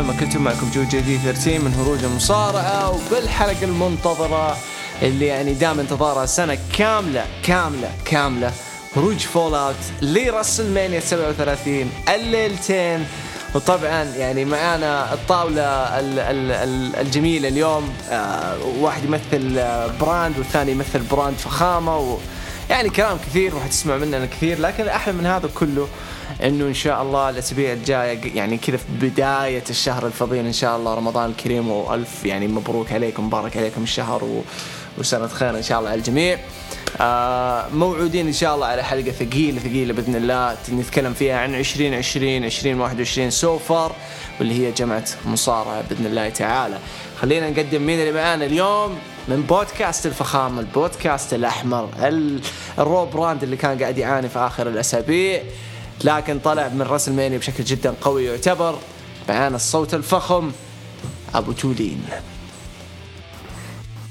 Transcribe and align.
وين 0.00 0.08
ما 0.08 0.14
كنتم 0.20 0.42
معكم 0.44 0.70
جو 0.74 0.84
جي 0.84 1.00
دي 1.00 1.18
13 1.18 1.58
من 1.58 1.74
هروج 1.74 2.04
المصارعة 2.04 2.90
وبالحلقة 2.90 3.64
المنتظرة 3.64 4.56
اللي 5.02 5.26
يعني 5.26 5.54
دام 5.54 5.80
انتظارها 5.80 6.26
سنة 6.26 6.58
كاملة 6.78 7.26
كاملة 7.42 7.90
كاملة. 8.04 8.52
هروج 8.96 9.18
fallout 9.18 9.54
ل 9.54 9.74
WrestleMania 10.02 11.00
37 11.00 11.90
الليلتين. 12.14 13.06
وطبعا 13.54 14.02
يعني 14.04 14.44
معانا 14.44 15.12
الطاولة 15.14 15.62
ال- 16.00 16.18
ال- 16.18 16.50
ال- 16.52 16.96
الجميلة 16.96 17.48
اليوم 17.48 17.88
آه، 18.10 18.56
واحد 18.78 19.04
يمثل 19.04 19.58
آه، 19.58 19.86
brand 20.00 20.38
والثاني 20.38 20.70
يمثل 20.72 20.98
brand 21.10 21.36
فخامة 21.36 21.98
و 21.98 22.16
يعني 22.70 22.88
كلام 22.90 23.18
كثير 23.18 23.54
راح 23.54 23.66
تسمع 23.66 23.96
مننا 23.96 24.26
كثير 24.26 24.60
لكن 24.60 24.82
الأحلى 24.82 25.12
من 25.14 25.26
هذا 25.26 25.48
كله 25.54 25.88
إنه 26.44 26.64
إن 26.64 26.74
شاء 26.74 27.02
الله 27.02 27.30
الاسابيع 27.30 27.72
الجايه 27.72 28.36
يعني 28.36 28.56
كذا 28.58 28.76
في 28.76 28.84
بداية 29.08 29.62
الشهر 29.70 30.06
الفضيل 30.06 30.46
إن 30.46 30.52
شاء 30.52 30.76
الله 30.76 30.94
رمضان 30.94 31.30
الكريم 31.30 31.70
وألف 31.70 32.24
يعني 32.24 32.48
مبروك 32.48 32.92
عليكم 32.92 33.26
مبارك 33.26 33.56
عليكم 33.56 33.82
الشهر 33.82 34.24
و... 34.24 34.42
وسنة 34.98 35.26
خير 35.28 35.56
إن 35.56 35.62
شاء 35.62 35.78
الله 35.78 35.90
على 35.90 35.98
الجميع. 35.98 36.38
آه 37.00 37.68
موعودين 37.74 38.26
إن 38.26 38.32
شاء 38.32 38.54
الله 38.54 38.66
على 38.66 38.84
حلقة 38.84 39.10
ثقيلة 39.10 39.58
ثقيلة 39.60 39.92
بإذن 39.92 40.16
الله 40.16 40.56
نتكلم 40.72 41.12
فيها 41.14 41.38
عن 41.38 41.54
2020 41.54 42.44
2021 42.44 43.30
سو 43.30 43.58
فار 43.58 43.92
واللي 44.40 44.66
هي 44.66 44.72
جمعة 44.72 45.04
مصارعة 45.26 45.82
بإذن 45.90 46.06
الله 46.06 46.28
تعالى. 46.28 46.78
خلينا 47.20 47.50
نقدم 47.50 47.82
مين 47.82 48.00
اللي 48.00 48.12
معانا 48.12 48.44
اليوم 48.44 48.98
من 49.28 49.42
بودكاست 49.42 50.06
الفخامة 50.06 50.60
البودكاست 50.60 51.34
الأحمر 51.34 51.88
ال- 52.02 52.40
ال 52.78 52.85
Raw 52.85 53.06
brand 53.06 53.42
اللي 53.42 53.56
كان 53.56 53.78
قاعد 53.78 53.98
يعاني 53.98 54.28
في 54.28 54.38
آخر 54.38 54.68
الأسابيع 54.68 55.42
لكن 56.04 56.38
طلع 56.38 56.68
من 56.68 56.82
WrestleMania 56.82 57.38
بشكل 57.38 57.64
جدا 57.64 57.94
قوي 58.00 58.24
يعتبر 58.24 58.78
معانا 59.28 59.56
الصوت 59.56 59.94
الفخم 59.94 60.52
أبو 61.34 61.52
تولين. 61.52 62.02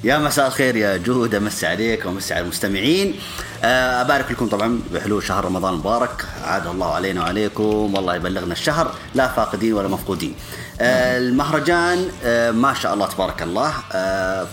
يا 0.04 0.18
مساء 0.18 0.48
الخير 0.48 0.76
يا 0.76 0.98
جهود 0.98 1.36
امسي 1.36 1.68
عليك 1.68 2.06
وامسي 2.06 2.34
على 2.34 2.44
المستمعين. 2.44 3.16
آه، 3.64 4.02
أبارك 4.02 4.32
لكم 4.32 4.48
طبعا 4.48 4.82
بحلول 4.94 5.24
شهر 5.24 5.46
رمضان 5.46 5.74
المبارك. 5.74 6.26
عاد 6.44 6.68
الله 6.68 6.94
علينا 6.94 7.22
وعليكم 7.22 7.96
والله 7.96 8.16
يبلغنا 8.16 8.54
الشهر 8.54 8.96
لا 9.16 9.28
فاقدين 9.28 9.74
ولا 9.74 9.88
مفقودين. 9.88 10.36
آه، 10.82 11.18
المهرجان 11.18 12.10
آه، 12.24 12.52
ما 12.52 12.74
شاء 12.74 12.94
الله 12.94 13.08
تبارك 13.08 13.42
الله 13.42 13.74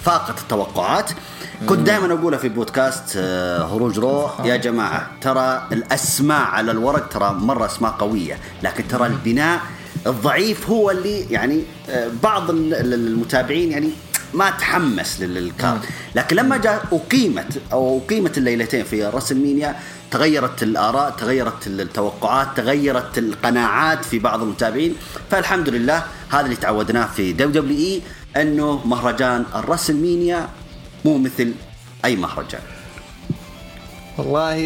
فاقت 0.04 0.41
التوقعات. 0.41 1.10
كنت 1.68 1.78
دائما 1.86 2.12
اقولها 2.14 2.38
في 2.38 2.48
بودكاست 2.48 3.02
آه، 3.16 3.64
هروج 3.76 3.98
رو 3.98 4.30
يا 4.44 4.56
جماعة 4.56 5.10
ترى 5.20 5.62
الأسماء 5.72 6.40
على 6.42 6.70
الورق 6.70 7.08
ترى 7.08 7.32
مرة 7.32 7.66
أسماء 7.66 7.90
قوية 7.92 8.38
لكن 8.62 8.88
ترى 8.88 9.06
البناء 9.06 9.60
الضعيف 10.06 10.68
هو 10.70 10.90
اللي 10.90 11.20
يعني 11.30 11.62
آه، 11.90 12.08
بعض 12.22 12.50
ال- 12.50 12.74
ال- 12.74 12.94
المتابعين 12.94 13.70
يعني 13.72 13.90
ما 14.34 14.50
تحمس 14.50 15.20
للكارت 15.20 15.80
لكن 16.14 16.36
لما 16.36 16.56
جاء 16.56 16.84
أقيمت 16.92 17.60
أو 17.72 18.00
أقيمت 18.06 18.38
الليلتين 18.38 18.84
في 18.84 19.04
راسل 19.04 19.36
مينيا 19.36 19.76
تغيرت 20.10 20.62
الآراء 20.62 21.10
تغيرت 21.10 21.66
التوقعات 21.66 22.48
تغيرت 22.56 23.18
القناعات 23.18 24.04
في 24.04 24.18
بعض 24.18 24.42
المتابعين 24.42 24.94
فالحمد 25.30 25.68
لله 25.68 26.02
هذا 26.30 26.40
اللي 26.44 26.56
تعودناه 26.56 27.06
في 27.06 27.32
WWE 27.32 28.02
أنه 28.42 28.80
مهرجان 28.86 29.44
ال 29.54 29.97
WrestleMania 29.97 30.48
مو 31.06 31.18
مثل 31.18 31.52
أي 32.04 32.16
مهرجان. 32.16 32.60
والله 34.18 34.56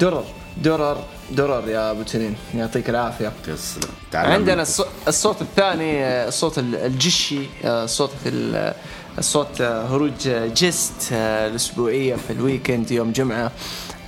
درر 0.00 0.24
درر 0.64 0.96
درر 1.32 1.68
يا 1.68 1.90
أبو 1.90 2.02
تولين 2.02 2.34
يعطيك 2.54 2.90
العافية. 2.90 3.32
تسلم. 3.46 3.88
عندنا 4.14 4.64
الص- 4.64 4.86
الصوت 5.08 5.42
الثاني 5.42 6.04
آه، 6.04 6.28
الصوت 6.28 6.58
ال- 6.58 6.74
الجشي 6.74 7.40
آه، 7.64 7.86
صوت 7.86 8.10
ال- 8.26 8.74
الصوت 9.18 9.60
آه، 9.60 9.86
هروج 9.86 10.28
آه، 10.28 10.46
guest 10.46 11.08
آه، 11.12 11.48
الأسبوعية 11.48 12.14
في 12.14 12.32
ال 12.32 12.39
weekend 12.39 12.90
يوم 12.90 13.12
جمعة. 13.12 13.50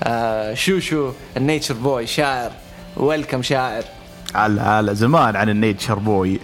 آه، 0.02 0.54
شوشو 0.54 1.12
ال 1.36 1.42
Nature 1.42 1.74
Boy 1.74 2.06
شاعر. 2.06 2.50
welcome 2.96 3.42
شاعر. 3.42 3.84
هلا 4.34 4.80
هلا. 4.80 4.92
زمان 4.92 5.36
عن 5.36 5.48
ال 5.48 5.55
Nature 5.55 5.94
Boy. 5.94 6.40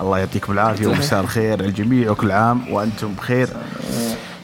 الله 0.00 0.18
يعطيكم 0.18 0.52
العافية 0.52 0.86
ومساء 0.86 1.20
الخير 1.20 1.60
الجميع 1.60 2.10
وكل 2.10 2.30
عام 2.30 2.72
وأنتم 2.72 3.14
بخير. 3.14 3.48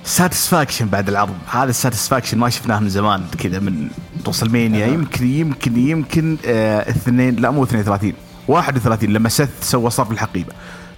satisfaction 0.04 0.88
بعد 0.88 1.08
العرض. 1.08 1.34
هذا 1.50 1.70
ال 1.70 1.76
satisfaction 1.76 2.38
ما 2.38 2.48
شفناه 2.50 2.80
من 2.80 2.88
زمان 2.88 3.22
كذا 3.38 3.58
من 3.58 3.88
WrestleMania 4.28 4.86
يمكن 4.86 5.26
يمكن 5.26 5.76
يمكن 5.76 6.36
آه 6.46 6.90
اثنين 6.90 7.36
لا 7.36 7.50
مو 7.50 7.64
32 7.64 8.12
31 8.48 9.10
لما 9.10 9.28
Seth 9.28 9.70
سوى 9.70 9.90
صرف 9.90 10.10
الحقيبة. 10.10 10.52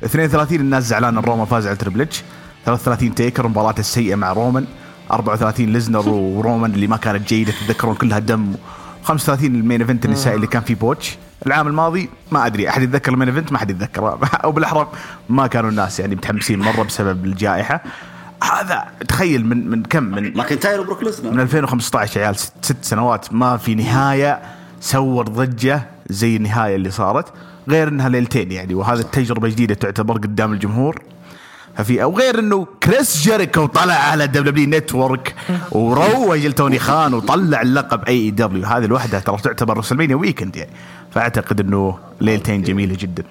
32 0.05 0.61
الناس 0.61 0.85
زعلان 0.85 1.17
إن 1.19 1.25
رومان 1.25 1.47
فاز 1.47 1.67
على 1.67 1.77
Triple 1.77 2.01
H 2.01 2.23
33 2.67 3.15
Taker 3.15 3.49
مباراته 3.49 3.81
السيئة 3.81 4.15
مع 4.15 4.33
رومان. 4.33 4.67
34 5.11 5.67
ليزنر 5.67 6.09
ورومان 6.37 6.75
اللي 6.75 6.87
ما 6.87 6.97
كانت 6.97 7.29
جيدة 7.29 7.53
تتذكرون 7.53 7.95
كلها 7.95 8.19
دم. 8.19 8.53
35 9.05 9.55
ال 9.55 9.60
main 9.60 9.81
event 9.81 10.05
النسائي 10.05 10.37
اللي 10.37 10.47
كان 10.47 10.63
فيه 10.63 10.75
botch. 10.75 11.19
العام 11.47 11.67
الماضي 11.67 12.11
ما 12.33 12.47
أدري 12.47 12.69
أحد 12.69 12.83
يتذكر 12.83 13.13
ال 13.13 13.16
main 13.16 13.29
event؟ 13.29 13.53
ما 13.53 13.59
حد 13.59 13.71
يتذكر. 13.71 14.19
أو 14.45 14.53
بالاحرى 14.53 14.89
ما 15.29 15.47
كانوا 15.47 15.71
الناس 15.71 16.01
يعني 16.01 16.15
متحمسين 16.15 16.59
مرة 16.59 16.83
بسبب 16.83 17.25
الجائحة. 17.25 17.83
هذا 18.43 18.85
تخيل 19.09 19.47
من 19.47 19.71
من 19.71 19.83
كم؟ 19.83 20.03
من 20.03 20.37
ماكنتاير 20.37 20.81
وبروك 20.81 20.99
من 20.99 21.05
ليزنر 21.05 21.43
2015 21.43 22.21
يا 22.21 22.25
عيال 22.25 22.37
ست, 22.37 22.53
ست 22.63 22.85
سنوات 22.85 23.33
ما 23.33 23.57
في 23.57 23.75
نهاية 23.75 24.43
سور 24.81 25.29
ضجة 25.29 25.83
زي 26.09 26.37
النهاية 26.37 26.77
اللي 26.77 26.91
صارت. 26.91 27.33
غير 27.69 27.89
إنها 27.89 28.09
ليلتين 28.09 28.53
يعني 28.53 28.75
وهذا 28.75 29.01
التجربه 29.01 29.49
جديدة 29.49 29.75
تعتبر 29.75 30.15
قدام 30.15 30.53
الجمهور. 30.53 31.03
ففي 31.77 32.03
أو 32.03 32.19
غير 32.19 32.39
إنه 32.39 32.67
كريس 32.83 33.23
جيريكو 33.23 33.67
طلع 33.67 33.95
على 33.95 34.27
WWE 34.27 34.69
Network 34.69 35.35
وروج 35.73 36.47
لتوني 36.47 36.79
خان 36.79 37.15
وطلع 37.15 37.63
اللقب 37.63 38.05
AEW. 38.05 38.65
هذه 38.65 38.87
لوحدها 38.87 39.21
ترى 39.21 39.37
تعتبر 39.37 39.79
رسلمانيا 39.79 40.17
weekend 40.17 40.57
يعني. 40.57 40.73
فأعتقد 41.11 41.61
إنه 41.61 41.99
ليلتين 42.21 42.63
جميلة 42.63 42.97
جدا. 42.99 43.25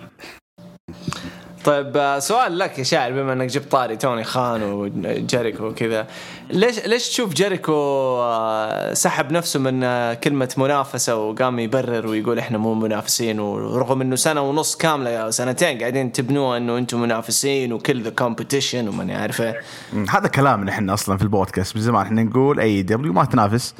طيب 1.65 1.97
آه، 1.97 2.19
سؤال 2.19 2.59
لك 2.59 2.79
يا 2.79 2.83
شاعر 2.83 3.11
بما 3.11 3.33
إنك 3.33 3.47
جبت 3.47 3.71
طاري 3.71 3.95
توني 3.95 4.23
خان 4.23 4.63
وجيريكو 4.63 5.65
وكذا 5.65 6.07
ليش 6.49 6.85
ليش 6.85 7.09
تشوف 7.09 7.33
جيريكو 7.33 7.73
آه، 7.73 8.93
سحب 8.93 9.31
نفسه 9.31 9.59
من 9.59 9.83
آه، 9.83 10.13
كلمة 10.13 10.49
منافسة 10.57 11.15
وقام 11.15 11.59
يبرر 11.59 12.07
ويقول 12.07 12.39
إحنا 12.39 12.57
مو 12.57 12.73
منافسين 12.73 13.39
ورغم 13.39 14.01
إنه 14.01 14.15
سنة 14.15 14.41
ونص 14.41 14.75
كاملة 14.75 15.09
يا 15.09 15.31
سنتين 15.31 15.79
قاعدين 15.79 16.11
تبنوها 16.11 16.57
إنه 16.57 16.77
أنتم 16.77 17.01
منافسين 17.01 17.73
وكل 17.73 18.01
ذا 18.01 18.09
competition 18.09 18.87
وماني 18.87 19.15
عارف 19.15 19.41
إيه. 19.41 19.61
هذا 20.09 20.27
كلامنا 20.27 20.71
إحنا 20.71 20.93
أصلا 20.93 21.17
في 21.17 21.23
البودكاست 21.23 21.75
من 21.75 21.81
زمان 21.81 22.05
إحنا 22.05 22.23
نقول 22.23 22.59
AEW 22.59 23.13
ما 23.13 23.25
تنافس. 23.25 23.75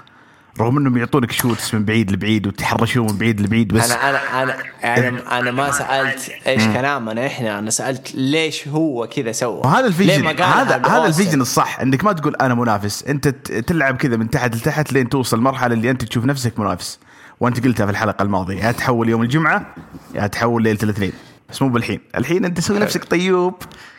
رغم 0.59 0.77
إنهم 0.77 0.97
يعطونك 0.97 1.31
shots 1.31 1.73
من 1.73 1.85
بعيد 1.85 2.11
لبعيد 2.11 2.47
وتحرشون 2.47 3.11
من 3.11 3.17
بعيد 3.17 3.41
لبعيد 3.41 3.73
بس 3.73 3.91
أنا 3.91 4.43
أنا 4.43 4.53
أنا 4.83 5.07
أنا, 5.07 5.39
أنا 5.39 5.51
ما 5.51 5.71
سألت 5.71 6.31
إيش 6.47 6.63
كلامنا 6.63 7.27
إحنا 7.27 7.59
أنا 7.59 7.69
سألت 7.69 8.15
ليش 8.15 8.67
هو 8.67 9.07
كذا 9.07 9.31
سوى. 9.31 9.59
وهذا 9.59 9.87
ال 9.87 9.93
vision 9.93 10.27
هذا 10.27 10.77
هذا؟ 10.77 11.05
ال 11.05 11.10
vision 11.10 11.41
الصح 11.41 11.79
إنك 11.79 12.03
ما 12.03 12.13
تقول 12.13 12.35
أنا 12.35 12.53
منافس 12.53 13.03
أنت 13.03 13.27
تلعب 13.67 13.97
كذا 13.97 14.17
من 14.17 14.29
تحت 14.29 14.55
لتحت 14.55 14.93
لين 14.93 15.09
توصل 15.09 15.41
مرحلة 15.41 15.73
اللي 15.73 15.91
أنت 15.91 16.03
تشوف 16.03 16.25
نفسك 16.25 16.59
منافس. 16.59 16.99
وأنت 17.39 17.63
قلتها 17.65 17.85
في 17.85 17.91
الحلقة 17.91 18.23
الماضية 18.23 18.63
يا 18.65 18.71
تحول 18.71 19.09
يوم 19.09 19.21
الجمعة 19.21 19.75
يا 20.15 20.27
تحول 20.27 20.63
ليلة 20.63 20.79
الاثنين. 20.83 21.13
بس 21.49 21.61
مو 21.61 21.69
بالحين. 21.69 21.99
الحين 22.17 22.45
أنت 22.45 22.59
سوي 22.59 22.79
نفسك 22.79 23.03
طيوب 23.03 23.55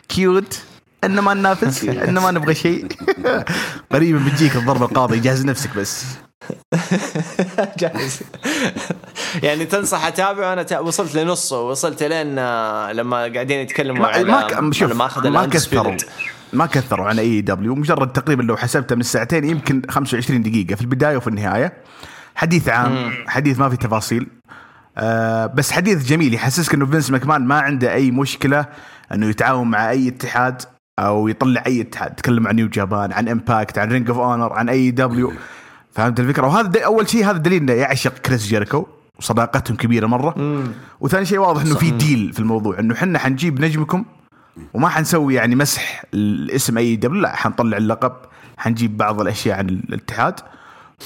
cute 0.09 0.61
ان 1.03 1.19
ما 1.19 1.33
ننافس 1.33 1.83
ان 2.07 2.13
ما 2.19 2.31
نبغى 2.31 2.55
شيء. 2.55 2.87
قريبا 3.93 4.19
بتجيك 4.27 4.55
الضربة 4.55 4.85
القاضية 4.85 5.21
جهز 5.21 5.45
نفسك 5.45 5.77
بس. 5.77 6.05
جاهز. 7.79 8.19
يعني 9.43 9.65
تنصح 9.65 10.05
اتابع 10.05 10.53
أنا 10.53 10.79
وصلت 10.79 11.15
لنصه 11.15 11.61
وصلت 11.61 12.03
لين 12.03 12.39
آه، 12.39 12.91
لما 12.91 13.17
قاعدين 13.17 13.59
يتكلموا 13.59 14.07
على 14.07 14.23
ما 14.23 14.71
شوف 14.71 14.93
ما 14.93 15.45
كثروا. 15.45 15.95
ما 16.53 16.65
كثروا 16.65 17.05
عن 17.05 17.19
AEW 17.19 17.75
مجرد 17.75 18.11
تقريبا 18.13 18.43
لو 18.43 18.57
حسبتها 18.57 18.95
من 18.95 19.01
الساعتين 19.01 19.43
يمكن 19.43 19.81
25 19.89 20.41
دقيقة. 20.43 20.75
في 20.75 20.81
البداية 20.81 21.17
وفي 21.17 21.27
النهاية. 21.27 21.73
حديث 22.35 22.69
عام. 22.69 23.13
حديث 23.27 23.59
ما 23.59 23.69
في 23.69 23.77
تفاصيل. 23.77 24.27
آه 24.97 25.45
بس 25.45 25.71
حديث 25.71 26.05
جميل. 26.05 26.33
يحسسك 26.33 26.73
إنه 26.73 26.85
فينس 26.85 27.11
ماكمان 27.11 27.41
ما 27.41 27.59
عنده 27.59 27.93
أي 27.93 28.11
مشكلة 28.11 28.65
إنه 29.13 29.27
يتعاون 29.29 29.67
مع 29.67 29.89
أي 29.89 30.07
اتحاد 30.07 30.61
أو 30.99 31.27
يطلع 31.27 31.63
أي 31.65 31.81
اتحاد. 31.81 32.15
تكلم 32.15 32.47
عن 32.47 32.55
New 32.55 32.67
Japan 32.67 33.13
عن 33.13 33.29
Impact 33.29 33.77
عن 33.77 33.91
Ring 33.91 34.09
of 34.09 34.19
Honor 34.19 34.53
عن 34.53 34.69
AEW 34.69 35.33
فهمت 35.93 36.19
الفكرة؟ 36.19 36.47
وهذا 36.47 36.85
أول 36.85 37.09
شيء 37.09 37.25
هذا 37.25 37.37
دليل 37.37 37.61
إنه 37.61 37.73
يعشق 37.73 38.17
كريس 38.17 38.47
جيريكو 38.47 38.87
وصداقتهم 39.19 39.77
كبيرة 39.77 40.07
مرة. 40.07 40.63
وثاني 40.99 41.25
شيء 41.25 41.37
واضح 41.37 41.61
إنه 41.61 41.75
في 41.75 41.91
deal 41.91 42.33
في 42.33 42.39
الموضوع 42.39 42.79
إنه 42.79 42.93
إحنا 42.93 43.19
حنجيب 43.19 43.61
نجمكم 43.61 44.05
وما 44.73 44.89
حنسوي 44.89 45.35
يعني 45.35 45.55
مسح 45.55 46.03
الاسم 46.13 46.77
AEW 46.77 47.21
لا 47.21 47.35
حنطلع 47.35 47.77
اللقب 47.77 48.13
حنجيب 48.57 48.97
بعض 48.97 49.21
الأشياء 49.21 49.57
عن 49.57 49.69
الاتحاد. 49.69 50.39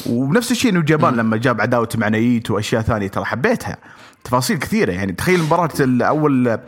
وبنفس 0.09 0.51
الشيء 0.51 0.71
إنه 0.71 0.81
جابان 0.81 1.15
لما 1.15 1.37
جاب 1.37 1.61
عداوته 1.61 1.99
مع 1.99 2.07
نايتو 2.07 2.51
وأشياء 2.51 2.81
ثانية 2.81 3.07
ترى 3.07 3.25
حبيتها. 3.25 3.77
تفاصيل 4.23 4.57
كثيرة 4.57 4.91
يعني. 4.91 5.11
تخيل 5.11 5.43
مباراة 5.43 5.69
الأول 5.79 6.59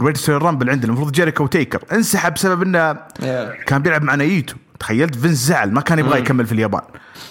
Greatest 0.00 0.30
Rumble 0.30 0.70
عندنا 0.70 0.92
المفروض 0.92 1.12
جيريكو 1.12 1.44
وتيكر. 1.44 1.84
انسحب 1.92 2.34
بسبب 2.34 2.62
إنه 2.62 2.96
كان 3.66 3.82
بيلعب 3.82 4.02
مع 4.02 4.14
نايتو. 4.14 4.56
تخيلت 4.82 5.14
فينس 5.14 5.36
زعل 5.36 5.72
ما 5.72 5.80
كان 5.80 5.98
يبغى 5.98 6.18
يكمل 6.18 6.46
في 6.46 6.52
اليابان. 6.52 6.82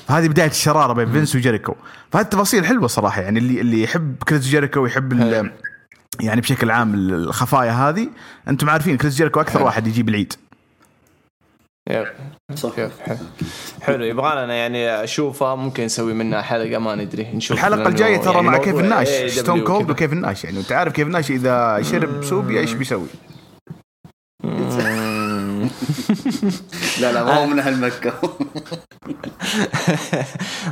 فهذه 0.07 0.27
بداية 0.27 0.49
الشرارة 0.49 0.93
بين 0.93 1.11
فينس 1.11 1.35
وجيريكو. 1.35 1.75
فهذه 2.11 2.23
التفاصيل 2.23 2.65
حلوة 2.65 2.87
صراحة 2.87 3.21
يعني 3.21 3.39
اللي 3.39 3.61
اللي 3.61 3.83
يحب 3.83 4.23
كريس 4.23 4.41
جيريكو 4.41 4.79
ويحب 4.79 5.13
يعني 6.19 6.41
بشكل 6.41 6.71
عام 6.71 6.95
الخفايا 6.95 7.71
هذه 7.71 8.09
أنتم 8.47 8.69
عارفين 8.69 8.97
كريس 8.97 9.15
جيريكو 9.15 9.41
أكثر 9.41 9.63
واحد 9.63 9.87
يجيب 9.87 10.09
العيد. 10.09 10.33
yep. 11.89 12.07
صح. 12.55 12.75
كيف 12.75 12.91
حلو. 13.81 14.03
يبغى 14.03 14.31
لنا 14.31 14.53
يعني 14.53 15.03
اشوفها 15.03 15.55
ممكن 15.55 15.85
نسوي 15.85 16.13
منها 16.13 16.41
حلقة 16.41 16.77
ما 16.77 16.95
ندري 16.95 17.27
نشوف 17.33 17.57
الحلقة 17.57 17.87
الجاية 17.87 18.17
ترى 18.17 18.33
يعني 18.33 18.47
مع 18.47 18.57
كيفن 18.57 18.75
ناش 18.75 19.07
AEW 19.07 19.27
ستون 19.27 19.61
كولد 19.61 19.81
وكذا. 19.81 19.91
وكيفن 19.91 20.13
ناش 20.13 20.43
يعني 20.43 20.59
انت 20.59 20.71
عارف 20.71 20.93
كيفن 20.93 21.07
ناش 21.07 21.31
إذا 21.31 21.81
شرب 21.81 22.23
سوبيا 22.23 22.59
إيش 22.59 22.73
بيسوي؟ 22.73 23.07
لا 27.01 27.11
لا 27.11 27.23
ما 27.23 27.33
هو 27.33 27.45
من 27.45 27.59
أهل 27.59 27.79
مكة. 27.81 28.13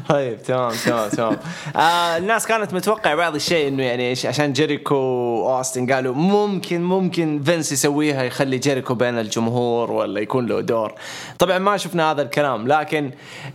طيب 0.09 0.43
تمام 0.43 0.71
تمام 0.85 1.09
تمام. 1.09 1.37
آه 1.75 2.17
الناس 2.17 2.47
كانت 2.47 2.73
متوقع 2.73 3.15
بعض 3.15 3.35
الشيء 3.35 3.67
إنه 3.67 3.83
يعني 3.83 4.15
إيش- 4.15 4.25
عشان 4.25 4.53
جيريكو 4.53 4.95
وأوستن 4.95 5.93
قالوا 5.93 6.15
ممكن 6.15 6.81
ممكن 6.83 7.41
فينس 7.45 7.71
يسويها 7.71 8.23
يخلي 8.23 8.57
جيريكو 8.57 8.93
بين 8.93 9.19
الجمهور 9.19 9.91
ولا 9.91 10.19
يكون 10.19 10.45
له 10.45 10.61
دور. 10.61 10.93
طبعا 11.39 11.57
ما 11.57 11.77
شفنا 11.77 12.11
هذا 12.11 12.21
الكلام 12.21 12.67
لكن 12.67 13.11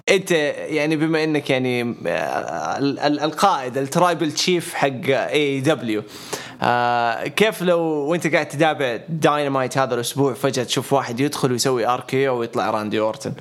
أنت 0.08 0.30
يعني 0.30 0.96
بما 0.96 1.24
إنك 1.24 1.50
يعني 1.50 1.82
آه، 2.06 2.78
ال- 2.78 2.98
ال- 2.98 3.20
القائد 3.20 3.78
ال 3.78 3.86
Tribal 3.86 4.32
Chief 4.32 4.74
حق 4.74 4.90
AEW 5.08 6.02
آه 6.62 7.26
كيف 7.26 7.62
لو 7.62 7.80
وأنت 7.80 8.26
قاعد 8.26 8.48
تتابع 8.48 8.98
داينامايت 9.08 9.78
هذا 9.78 9.94
الأسبوع 9.94 10.34
فجأة 10.34 10.64
تشوف 10.64 10.92
واحد 10.92 11.20
يدخل 11.20 11.52
ويسوي 11.70 11.86
RKO 11.86 12.38
ويطلع 12.38 12.70
راندي 12.70 13.00
أورتن 13.00 13.32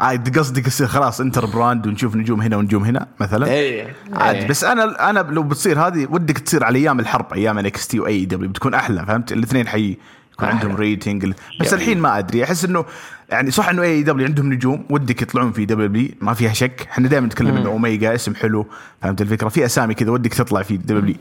عاد 0.00 0.38
قصدك 0.38 0.66
يصير 0.66 0.86
خلاص 0.86 1.20
inter 1.20 1.46
brand 1.46 1.86
ونشوف 1.86 2.16
نجوم 2.16 2.40
هنا 2.40 2.56
ونجوم 2.56 2.84
هنا 2.84 3.06
مثلا 3.20 3.46
إيه 3.46 3.94
عادي 4.12 4.38
إيه. 4.38 4.48
بس 4.48 4.64
أنا 4.64 5.10
أنا 5.10 5.20
لو 5.20 5.42
بتصير 5.42 5.86
هذه 5.86 6.06
ودك 6.10 6.38
تصير 6.38 6.64
على 6.64 6.78
أيام 6.78 7.00
الحرب 7.00 7.32
أيام 7.32 7.58
NXT 7.58 8.00
و 8.00 8.24
AEW 8.24 8.50
بتكون 8.50 8.74
أحلى 8.74 9.06
فهمت 9.06 9.32
الاثنين 9.32 9.68
حي 9.68 9.98
يكون. 10.32 10.48
عندهم 10.48 10.76
rating 10.76 11.32
بس. 11.60 11.74
الحين 11.74 11.98
ما 11.98 12.18
أدري 12.18 12.44
أحس 12.44 12.64
إنه 12.64 12.84
يعني 13.32 13.50
صح 13.50 13.68
إنه 13.68 13.82
AEW 13.82 14.26
عندهم 14.26 14.52
نجوم 14.52 14.84
ودك 14.90 15.22
يطلعون 15.22 15.52
في 15.52 15.64
WWE 15.64 16.14
ما 16.20 16.34
فيها 16.34 16.52
شك. 16.52 16.88
إحنا 16.90 17.08
دائما 17.08 17.26
نتكلم 17.26 17.56
إنه 17.56 17.68
أوميجا 17.68 18.14
اسم 18.14 18.34
حلو 18.34 18.66
فهمت 19.02 19.20
الفكرة؟ 19.20 19.48
في 19.48 19.64
أسامي 19.64 19.94
كذا 19.94 20.10
ودك 20.10 20.34
تطلع 20.34 20.62
في 20.62 20.76
WWE. 20.76 21.16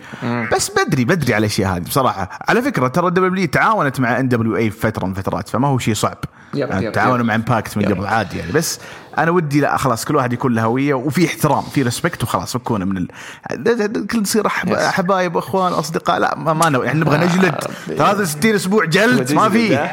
بس 0.53 0.71
بدري 0.71 1.05
بدري 1.05 1.33
على 1.33 1.39
الأشياء 1.39 1.77
هذه 1.77 1.81
بصراحة. 1.81 2.29
على 2.49 2.61
فكرة 2.61 2.87
ترى 2.87 3.11
WWE 3.11 3.47
تعاونت 3.47 3.99
مع 3.99 4.19
NWA 4.19 4.69
في 4.69 4.79
فترة 4.79 5.05
من 5.05 5.13
فترات 5.13 5.49
فما 5.49 5.67
هو 5.67 5.79
شيء 5.79 5.93
صعب. 5.93 6.17
يعني 6.53 6.91
تعاونوا. 6.91 7.25
مع 7.25 7.35
Impact 7.35 7.77
من. 7.77 7.85
قبل 7.85 8.05
عادي 8.05 8.37
يعني. 8.37 8.51
بس 8.51 8.79
أنا 9.17 9.31
ودي 9.31 9.59
لا 9.61 9.77
خلاص 9.77 10.05
كل 10.05 10.15
واحد 10.15 10.33
يكون 10.33 10.53
له 10.53 10.63
هوية 10.63 10.93
وفي 10.93 11.25
احترام 11.25 11.61
في 11.61 11.83
respect 11.83 12.23
وخلاص 12.23 12.53
فكونا 12.53 12.85
من 12.85 12.97
ال... 12.97 14.07
كل 14.07 14.21
نصير. 14.21 14.49
حبايب 14.49 15.37
اخوان 15.37 15.73
اصدقاء 15.73 16.19
لا 16.19 16.35
ما, 16.37 16.53
ما. 16.53 16.85
يعني 16.85 16.99
نبغى 16.99 17.17
نجلد. 17.17 17.55
63 17.87 18.55
أسبوع 18.55 18.85
جلد 18.85 19.33
ما 19.33 19.49
في. 19.49 19.89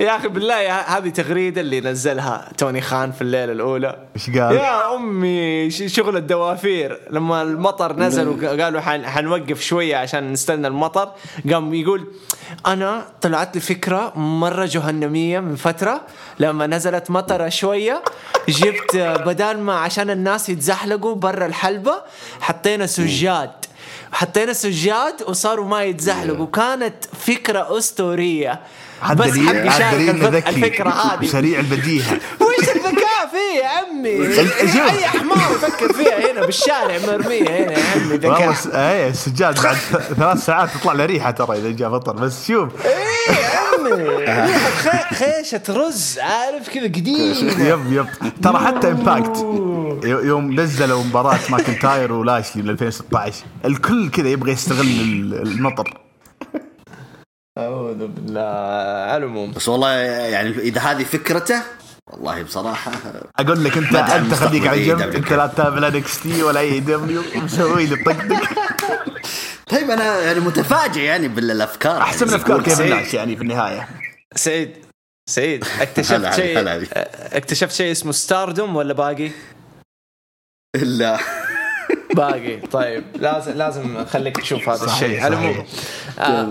يا 0.00 0.16
أخي 0.16 0.28
بالله 0.28 0.72
هذه 0.80 1.08
تغريدة 1.08 1.60
اللي 1.60 1.80
نزلها 1.80 2.52
توني 2.58 2.80
خان 2.80 3.12
في 3.12 3.22
الليلة 3.22 3.52
الأولى. 3.52 4.06
إيش 4.16 4.30
قال؟ 4.30 4.56
يا 4.56 4.94
أمي 4.94 5.70
شغل 5.70 6.16
الدوافير. 6.16 7.00
لما 7.10 7.42
المطر 7.42 7.96
نزل 7.96 8.28
وقالوا 8.28 8.80
حن 8.80 9.06
حنوقف 9.06 9.60
شوية 9.60 9.96
عشان 9.96 10.32
نستنى 10.32 10.66
المطر 10.66 11.12
قام 11.52 11.74
يقول 11.74 12.12
أنا 12.66 13.06
طلعت 13.20 13.54
لي 13.54 13.60
فكرة 13.60 14.18
مرة 14.18 14.64
جهنمية 14.64 15.40
من 15.40 15.56
فترة 15.56 16.00
لما 16.38 16.66
نزلت 16.66 17.10
مطرة 17.10 17.48
شوية 17.48 18.02
جبت 18.48 18.96
بدل 18.96 19.58
ما 19.58 19.74
عشان 19.74 20.10
الناس 20.10 20.48
يتزحلقوا 20.48 21.14
برا 21.14 21.46
الحلبة 21.46 22.02
حطينا 22.40 22.86
سجاد. 22.86 23.50
حطينا 24.12 24.52
سجاد 24.52 25.22
وصاروا 25.28 25.66
ما 25.66 25.82
يتزحلقوا. 25.82 26.46
كانت 26.46 27.04
فكرة 27.04 27.78
أسطورية. 27.78 28.60
بس 29.12 29.30
حق 29.38 29.66
يشارك 29.66 30.48
الفكرة 30.48 30.90
هذه. 30.90 31.24
وسريع 31.24 31.58
البديهة. 31.60 32.12
وش 32.40 32.68
الذكاء 32.68 33.30
فيه 33.32 33.60
يا 33.62 33.68
عمي؟ 33.68 34.38
أي 34.90 35.06
حمار 35.06 35.36
يفكر 35.56 35.92
فيها 35.92 36.32
هنا 36.32 36.46
بالشارع 36.46 36.98
مرمية 37.06 37.42
هنا 37.48 37.72
يا 37.72 37.84
عمي 37.94 38.12
والله 38.12 38.36
ذكاء. 38.38 38.52
س- 38.52 38.66
إيه 38.66 39.08
السجاد 39.08 39.62
بعد 39.62 39.76
ثلاث 40.18 40.44
ساعات 40.44 40.68
تطلع 40.80 40.92
له 40.92 41.04
ريحة 41.06 41.30
ترى 41.30 41.58
إذا 41.58 41.70
جاء 41.70 41.90
بطل. 41.90 42.12
بس 42.12 42.46
شوف. 42.48 42.68
إيه 42.86 43.34
يا 43.34 43.58
عمي 43.58 44.54
خيشة 45.14 45.62
رز 45.68 46.18
عارف 46.18 46.68
كذا 46.68 46.84
قديم 46.84 47.48
يب 47.58 47.92
yep. 47.92 48.06
ترى 48.42 48.58
حتى 48.58 48.88
Impact 48.88 49.36
يوم 50.04 50.60
نزلوا 50.60 51.04
مباراة 51.04 51.38
ماكنتاير 51.50 52.12
ولاشلي 52.12 52.62
من 52.62 52.70
2016 52.70 53.44
الكل 53.64 54.10
كذا 54.10 54.28
يبغى 54.28 54.52
يستغل 54.52 54.80
ال- 54.80 55.42
المطر. 55.42 55.98
أعوذ 57.58 58.06
بالله 58.06 58.40
على 59.10 59.16
العموم 59.16 59.52
بس 59.52 59.68
والله 59.68 59.90
يعني 59.92 60.48
إذا 60.50 60.80
هذه 60.80 61.04
فكرته 61.04 61.62
والله 62.06 62.42
بصراحة 62.42 62.92
أقول 63.40 63.64
لك 63.64 63.76
أنت 63.76 63.94
أنت 63.94 64.34
خليك 64.34 64.66
على 64.66 64.84
جنب. 64.86 65.00
أنت 65.00 65.32
لا 65.32 65.46
تتابع 65.46 65.78
لا 65.78 65.98
NXT 65.98 66.42
ولا 66.42 66.60
AEW 66.60 67.22
مسوي 67.34 67.86
لي 67.86 67.96
طقطق 67.96 68.42
طيب 69.70 69.90
أنا 69.90 70.20
يعني 70.20 70.40
متفاجئ 70.40 71.00
يعني 71.00 71.28
بالأفكار 71.28 71.98
احسن 72.02 72.26
من 72.26 72.32
يعني 72.32 72.42
افكار 72.42 72.56
يقول 72.56 72.64
كيفن 72.64 72.80
ناش 72.80 73.14
يعني 73.14 73.36
في 73.36 73.42
النهاية 73.42 73.88
سعيد 74.34 74.76
سعيد 75.30 75.64
اكتشفت 75.80 76.34
شيء. 76.34 76.58
اكتشفت 77.36 77.72
شيء 77.72 77.92
اسمه 77.92 78.12
ستاردوم 78.12 78.76
ولا 78.76 78.92
باقي؟ 78.94 79.30
لا 80.76 81.18
باقي. 82.14 82.56
طيب 82.56 83.04
لازم 83.14 83.52
لازم 83.52 83.96
اخليك 83.96 84.36
تشوف 84.36 84.68
هذا 84.68 84.84
الشيء. 84.84 85.20
على 85.20 85.34
العموم. 85.34 85.64
آه، 86.18 86.48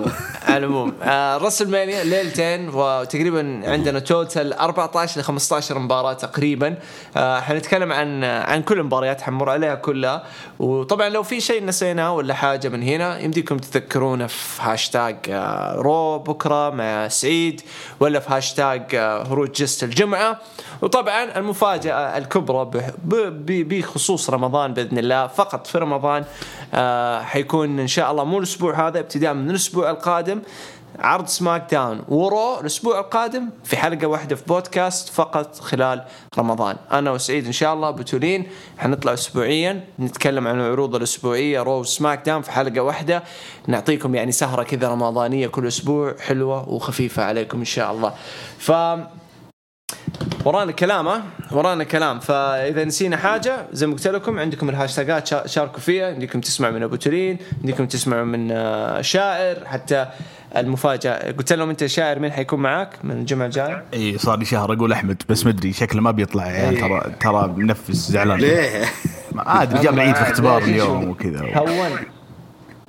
على 0.48 0.58
العموم. 0.58 0.94
آه، 1.04 1.38
رسلمانيا 1.38 2.04
ليلتين 2.04 2.70
وتقريبا 2.70 3.62
عندنا 3.66 4.00
total 4.00 4.54
14 4.54 5.22
ل 5.22 5.24
15 5.24 5.80
مباراة 5.80 6.14
تقريبا. 6.14 6.76
آه، 7.18 7.40
حنتكلم 7.40 7.92
عن 7.92 8.24
عن 8.24 8.62
كل 8.62 8.80
المباريات 8.80 9.22
حنمر 9.22 9.50
عليها 9.50 9.76
كلها. 9.76 10.24
وطبعا 10.60 11.10
لو 11.10 11.24
في 11.24 11.42
شيء 11.42 11.66
نسيناه 11.66 12.14
ولا 12.14 12.34
حاجة 12.34 12.70
من 12.70 12.84
هنا 12.84 13.20
يمديكم 13.20 13.58
تذكرونا 13.58 14.28
في 14.28 14.62
هاشتاج 14.62 15.18
رو 15.76 16.20
بكرة 16.20 16.70
مع 16.70 17.08
سعيد 17.08 17.62
ولا 18.00 18.20
في 18.20 18.34
هاشتاج 18.34 18.96
هروج 18.96 19.52
جست 19.52 19.84
الجمعة. 19.84 20.40
وطبعا 20.82 21.38
المفاجأة 21.38 22.18
الكبرى 22.18 22.70
بخصوص 23.64 24.30
رمضان 24.30 24.74
بإذن 24.74 24.98
الله 24.98 25.28
فقط 25.28 25.53
في 25.58 25.78
رمضان 25.78 26.26
آه 26.74 27.22
حيكون 27.22 27.80
إن 27.80 27.88
شاء 27.88 28.12
الله 28.12 28.24
مو 28.24 28.38
الأسبوع 28.38 28.88
هذا 28.88 29.00
ابتداء 29.00 29.34
من 29.34 29.50
الأسبوع 29.50 29.90
القادم. 29.90 30.42
عرض 31.00 31.28
سماك 31.28 31.68
داون. 31.72 32.02
ورو 32.08 32.60
الأسبوع 32.60 33.00
القادم 33.00 33.50
في 33.64 33.78
حلقة 33.78 34.08
واحدة 34.08 34.36
في 34.36 34.44
بودكاست 34.48 35.10
فقط 35.10 35.60
خلال 35.60 36.04
رمضان. 36.38 36.76
أنا 36.92 37.12
وسعيد 37.12 37.46
إن 37.46 37.52
شاء 37.52 37.74
الله 37.74 37.92
متولين 37.92 38.48
حنطلع 38.78 39.14
اسبوعيا 39.14 39.84
نتكلم 40.00 40.48
عن 40.48 40.60
العروض 40.60 40.96
الأسبوعية 40.96 41.62
رو 41.62 41.80
وسماك 41.80 42.26
داون 42.26 42.42
في 42.42 42.52
حلقة 42.52 42.82
واحدة. 42.82 43.24
نعطيكم 43.68 44.16
يعني 44.16 44.32
سهرة 44.32 44.64
كذا 44.64 44.90
رمضانية 44.90 45.48
كل 45.48 45.68
أسبوع 45.68 46.16
حلوة 46.20 46.70
وخفيفة 46.70 47.24
عليكم 47.24 47.60
إن 47.60 47.66
شاء 47.66 47.92
الله. 47.92 48.14
ف 48.58 48.72
ورانا 50.46 50.72
كلام 50.72 51.08
ورانا 51.52 51.84
كلام. 51.84 52.20
فإذا 52.20 52.84
نسينا 52.86 53.18
حاجة 53.18 53.66
زي 53.72 53.88
ما 53.88 53.94
قلت 53.94 54.08
لكم 54.08 54.40
عندكم 54.40 54.70
الهاشتاجات 54.70 55.28
شا- 55.28 55.48
شاركوا 55.48 55.80
فيها. 55.80 56.08
عندكم 56.14 56.42
تسمعوا 56.42 56.74
من 56.74 56.84
أبو 56.84 56.96
تولين 56.96 57.38
عندكم 57.64 57.86
تسمعوا 57.86 58.24
من 58.26 58.52
آه، 58.52 59.02
شاعر 59.02 59.56
حتى 59.66 60.06
المفاجأة. 60.58 61.32
قلت 61.32 61.54
لهم 61.54 61.70
أنت 61.70 61.86
شاعر 61.86 62.20
مين 62.20 62.32
حيكون 62.32 62.60
معاك؟ 62.60 62.90
من 63.04 63.12
الجمعه 63.12 63.46
الجايه 63.46 63.84
إي 63.94 64.18
صار 64.18 64.40
لي 64.40 64.46
شهر 64.46 64.74
أقول 64.74 64.92
أحمد 64.92 65.24
بس 65.30 65.46
مدري 65.46 65.74
شكله 65.74 66.02
ما 66.02 66.12
بيطلع 66.12 66.46
يعني 66.48 66.78
إيه. 66.78 66.82
ترى 66.82 67.14
ترى 67.20 67.48
منفس 67.58 68.12
زعلان. 68.12 68.40
ليه؟ 68.40 68.86
ما 69.32 69.62
أدري 69.64 69.80
جاب 69.84 69.94
العيد 69.94 70.16
في 70.16 70.22
اختبار 70.22 70.62
اليوم؟ 70.64 71.10
وكذا. 71.10 71.58
هون. 71.58 71.98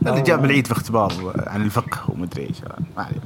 اللي 0.06 0.22
جاب 0.22 0.44
العيد 0.44 0.66
في 0.66 0.72
اختبار 0.72 1.12
عن 1.46 1.62
الفقه 1.62 1.98
ومدري 2.08 2.42
إيش 2.42 2.56
ما 2.96 3.02
عليه 3.04 3.16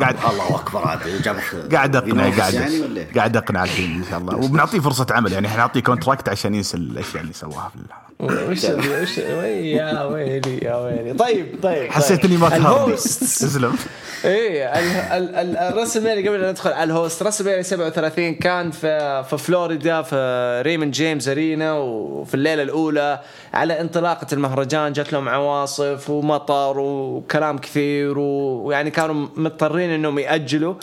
قاعد 0.00 0.16
الله 0.30 0.54
أكبر 0.56 0.88
عاد 0.88 1.22
جاب 1.22 1.36
قاعد 1.72 1.96
أقنع 1.96 2.22
قاعد 2.38 2.54
يعني؟ 2.54 3.04
قاعد 3.16 3.36
أقنع 3.36 3.64
الحين 3.64 3.96
إن 3.96 4.04
شاء 4.10 4.18
الله 4.18 4.36
وبنعطيه 4.36 4.80
فرصة 4.80 5.06
عمل 5.10 5.32
يعني 5.32 5.46
إحنا 5.46 5.58
نعطيه 5.58 5.80
كونتراكت 5.80 6.28
عشان 6.28 6.54
ينسى 6.54 6.76
الأشياء 6.76 7.22
اللي 7.22 7.32
سواها 7.32 7.68
في 7.68 7.76
ال- 7.76 8.03
وش 8.20 8.64
وش 8.64 9.18
يا 9.18 10.02
ويلي 10.04 10.58
يا 10.62 10.76
ويلي. 10.76 11.14
طيب 11.14 11.46
طيب 11.62 11.90
حسيت 11.92 12.22
طيب. 12.22 12.30
إني 12.30 12.36
ما 12.40 12.56
الهوست. 12.56 13.20
تسلم 13.24 13.76
الرأس 14.24 15.96
المالي 15.96 16.28
قبل 16.28 16.40
لا 16.40 16.50
ندخل 16.50 16.72
على 16.72 16.84
الهوست 16.92 17.40
المالي 17.40 17.62
37 17.62 18.34
كان 18.34 18.70
في 18.70 19.24
في 19.30 19.38
فلوريدا 19.38 20.02
في 20.02 20.62
ريموند 20.66 20.92
جيمس 20.92 21.28
أرينا 21.28 21.72
وفي 21.72 22.34
الليلة 22.34 22.62
الأولى 22.62 23.20
على 23.54 23.80
انطلاقة 23.80 24.26
المهرجان 24.32 24.92
جات 24.92 25.12
لهم 25.12 25.28
عواصف 25.28 26.10
ومطر 26.10 26.78
وكلام 26.78 27.58
كثير 27.58 28.18
ويعني 28.18 28.90
كانوا 28.90 29.26
مضطرين 29.36 29.90
إنهم 29.90 30.18
يأجلوا. 30.18 30.74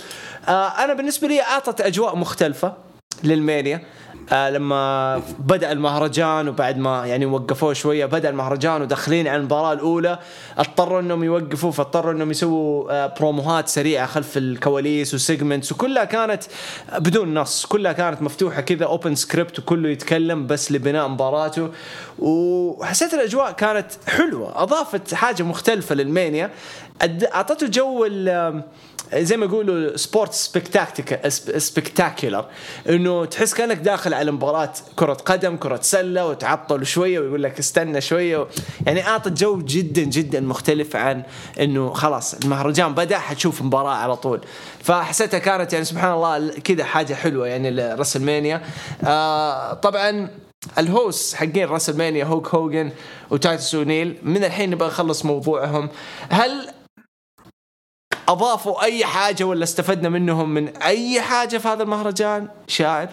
آه 0.48 0.68
أنا 0.68 0.94
بالنسبة 0.94 1.28
لي 1.28 1.42
أعطت 1.42 1.82
أجواء 1.82 2.16
مختلفة 2.16 2.74
لل 3.24 3.38
Mania. 3.38 3.82
آه 4.30 4.50
لما 4.50 5.18
بدأ 5.40 5.72
المهرجان 5.72 6.48
وبعد 6.50 6.78
ما 6.78 7.08
يعني 7.08 7.26
وقفوه 7.26 7.74
شوية 7.74 8.06
بدأ 8.06 8.30
المهرجان 8.30 8.82
وداخلين 8.82 9.28
على 9.28 9.38
المباراة 9.38 9.74
الأولى 9.74 10.20
اضطروا 10.58 11.00
إنهم 11.00 11.24
يوقفوا 11.24 11.72
فاضطروا 11.72 12.12
إنهم 12.12 12.32
يسووا 12.32 12.92
آه 12.92 13.14
بروموهات 13.20 13.68
سريعة 13.68 14.06
خلف 14.08 14.38
الكواليس 14.38 15.14
و 15.14 15.20
segments 15.20 15.72
وكلها 15.72 16.04
كانت 16.06 16.44
بدون 16.98 17.34
نص 17.34 17.66
كلها 17.66 17.92
كانت 17.92 18.22
مفتوحة 18.22 18.62
كذا 18.62 18.86
open 18.86 19.16
script 19.16 19.60
وكله 19.60 19.90
يتكلم 19.90 20.48
بس 20.48 20.72
لبناء 20.72 21.08
مباراته. 21.08 21.70
وحسيت 22.20 23.14
الأجواء 23.14 23.52
كانت 23.52 23.86
حلوة 24.08 24.64
أضافت 24.64 25.14
حاجة 25.14 25.44
مختلفة 25.44 25.96
لل 25.96 26.09
Mania. 26.09 26.50
أعطته 27.34 27.68
جو 27.68 28.06
زي 29.16 29.38
ما 29.38 29.46
يقولوا 29.46 29.98
sport 29.98 30.34
spectacular 31.58 32.46
إنه 32.90 33.26
تحس 33.26 33.54
كأنك 33.54 33.78
داخل 33.78 34.14
على 34.14 34.32
مباراة 34.32 34.74
كرة 34.96 35.14
قدم 35.14 35.58
كرة 35.58 35.80
سلة 35.82 36.28
وتعطل 36.28 36.86
شوية 36.86 37.20
ويقول 37.20 37.44
لك 37.44 37.60
استنى 37.60 38.02
شوية. 38.02 38.48
يعني 38.86 39.08
اعطت 39.08 39.42
جو 39.42 39.58
جدا 39.58 40.02
جدا 40.02 40.40
مختلف 40.40 40.96
عن 40.96 41.24
إنه 41.60 41.94
خلاص 41.94 42.34
المهرجان 42.34 42.94
بدأ 42.94 43.18
حتشوف 43.18 43.62
مباراة 43.62 43.96
على 43.96 44.16
طول. 44.16 44.42
فحسيتها 44.84 45.38
كانت 45.38 45.74
يعني 45.74 45.86
سبحان 45.86 46.14
الله 46.14 46.50
كذا 46.50 46.84
حاجة 46.84 47.14
حلوة 47.14 47.48
يعني 47.48 47.72
ل 47.72 47.78
WrestleMania. 47.78 48.62
آه 49.04 49.74
طبعا 49.74 50.30
ال 50.78 50.87
hosts 50.87 51.36
حقين 51.36 51.68
WrestleMania 51.68 52.26
هوك 52.26 52.56
هوجن 52.56 52.92
وتايتس 53.30 53.76
أونيل 53.76 54.18
من 54.24 54.44
الحين 54.44 54.70
نبغى 54.70 54.88
نخلص 54.88 55.26
موضوعهم. 55.26 55.90
هل 56.30 56.70
أضافوا 58.32 58.84
أي 58.84 59.06
حاجة 59.06 59.44
ولا 59.44 59.64
استفدنا 59.64 60.10
منهم 60.10 60.54
من 60.54 60.68
أي 60.68 61.22
حاجة 61.22 61.58
في 61.58 61.68
هذا 61.68 61.84
المهرجان؟ 61.84 62.48
شاعر؟ 62.68 63.10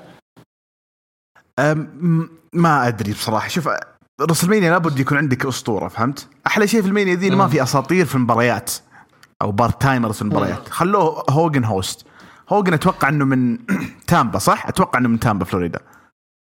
ما 2.53 2.89
أدري 2.89 3.13
بصراحة. 3.13 3.49
شوف 3.49 3.69
WrestleMania 4.21 4.71
لابد 4.71 4.99
يكون 4.99 5.19
عندك 5.19 5.47
أسطورة 5.47 5.89
فهمت؟ 5.89 6.29
أحلى 6.47 6.69
شيء 6.69 6.83
في 6.83 6.89
ال 6.89 6.93
Mania 6.93 7.15
ذي 7.15 7.31
ما 7.31 7.49
في 7.49 7.63
أساطير 7.63 8.07
في 8.07 8.15
المباريات 8.15 8.73
أو 9.43 9.53
part-timers 9.53 10.15
في 10.15 10.23
المباريات. 10.23 10.69
خلوه 10.69 11.25
هوجن 11.31 11.65
host. 11.65 12.07
هوجن 12.49 12.73
أتوقع 12.73 13.09
إنه 13.09 13.25
من 13.25 13.59
تامبا 14.07 14.39
صح؟ 14.39 14.67
أتوقع 14.67 14.99
إنه 14.99 15.09
من 15.09 15.21
تامبا 15.21 15.45
فلوريدا. 15.45 15.81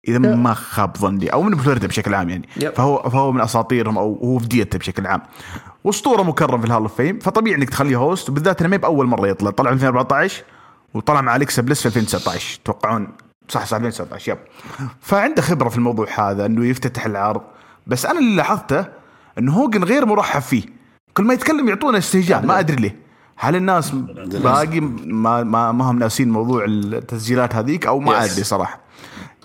إذا 0.09 0.19
ما 0.19 0.54
خاب 0.54 0.97
ظني. 0.97 1.33
أو 1.33 1.42
من 1.42 1.57
فلوريدا 1.57 1.87
بشكل 1.87 2.14
عام 2.14 2.28
يعني. 2.28 2.49
فهو 2.76 3.11
فهو 3.11 3.33
من 3.33 3.40
أساطيرهم 3.40 3.99
أو 3.99 4.14
هو 4.14 4.38
في 4.38 4.47
ديرته 4.47 4.79
بشكل 4.78 5.07
عام. 5.07 5.23
واسطورة 5.85 6.23
مكرم 6.23 6.61
في 6.61 6.67
ال 6.67 6.70
Hall 6.70 6.83
of 6.83 6.95
Fame 6.95 7.19
فطبيعي 7.19 7.57
إنك 7.57 7.71
تخليه 7.71 7.97
host 7.97 8.29
وبالذات 8.29 8.61
إنه 8.61 8.71
ما 8.71 8.77
بأول 8.77 9.07
مرة 9.07 9.29
يطلع. 9.29 9.51
طلع 9.51 9.71
في 9.71 9.75
2014 9.75 10.45
وطلع 10.95 11.21
مع 11.21 11.37
أليكسا 11.37 11.62
بليس 11.62 11.81
في 11.81 11.87
2019 11.87 12.61
توقعون 12.65 13.09
صح 13.49 13.67
صح 13.67 13.77
2019 13.77 14.33
yep. 14.33 14.39
فعنده 15.01 15.43
خبرة 15.43 15.69
في 15.69 15.77
الموضوع 15.77 16.07
هذا 16.19 16.47
إنه 16.47 16.67
يفتتح 16.67 17.07
العرض. 17.07 17.43
بس 17.87 18.07
أنا 18.07 18.19
اللي 18.19 18.37
لاحظته 18.37 18.87
إنه 19.39 19.53
هوجن 19.53 19.85
غير 19.85 20.07
مرحب 20.07 20.43
فيه. 20.43 20.62
كل 21.17 21.25
ما 21.25 21.35
يتكلم 21.35 21.69
يعطونا 21.69 21.99
استهجان 21.99 22.47
ما 22.47 22.59
أدري 22.59 22.77
ليه. 22.77 22.97
هل 23.37 23.57
الناس 23.57 23.91
باقي 23.91 24.81
ما 24.81 25.43
ما, 25.43 25.73
ما 25.73 25.91
هم 25.91 25.99
ناسين 25.99 26.31
موضوع 26.31 26.65
التسجيلات 26.65 27.55
هذيك؟ 27.55 27.87
أو 27.87 28.01
ما 28.01 28.25
أدري 28.25 28.45
صراحة. 28.45 28.81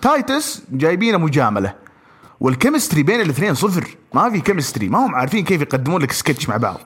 تايتس 0.02 0.62
جايبينه 0.72 1.18
مجاملة. 1.18 1.74
وال 2.40 2.51
chemistry 2.51 3.02
بين 3.02 3.20
الاثنين 3.20 3.54
صفر. 3.54 3.84
ما 4.14 4.30
في 4.30 4.40
chemistry. 4.40 4.88
ما 4.88 5.06
هم 5.06 5.14
عارفين 5.14 5.44
كيف 5.44 5.60
يقدمون 5.62 6.02
لك 6.02 6.12
سكتش 6.12 6.48
مع 6.48 6.56
بعض. 6.56 6.80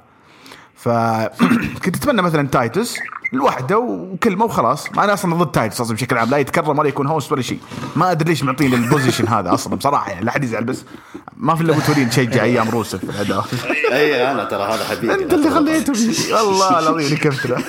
فكنت 0.76 1.96
أتمنى 2.02 2.22
مثلا 2.22 2.48
تايتس 2.48 2.96
لوحده 3.32 3.78
وكلمة 3.78 4.44
وخلاص. 4.44 4.92
ما 4.92 5.04
أنا 5.04 5.12
أصلا 5.12 5.34
ضد 5.34 5.52
تايتس 5.52 5.80
أصلا 5.80 5.94
بشكل 5.96 6.18
عام. 6.18 6.30
لا 6.30 6.36
يتكرم 6.36 6.78
ولا 6.78 6.88
يكون 6.88 7.06
host 7.06 7.32
ولا 7.32 7.42
شيء. 7.42 7.58
ما 7.96 8.10
أدري 8.10 8.30
ليش 8.30 8.42
معطيني 8.44 8.74
ال 8.76 8.82
position 8.82 9.28
هذا 9.28 9.54
أصلا 9.54 9.74
بصراحة. 9.76 10.10
يعني 10.10 10.24
لا 10.24 10.30
أحد 10.30 10.44
يزعل 10.44 10.64
بس 10.64 10.84
ما 11.36 11.54
في 11.54 11.62
إلا 11.62 11.78
بتولين 11.78 12.10
تشجع 12.10 12.42
أيام 12.52 12.68
روسف 12.68 13.00
إي 13.92 14.30
أنا 14.32 14.44
ترى 14.44 14.62
هذا 14.62 14.84
حبيبي. 14.84 15.14
أنت 15.14 15.34
اللي 15.34 15.50
خليته. 15.50 15.92
والله 16.34 16.78
العظيم 16.78 17.16
كفتنا 17.18 17.62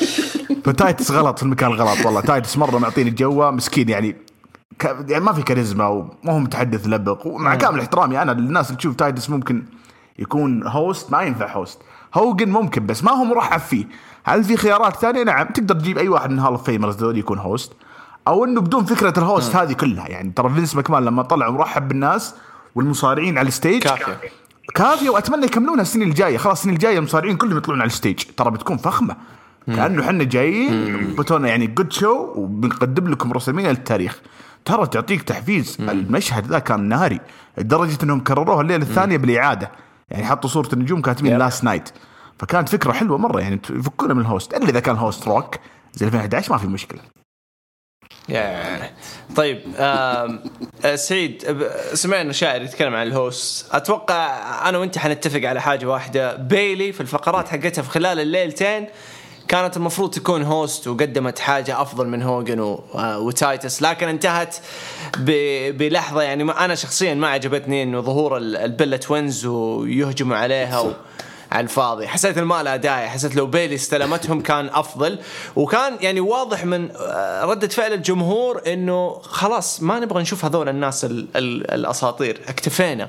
فتايتس 0.64 1.10
غلط 1.10 1.36
في 1.38 1.42
المكان 1.42 1.70
الغلط. 1.72 2.06
والله 2.06 2.20
تايتس 2.20 2.58
مرة 2.58 2.78
معطيني 2.78 3.10
الجو 3.10 3.50
مسكين 3.50 3.88
يعني. 3.88 4.25
يعني 4.84 5.24
ما 5.24 5.32
في 5.32 5.42
كاريزما 5.42 5.86
وما 5.86 6.32
هو 6.32 6.38
متحدث 6.38 6.86
لبق. 6.86 7.26
ومع 7.26 7.54
كامل 7.54 7.80
احترامي 7.80 8.22
أنا 8.22 8.32
للناس 8.32 8.66
اللي 8.66 8.78
تشوف 8.78 8.94
تايتس 8.94 9.30
ممكن 9.30 9.64
يكون 10.18 10.66
هوست 10.66 11.12
ما 11.12 11.22
ينفع 11.22 11.52
هوست 11.52 11.78
هوجن 12.14 12.48
ممكن 12.48 12.86
بس 12.86 13.04
ما 13.04 13.12
هو 13.12 13.24
مرحب 13.24 13.60
فيه 13.60 13.86
هل 14.24 14.44
في 14.44 14.56
خيارات 14.56 14.96
ثانية؟ 14.96 15.22
نعم. 15.22 15.46
تقدر 15.46 15.74
تجيب 15.74 15.98
أي 15.98 16.08
واحد 16.08 16.30
من 16.30 16.38
هال 16.38 16.58
فيمرز 16.58 16.96
ذول 16.96 17.18
يكون 17.18 17.38
هوست 17.38 17.72
أو 18.28 18.44
إنه 18.44 18.60
بدون 18.60 18.84
فكرة 18.84 19.18
ال 19.18 19.26
host 19.26 19.56
هذه 19.56 19.72
كلها. 19.72 20.08
يعني 20.08 20.32
ترى 20.36 20.50
فينس 20.54 20.76
ماكمان 20.76 21.04
لما 21.04 21.22
طلع 21.22 21.50
مرحب 21.50 21.88
بالناس 21.88 22.34
والمصارعين 22.74 23.38
على 23.38 23.48
ال 23.48 23.54
stage 23.54 23.82
كافية. 23.82 24.18
كافية. 24.74 25.10
وأتمنى 25.10 25.46
يكملونها 25.46 25.82
السنين 25.82 26.08
الجاية. 26.08 26.38
خلاص 26.38 26.58
السنين 26.58 26.74
الجاية 26.74 26.98
المصارعين 26.98 27.36
كلهم 27.36 27.58
يطلعون 27.58 27.80
على 27.80 27.88
ال 27.88 27.94
stage 27.94 28.22
ترى 28.36 28.50
بتكون 28.50 28.76
فخمة. 28.76 29.16
كأنه 29.66 30.04
إحنا 30.04 30.24
جايين 30.24 31.14
بتونا 31.18 31.48
يعني 31.48 31.66
good 31.66 31.92
show 31.92 32.32
وبنقدم 32.34 33.08
لكم 33.08 33.32
WrestleMania 33.32 33.66
للتاريخ 33.66 34.20
ترى 34.66 34.86
تعطيك 34.86 35.22
تحفيز. 35.22 35.76
مم. 35.78 35.90
المشهد 35.90 36.46
ذا 36.46 36.58
كان 36.58 36.80
ناري 36.88 37.20
لدرجة 37.58 37.98
إنهم 38.02 38.20
كرروها 38.20 38.60
الليلة 38.60 38.82
الثانية 38.82 39.16
بالإعادة. 39.16 39.70
يعني 40.10 40.26
حطوا 40.26 40.50
صورة 40.50 40.68
النجوم 40.72 41.02
كاتبين 41.02 41.38
last 41.38 41.64
night 41.64 41.88
فكانت 42.38 42.68
فكرة 42.68 42.92
حلوة 42.92 43.18
مرة 43.18 43.40
يعني 43.40 43.60
يفكونا 43.70 44.14
من 44.14 44.20
ال 44.20 44.27
host 44.27 44.54
الا 44.54 44.68
إذا 44.68 44.80
كان 44.80 44.96
host 44.96 45.28
روك 45.28 45.54
زي 45.94 46.06
2011 46.06 46.52
ما 46.52 46.58
في 46.58 46.66
مشكلة. 46.66 47.00
Yeah. 48.28 48.90
طيب 49.36 49.60
آه 49.76 50.38
سعيد 50.94 51.62
سمعنا 51.94 52.32
شاعر 52.32 52.62
يتكلم 52.62 52.94
عن 52.94 53.06
ال 53.06 53.20
host 53.20 53.74
أتوقع 53.74 54.68
أنا 54.68 54.78
وأنت 54.78 54.98
حنتفق 54.98 55.48
على 55.48 55.60
حاجة 55.60 55.86
واحدة. 55.86 56.36
بيلي 56.36 56.92
في 56.92 57.00
الفقرات 57.00 57.48
حقتها 57.48 57.82
في 57.82 57.90
خلال 57.90 58.20
الليلتين 58.20 58.86
كانت 59.48 59.76
المفروض 59.76 60.10
تكون 60.10 60.42
host 60.42 60.88
وقدمت 60.88 61.38
حاجة 61.38 61.82
أفضل 61.82 62.06
من 62.06 62.22
هوجن 62.22 62.78
وتايتس 62.94 63.82
لكن 63.82 64.08
انتهت 64.08 64.56
بلحظة 65.70 66.22
يعني 66.22 66.42
أنا 66.42 66.74
شخصيا 66.74 67.14
ما 67.14 67.28
عجبتني 67.28 67.82
إنه 67.82 68.00
ظهور 68.00 68.36
ال 68.36 68.46
Bella 68.46 68.96
Twins 68.96 69.46
ويهجموا 69.46 70.36
عليها 70.36 70.80
و 70.80 70.92
على 71.52 71.64
الفاضي. 71.64 72.08
حسيت 72.08 72.38
ما 72.38 72.62
لها 72.62 72.76
داعي. 72.76 73.08
حسيت 73.08 73.36
لو 73.36 73.46
بيلي 73.46 73.74
استلمتهم 73.74 74.40
كان 74.40 74.68
أفضل. 74.72 75.18
وكان 75.56 75.96
يعني 76.00 76.20
واضح 76.20 76.64
من 76.64 76.88
ردة 77.42 77.68
فعل 77.68 77.92
الجمهور 77.92 78.62
إنه 78.66 79.18
خلاص 79.22 79.82
ما 79.82 80.00
نبغى 80.00 80.22
نشوف 80.22 80.44
هذول 80.44 80.68
الناس 80.68 81.04
ال 81.04 81.28
ال 81.36 81.70
الأساطير. 81.70 82.40
اكتفينا. 82.48 83.08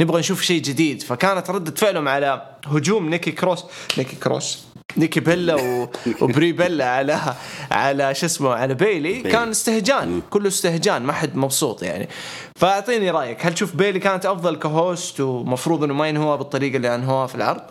نبغى 0.00 0.18
نشوف 0.18 0.42
شيء 0.42 0.62
جديد. 0.62 1.02
فكانت 1.02 1.50
ردة 1.50 1.74
فعلهم 1.74 2.08
على 2.08 2.42
هجوم 2.66 3.08
نيكي 3.08 3.32
كروس 3.32 3.64
نيكي 3.98 4.16
كروس. 4.16 4.67
نيكي 4.96 5.20
بيلا 5.20 5.54
و... 5.54 5.88
وبري 6.22 6.52
بيلا 6.52 6.90
على 6.90 7.34
على 7.70 8.14
شو 8.14 8.26
اسمه 8.26 8.50
على 8.54 8.74
بيلي. 8.74 9.20
كان 9.20 9.48
استهجان 9.48 10.22
كله 10.30 10.48
استهجان 10.48 11.02
ما 11.02 11.12
حد 11.12 11.36
مبسوط 11.36 11.82
يعني. 11.82 12.08
فأعطيني 12.56 13.10
رأيك 13.10 13.46
هل 13.46 13.54
تشوف 13.54 13.76
بيلي 13.76 13.98
كانت 13.98 14.26
أفضل 14.26 14.56
ك 14.56 14.69
host 14.69 15.20
ومفروض 15.20 15.84
إنه 15.84 15.94
ما 15.94 16.08
ينهوها 16.08 16.36
بالطريقة 16.36 16.76
اللي 16.76 16.94
انهوها 16.94 17.26
في 17.26 17.34
العرض؟ 17.34 17.62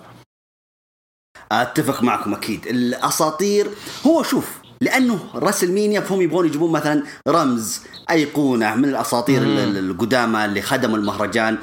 أتفق 1.51 2.03
معكم 2.03 2.33
أكيد. 2.33 2.67
الأساطير 2.67 3.67
هو 4.05 4.23
شوف 4.23 4.57
لأنه 4.81 5.19
راسل 5.35 5.71
مينيا 5.71 6.01
فهم 6.01 6.21
يبغون 6.21 6.45
يجيبون 6.45 6.71
مثلا 6.71 7.03
رمز 7.27 7.81
أيقونة 8.11 8.75
من 8.75 8.85
الأساطير 8.85 9.41
القدامى 9.43 10.45
اللي 10.45 10.61
خدموا 10.61 10.97
المهرجان. 10.97 11.57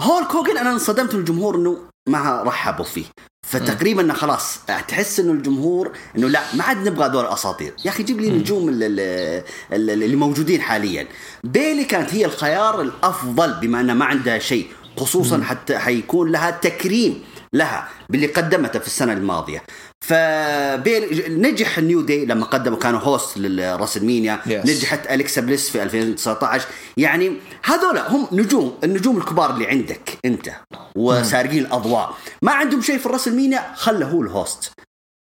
هولك 0.00 0.32
هوجن 0.32 0.58
أنا 0.58 0.70
انصدمت 0.70 1.14
من 1.14 1.20
الجمهور 1.20 1.56
إنه 1.56 1.78
ما 2.08 2.42
رحبوا 2.42 2.84
فيه. 2.84 3.04
فتقريبا 3.48 4.12
خلاص 4.12 4.58
تحس 4.88 5.20
إنه 5.20 5.32
الجمهور 5.32 5.92
إنه 6.16 6.28
لا 6.28 6.40
ما 6.54 6.64
عاد 6.64 6.88
نبغى 6.88 7.06
هذول 7.06 7.24
الأساطير. 7.24 7.74
يا 7.84 7.90
أخي 7.90 8.02
جيب 8.02 8.20
لي 8.20 8.28
النجوم 8.28 8.68
اللي, 8.68 9.44
اللي 9.72 10.16
موجودين 10.16 10.60
حاليا. 10.60 11.06
بيلي 11.44 11.84
كانت 11.84 12.14
هي 12.14 12.24
الخيار 12.24 12.80
الأفضل 12.80 13.54
بما 13.60 13.80
انها 13.80 13.94
ما 13.94 14.04
عندها 14.04 14.38
شيء 14.38 14.68
خصوصا 14.96 15.42
حتى 15.42 15.78
حيكون 15.78 16.32
لها 16.32 16.50
تكريم 16.50 17.24
لها 17.52 17.88
باللي 18.08 18.26
قدمته 18.26 18.78
في 18.78 18.86
السنة 18.86 19.12
الماضية. 19.12 19.62
فبيل 20.00 21.40
نجح 21.42 21.78
ال 21.78 21.84
New 21.84 22.00
Day 22.00 22.24
لما 22.26 22.44
قدموا 22.44 22.78
كانوا 22.78 23.00
host 23.00 23.38
لل 23.38 23.53
WrestleMania 23.53 24.40
Yes. 24.46 24.50
نجحت 24.50 25.06
أليكسا 25.10 25.40
بليس 25.40 25.70
في 25.70 25.82
2019 25.82 26.66
يعني 26.96 27.32
هذول 27.64 27.98
هم 27.98 28.28
نجوم 28.32 28.78
النجوم 28.84 29.16
الكبار 29.18 29.50
اللي 29.54 29.66
عندك 29.66 30.18
أنت 30.24 30.50
وسارقين 30.96 31.58
الأضواء. 31.58 32.14
ما 32.42 32.52
عندهم 32.52 32.82
شيء 32.82 32.98
في 32.98 33.06
ال 33.06 33.11
WrestleMania 33.11 33.72
خله 33.74 34.06
هو 34.06 34.22
ال 34.22 34.32
host 34.32 34.72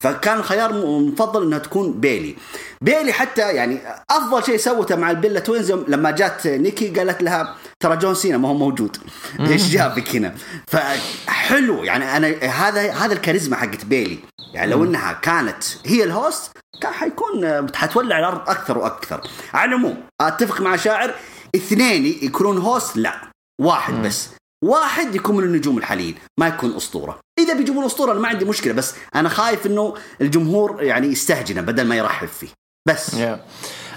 فكان 0.04 0.38
الخيار 0.38 0.74
م- 0.74 1.08
مفضل 1.08 1.44
إنها 1.44 1.58
تكون 1.60 1.92
بيلي. 1.94 2.36
بيلي 2.82 3.14
حتى 3.14 3.42
يعني 3.42 3.80
أفضل 4.12 4.44
شيء 4.44 4.58
سوته 4.58 4.96
مع 4.96 5.12
ال 5.12 5.16
Bella 5.16 5.40
Twins 5.40 5.72
لما 5.72 6.12
جات 6.12 6.48
نيكي 6.48 6.88
قالت 6.88 7.24
لها 7.24 7.56
ترى 7.80 7.98
جون 7.98 8.16
سينا 8.16 8.38
ما 8.38 8.50
هو 8.50 8.54
موجود. 8.54 8.98
إيش 9.40 9.68
جابك 9.70 10.16
هنا؟ 10.16 10.36
فحلو. 10.68 11.84
يعني 11.84 12.18
أنا 12.18 12.28
هذا 12.46 12.92
هذا 12.92 13.14
الكاريزما 13.14 13.56
حقت 13.56 13.86
بيلي. 13.86 14.20
يعني 14.54 14.72
لو 14.72 14.84
إنها 14.84 15.14
كانت 15.14 15.64
هي 15.86 16.04
ال 16.04 16.13
host 16.13 16.52
كان 16.82 16.94
حيكون 16.94 17.68
حتولع 17.76 18.20
الأرض 18.20 18.50
أكثر 18.50 18.78
وأكثر. 18.78 19.22
على 19.54 19.70
العموم 19.70 20.04
أتفق 20.22 20.62
مع 20.62 20.76
شاعر 20.76 21.16
اثنين 21.56 22.06
يكونون 22.06 22.58
host؟ 22.58 22.98
لا. 22.98 23.14
واحد 23.62 23.94
بس. 23.94 24.30
واحد 24.64 25.16
يكون 25.16 25.36
من 25.38 25.44
النجوم 25.44 25.78
الحاليين 25.78 26.16
ما 26.40 26.48
يكون 26.48 26.76
أسطورة 26.76 27.20
إذا 27.40 27.54
بيجيبون 27.54 27.86
أسطورة 27.86 28.12
أنا 28.12 28.20
ما 28.20 28.28
عندي 28.28 28.46
مشكلة 28.46 28.74
بس 28.74 28.96
أنا 29.16 29.30
خايف 29.30 29.66
إنه 29.66 29.94
الجمهور 30.22 30.84
يعني 30.84 31.08
يستهجنه 31.08 31.62
بدل 31.62 31.86
ما 31.88 31.96
يرحب 31.96 32.28
فيه 32.28 32.48
بس 32.88 33.14
Yeah. 33.14 33.46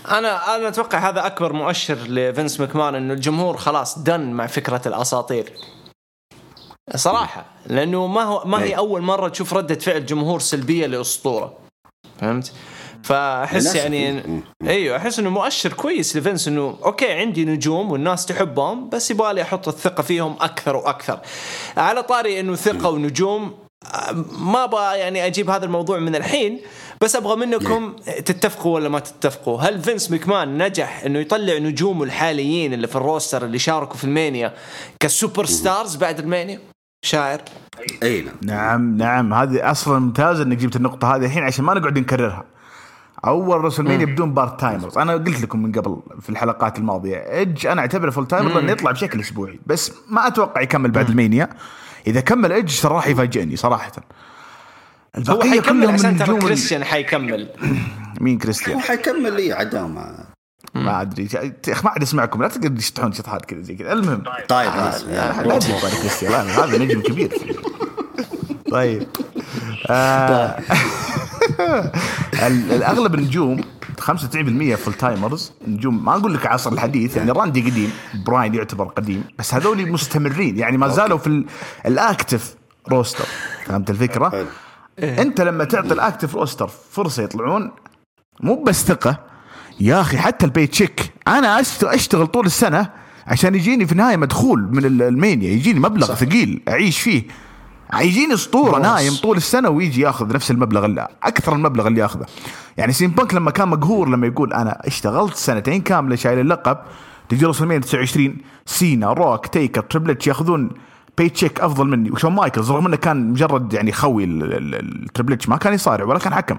أنا 0.09 0.57
أنا 0.57 0.69
أتوقع 0.69 0.99
هذا 1.09 1.27
أكبر 1.27 1.53
مؤشر 1.53 1.95
لفينس 1.95 2.61
ماكمان 2.61 2.95
إنه 2.95 3.15
الجمهور 3.15 3.57
خلاص 3.57 3.99
done 3.99 4.21
مع 4.33 4.47
فكرة 4.47 4.83
الأساطير 4.87 5.53
صراحة 6.97 7.45
لأنه 7.67 8.07
ما 8.07 8.23
هو 8.23 8.45
ما 8.45 8.63
هي. 8.63 8.77
أول 8.77 9.03
مرة 9.03 9.29
تشوف 9.29 9.55
ردة 9.55 9.75
فعل 9.75 10.07
جمهور 10.07 10.41
سلبية 10.41 10.87
لأسطورة 10.87 11.59
فهمت؟ 12.21 12.53
فأحس. 13.03 13.75
يعني. 13.75 14.23
أيوه 14.63 14.97
أحس 14.97 15.19
إنه 15.19 15.31
مؤشر 15.31 15.73
كويس 15.73 16.17
لفينس 16.17 16.49
إنه 16.49 16.79
okay 16.85 17.13
عندي 17.13 17.45
نجوم 17.45 17.93
والناس 17.93 18.27
تحبهم 18.27 18.89
بس 18.89 19.11
يبغى 19.11 19.35
لي 19.35 19.43
أحط 19.43 19.69
الثقة 19.69 20.03
فيهم 20.03 20.37
أكثر 20.41 20.77
وأكثر. 20.77 21.21
على 21.77 22.03
طاري 22.03 22.41
إنه 22.41 22.55
ثقة 22.55 22.91
ونجوم 22.91 23.55
ما 24.39 24.65
أبغى 24.65 24.99
يعني 24.99 25.27
أجيب 25.27 25.51
هذا 25.51 25.65
الموضوع 25.65 25.99
من 25.99 26.17
الحين 26.17 26.61
بس 27.01 27.17
أبغى 27.17 27.37
منكم 27.37 27.97
تتفقوا 28.03 28.75
ولا 28.75 28.89
ما 28.89 28.99
تتفقوا؟ 28.99 29.61
هل 29.61 29.83
فينس 29.83 30.11
مكمان 30.11 30.63
نجح 30.63 31.05
إنه 31.05 31.19
يطلع 31.19 31.59
نجومه 31.59 32.05
الحاليين 32.05 32.73
اللي 32.73 32.87
في 32.87 32.97
ال 32.97 33.04
roster 33.04 33.45
اللي 33.45 33.59
شاركوا 33.59 33.97
في 33.97 34.05
ال 34.05 34.13
Mania 34.13 34.55
ك 35.01 35.47
superstars 35.47 35.97
بعد 35.97 36.19
المينيا؟ 36.19 36.61
شاعر؟ 37.05 37.41
أي 38.03 38.21
نعم. 38.21 38.35
نعم 38.43 38.97
نعم. 38.97 39.35
هذه 39.35 39.71
أصلا 39.71 39.99
ممتازة 39.99 40.43
إنك 40.43 40.57
جبت 40.57 40.77
النقطة 40.77 41.17
هذه 41.17 41.25
الحين 41.25 41.43
عشان 41.43 41.65
ما 41.65 41.75
نقعد 41.75 41.99
نكررها. 41.99 42.45
أول 43.25 43.65
رسلمانيا 43.65 44.07
بدون 44.07 44.35
part-timers 44.35 44.99
أنا 44.99 45.13
قلت 45.13 45.41
لكم 45.43 45.63
من 45.63 45.73
قبل 45.73 45.97
في 46.21 46.31
الحلقات 46.31 46.79
الماضية 46.79 47.17
ايدج 47.17 47.67
أنا 47.67 47.81
أعتبره 47.81 48.11
full-timer 48.11 48.51
لأنه 48.55 48.73
يطلع 48.73 48.91
بشكل 48.91 49.21
أسبوعي 49.21 49.61
بس 49.67 49.93
ما 50.09 50.27
أتوقع 50.27 50.61
يكمل 50.61 50.91
بعد 50.91 51.09
المينيا 51.09 51.49
إذا 52.07 52.21
كمل 52.21 52.53
ايدج 52.53 52.81
ترى 52.81 52.95
راح 52.95 53.07
يفاجئني 53.07 53.57
صراحة. 53.57 53.93
هو 55.17 55.19
البقية 55.19 55.51
حيكمل 55.51 55.81
كلهم 55.81 55.95
عشان 55.95 56.11
من 56.11 56.19
ترى 56.19 56.39
كريستيان 56.39 56.85
حيكمل. 56.85 57.49
مين 58.21 58.35
هو 58.35 58.39
كريستيان 58.39 58.81
حيكمل 58.81 59.33
لي 59.33 59.53
عداوه 59.53 59.89
ما. 59.89 61.01
أدري. 61.03 61.29
يا 61.35 61.53
أخي 61.73 61.83
ما 61.85 61.91
عاد 61.91 62.03
اسمعكم 62.03 62.43
لا 62.43 62.49
تقعد 62.49 62.75
تشطحون 62.79 63.13
شطحات 63.13 63.45
كذا 63.45 63.61
زي 63.61 63.75
كذا. 63.75 63.93
المهم. 63.93 64.23
طيب 64.49 64.71
خلاص 64.71 65.05
لا 65.05 65.43
لا 65.43 65.59
تجيب 65.59 65.75
على 65.77 65.97
كريستيان 66.01 66.47
هذا 66.47 66.79
نجم 66.79 67.01
كبير. 67.01 67.33
طيب. 68.73 69.07
آه 69.91 70.59
ال- 70.59 70.65
الأغلب 72.43 73.15
النجوم 73.15 73.61
95% 74.01 74.75
full-timers 74.75 75.53
نجوم 75.69 76.05
ما 76.05 76.17
أقول 76.17 76.35
لك 76.35 76.47
عصر 76.47 76.73
الحديث 76.73 77.17
يعني 77.17 77.31
راندي 77.31 77.61
قديم 77.71 77.91
برايان 78.27 78.55
يعتبر 78.55 78.85
قديم 78.85 79.25
بس 79.39 79.55
هذول 79.55 79.93
مستمرين 79.93 80.59
يعني 80.59 80.77
ما 80.79 80.89
زالوا 80.89 81.19
في 81.19 81.27
ال- 81.27 81.47
ال 81.87 81.97
active 81.97 82.55
roster 82.91 83.25
فهمت 83.67 83.91
الفكرة؟ 83.91 84.29
حلو. 84.31 84.47
أنت 84.99 85.41
لما 85.41 85.65
تعطي 85.65 85.93
ال 85.93 85.99
active 85.99 86.35
roster 86.35 86.69
فرصة 86.91 87.23
يطلعون 87.23 87.71
مو 88.41 88.63
بس 88.63 88.85
ثقة 88.85 89.19
يا 89.81 90.01
أخي 90.01 90.19
حتى 90.19 90.47
ال 90.47 90.67
paycheck 90.67 91.13
أنا 91.29 91.61
أشتغل 91.85 92.27
طول 92.27 92.47
السنة 92.47 92.91
عشان 93.27 93.55
يجيني 93.55 93.87
في 93.87 93.93
النهاية 93.93 94.17
مدخول 94.17 94.69
من 94.75 94.85
ال- 94.85 95.03
المينيا 95.03 95.51
يجيني 95.51 95.81
مبلغ 95.81 96.07
صح. 96.07 96.15
ثقيل 96.15 96.63
أعيش 96.69 97.01
فيه 97.01 97.23
يجيني 98.01 98.35
أسطورة. 98.35 98.79
نايم 98.79 99.15
طول 99.23 99.37
السنة 99.37 99.69
ويجي 99.69 100.01
ياخذ 100.01 100.35
نفس 100.35 100.51
المبلغ 100.51 100.85
اللي 100.85 101.09
أكثر 101.23 101.53
المبلغ 101.53 101.87
اللي 101.87 102.01
ياخذه. 102.01 102.27
يعني 102.77 102.93
سي 102.93 103.05
ام 103.05 103.11
بانك 103.11 103.35
لما 103.35 103.51
كان 103.51 103.69
مقهور 103.69 104.09
لما 104.09 104.27
يقول 104.27 104.53
أنا 104.53 104.87
اشتغلت 104.87 105.35
سنتين 105.37 105.81
كاملة 105.83 106.17
شايل 106.17 106.39
اللقب 106.39 106.79
تجي 107.29 107.47
رسلمينيا 107.47 107.81
29 107.81 108.37
سينا 108.67 109.13
روك 109.13 109.47
تيكر 109.47 109.81
تريبل 109.81 110.10
اتش 110.10 110.27
ياخذون 110.27 110.71
paycheck 111.19 111.61
أفضل 111.61 111.87
مني. 111.89 112.11
وشون 112.11 112.33
مايكلز 112.33 112.71
رغم 112.71 112.87
إنه 112.87 112.97
كان 112.97 113.31
مجرد 113.31 113.73
يعني 113.73 113.93
خوي 113.93 114.25
ال- 114.25 114.43
ال- 114.43 114.75
ال- 114.75 115.03
التريبل 115.05 115.34
اتش 115.34 115.49
ما 115.49 115.57
كان 115.57 115.75
يصارع 115.75 116.05
ولا 116.05 116.19
كان 116.19 116.35
حكم. 116.35 116.59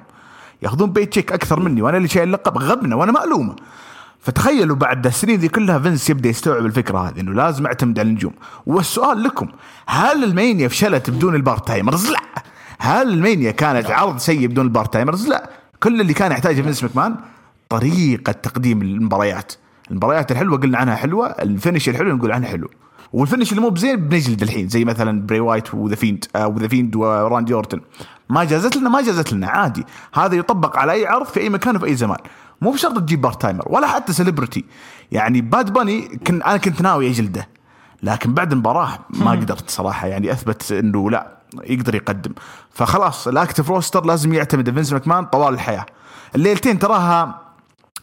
ياخذون 0.61 0.91
paycheck 0.91 1.31
أكثر 1.31 1.59
مني 1.59 1.81
وأنا 1.81 1.97
اللي 1.97 2.07
شايل 2.07 2.27
اللقب 2.27 2.57
غبنة 2.57 2.95
وأنا 2.95 3.11
مألومة. 3.11 3.55
فتخيلوا 4.23 4.75
بعد 4.75 5.05
السنين 5.05 5.39
ذي 5.39 5.47
كلها 5.47 5.79
فينس 5.79 6.09
يبدأ 6.09 6.29
يستوعب 6.29 6.65
الفكرة 6.65 7.09
هذه 7.09 7.19
إنه 7.19 7.33
لازم 7.33 7.65
أعتمد 7.65 7.99
على 7.99 8.09
النجوم. 8.09 8.33
والسؤال 8.65 9.23
لكم 9.23 9.47
هل 9.87 10.23
المينيا 10.23 10.67
فشلت 10.67 11.09
بدون 11.09 11.35
ال 11.35 11.67
part-timers؟ 11.67 12.11
لا. 12.11 12.19
هل 12.79 13.09
المينيا 13.09 13.51
كانت 13.51 13.91
عرض 13.91 14.17
سيء 14.17 14.47
بدون 14.47 14.65
ال 14.65 14.93
part-timers؟ 14.93 15.27
لا. 15.27 15.49
كل 15.83 16.01
اللي 16.01 16.13
كان 16.13 16.31
يحتاجه 16.31 16.61
فينس 16.61 16.83
مكمان 16.83 17.15
طريقة 17.69 18.31
تقديم 18.31 18.81
المباريات. 18.81 19.53
المباريات 19.91 20.31
الحلوة 20.31 20.57
قلنا 20.57 20.77
عنها 20.77 20.95
حلوة 20.95 21.27
ال 21.27 21.36
finish 21.36 21.89
الحلو 21.89 22.15
نقول 22.15 22.31
عنها 22.31 22.49
حلو. 22.49 22.69
وال 23.13 23.23
finish 23.23 23.51
اللي 23.51 23.61
مو 23.61 23.69
بزين 23.69 23.95
بنجلد 23.95 24.41
الحين 24.41 24.67
زي 24.67 24.85
مثلا 24.85 25.21
بري 25.21 25.39
وايت 25.39 25.73
وذا 25.73 25.95
فيند 25.95 26.25
آه 26.35 26.47
وذا 26.47 26.67
فيند 26.67 26.95
وراندي 26.95 27.53
أورتن. 27.53 27.81
ما 28.29 28.43
جازت 28.43 28.77
لنا 28.77 28.89
ما 28.89 29.01
جازت 29.01 29.33
لنا 29.33 29.47
عادي. 29.47 29.85
هذا 30.13 30.35
يطبق 30.35 30.77
على 30.77 30.91
أي 30.91 31.07
عرض 31.07 31.25
في 31.25 31.39
أي 31.39 31.49
مكان 31.49 31.75
وفي 31.75 31.85
أي 31.85 31.95
زمان. 31.95 32.17
مو 32.63 32.71
بشرط 32.71 32.97
تجيب 32.99 33.21
part-timer 33.21 33.63
ولا 33.67 33.87
حتى 33.87 34.13
celebrity 34.13 34.65
يعني 35.11 35.41
باد 35.41 35.73
باني 35.73 36.01
كن 36.27 36.41
أنا 36.41 36.57
كنت 36.57 36.81
ناوي 36.81 37.09
أجلده 37.09 37.47
لكن 38.03 38.33
بعد 38.33 38.51
المباراة 38.51 38.99
ما 39.09 39.31
قدرت 39.31 39.69
صراحة 39.69 40.07
يعني 40.07 40.31
أثبت 40.31 40.71
إنه 40.71 41.09
لا 41.11 41.37
يقدر 41.63 41.95
يقدم. 41.95 42.31
فخلاص 42.71 43.27
ال 43.27 43.33
active 43.33 43.69
roster 43.69 44.05
لازم 44.05 44.33
يعتمد. 44.33 44.69
فينس 44.73 44.93
ماكمان 44.93 45.25
طوال 45.25 45.53
الحياة. 45.53 45.85
الليلتين 46.35 46.79
تراها 46.79 47.39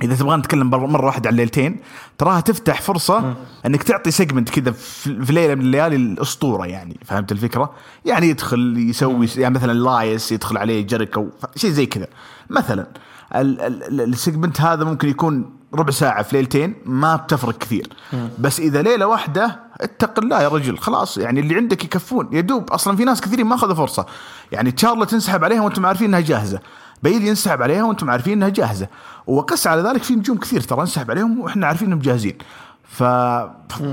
إذا 0.03 0.15
تبغى 0.17 0.37
نتكلم 0.37 0.71
مرة 0.71 1.07
واحدة 1.07 1.29
عن 1.29 1.33
الليلتين 1.33 1.77
تراها 2.19 2.41
تفتح 2.41 2.83
فرصة 2.83 3.35
إنك 3.67 3.83
تعطي 3.83 4.11
segment 4.11 4.51
كذا 4.51 4.71
في 4.73 5.33
ليلة 5.33 5.55
من 5.55 5.61
الليالي 5.61 5.97
الأسطورة 5.97 6.67
يعني. 6.67 6.97
فهمت 7.05 7.33
الفكرة؟ 7.33 7.71
يعني 8.05 8.29
يدخل 8.29 8.75
يسوي 8.79 9.29
يعني 9.37 9.55
مثلا 9.55 9.73
لايس 9.73 10.33
يدخل 10.33 10.57
عليه 10.59 10.87
جيريكو 10.87 11.27
ف- 11.43 11.59
شيء 11.59 11.71
زي 11.71 11.87
كذا. 11.87 12.07
مثلا 12.51 12.87
ال 13.35 13.51
segment 13.51 14.61
هذا 14.61 14.85
ممكن 14.85 15.09
يكون 15.09 15.57
ربع 15.75 15.91
ساعة 15.91 16.23
في 16.23 16.37
ليلتين 16.37 16.75
ما 16.87 17.17
بتفرق 17.17 17.59
كثير. 17.59 17.93
بس 18.39 18.61
إذا 18.61 18.83
ليلة 18.83 19.07
واحدة 19.07 19.61
اتق 19.81 20.19
الله 20.19 20.43
يا 20.43 20.49
رجل 20.49 20.79
خلاص 20.79 21.19
يعني 21.19 21.41
اللي 21.41 21.57
عندك 21.57 21.85
يكفون. 21.85 22.29
يدوب 22.33 22.71
أصلا 22.71 22.97
في 22.97 23.05
ناس 23.05 23.21
كثيرين 23.21 23.47
ما 23.47 23.55
أخذوا 23.55 23.75
فرصة. 23.75 24.07
يعني 24.53 24.73
شارلوت 24.73 25.11
تنسحب 25.11 25.45
عليها 25.45 25.61
وأنتم 25.61 25.87
عارفين 25.87 26.07
إنها 26.07 26.21
جاهزة. 26.21 26.61
بيلي 27.03 27.27
ينسحب 27.29 27.63
عليها 27.63 27.83
وأنتم 27.83 28.11
عارفين 28.11 28.33
إنها 28.33 28.49
جاهزة. 28.49 28.89
وقس 29.27 29.67
على 29.67 29.83
ذلك 29.83 30.03
في 30.03 30.15
نجوم 30.15 30.39
كثير 30.39 30.61
ترى 30.61 30.83
نسحب 30.83 31.11
عليهم 31.11 31.41
وإحنا 31.41 31.67
عارفين 31.67 31.87
إنهم 31.87 32.01
جاهزين. 32.01 32.39
ف 32.85 33.03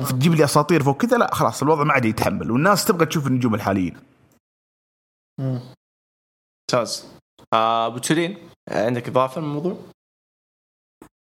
تجيب 0.10 0.34
لي 0.34 0.44
أساطير 0.44 0.84
فوق 0.84 0.98
كذا 0.98 1.18
لا 1.18 1.34
خلاص 1.34 1.62
الوضع 1.64 1.84
ما 1.84 1.94
عاد 1.94 2.06
يتحمل. 2.06 2.52
والناس 2.52 2.86
تبغى 2.86 3.06
تشوف 3.06 3.28
النجوم 3.28 3.56
الحاليين. 3.56 3.98
ممتاز. 5.40 7.06
آه، 7.54 7.88
أبو 7.88 7.98
تشيرين 7.98 8.38
عندك 8.68 9.08
إضافة 9.08 9.42
للموضوع؟ 9.42 9.78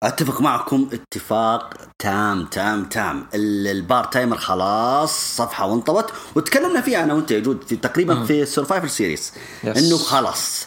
أتفق 0.02 0.40
معكم 0.40 0.90
اتفاق 0.92 1.74
تام 1.98 2.46
تام 2.46 2.84
تام. 2.84 3.26
ال- 3.34 3.66
ال 3.66 4.04
part-timer 4.04 4.36
خلاص 4.36 5.36
صفحة 5.36 5.66
وانطوت. 5.66 6.12
وتكلمنا 6.36 6.80
فيها 6.80 7.04
أنا 7.04 7.14
وأنت 7.14 7.30
يا 7.30 7.38
جود 7.40 7.62
في 7.64 7.76
تقريبا 7.76 8.24
في 8.24 8.42
السرفايفر 8.42 8.90
سيريس. 8.90 9.76
إنه 9.78 9.98
خلاص. 9.98 10.66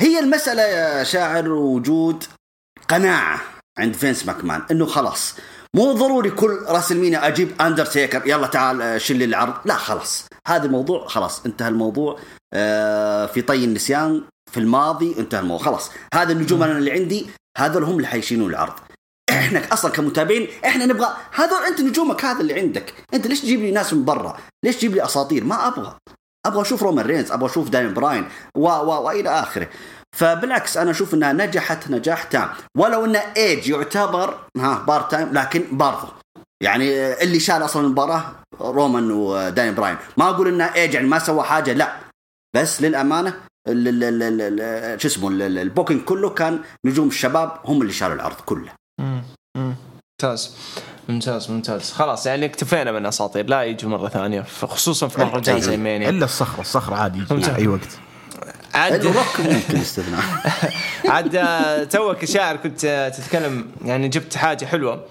هي 0.00 0.18
المسألة 0.18 0.62
يا 0.62 1.04
شاعر 1.04 1.48
وجود 1.48 2.24
قناعة 2.88 3.40
عند 3.78 3.94
فينس 3.94 4.26
ماكمان. 4.26 4.62
إنه 4.70 4.86
خلاص. 4.86 5.34
مو 5.76 5.92
ضروري 5.92 6.30
كل 6.30 6.58
راسلمينيا 6.68 7.26
أجيب 7.26 7.62
اندرتيكر 7.62 8.22
يلا 8.26 8.46
تعال 8.46 8.82
آه، 8.82 9.00
لي 9.10 9.24
العرض. 9.24 9.54
لا 9.64 9.74
خلاص. 9.74 10.24
هذا 10.48 10.64
الموضوع 10.66 11.06
خلاص. 11.08 11.46
انتهى 11.46 11.68
الموضوع. 11.68 12.18
آه، 12.54 13.26
في 13.26 13.42
طي 13.42 13.64
النسيان. 13.64 14.22
في 14.52 14.60
الماضي 14.60 15.14
انتهى 15.18 15.40
الموضوع. 15.40 15.66
خلاص 15.66 15.90
هذا 16.14 16.32
النجوم 16.32 16.62
أنا 16.62 16.78
اللي 16.78 16.92
عندي 16.92 17.26
هذول 17.58 17.84
هم 17.84 17.96
اللي 17.96 18.06
حيشيلون 18.06 18.50
العرض. 18.50 18.72
إحنا 19.30 19.72
أصلا 19.72 19.90
كمتابعين 19.90 20.48
إحنا 20.64 20.86
نبغى 20.86 21.16
هذول 21.32 21.62
انت 21.62 21.80
نجومك 21.80 22.24
هذا 22.24 22.40
اللي 22.40 22.60
عندك. 22.60 22.94
انت 23.14 23.26
ليش 23.26 23.40
تجيب 23.40 23.60
لي 23.60 23.70
ناس 23.70 23.92
من 23.92 24.04
برا؟ 24.04 24.38
ليش 24.64 24.76
تجيب 24.76 24.94
لي 24.94 25.04
أساطير؟ 25.04 25.44
ما 25.44 25.66
أبغى. 25.66 25.96
أبغى 26.46 26.62
أشوف 26.62 26.82
رومان 26.82 27.06
رينز 27.06 27.32
أبغى 27.32 27.50
أشوف 27.50 27.68
دانيال 27.68 27.94
براين 27.94 28.28
و 28.56 28.68
و 28.68 29.02
وإلى 29.02 29.28
آخره. 29.28 29.68
فبالعكس 30.16 30.76
أنا 30.76 30.90
أشوف 30.90 31.14
إنها 31.14 31.32
نجحت 31.32 31.90
نجاح 31.90 32.22
تام 32.22 32.48
ولو 32.76 33.04
إن 33.04 33.16
ايدج 33.16 33.68
يعتبر 33.68 34.38
ها 34.56 34.78
part-time 34.78 35.32
لكن 35.32 35.64
برضه 35.72 36.08
يعني 36.62 37.12
اللي 37.22 37.40
شال 37.40 37.64
أصلا 37.64 37.86
المباراة 37.86 38.24
رومان 38.60 39.10
ودانيال 39.10 39.74
براين. 39.74 39.96
ما 40.16 40.28
أقول 40.28 40.48
انه 40.48 40.74
ايدج 40.74 40.94
يعني 40.94 41.08
ما 41.08 41.18
سوى 41.18 41.42
حاجة 41.42 41.72
لا. 41.72 41.96
بس 42.56 42.82
للأمانة 42.82 43.34
شو 44.98 45.08
اسمه 45.08 45.28
ال- 45.28 45.42
ال- 45.42 45.58
ال 45.58 45.63
booking 45.63 46.00
كله 46.04 46.30
كان 46.30 46.60
نجوم 46.84 47.08
الشباب 47.08 47.52
هم 47.64 47.82
اللي 47.82 47.92
شالوا 47.92 48.14
العرض 48.14 48.36
كله 48.36 48.72
مم. 49.00 49.22
مم. 49.56 49.74
ممتاز. 50.22 50.56
ممتاز 51.08 51.50
ممتاز. 51.50 51.90
خلاص 51.92 52.26
يعني 52.26 52.46
اكتفينا 52.46 52.92
من 52.92 53.06
اساطير 53.06 53.46
لا 53.46 53.62
يجوا 53.62 53.90
مرة 53.90 54.08
ثانية 54.08 54.42
خصوصا 54.42 55.08
في 55.08 55.20
مهرجان 55.20 55.60
زي 55.60 55.76
مانيا 55.76 56.10
إلا 56.10 56.24
الصخرة 56.24 56.60
الصخرة 56.60 56.94
عادي 56.94 57.24
يجي. 57.30 57.56
أي 57.56 57.66
وقت. 57.68 57.88
عاد 58.74 59.04
الروك 59.04 59.40
ممكن 59.40 59.76
استثناء 59.76 60.22
عاد 61.12 61.88
توك 61.88 62.24
شاعر 62.24 62.56
كنت 62.56 63.12
تتكلم 63.18 63.66
يعني 63.84 64.08
جبت 64.08 64.36
حاجة 64.36 64.64
حلوة 64.64 65.04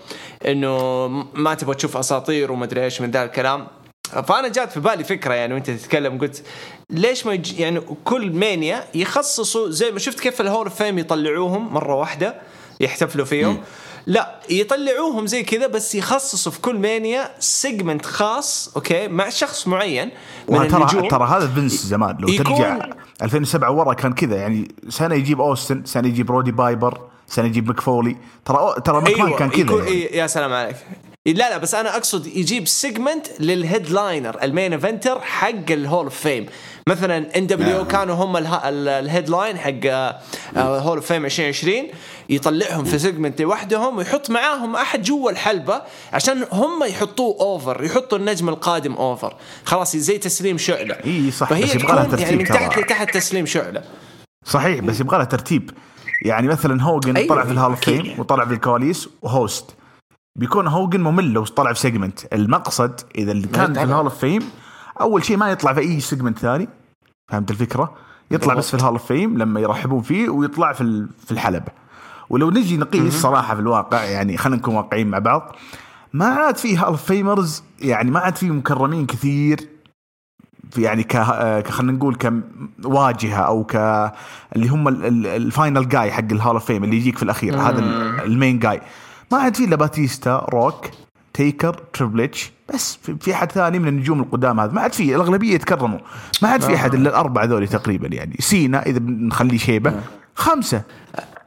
إنه 0.45 1.07
ما 1.33 1.53
تبغى 1.53 1.75
تشوف 1.75 1.97
أساطير 1.97 2.51
وما 2.51 2.65
أدري 2.65 2.83
إيش 2.83 3.01
من 3.01 3.11
ذا 3.11 3.23
الكلام. 3.23 3.67
فأنا 4.09 4.47
جات 4.47 4.71
في 4.71 4.79
بالي 4.79 5.03
فكرة 5.03 5.33
يعني 5.33 5.53
وأنت 5.53 5.69
تتكلم 5.69 6.17
قلت 6.17 6.43
ليش 6.89 7.25
ما 7.25 7.33
يج... 7.33 7.59
يعني 7.59 7.81
كل 8.05 8.31
مانيا 8.31 8.83
يخصصوا 8.93 9.69
زي 9.69 9.91
ما 9.91 9.99
شفت 9.99 10.19
كيف 10.19 10.41
ال 10.41 10.47
Hall 10.47 10.69
of 10.69 10.79
Fame 10.79 10.99
يطلعوهم 10.99 11.73
مرة 11.73 11.95
واحدة 11.95 12.35
يحتفلوا 12.79 13.25
فيهم. 13.25 13.61
لا 14.07 14.39
يطلعوهم 14.49 15.27
زي 15.27 15.43
كذا 15.43 15.67
بس 15.67 15.95
يخصصوا 15.95 16.51
في 16.51 16.61
كل 16.61 16.79
مانيا 16.79 17.29
segment 17.39 18.05
خاص 18.05 18.71
okay 18.75 19.07
مع 19.07 19.29
شخص 19.29 19.67
معين 19.67 20.11
من 20.49 20.67
ترى 20.67 21.07
ترى 21.07 21.27
هذا 21.27 21.47
فينس 21.47 21.85
زمان 21.85 22.17
لو 22.19 22.27
ترجع 22.27 22.79
2007 23.21 23.71
ورا 23.71 23.93
كان 23.93 24.13
كذا 24.13 24.35
يعني 24.35 24.67
سنة 24.89 25.15
يجيب 25.15 25.41
أوستن 25.41 25.85
سنة 25.85 26.07
يجيب 26.07 26.31
رودي 26.31 26.51
بايبر 26.51 27.01
سنة 27.27 27.45
يجيب 27.45 27.69
ميك 27.69 27.90
فولي 27.90 28.17
ترى 28.45 28.75
ترى 28.85 29.01
مكمان 29.01 29.33
كان 29.33 29.49
كذا 29.49 29.75
يعني. 29.75 30.01
يا 30.01 30.27
سلام 30.27 30.53
عليك. 30.53 30.75
لا 31.33 31.49
لا 31.49 31.57
بس 31.57 31.75
أنا 31.75 31.95
أقصد 31.97 32.27
يجيب 32.27 32.67
segment 32.67 33.27
لل 33.39 33.58
headliner 33.58 34.43
ال 34.43 34.49
main 34.49 34.73
eventer 34.73 35.21
حق 35.21 35.71
ال 35.71 35.78
Hall 35.78 36.03
of 36.03 36.19
Fame 36.19 36.45
مثلا 36.89 37.37
ان 37.37 37.47
دبليو 37.47 37.72
او 37.72 37.77
نعم. 37.77 37.85
كانوا 37.85 38.15
هم 38.15 38.37
ال 38.37 38.51
headline 38.51 39.57
حق 39.57 39.85
Hall 40.57 40.97
of 40.97 41.05
Fame 41.05 41.25
2020 41.25 41.87
يطلعهم 42.29 42.83
في 42.83 42.99
segment 42.99 43.41
لوحدهم 43.41 43.97
ويحط 43.97 44.29
معاهم 44.29 44.75
أحد 44.75 45.01
جوا 45.01 45.31
الحلبة 45.31 45.81
عشان 46.13 46.45
هم 46.51 46.83
يحطوه 46.83 47.37
over 47.41 47.83
يحطوا 47.83 48.17
النجم 48.17 48.49
القادم 48.49 48.93
over 48.93 49.35
خلاص 49.65 49.95
زي 49.95 50.17
تسليم 50.17 50.57
شعلة 50.57 50.95
إي 51.05 51.31
صح، 51.31 51.49
فهي 51.49 51.63
بس 51.63 51.75
يبغى 51.75 51.95
لها 51.95 52.03
تكون 52.03 52.19
يعني 52.19 52.35
من 52.35 52.45
ترتيب 52.45 52.69
تحت. 52.69 52.79
لتحت 52.79 53.13
تسليم 53.13 53.45
شعلة 53.45 53.83
صحيح 54.45 54.79
بس 54.79 54.99
يبغى 54.99 55.17
له 55.17 55.23
ترتيب 55.23 55.71
يعني 56.25 56.47
مثلا 56.47 56.83
هوجن 56.83 57.17
أيوة، 57.17 57.29
طلع 57.29 57.45
في 57.45 57.51
ال 57.51 57.55
Hall 57.55 57.71
of. 57.71 57.79
Fame 57.79 58.19
وطلع 58.19 58.45
في 58.45 58.53
الكواليس 58.53 59.09
و 59.21 59.30
host 59.30 59.65
بيكون 60.35 60.67
هوجن 60.67 61.01
ممل 61.01 61.33
لو 61.33 61.45
طلع 61.45 61.73
في 61.73 61.79
segment 61.79 62.19
المقصد 62.33 63.01
إذا 63.15 63.31
اللي 63.31 63.47
كان 63.47 63.73
في. 63.73 63.83
ال 63.83 63.87
Hall 63.87 64.03
of 64.03 64.17
Fame 64.17 64.41
أول 65.01 65.25
شيء 65.25 65.37
ما 65.37 65.51
يطلع 65.51 65.73
في 65.73 65.79
أي 65.79 65.99
segment 65.99 66.39
ثاني. 66.39 66.67
فهمت 67.31 67.51
الفكرة؟ 67.51 67.93
يطلع 68.31 68.53
بس 68.53 68.67
في 68.69 68.73
ال 68.73 68.77
Hall 68.77 68.91
of 68.93 69.05
Fame 69.05 69.37
لما 69.37 69.59
يرحبون 69.59 70.01
فيه 70.01 70.29
ويطلع 70.29 70.73
في 70.73 71.07
في 71.25 71.31
الحلبه 71.31 71.71
ولو 72.29 72.49
نجي 72.51 72.77
نقيس 72.77 73.21
صراحة 73.21 73.55
في 73.55 73.61
الواقع 73.61 74.03
يعني 74.03 74.37
خلينا 74.37 74.57
نكون 74.57 74.75
واقعيين 74.75 75.07
مع 75.07 75.19
بعض 75.19 75.55
ما 76.13 76.25
عاد 76.25 76.57
في 76.57 76.77
Hall 76.77 76.83
of 76.85 77.03
Famers 77.03 77.63
يعني 77.81 78.11
ما 78.11 78.19
عاد 78.19 78.35
في 78.35 78.49
مكرمين 78.51 79.05
كثير. 79.05 79.67
في 80.71 80.81
يعني 80.81 81.03
ك 81.03 81.17
خلينا 81.69 81.91
نقول 81.91 82.17
كواجهة 82.83 83.39
أو 83.41 83.63
ك 83.63 83.75
اللي 84.55 84.67
هم 84.67 84.87
ال- 84.87 85.05
ال- 85.05 85.27
ال 85.27 85.38
final 85.38 85.89
guy 85.89 86.11
حق 86.11 86.23
ال 86.31 86.36
Hall 86.36 86.53
of 86.53 86.65
Fame 86.65 86.83
اللي 86.83 86.95
يجيك 86.97 87.17
في 87.17 87.23
الأخير 87.23 87.55
هذا 87.61 87.79
ال- 87.79 88.23
ال 88.23 88.30
main 88.30 88.59
guy 88.59 88.81
ما 89.31 89.37
عاد 89.37 89.55
في 89.55 89.63
إلا 89.65 89.75
باتيستا 89.75 90.45
روك 90.49 90.85
تيكر 91.33 91.73
تريبل 91.93 92.21
إتش. 92.21 92.51
بس 92.73 92.97
في- 93.03 93.15
في 93.21 93.33
أحد 93.33 93.51
ثاني 93.51 93.79
من 93.79 93.87
النجوم 93.87 94.19
القدام 94.19 94.59
هذا. 94.59 94.71
ما 94.71 94.81
عاد 94.81 94.93
في 94.93 95.15
الأغلبية 95.15 95.53
يتكرموا 95.53 95.99
ما 96.41 96.49
عاد 96.49 96.61
في 96.61 96.75
أحد 96.75 96.93
إلا 96.93 97.09
الأربعة 97.09 97.45
ذولي 97.45 97.67
تقريبا 97.67 98.07
يعني. 98.07 98.35
سينا 98.39 98.85
إذا 98.85 98.99
بنخليه 98.99 99.57
شيبة. 99.57 99.93
خمسة. 100.35 100.81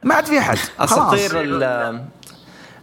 ما 0.03 0.15
عاد 0.15 0.25
في 0.25 0.39
أحد. 0.39 0.57
أساطير 0.79 1.41
ال- 1.41 2.03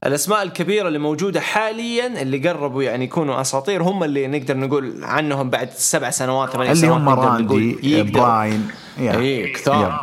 الأسماء 0.07 0.43
الكبيرة 0.43 0.89
اللي 0.89 0.99
موجودة 0.99 1.41
حاليا 1.41 2.23
اللي 2.23 2.49
قربوا 2.49 2.83
يعني 2.83 3.05
يكونوا 3.05 3.41
أساطير 3.41 3.83
هم 3.83 4.05
اللي 4.05 4.27
نقدر 4.27 4.57
نقول 4.57 5.05
عنهم 5.05 5.51
بعد 5.51 5.71
سبع 5.71 6.11
سنوات 6.11 6.55
اللي 6.55 6.75
سنوات 6.75 7.01
هم 7.01 7.05
نقدر 7.09 7.23
راندي. 7.29 8.03
براين 8.03 8.69
يا. 8.99 9.17
اي 9.19 9.49
كثار. 9.53 9.83
يا. 9.83 10.01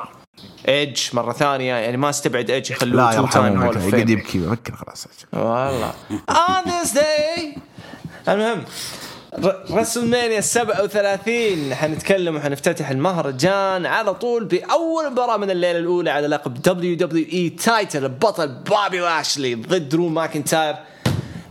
ايدج 0.68 1.02
مرة 1.14 1.34
ثانية 1.34 1.74
يعني 1.74 1.98
ما 1.98 2.10
استبعد 2.10 2.50
ايدج 2.50 2.72
يخلوه 2.72 3.12
لا 3.12 3.18
تو 3.18 3.28
تايم 3.28 3.62
هول 3.62 3.80
فيم 3.80 4.10
يبكي 4.10 4.40
بفكر 4.40 4.76
خلاص. 4.76 5.08
والله. 5.34 5.92
On 6.30 6.66
this 6.66 6.98
day 6.98 7.60
المهم 8.30 8.64
رسلمانيا 9.72 10.42
37 10.42 11.74
حنتكلم 11.74 12.36
وحنفتتح 12.36 12.90
المهرجان 12.90 13.86
على 13.86 14.14
طول 14.14 14.46
بأول 14.46 15.12
مباراة 15.12 15.38
من 15.38 15.52
الليلة 15.52 15.80
الأولى 15.80 16.10
على 16.10 16.28
لقب 16.28 16.54
دبليو 16.54 16.96
دبليو 16.96 17.26
اي 17.34 17.50
تايتل 17.50 18.04
البطل 18.06 18.48
بابي 18.48 19.00
لاشلي 19.00 19.56
ضد 19.56 19.90
درو 19.90 20.10
ماكنتاير. 20.10 20.76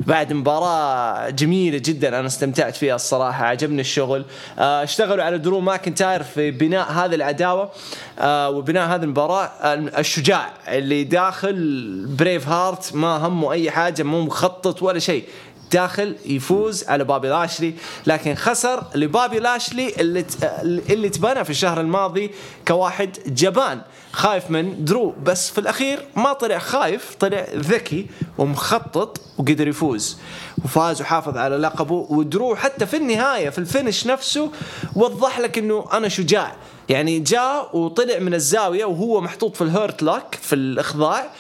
بعد 0.07 0.33
مباراة 0.33 1.31
جميلة 1.31 1.79
جدا 1.79 2.09
أنا 2.09 2.27
استمتعت 2.27 2.77
فيها 2.77 2.95
الصراحة 2.95 3.45
عجبني 3.45 3.81
الشغل. 3.81 4.25
آه، 4.59 4.83
اشتغلوا 4.83 5.25
على 5.25 5.39
درو 5.39 5.61
ماكنتاير 5.61 6.23
في 6.23 6.51
بناء 6.51 6.93
هذه 6.93 7.15
العداوة 7.15 7.71
آه، 8.19 8.51
وبناء 8.51 8.89
هذه 8.89 9.03
المباراة 9.03 9.45
آه، 9.45 9.75
الشجاع 9.75 10.53
اللي 10.69 11.05
داخل 11.05 12.07
brave 12.19 12.49
heart 12.49 12.95
ما 12.95 13.27
همه 13.27 13.53
أي 13.53 13.71
حاجة 13.71 14.03
مو 14.03 14.21
مخطط 14.21 14.83
ولا 14.83 14.99
شيء 14.99 15.25
داخل 15.73 16.17
يفوز 16.27 16.85
على 16.89 17.05
بابي 17.05 17.29
لاشلي. 17.29 17.75
لكن 18.07 18.35
خسر 18.35 18.83
لبابي 18.95 19.39
لاشلي 19.39 19.93
اللي 20.01 20.25
اللي 20.63 21.09
تبنى 21.09 21.45
في 21.45 21.51
الشهر 21.51 21.81
الماضي 21.81 22.31
كواحد 22.69 23.19
جبان. 23.27 23.81
خايف 24.17 24.51
من 24.51 24.85
درو 24.85 25.15
بس 25.23 25.51
في 25.51 25.59
الأخير 25.59 25.99
ما 26.17 26.33
طلع 26.33 26.59
خايف 26.59 27.15
طلع 27.21 27.47
ذكي 27.55 28.07
ومخطط 28.39 29.21
وقدر 29.39 29.69
يفوز. 29.69 30.19
وفاز 30.65 31.01
وحافظ 31.01 31.37
على 31.37 31.57
لقبه 31.57 31.95
ودرو 32.11 32.57
حتى 32.57 32.87
في 32.87 32.97
النهاية 32.97 33.51
في 33.51 33.59
ال 33.59 33.66
finish 33.66 34.07
نفسه 34.07 34.51
وضح 34.97 35.41
لك 35.41 35.59
إنه 35.59 35.85
أنا 35.93 36.09
شجاع 36.09 36.57
يعني 36.89 37.19
جاء 37.19 37.77
وطلع 37.77 38.19
من 38.19 38.35
الزاوية 38.35 38.85
وهو 38.85 39.21
محطوط 39.21 39.57
في 39.57 39.63
ال 39.65 39.72
Hurt 39.72 40.03
Lock 40.03 40.35
في 40.43 40.55
الإخضاع. 40.55 41.31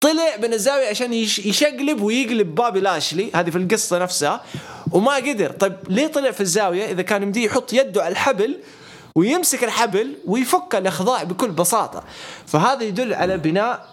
طلع 0.00 0.36
من 0.42 0.52
الزاوية 0.52 0.88
عشان 0.88 1.12
يش- 1.12 1.38
يشقلب 1.38 2.02
ويقلب 2.02 2.54
بابي 2.54 2.80
لاشلي 2.80 3.30
هذه 3.34 3.50
في 3.50 3.58
القصة 3.58 3.98
نفسها 3.98 4.40
وما 4.92 5.14
قدر. 5.14 5.50
طيب 5.50 5.76
ليه 5.88 6.06
طلع 6.06 6.30
في 6.30 6.40
الزاوية؟ 6.40 6.90
إذا 6.90 7.02
كان 7.02 7.22
يمديه 7.22 7.44
يحط 7.46 7.72
يده 7.72 8.02
على 8.02 8.12
الحبل 8.12 8.58
ويمسك 9.16 9.64
الحبل 9.64 10.16
ويفك 10.26 10.74
الأخضاع 10.74 11.22
بكل 11.22 11.50
بساطة. 11.50 12.04
فهذا 12.46 12.82
يدل 12.82 13.14
على 13.14 13.38
بناء 13.38 13.88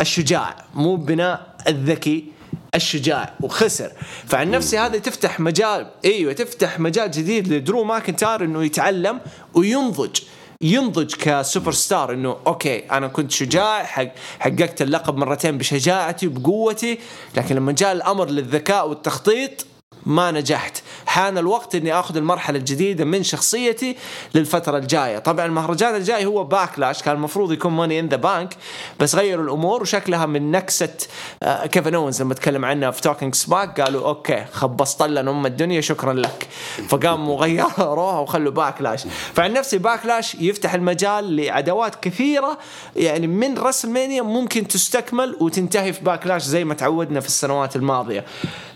الشجاع 0.00 0.56
مو 0.74 0.96
بناء 0.96 1.56
الذكي 1.68 2.32
الشجاع 2.74 3.34
وخسر. 3.40 3.92
فعن 4.26 4.50
نفسي 4.50 4.78
هذا 4.78 4.98
تفتح 4.98 5.40
مجال 5.40 5.90
إيوه 6.04 6.32
تفتح 6.32 6.80
مجال 6.80 7.10
جديد 7.10 7.48
لدرو 7.48 7.84
ماكنتاير 7.84 8.44
إنه 8.44 8.64
يتعلم 8.64 9.20
وينضج. 9.54 10.20
ينضج 10.60 11.14
كسوبر 11.14 11.72
ستار 11.72 12.12
إنه 12.12 12.36
okay 12.46 12.78
أنا 12.78 13.08
كنت 13.08 13.30
شجاع 13.30 13.84
حق 13.84 14.08
حققت 14.40 14.82
اللقب 14.82 15.16
مرتين 15.16 15.58
بشجاعتي 15.58 16.26
وبقوتي 16.26 16.98
لكن 17.36 17.54
لما 17.54 17.72
جاء 17.72 17.92
الأمر 17.92 18.30
للذكاء 18.30 18.88
والتخطيط 18.88 19.66
ما 20.06 20.30
نجحت. 20.30 20.82
حان 21.06 21.38
الوقت 21.38 21.74
إني 21.74 21.94
آخذ 21.94 22.16
المرحلة 22.16 22.58
الجديدة 22.58 23.04
من 23.04 23.22
شخصيتي 23.22 23.96
للفترة 24.34 24.78
الجاية. 24.78 25.18
طبعا 25.18 25.46
المهرجان 25.46 25.94
الجاي 25.94 26.26
هو 26.26 26.44
باكلاش 26.44 27.02
كان 27.02 27.14
المفروض 27.16 27.52
يكون 27.52 27.72
Money 27.72 28.00
in 28.00 28.08
the 28.08 28.16
Bank 28.16 28.56
بس 29.00 29.14
غيروا 29.14 29.44
الأمور 29.44 29.82
وشكلها 29.82 30.26
من 30.26 30.50
نكسة 30.50 30.94
آه، 31.42 31.66
كيفن 31.66 31.94
اونز 31.94 32.22
لما 32.22 32.34
تكلم 32.34 32.64
عنها 32.64 32.90
في 32.90 33.00
Talking 33.00 33.34
Smack 33.34 33.80
قالوا 33.80 34.08
okay 34.08 34.44
خبصت 34.52 35.02
لنا 35.02 35.30
ام 35.30 35.46
الدنيا 35.46 35.80
شكرا 35.80 36.12
لك. 36.12 36.48
فقاموا 36.88 37.36
غيروها 37.36 38.18
وخلوا 38.20 38.52
باكلاش 38.52 39.04
فعن 39.34 39.52
نفسي 39.52 39.78
باكلاش 39.78 40.34
يفتح 40.34 40.74
المجال 40.74 41.36
لعداوات 41.36 41.94
كثيرة 41.94 42.58
يعني 42.96 43.26
من 43.26 43.58
رسلمانيا 43.58 44.22
ممكن 44.22 44.68
تستكمل 44.68 45.36
وتنتهي 45.40 45.92
في 45.92 46.04
باكلاش 46.04 46.42
زي 46.42 46.64
ما 46.64 46.74
تعودنا 46.74 47.20
في 47.20 47.26
السنوات 47.26 47.76
الماضية. 47.76 48.24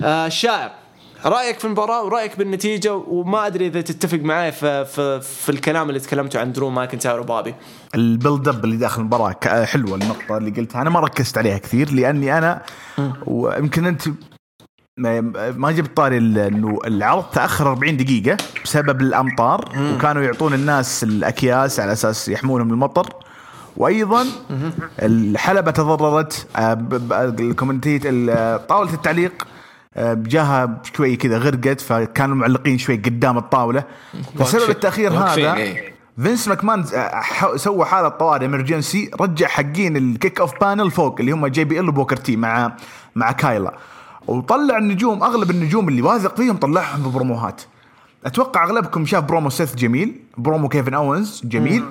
آه 0.02 0.28
شاعر. 0.28 0.79
رأيك 1.24 1.59
في 1.59 1.64
المباراة 1.64 2.04
ورأيك 2.04 2.38
بالنتيجة؟ 2.38 2.94
وما 2.94 3.46
أدري 3.46 3.66
إذا 3.66 3.80
تتفق 3.80 4.18
معي 4.18 4.52
في 4.52 4.85
في, 4.85 5.20
في 5.20 5.48
الكلام 5.48 5.88
اللي 5.88 6.00
تكلمته 6.00 6.40
عن 6.40 6.52
درو 6.52 6.70
ماكنتاير 6.70 7.20
وبابي 7.20 7.54
ال 7.94 8.03
build 8.03 8.48
up 8.48 8.64
اللي 8.64 8.76
داخل 8.76 9.00
المباراة 9.00 9.37
حلوة 9.64 9.94
النقطة 9.94 10.37
اللي 10.37 10.50
قلتها. 10.50 10.83
أنا 10.83 10.90
ما 10.90 11.00
ركزت 11.00 11.38
عليها 11.38 11.59
كثير 11.59 11.90
لأني 11.92 12.38
أنا 12.38 12.62
ويمكن 13.26 13.87
أنت 13.87 14.02
ما 15.56 15.70
جبت 15.72 15.96
طاري 15.96 16.18
إنه 16.18 16.78
العرض 16.87 17.24
تأخر 17.24 17.70
40 17.70 17.96
دقيقة 17.96 18.37
بسبب 18.64 19.00
الأمطار 19.00 19.68
وكانوا 19.94 20.22
يعطون 20.22 20.54
الناس 20.54 21.02
الأكياس 21.02 21.80
على 21.80 21.92
أساس 21.92 22.28
يحمونهم 22.28 22.66
من 22.66 22.72
المطر. 22.72 23.12
وأيضا 23.76 24.26
الحلبة 25.02 25.70
تضررت 25.70 26.46
آه، 26.56 26.72
ال 27.40 27.46
commentate 27.46 28.02
ال- 28.04 28.66
طاولة 28.66 28.94
التعليق 28.94 29.46
آه، 29.96 30.14
جاها 30.14 30.83
شوي 30.96 31.16
كذا 31.16 31.38
غرقت 31.38 31.81
فكانوا 31.81 32.37
معلقين 32.37 32.79
شوي 32.79 32.96
قدام 32.96 33.38
الطاولة. 33.38 33.85
فسبب 34.38 34.70
التأخير 34.70 35.12
هذا 35.12 35.55
إيه. 35.55 35.94
فينس 36.22 36.48
ماكمان 36.48 36.85
آه، 36.94 37.57
سوى 37.57 37.85
حالة 37.85 38.09
طوارئ 38.09 38.46
emergency 38.46 39.10
رجع 39.20 39.46
حقين 39.46 39.96
ال 39.96 40.05
kick 40.05 40.40
off 40.40 40.60
panel 40.60 40.90
فوق 40.90 41.16
اللي 41.20 41.33
هم 41.33 41.46
JBL 41.46 41.88
وبوكر 41.88 42.16
تي 42.16 42.37
مع 42.37 42.76
مع 43.14 43.33
كايلا. 43.33 43.74
وطلع 44.26 44.79
النجوم 44.79 45.22
أغلب 45.22 45.50
النجوم 45.50 45.88
اللي 45.88 46.03
واثق 46.03 46.37
فيهم 46.37 46.57
طلعهم 46.57 47.03
ببروموهات. 47.03 47.62
أتوقع 48.26 48.64
أغلبكم 48.64 49.07
شاف 49.07 49.24
برومو 49.24 49.50
سيث 49.50 49.74
جميل 49.74 50.20
برومو 50.38 50.68
كيفن 50.68 50.94
اونز 50.94 51.42
جميل. 51.44 51.85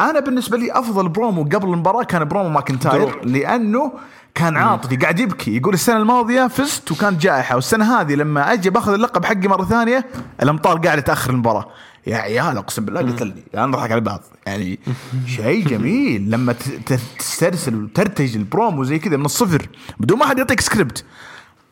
أنا 0.00 0.20
بالنسبة 0.20 0.58
لي 0.58 0.72
أفضل 0.72 1.08
برومو 1.08 1.42
قبل 1.42 1.68
المباراة 1.68 2.02
كان 2.02 2.24
برومو 2.24 2.48
ماكنتاير 2.48 3.24
لأنه 3.24 3.92
كان 4.34 4.56
عاطفي 4.56 4.96
قاعد 4.96 5.20
يبكي 5.20 5.56
يقول 5.56 5.74
السنة 5.74 5.96
الماضية 5.96 6.46
فزت 6.46 6.92
وكانت 6.92 7.22
جائحة 7.22 7.54
والسنة 7.54 8.00
هذه 8.00 8.14
لما 8.14 8.52
أجي 8.52 8.70
بأخذ 8.70 8.92
اللقب 8.92 9.24
حقي 9.24 9.48
مرة 9.48 9.64
ثانية 9.64 10.06
الأمطار 10.42 10.78
قاعدة 10.78 11.00
تأخر 11.00 11.30
المباراة. 11.30 11.66
يا 12.06 12.16
عيال 12.16 12.56
أقسم 12.56 12.84
بالله 12.84 13.00
قتلني 13.00 13.42
يعني 13.54 13.66
نضحك 13.66 13.92
على 13.92 14.00
بعض. 14.00 14.20
يعني 14.46 14.78
شيء 15.26 15.68
جميل. 15.72 16.30
لما 16.30 16.54
تسترسل 17.18 17.74
وترتج 17.74 18.36
البرومو 18.36 18.84
زي 18.84 18.98
كذا 18.98 19.16
من 19.16 19.24
الصفر 19.24 19.68
بدون 20.00 20.18
ما 20.18 20.26
حد 20.26 20.38
يعطيك 20.38 20.60
سكريبت 20.60 21.04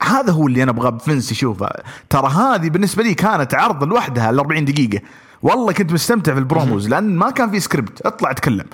هذا 0.02 0.32
هو 0.32 0.46
اللي 0.46 0.62
أنا 0.62 0.70
أبغى 0.70 0.90
فينس 0.90 1.32
يشوفه 1.32 1.68
ترى 2.10 2.28
هذه 2.28 2.68
بالنسبة 2.70 3.02
لي 3.02 3.14
كانت 3.14 3.54
عرض 3.54 3.84
لوحدها 3.84 4.30
ال 4.30 4.38
40 4.38 4.64
دقيقة. 4.64 5.00
والله 5.42 5.72
كنت 5.72 5.92
مستمتع 5.92 6.32
في 6.32 6.38
ال 6.38 6.45
promos 6.45 6.88
لأن 6.88 7.16
ما 7.16 7.30
كان 7.30 7.50
في 7.50 7.60
سكريبت 7.60 8.06
اطلع 8.06 8.30
اتكلم. 8.30 8.64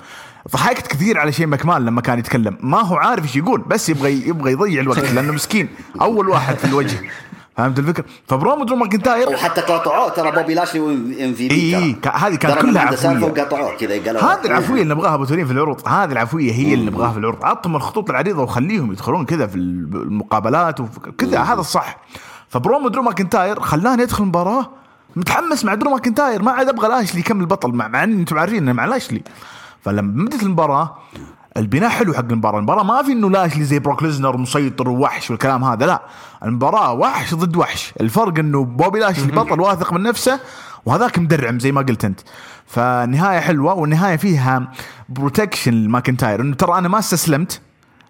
ضحكت 0.51 0.87
كثير 0.87 1.19
على 1.19 1.31
شين 1.31 1.47
مكمان 1.47 1.85
لما 1.85 2.01
كان 2.01 2.19
يتكلم. 2.19 2.57
ما 2.61 2.81
هو 2.81 2.95
عارف 2.95 3.23
إيش 3.23 3.35
يقول 3.35 3.61
بس 3.61 3.89
يبغى 3.89 4.27
يبغى 4.27 4.51
يضيع 4.51 4.81
الوقت 4.81 5.11
لأنه 5.11 5.33
مسكين. 5.33 5.69
أول 6.01 6.29
واحد 6.29 6.55
في 6.55 6.65
الوجه. 6.65 6.97
فهمت 7.57 7.79
الفكرة؟ 7.79 8.05
فبرومو 8.27 8.63
درو 8.63 8.75
ماكنتاير 8.75 9.29
وحتى 9.29 9.61
قاطعوه. 9.61 10.09
ترى 10.09 10.31
بوبي 10.31 10.53
لاشلي 10.53 10.79
MV 11.25 11.47
P 11.47 11.55
إي 11.55 11.75
إي، 11.83 11.93
ك- 11.93 12.07
هذه 12.07 12.35
كانت 12.35 12.61
كلها 12.61 12.81
عفوية. 12.81 13.23
وقاطعوه 13.23 13.77
كذا 13.77 14.05
قالوا 14.05 14.21
هذه 14.21 14.45
العفوية 14.45 14.81
اللي 14.81 14.93
نبغاها 14.93 15.13
ابو 15.15 15.25
تورين 15.25 15.45
في 15.45 15.51
العروض. 15.53 15.87
هذه 15.87 16.11
العفوية 16.11 16.51
هي 16.51 16.73
اللي 16.73 16.85
نبغاها 16.85 17.11
في 17.11 17.17
العروض. 17.19 17.45
عطهم 17.45 17.75
الخطوط 17.75 18.09
العريضة 18.09 18.41
وخليهم 18.43 18.91
يدخلون 18.91 19.25
كذا 19.25 19.47
في 19.47 19.55
المقابلات 19.55 20.79
وكذا 20.79 21.39
هذا 21.39 21.59
الصح. 21.59 21.97
فبرومو 22.49 22.87
درو 22.87 23.01
ماكنتاير 23.03 23.59
خلاني 23.59 24.03
أدخل 24.03 24.23
المباراه 24.23 24.69
متحمس 25.15 25.65
مع 25.65 25.73
درو 25.73 25.91
ماكنتاير. 25.91 26.41
ما 26.41 26.51
عاد 26.51 26.69
أبغى 26.69 26.87
لاشلي 26.87 27.19
يكمل 27.19 27.45
بطل. 27.45 27.71
مع, 27.71 27.87
مع 27.87 28.03
إن 28.03 28.11
أنتم 28.11 28.37
عارفين 28.39 28.57
إنه 28.57 28.73
مع 28.73 28.85
لاشلي. 28.85 29.21
فلما 29.83 30.25
بدت 30.25 30.43
المباراة 30.43 30.95
البناء 31.57 31.89
حلو 31.89 32.13
حق 32.13 32.19
المباراة، 32.19 32.57
المباراة 32.57 32.83
ما 32.83 33.03
في 33.03 33.11
إنه 33.11 33.29
لاشلي 33.29 33.63
زي 33.63 33.79
بروك 33.79 34.03
ليزنر 34.03 34.37
مسيطر 34.37 34.89
ووحش 34.89 35.31
والكلام 35.31 35.63
هذا 35.63 35.85
لا، 35.85 36.01
المباراة 36.43 36.93
وحش 36.93 37.33
ضد 37.33 37.55
وحش، 37.55 37.93
الفرق 38.01 38.39
إنه 38.39 38.63
بوبي 38.63 38.99
لاشلي 38.99 39.31
بطل 39.31 39.59
واثق 39.59 39.93
من 39.93 40.03
نفسه 40.03 40.39
وهذاك 40.85 41.19
مدرعم 41.19 41.59
زي 41.59 41.71
ما 41.71 41.81
قلت 41.81 42.05
أنت. 42.05 42.19
فالنهاية 42.65 43.39
حلوة 43.39 43.73
والنهاية 43.73 44.15
فيها 44.15 44.71
protection 45.09 45.73
لماكنتاير. 45.73 46.41
إنه 46.41 46.55
ترى 46.55 46.77
أنا 46.77 46.87
ما 46.87 46.99
استسلمت 46.99 47.61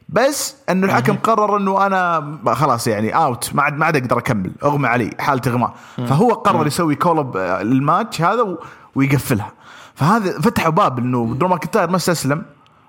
بس 0.09 0.55
إنه 0.69 0.85
الحكم 0.85 1.15
قرر 1.15 1.57
إنه 1.57 1.85
أنا 1.85 2.37
خلاص 2.53 2.87
يعني 2.87 3.15
out 3.15 3.55
ما 3.55 3.63
عاد 3.63 3.77
ما 3.77 3.85
عاد 3.85 3.95
أقدر 3.95 4.17
أكمل. 4.17 4.51
أغمى 4.63 4.87
علي 4.87 5.11
حاله 5.19 5.41
اغماء 5.47 5.73
فهو 5.97 6.29
قرر 6.29 6.67
يسوي 6.67 6.95
call 6.95 7.19
off 7.19 7.37
لل 7.37 7.61
match 7.61 8.21
هذا 8.21 8.57
ويقفلها. 8.95 9.51
فهذا 9.95 10.39
فتحوا 10.39 10.71
باب 10.71 10.99
إنه 10.99 11.35
درو 11.39 11.47
ماكنتاير 11.47 11.89
ما 11.89 11.95
استسلم 11.95 12.43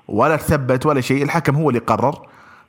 ولا 0.09 0.37
تثبت 0.37 0.87
ولا 0.87 1.01
شيء 1.01 1.23
الحكم 1.23 1.57
هو 1.57 1.69
اللي 1.69 1.81
قرر 1.81 2.19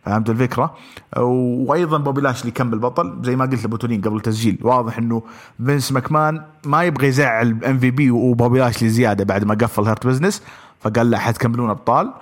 فهمت 0.06 0.30
الفكرة؟ 0.30 0.74
وأيضا 1.18 1.98
بوبي 1.98 2.22
لاشلي 2.22 2.52
كمل 2.52 2.80
بطل 2.80 3.20
زي 3.24 3.36
ما 3.36 3.46
قلت 3.46 3.66
لبوتولين 3.66 4.02
قبل 4.02 4.16
التسجيل 4.16 4.58
واضح 4.62 4.98
إنه 4.98 5.24
فينس 5.66 5.92
ماكمان 5.92 6.42
ما 6.66 6.84
يبغى 6.84 7.08
يزعل 7.08 7.64
MVP 7.66 8.12
وبوبي 8.12 8.60
لاشلي 8.60 8.90
زيادة 8.90 9.24
بعد 9.24 9.44
ما 9.44 9.54
قفل 9.54 9.84
Hurt 9.84 10.08
Business 10.08 10.42
فقال 10.80 11.10
لا 11.10 11.18
حتكملون 11.18 11.70
أبطال 11.70 12.14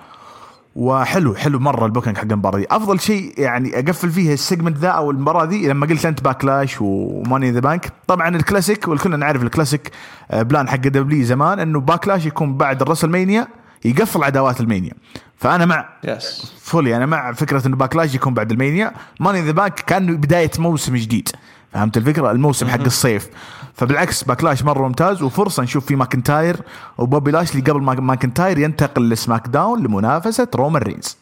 وحلو 0.74 1.34
حلو 1.34 1.58
مرة 1.58 1.86
ال 1.86 1.90
booking 1.90 2.16
حق 2.16 2.24
المباراة 2.24 2.58
دي. 2.58 2.66
أفضل 2.70 3.00
شيء 3.00 3.34
يعني 3.38 3.78
أقفل 3.78 4.10
فيه 4.10 4.32
ال 4.32 4.38
segment 4.38 4.76
ذا 4.76 4.88
أو 4.88 5.10
المباراة 5.10 5.44
دي 5.44 5.68
لما 5.68 5.86
قلت 5.86 6.06
أنت 6.06 6.22
Backlash 6.22 6.76
و 6.80 6.89
Money 6.89 7.33
in 7.33 7.50
the 7.50 7.60
Bank. 7.60 7.92
طبعا 8.06 8.28
الكلاسيك 8.36 8.88
والكلنا 8.88 9.16
نعرف 9.16 9.42
الكلاسيك 9.42 9.90
آه، 10.30 10.42
plan 10.42 10.68
حق 10.68 10.76
WWE 10.76 11.24
زمان 11.24 11.58
إنه 11.58 11.80
Backlash 11.80 12.26
يكون 12.26 12.56
بعد 12.56 12.82
ال 12.82 13.10
WrestleMania 13.10 13.48
يقفل 13.84 14.24
عداوات 14.24 14.60
ال 14.60 14.65
Mania. 14.65 14.92
فأنا 15.36 15.64
مع 15.66 15.88
yes 16.04 16.52
fully 16.60 16.96
أنا 16.96 17.06
مع 17.06 17.32
فكرة 17.32 17.66
إنه 17.66 17.76
Backlash 17.76 18.14
يكون 18.14 18.34
بعد 18.34 18.50
ال 18.50 18.56
Mania. 18.56 18.92
Money 19.20 19.34
in 19.34 19.40
the 19.40 19.52
Bank 19.52 19.74
كانه 19.74 20.12
بداية 20.12 20.50
موسم 20.58 20.96
جديد. 20.96 21.28
فهمت 21.72 21.96
الفكرة؟ 21.96 22.30
الموسم 22.30 22.68
حق 22.68 22.80
الصيف. 22.80 23.28
فبالعكس 23.74 24.24
Backlash 24.24 24.62
مرة 24.62 24.88
ممتاز 24.88 25.22
وفرصة 25.22 25.62
نشوف 25.62 25.86
فيه 25.86 25.96
ماكنتاير. 25.96 26.60
وبوبي 26.98 27.30
لاشلي 27.30 27.60
قبل 27.60 27.82
ما 27.82 27.94
ماكنتاير 27.94 28.58
ينتقل 28.58 29.08
ل 29.08 29.48
SmackDown 29.48 29.82
لمنافسة 29.82 30.48
رومان 30.54 30.82
رينز. 30.82 31.16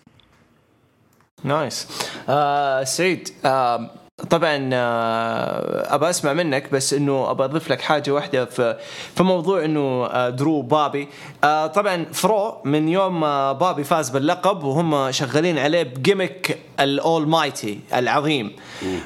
Nice. 1.44 1.88
آه 2.28 2.84
سعيد 2.84 3.28
آه 3.44 3.90
طبعا 4.30 4.70
آه 4.72 5.94
ابى 5.94 6.10
أسمع 6.10 6.32
منك 6.32 6.72
بس 6.72 6.94
إنه 6.94 7.30
ابى 7.30 7.44
أضيف 7.44 7.70
لك 7.70 7.80
حاجة 7.80 8.10
واحدة 8.10 8.44
في 8.44 8.78
في 9.16 9.22
موضوع 9.22 9.64
إنه 9.64 10.06
آه 10.06 10.28
درو 10.28 10.62
بابي. 10.62 11.08
آه 11.44 11.66
طبعا 11.66 12.06
درو 12.12 12.56
من 12.64 12.88
يوم 12.88 13.20
ما 13.20 13.52
بابي 13.52 13.84
فاز 13.84 14.10
باللقب 14.10 14.64
وهم 14.64 15.10
شغالين 15.12 15.58
عليه 15.58 15.82
ب 15.82 15.92
gimmick 15.92 16.58
ال 16.80 17.28
Almighty 17.28 17.80
العظيم 17.94 18.52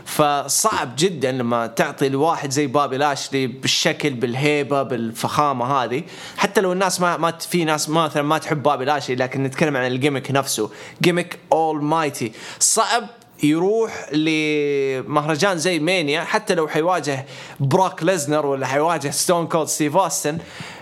فصعب 0.05 0.89
جدا 0.99 1.33
لما 1.33 1.67
تعطي 1.67 2.09
لواحد 2.09 2.51
زي 2.51 2.67
بابي 2.67 2.97
لاشلي 2.97 3.47
بالشكل 3.47 4.11
بالهيبة 4.11 4.83
بالفخامة 4.83 5.65
هذه. 5.65 6.03
حتى 6.37 6.61
لو 6.61 6.73
الناس 6.73 7.01
ما 7.01 7.17
ما 7.17 7.31
في 7.31 7.65
ناس 7.65 7.89
مثلا 7.89 8.23
ما 8.23 8.39
تحب 8.39 8.63
بابي 8.63 8.85
لاشلي 8.85 9.17
لكن 9.17 9.43
نتكلم 9.43 9.77
عن 9.77 9.87
ال 9.87 9.92
gimmick 9.92 10.31
نفسه. 10.31 10.71
gimmick 11.03 11.39
Almighty 11.53 12.33
صعب 12.59 13.05
يروح 13.43 14.13
لمهرجان 14.13 15.59
زي 15.59 15.79
Mania 15.79 16.21
حتى 16.21 16.55
لو 16.55 16.69
حيواجه 16.69 17.27
بروك 17.61 18.03
ليزنر 18.03 18.47
ولا 18.47 18.67
حيواجه 18.67 19.11
ستون 19.11 19.47
كولد 19.47 19.69
ستيف 19.69 19.97
اوستن 19.97 20.39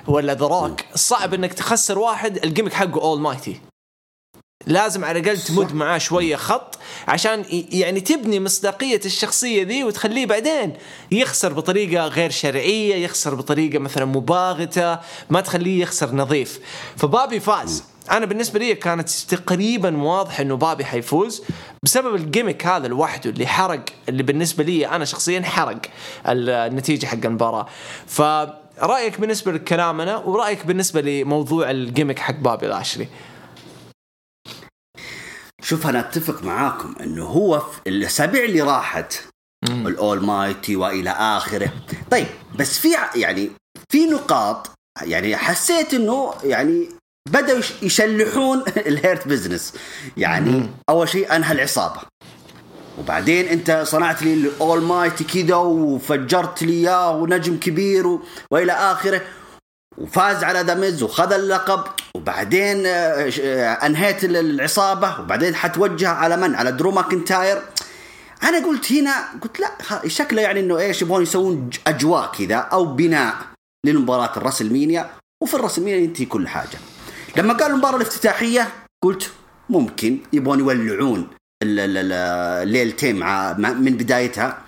ولا 0.07 0.35
ذا 0.35 0.47
روك 0.47 0.81
صعب 0.95 1.35
إنك 1.35 1.53
تخسر 1.53 1.99
واحد 1.99 2.45
ال 2.45 2.48
gimmick 2.48 2.73
حقه 2.73 3.03
Almighty 3.03 3.61
لازم 4.67 5.05
على 5.05 5.19
الأقل 5.19 5.39
تمد 5.39 5.75
معاه 5.75 5.99
شوية 5.99 6.37
خط 6.37 6.79
عشان 7.09 7.45
يعني 7.71 8.01
تبني 8.01 8.41
مصداقية 8.41 9.01
الشخصية 9.05 9.63
ذي 9.63 9.85
وتخليه 9.85 10.27
بعدين 10.27 10.73
يخسر 11.11 11.53
بطريقة 11.53 12.07
غير 12.07 12.31
شرعية 12.31 12.95
يخسر 12.95 13.35
بطريقة 13.35 13.79
مثلا 13.79 14.05
مباغتة 14.05 14.99
ما 15.31 15.41
تخليه 15.41 15.83
يخسر 15.83 16.15
نظيف. 16.15 16.61
فبابي 16.97 17.41
فاز. 17.41 17.85
أنا 18.11 18.27
بالنسبة 18.27 18.59
لي 18.59 18.75
كانت 18.75 19.11
تقريبا 19.11 19.97
واضح 19.97 20.41
إنه 20.41 20.57
بابي 20.57 20.85
حيفوز 20.85 21.43
بسبب 21.85 22.15
الجيمك 22.15 22.67
هذا 22.67 22.89
لوحده 22.89 23.31
اللي 23.31 23.47
حرق 23.47 23.85
اللي 24.09 24.23
بالنسبة 24.23 24.65
لي 24.65 24.89
أنا 24.89 25.05
شخصيا 25.05 25.43
حرق 25.43 25.81
ال- 26.29 26.51
النتيجة 26.51 27.07
حق 27.07 27.19
المباراة. 27.25 27.67
فرأيك 28.07 29.21
بالنسبة 29.21 29.53
لكلامنا 29.53 30.17
ورأيك 30.17 30.67
بالنسبة 30.67 31.01
لموضوع 31.01 31.71
الجيمك 31.71 32.19
حق 32.19 32.35
بابي 32.35 32.67
لاشلي 32.67 33.09
شوف 35.63 35.87
أنا 35.87 36.01
أتفق 36.01 36.43
معاكم 36.43 36.95
إنه 37.01 37.25
هو 37.25 37.61
في 37.61 37.81
الأسابيع 37.87 38.45
اللي 38.45 38.61
راحت 38.63 39.15
ال 39.69 40.25
Almighty 40.25 40.77
وإلى 40.77 41.11
آخره. 41.11 41.73
طيب 42.11 42.27
بس 42.59 42.79
في 42.79 42.89
يعني 43.17 43.51
في 43.89 44.07
نقاط 44.07 44.71
يعني 45.03 45.37
حسيت 45.37 45.95
إنه 45.95 46.35
يعني 46.45 46.89
بدأوا 47.29 47.59
يش- 47.59 47.73
يشلحون 47.83 48.63
ال 48.91 48.98
Hurt 48.98 49.29
Business. 49.29 49.75
يعني 50.17 50.71
أول 50.89 51.09
شيء 51.09 51.37
أنهى 51.37 51.53
العصابة. 51.53 52.01
وبعدين 52.99 53.47
أنت 53.49 53.83
صنعت 53.87 54.23
لي 54.23 54.35
ال 54.35 54.83
Almighty 54.83 55.25
كذا 55.25 55.55
وفجرت 55.55 56.63
لي 56.63 56.73
إياه 56.73 57.17
ونجم 57.17 57.57
كبير 57.57 58.07
و... 58.07 58.23
وإلى 58.51 58.73
آخره. 58.73 59.21
وفاز 59.99 60.45
على 60.45 60.65
The 60.65 60.84
Miz 60.84 61.03
وخذ 61.03 61.33
اللقب. 61.33 61.85
وبعدين 62.15 62.87
آه، 62.87 63.31
آه، 63.41 63.73
أنهيت 63.87 64.25
ال- 64.25 64.37
العصابة. 64.37 65.21
وبعدين 65.21 65.55
حتوجه 65.55 66.09
على 66.09 66.37
من؟ 66.37 66.55
على 66.55 66.73
درو 66.73 66.91
ماكنتاير. 66.91 67.63
أنا 68.43 68.67
قلت 68.67 68.93
هنا 68.93 69.15
قلت 69.43 69.61
لا 69.61 69.69
شكله 70.09 70.43
يعني 70.43 70.61
إنه 70.61 70.79
إيش 70.79 71.03
يبغون 71.03 71.23
يسوون 71.23 71.71
أجواء 71.87 72.33
كذا 72.39 72.57
أو 72.57 72.85
بناء 72.85 73.35
للمباراة 73.87 74.37
ال 74.37 74.73
WrestleMania 74.73 75.11
وفي 75.43 75.55
ال 75.55 75.83
WrestleMania 75.83 75.97
ينتهي 76.01 76.25
كل 76.27 76.49
حاجة. 76.49 76.79
لما 77.37 77.53
قالوا 77.55 77.73
المباراة 77.77 77.97
الافتتاحية 77.97 78.73
قلت 79.05 79.33
ممكن 79.69 80.19
يبغون 80.33 80.59
يولعون 80.61 81.29
ال- 81.63 81.81
ال- 81.81 81.97
ال- 81.97 82.13
الليلتين 82.63 83.17
مع 83.17 83.53
من 83.53 83.97
بدايتها. 83.97 84.65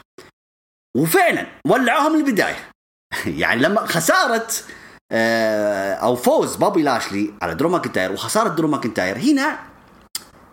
وفعلا 0.96 1.46
ولعوها 1.66 2.08
من 2.08 2.20
البداية. 2.26 2.70
يعني 3.42 3.60
لما 3.62 3.86
خسارة 3.86 4.46
آه، 5.12 5.94
أو 5.94 6.16
فوز 6.16 6.56
بوبي 6.56 6.82
لاشلي 6.82 7.34
على 7.42 7.54
درو 7.54 7.68
ماكنتاير 7.68 8.12
وخسارة 8.12 8.48
درو 8.48 8.68
ماكنتاير 8.68 9.18
هنا 9.18 9.58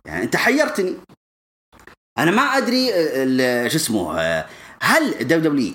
يعني 0.05 0.23
أنت 0.23 0.35
حيرتني. 0.35 0.95
أنا 2.17 2.31
ما 2.31 2.41
أدري 2.41 2.93
آه، 2.93 3.67
شو 3.67 3.75
اسمه 3.77 4.19
آه، 4.19 4.45
هل 4.81 5.03
ال 5.21 5.51
WWE 5.51 5.73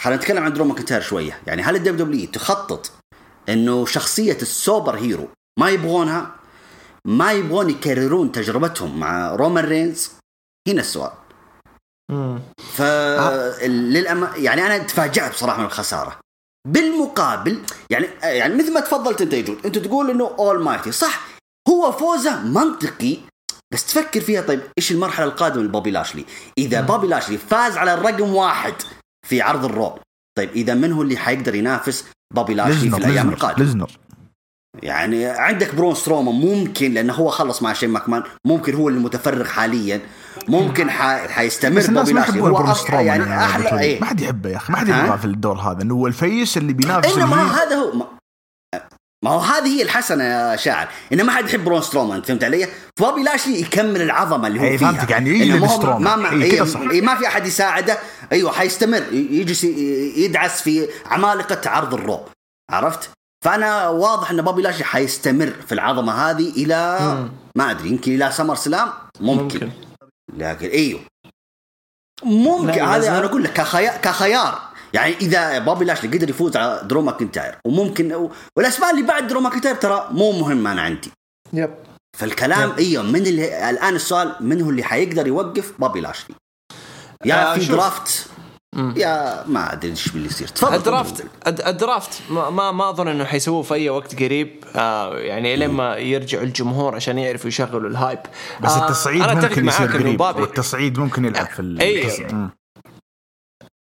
خلينا 0.00 0.18
نتكلم 0.20 0.44
عن 0.44 0.52
درو 0.52 0.64
ماكنتاير 0.64 1.00
شوية. 1.00 1.40
يعني 1.46 1.62
هل 1.62 1.76
ال 1.76 2.06
WWE 2.06 2.26
تخطط 2.30 2.92
إنه 3.48 3.86
شخصية 3.86 4.38
ال 4.42 4.96
superhero 4.96 5.28
ما 5.58 5.70
يبغونها 5.70 6.36
ما 7.06 7.32
يبغون 7.32 7.70
يكررون 7.70 8.32
تجربتهم 8.32 9.00
مع 9.00 9.34
رومان 9.34 9.64
رينز. 9.64 10.10
هنا 10.68 10.80
السؤال. 10.80 11.12
مم. 12.12 12.40
ف 12.58 12.82
للأم... 13.62 14.28
يعني 14.36 14.66
أنا 14.66 14.78
تفاجأت 14.78 15.32
بصراحة 15.32 15.58
من 15.58 15.64
الخسارة. 15.64 16.20
بالمقابل 16.68 17.62
يعني 17.90 18.06
يعني 18.22 18.54
مثل 18.54 18.74
ما 18.74 18.80
تفضلت 18.80 19.22
أنت 19.22 19.32
يا 19.32 19.42
جود 19.42 19.66
أنت 19.66 19.78
تقول 19.78 20.10
إنه 20.10 20.30
Almighty 20.38 20.92
صح 20.92 21.20
هو 21.68 21.92
فوزه 21.92 22.42
منطقي 22.42 23.18
بس 23.72 23.86
تفكر 23.86 24.20
فيها 24.20 24.40
طيب 24.40 24.60
إيش 24.78 24.92
المرحلة 24.92 25.26
القادمة 25.26 25.62
لبوبي 25.62 25.90
لاشلي؟ 25.90 26.24
إذا 26.58 26.80
بوبي 26.80 27.06
لاشلي 27.06 27.38
فاز 27.38 27.76
على 27.76 27.94
الرقم 27.94 28.34
واحد 28.34 28.74
في 29.26 29.40
عرض 29.40 29.64
ال 29.64 29.72
Raw 29.72 29.98
طيب 30.38 30.50
إذا 30.50 30.74
من 30.74 30.92
هو 30.92 31.02
اللي 31.02 31.16
حيقدر 31.16 31.54
ينافس 31.54 32.04
بوبي 32.34 32.54
لاشلي 32.54 32.90
في 32.90 32.96
الأيام 32.96 33.28
القادمة؟ 33.28 33.66
لزنر. 33.66 33.90
يعني 34.82 35.26
عندك 35.26 35.74
برون 35.74 35.94
سترومان 35.94 36.34
ممكن 36.34 36.94
لأنه 36.94 37.12
هو 37.12 37.28
خلص 37.28 37.62
مع 37.62 37.72
شين 37.72 37.90
ماكمان 37.90 38.22
ممكن 38.46 38.74
هو 38.74 38.88
المتفرغ 38.88 39.44
حاليا 39.44 40.00
ممكن. 40.48 40.90
حيستمر 40.90 41.76
بس 41.76 41.88
الناس 41.88 42.02
بوبي 42.02 42.12
ما 42.14 42.20
يحبون 42.20 42.52
برون 42.52 42.74
سترومان 42.74 43.06
يعني 43.06 43.22
يعني 43.24 43.44
أحلى 43.44 43.80
إيه 43.80 44.00
ما 44.00 44.06
حد 44.06 44.20
يحبه 44.20 44.50
يا 44.50 44.56
أخي 44.56 44.72
ما 44.72 44.78
حد؟ 44.78 44.88
يبغاه 44.88 45.16
في 45.16 45.24
الدور 45.24 45.56
هذا 45.58 45.82
إنه 45.82 45.94
هو 45.94 46.06
الفيس 46.06 46.56
اللي 46.56 46.72
بينافس 46.72 47.16
انما. 47.16 47.42
هذا 47.62 47.76
هو 47.76 47.92
ما... 47.92 48.06
ما 49.24 49.30
هو 49.30 49.38
هذه 49.38 49.66
هي 49.78 49.82
الحسنة 49.82 50.24
يا 50.24 50.56
شاعر 50.56 50.88
إنه 51.12 51.22
ما 51.24 51.32
حد 51.32 51.44
يحب 51.48 51.64
برون 51.64 51.82
سترومان 51.82 52.22
فهمت 52.22 52.44
علي؟ 52.44 52.68
فبوبي 52.98 53.22
لاشلي 53.22 53.60
يكمل 53.60 54.02
العظمة 54.02 54.46
اللي 54.46 54.60
هو 54.60 54.64
إيه، 54.64 54.76
فيها 54.76 54.92
فهمتك، 54.92 55.10
يعني 55.10 55.30
يجلب 55.30 55.62
هو- 55.64 55.76
سترومان. 55.76 56.02
ما 56.02 56.16
ما, 56.16 56.32
إيه، 56.44 56.52
إيه 56.52 56.64
صح. 56.64 56.80
إيه 56.80 57.02
ما 57.02 57.14
في 57.14 57.26
أحد 57.26 57.46
يساعده 57.46 57.98
أيوه 58.32 58.52
حيستمر 58.52 59.02
يجلس 59.12 59.64
يدعس 59.64 60.62
في 60.62 60.88
عمالقه 61.06 61.70
عرض 61.70 61.94
الرو 61.94 62.20
عرفت؟ 62.70 63.10
فأنا 63.46 63.88
واضح 63.88 64.30
إن 64.30 64.42
بوبي 64.42 64.62
لاشلي 64.62 64.84
حيستمر 64.84 65.50
في 65.66 65.72
العظمة 65.72 66.12
هذه 66.12 66.48
إلى 66.50 66.98
مم. 67.00 67.30
ما 67.56 67.70
أدري 67.70 67.88
يمكن 67.88 68.14
إلى 68.14 68.32
SummerSlam 68.32 68.88
ممكن, 69.20 69.66
ممكن. 69.66 69.70
لكن 70.36 70.66
إيوه 70.66 71.00
ممكن 72.22 72.80
هذا 72.80 73.18
أنا 73.18 73.24
أقول 73.24 73.44
لك 73.44 73.52
كخيار 73.52 73.96
كخيار 73.96 74.62
يعني 74.94 75.14
إذا 75.14 75.58
بوبي 75.58 75.84
لاشلي 75.84 76.18
قدر 76.18 76.30
يفوز 76.30 76.56
على 76.56 76.80
درو 76.84 77.02
ماكنتاير 77.02 77.58
وممكن 77.66 78.30
والاسماء 78.56 78.90
اللي 78.90 79.02
بعد 79.02 79.26
درو 79.26 79.40
ماكنتاير 79.40 79.74
ترى 79.74 80.08
مو 80.10 80.32
مهمه 80.32 80.72
أنا 80.72 80.82
عندي 80.82 81.10
yep 81.52 81.74
فالكلام 82.18 82.68
نعم. 82.68 82.78
إيوه 82.78 83.02
من 83.02 83.26
اللي 83.26 83.70
الآن 83.70 83.94
السؤال 83.94 84.36
من 84.40 84.62
هو 84.62 84.70
اللي 84.70 84.82
حيقدر 84.82 85.26
يوقف 85.26 85.72
بوبي 85.78 86.00
لاشلي 86.00 86.34
يا 87.24 87.52
آه، 87.52 87.54
في 87.54 87.60
شوف. 87.60 87.70
Draft. 87.70 88.26
يا 88.76 89.44
ما 89.46 89.72
أدري 89.72 89.90
إيش 89.90 90.14
اللي 90.14 90.26
يصير. 90.26 90.48
تفضل 90.48 90.74
الدرافت 90.74 91.24
الدرافت 91.46 92.22
ما 92.30 92.50
ما, 92.50 92.72
ما 92.72 92.90
أظن 92.90 93.08
إنه 93.08 93.24
حيسووه 93.24 93.62
في 93.62 93.74
أي 93.74 93.90
وقت 93.90 94.22
قريب. 94.22 94.64
آه 94.76 95.18
يعني 95.18 95.56
لما 95.56 95.96
يرجعوا 95.96 96.44
الجمهور 96.44 96.94
عشان 96.94 97.18
يعرفوا 97.18 97.48
يشغلوا 97.48 97.90
ال 97.90 97.96
hype 97.96 98.18
بس 98.60 98.70
آه 98.70 98.86
التصعيد 98.86 99.22
أنا 99.22 99.32
أتفق 99.32 99.48
ممكن 99.48 99.68
يصير 99.68 99.86
قريب. 99.86 100.16
بابي. 100.16 100.40
والتصعيد 100.40 100.98
ممكن 100.98 101.24
يلعب 101.24 101.46
في 101.46 101.76
إيه. 101.80 102.26
مم. 102.32 102.50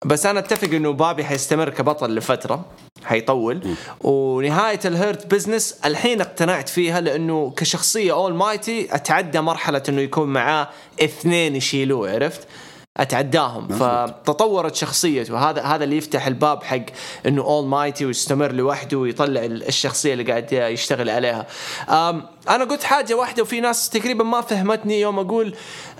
بس 0.05 0.25
أنا 0.25 0.39
أتفق 0.39 0.69
إنه 0.73 0.91
بابي 0.93 1.23
حيستمر 1.25 1.69
كبطل 1.69 2.15
لفترة 2.15 2.65
حيطول. 3.03 3.61
ونهاية 4.01 4.79
ال 4.85 4.95
Hurt 4.95 5.33
Business 5.33 5.79
الحين 5.85 6.21
اقتنعت 6.21 6.69
فيها 6.69 7.01
لأنه 7.01 7.53
كشخصية 7.57 8.13
Almighty 8.13 8.95
أتعدى 8.95 9.41
مرحلة 9.41 9.83
إنه 9.89 10.01
يكون 10.01 10.33
معاه 10.33 10.67
اثنين 11.03 11.55
يشيلوه 11.55 12.11
عرفت؟ 12.11 12.47
أتعداهم. 12.97 13.67
فتطورت 13.67 14.75
شخصيته 14.75 15.37
هذا 15.49 15.61
هذا 15.61 15.83
اللي 15.83 15.97
يفتح 15.97 16.27
الباب 16.27 16.63
حق 16.63 16.79
إنه 17.25 17.41
Almighty 17.41 18.05
ويستمر 18.05 18.51
لوحده 18.51 18.97
ويطلع 18.97 19.45
ال- 19.45 19.67
الشخصية 19.67 20.13
اللي 20.13 20.23
قاعد 20.23 20.53
يشتغل 20.53 21.09
عليها. 21.09 21.47
أنا 22.49 22.63
قلت 22.69 22.83
حاجة 22.83 23.13
واحدة 23.13 23.43
وفي 23.43 23.59
ناس 23.59 23.89
تقريبا 23.89 24.23
ما 24.23 24.41
فهمتني 24.41 25.01
يوم 25.01 25.19
أقول 25.19 25.55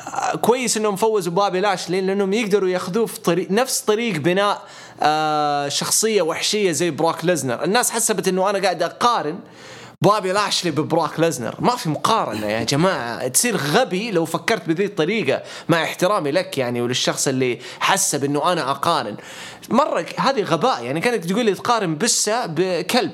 آه، 0.07 0.35
كويس 0.35 0.77
إنهم 0.77 0.95
فوزوا 0.95 1.33
بابي 1.33 1.59
لاشلي 1.59 2.01
لانهم 2.01 2.33
يقدروا 2.33 2.69
يأخذوه 2.69 3.05
في 3.05 3.19
طريق 3.19 3.51
نفس 3.51 3.81
طريق 3.81 4.15
بناء 4.17 4.61
آه، 5.01 5.67
شخصية 5.67 6.21
وحشية 6.21 6.71
زي 6.71 6.89
بروك 6.91 7.25
ليزنر، 7.25 7.63
الناس 7.63 7.91
حسبت 7.91 8.27
إنه 8.27 8.49
أنا 8.49 8.59
قاعد 8.59 8.83
أقارن 8.83 9.39
بابي 10.01 10.31
لاشلي 10.31 10.71
ببروك 10.71 11.19
ليزنر 11.19 11.55
ما 11.59 11.75
في 11.75 11.89
مقارنة 11.89 12.47
يا 12.47 12.63
جماعة. 12.63 13.27
تصير 13.27 13.57
غبي 13.57 14.11
لو 14.11 14.25
فكرت 14.25 14.67
بذي 14.67 14.85
الطريقة. 14.85 15.43
مع 15.69 15.83
احترامي 15.83 16.31
لك 16.31 16.57
يعني 16.57 16.81
وللشخص 16.81 17.27
اللي 17.27 17.59
حسب 17.79 18.23
إنه 18.23 18.51
أنا 18.51 18.71
أقارن. 18.71 19.17
مرة 19.69 20.05
هذه 20.17 20.43
غباء. 20.43 20.83
يعني 20.83 20.99
كانك 20.99 21.25
تقول 21.25 21.45
لي 21.45 21.53
تقارن 21.53 21.97
بسة 21.97 22.45
بكلب. 22.45 23.11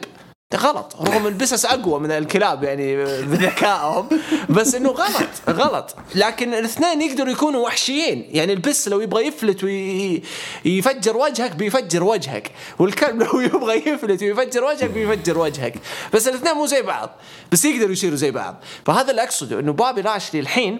غلط. 0.55 0.95
رغم 1.01 1.27
البسس 1.27 1.65
أقوى 1.65 1.99
من 1.99 2.11
الكلاب 2.11 2.63
يعني 2.63 2.95
بذكائهم 3.23 4.09
بس 4.49 4.75
إنه 4.75 4.89
غلط 4.89 5.29
غلط. 5.49 5.95
لكن 6.15 6.53
الاثنين 6.53 7.01
يقدروا 7.01 7.31
يكونوا 7.31 7.65
وحشيين. 7.65 8.25
يعني 8.31 8.53
البس 8.53 8.87
لو 8.87 8.99
يبغى 8.99 9.27
يفلت 9.27 9.63
ويفجر 9.63 11.17
وجهك 11.17 11.55
بيفجر 11.55 12.03
وجهك 12.03 12.51
والكلب 12.79 13.21
لو 13.23 13.39
يبغى 13.39 13.75
يفلت 13.75 14.23
ويفجر 14.23 14.63
وجهك 14.63 14.89
بيفجر 14.89 15.37
وجهك. 15.37 15.73
بس 16.13 16.27
الاثنين 16.27 16.53
مو 16.53 16.65
زي 16.65 16.81
بعض 16.81 17.09
بس 17.51 17.65
يقدروا 17.65 17.91
يصيروا 17.91 18.15
زي 18.15 18.31
بعض. 18.31 18.55
فهذا 18.85 19.11
اللي 19.11 19.23
أقصده 19.23 19.59
إنه 19.59 19.73
بابي 19.73 20.01
لاشلي 20.01 20.39
الحين 20.39 20.79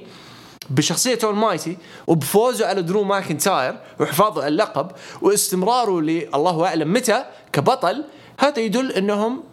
بشخصية 0.70 1.20
Almighty 1.24 1.78
وبفوزه 2.08 2.68
على 2.68 2.82
درو 2.82 3.04
ماكنتاير 3.04 3.78
وحفاظه 4.00 4.42
على 4.42 4.48
اللقب 4.48 4.92
واستمراره 5.22 6.02
الله 6.02 6.66
أعلم 6.66 6.94
متى 6.94 7.26
كبطل 7.54 8.04
هذا 8.40 8.60
يدل 8.60 8.92
إنهم 8.92 9.44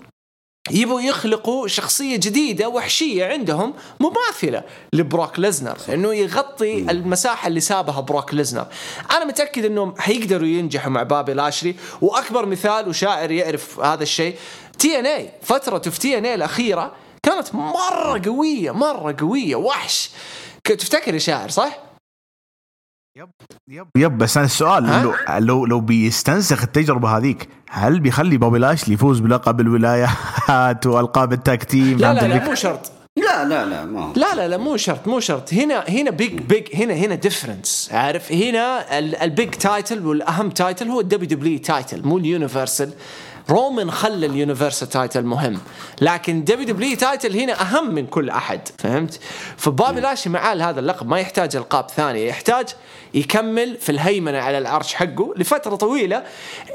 يبغوا 0.70 1.00
يخلقوا 1.00 1.68
شخصية 1.68 2.16
جديدة 2.16 2.68
وحشية 2.68 3.26
عندهم 3.26 3.74
مماثلة 4.00 4.62
لبروك 4.92 5.38
ليزنر 5.38 5.76
إنه 5.88 6.14
يغطي 6.14 6.78
المساحة 6.78 7.48
اللي 7.48 7.60
سابها 7.60 8.00
بروك 8.00 8.34
ليزنر. 8.34 8.66
أنا 9.10 9.24
متأكد 9.24 9.64
إنهم 9.64 9.94
حيقدروا 9.98 10.48
ينجحوا 10.48 10.90
مع 10.90 11.02
بابي 11.02 11.34
لاشلي 11.34 11.76
وأكبر 12.00 12.46
مثال 12.46 12.88
وشاعر 12.88 13.30
يعرف 13.30 13.80
هذا 13.80 14.02
الشيء 14.02 14.36
TNA 14.78 15.30
فترته 15.42 15.90
في 15.90 15.98
TNA 15.98 16.34
الأخيرة 16.34 16.92
كانت 17.22 17.54
مرة 17.54 18.22
قوية 18.24 18.70
مرة 18.70 19.16
قوية 19.20 19.56
وحش. 19.56 20.10
تفتكر 20.64 21.14
يا 21.14 21.18
شاعر 21.18 21.48
صح؟ 21.48 21.78
yep 23.96 24.18
بس 24.18 24.36
أنا 24.36 24.46
السؤال؟ 24.46 24.84
لو 25.02 25.14
لو 25.38 25.66
لو 25.66 25.80
بيستنسخ 25.80 26.62
التجربة 26.62 27.16
هذيك 27.16 27.48
هل 27.70 28.00
بيخلي 28.00 28.36
بوبي 28.36 28.58
لاشلي 28.58 28.94
يفوز 28.94 29.20
بلقب 29.20 29.60
الولايات 29.60 30.86
وألقاب 30.86 31.32
ال 31.32 31.40
tag 31.40 31.64
team 31.64 31.98
لا 31.98 32.14
لا 32.14 32.20
لا؟ 32.28 32.44
مو 32.48 32.54
شرط. 32.54 32.92
لا 33.16 33.44
لا 33.44 33.66
لا 33.66 33.84
ما. 33.84 34.12
لا 34.16 34.34
لا 34.34 34.48
لا 34.48 34.56
مو 34.56 34.76
شرط 34.76 35.08
مو 35.08 35.20
شرط. 35.20 35.54
هنا 35.54 35.84
هنا 35.88 36.10
big 36.10 36.40
big 36.40 36.68
هنا 36.76 36.94
هنا 36.94 37.14
difference 37.14 37.88
عارف؟ 37.92 38.32
هنا 38.32 38.98
ال- 38.98 39.16
ال 39.16 39.25
big 39.25 39.50
title 39.50 40.06
والأهم 40.06 40.50
title 40.50 40.88
هو 40.88 41.00
ال 41.00 41.28
WW 41.28 41.58
title 41.58 42.02
مو 42.06 42.18
ال 42.18 42.26
universal 42.26 42.92
رومان 43.50 43.90
خلى 43.90 44.26
ال 44.26 44.32
universal 44.32 44.88
title 44.88 45.22
مهم. 45.24 45.58
لكن 46.00 46.44
دبليو 46.44 46.66
دبليو 46.66 46.96
تايتل 46.96 47.36
هنا 47.36 47.60
أهم 47.62 47.94
من 47.94 48.06
كل 48.06 48.30
أحد 48.30 48.60
فهمت؟ 48.78 49.20
فبوبي 49.56 50.00
لاشلي 50.00 50.28
معاه 50.30 50.54
هذا 50.54 50.80
اللقب 50.80 51.08
ما 51.08 51.18
يحتاج 51.18 51.56
ألقاب 51.56 51.90
ثانية 51.90 52.28
يحتاج 52.28 52.66
يكمل 53.14 53.76
في 53.80 53.92
الهيمنة 53.92 54.38
على 54.38 54.58
العرش 54.58 54.94
حقه 54.94 55.34
لفترة 55.36 55.76
طويلة 55.76 56.24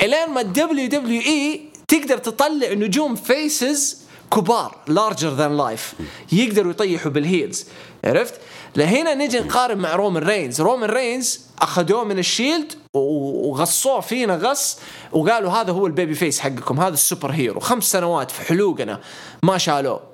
الين 0.02 0.30
ما 0.30 0.42
ال 0.41 0.88
WWE 0.88 1.62
تقدر 1.88 2.18
تطلع 2.18 2.74
نجوم 2.74 3.16
faces 3.16 3.97
كبار 4.34 4.76
larger 4.88 5.30
than 5.30 5.57
life 5.57 5.93
يقدروا 6.32 6.72
يطيحوا 6.72 7.12
بال 7.12 7.27
heels 7.27 7.66
عرفت؟ 8.04 8.34
لهنا 8.76 9.16
نجي 9.16 9.40
نقارن 9.40 9.78
مع 9.78 9.96
رومان 9.96 10.24
رينز، 10.24 10.62
رومان 10.62 10.90
رينز 10.90 11.42
أخذوه 11.62 12.04
من 12.04 12.20
ال 12.20 12.27
Shield 12.27 12.74
وغصوه 12.94 14.00
فينا 14.00 14.36
غص 14.36 14.80
وقالوا 15.12 15.52
هذا 15.52 15.72
هو 15.72 15.88
ال 15.88 15.93
baby 15.93 16.16
face 16.16 16.39
حقكم 16.40 16.80
هذا 16.80 16.94
ال 16.93 17.00
super 17.00 17.32
hero 17.32 17.60
خمس 17.60 17.92
سنوات 17.92 18.32
في 18.32 18.42
حلوقنا 18.42 19.00
ما 19.44 19.58
شالوه. 19.58 20.09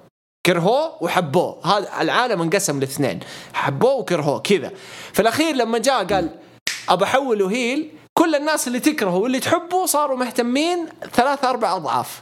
كرهوه 0.45 1.03
وحبوه 1.03 1.57
هذا 1.65 1.87
العالم 2.01 2.41
انقسم 2.41 2.79
لاثنين 2.79 3.19
حبوه 3.53 3.93
وكرهوه 3.93 4.39
كذا. 4.39 4.71
في 5.13 5.21
الأخير 5.21 5.55
لما 5.55 5.77
جاء 5.77 6.05
قال 6.05 6.29
ابى 6.89 7.03
احوله 7.03 7.51
هيل 7.51 7.91
كل 8.13 8.35
الناس 8.35 8.67
اللي 8.67 8.79
تكرهه 8.79 9.15
واللي 9.15 9.39
تحبه 9.39 9.85
صاروا 9.85 10.17
مهتمين 10.17 10.85
ثلاثة 11.13 11.49
أربع 11.49 11.75
أضعاف. 11.75 12.21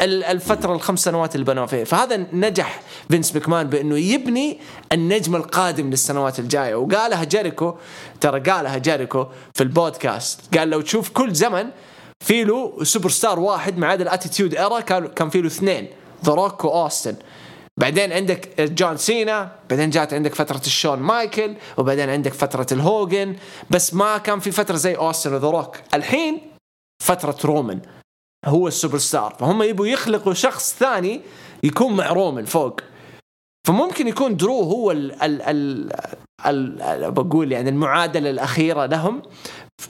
ال- 0.00 0.24
الفترة 0.24 0.72
الخمس 0.74 1.04
سنوات 1.04 1.34
اللي 1.34 1.46
بنوا 1.46 1.66
فيها. 1.66 1.84
فهذا 1.84 2.26
نجح 2.32 2.80
فينس 3.10 3.36
مكمان 3.36 3.66
بأنه 3.66 3.98
يبني 3.98 4.58
النجم 4.92 5.36
القادم 5.36 5.90
للسنوات 5.90 6.38
الجاية. 6.38 6.74
وقالها 6.74 7.24
جيريكو 7.24 7.74
ترى 8.20 8.40
قالها 8.40 8.78
جيريكو 8.78 9.26
في 9.54 9.62
البودكاست. 9.62 10.58
قال 10.58 10.70
لو 10.70 10.80
تشوف 10.80 11.08
كل 11.08 11.32
زمن 11.32 11.68
في 12.24 12.44
له 12.44 12.84
سوبر 12.84 13.08
ستار 13.10 13.40
واحد 13.40 13.78
ما 13.78 13.86
عدا 13.86 14.02
ال 14.02 14.08
Attitude 14.08 14.54
Era 14.54 14.80
كان 14.80 15.06
كان 15.06 15.30
في 15.30 15.40
له 15.40 15.46
اثنين 15.46 15.88
The 16.24 16.32
Rock 16.32 16.64
وأوستن. 16.64 17.16
بعدين 17.80 18.12
عندك 18.12 18.60
جون 18.60 18.96
سينا 18.96 19.52
بعدين 19.70 19.90
جات 19.90 20.14
عندك 20.14 20.34
فترة 20.34 20.60
الشون 20.66 20.98
مايكل 20.98 21.54
وبعدين 21.78 22.10
عندك 22.10 22.32
فترة 22.32 22.66
الهوجن 22.72 23.36
بس 23.70 23.94
ما 23.94 24.18
كان 24.18 24.40
في 24.40 24.50
فترة 24.50 24.76
زي 24.76 24.96
أوستن 24.96 25.34
و 25.34 25.38
The 25.38 25.50
Rock. 25.50 25.76
الحين 25.94 26.40
فترة 27.02 27.36
رومان. 27.44 27.80
هو 28.44 28.68
السوبر 28.68 28.98
ستار 28.98 29.36
فهم 29.40 29.62
يبوا 29.62 29.86
يخلقوا 29.86 30.34
شخص 30.34 30.74
ثاني 30.74 31.20
يكون 31.62 31.96
مع 31.96 32.06
رومان 32.06 32.44
فوق. 32.44 32.80
فممكن 33.66 34.08
يكون 34.08 34.36
درو 34.36 34.62
هو 34.62 34.90
ال 34.90 35.22
ال 35.22 35.42
ال 35.42 35.92
ال 36.46 36.82
ال 36.82 37.12
بقول 37.12 37.52
يعني 37.52 37.70
المعادلة 37.70 38.30
الأخيرة 38.30 38.86
لهم. 38.86 39.22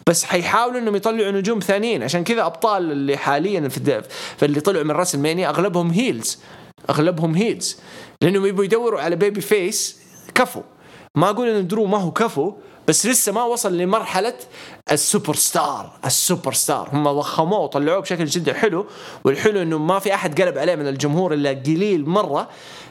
بس 0.09 0.25
حيحاولوا 0.25 0.81
إنهم 0.81 0.97
يطلعوا 0.97 1.31
نجوم 1.31 1.61
ثانيين. 1.61 2.03
عشان 2.03 2.25
كذا 2.25 2.47
أبطال 2.47 2.93
اللي 2.93 3.17
حاليا 3.17 3.69
في 3.69 4.03
اللي 4.43 4.61
طلعوا 4.61 4.85
من 4.85 4.91
راسلمانيا 4.91 5.49
أغلبهم 5.49 5.91
heels 5.91 6.39
أغلبهم 6.91 7.35
heels 7.35 7.77
لأنهم 8.23 8.47
يبوا 8.47 8.65
يدوروا 8.65 9.01
على 9.01 9.17
baby 9.17 9.41
face 9.41 10.03
كفو. 10.35 10.63
ما 11.15 11.31
أقول 11.31 11.49
إن 11.49 11.67
درو 11.69 11.87
ما 11.87 11.99
هو 11.99 12.11
كفو 12.11 12.55
بس 12.89 13.07
لسه 13.07 13.33
ما 13.33 13.45
وصل 13.45 13.79
لمرحلة 13.79 14.35
ال 14.93 15.35
superstar 15.35 15.93
ال 16.05 16.53
superstar 16.53 16.89
هم 16.93 17.13
ضخموه 17.13 17.59
وطلعوه 17.61 18.01
بشكل 18.01 18.25
جدا 18.25 18.55
حلو 18.55 18.87
والحلو 19.25 19.63
إنه 19.63 19.79
ما 19.79 19.99
في 19.99 20.15
أحد 20.15 20.41
قلب 20.43 20.59
عليه 20.59 20.75
من 20.75 20.89
الجمهور 20.89 21.35
إلا 21.35 21.51
قليل 21.51 22.09
مرة 22.09 22.49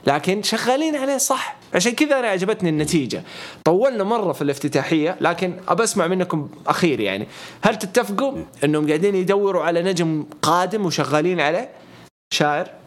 لكن 0.08 0.44
شغالين 0.44 0.96
عليه 0.96 1.18
صح. 1.18 1.56
عشان 1.74 1.92
كذا 1.92 2.20
أنا 2.20 2.28
عجبتني 2.28 2.70
النتيجة. 2.70 3.24
طولنا 3.64 4.04
مرة 4.04 4.34
في 4.34 4.42
الافتتاحية 4.42 5.18
لكن 5.22 5.58
أبى 5.68 5.84
أسمع 5.84 6.08
منكم 6.08 6.50
أخير 6.68 7.00
يعني. 7.00 7.28
هل 7.62 7.76
تتفقوا 7.78 8.38
إنهم 8.64 8.88
قاعدين 8.88 9.16
يدوروا 9.16 9.64
على 9.64 9.82
نجم 9.82 10.26
قادم 10.42 10.86
وشغالين 10.86 11.40
عليه؟ 11.40 11.70
شاعر؟ 12.34 12.81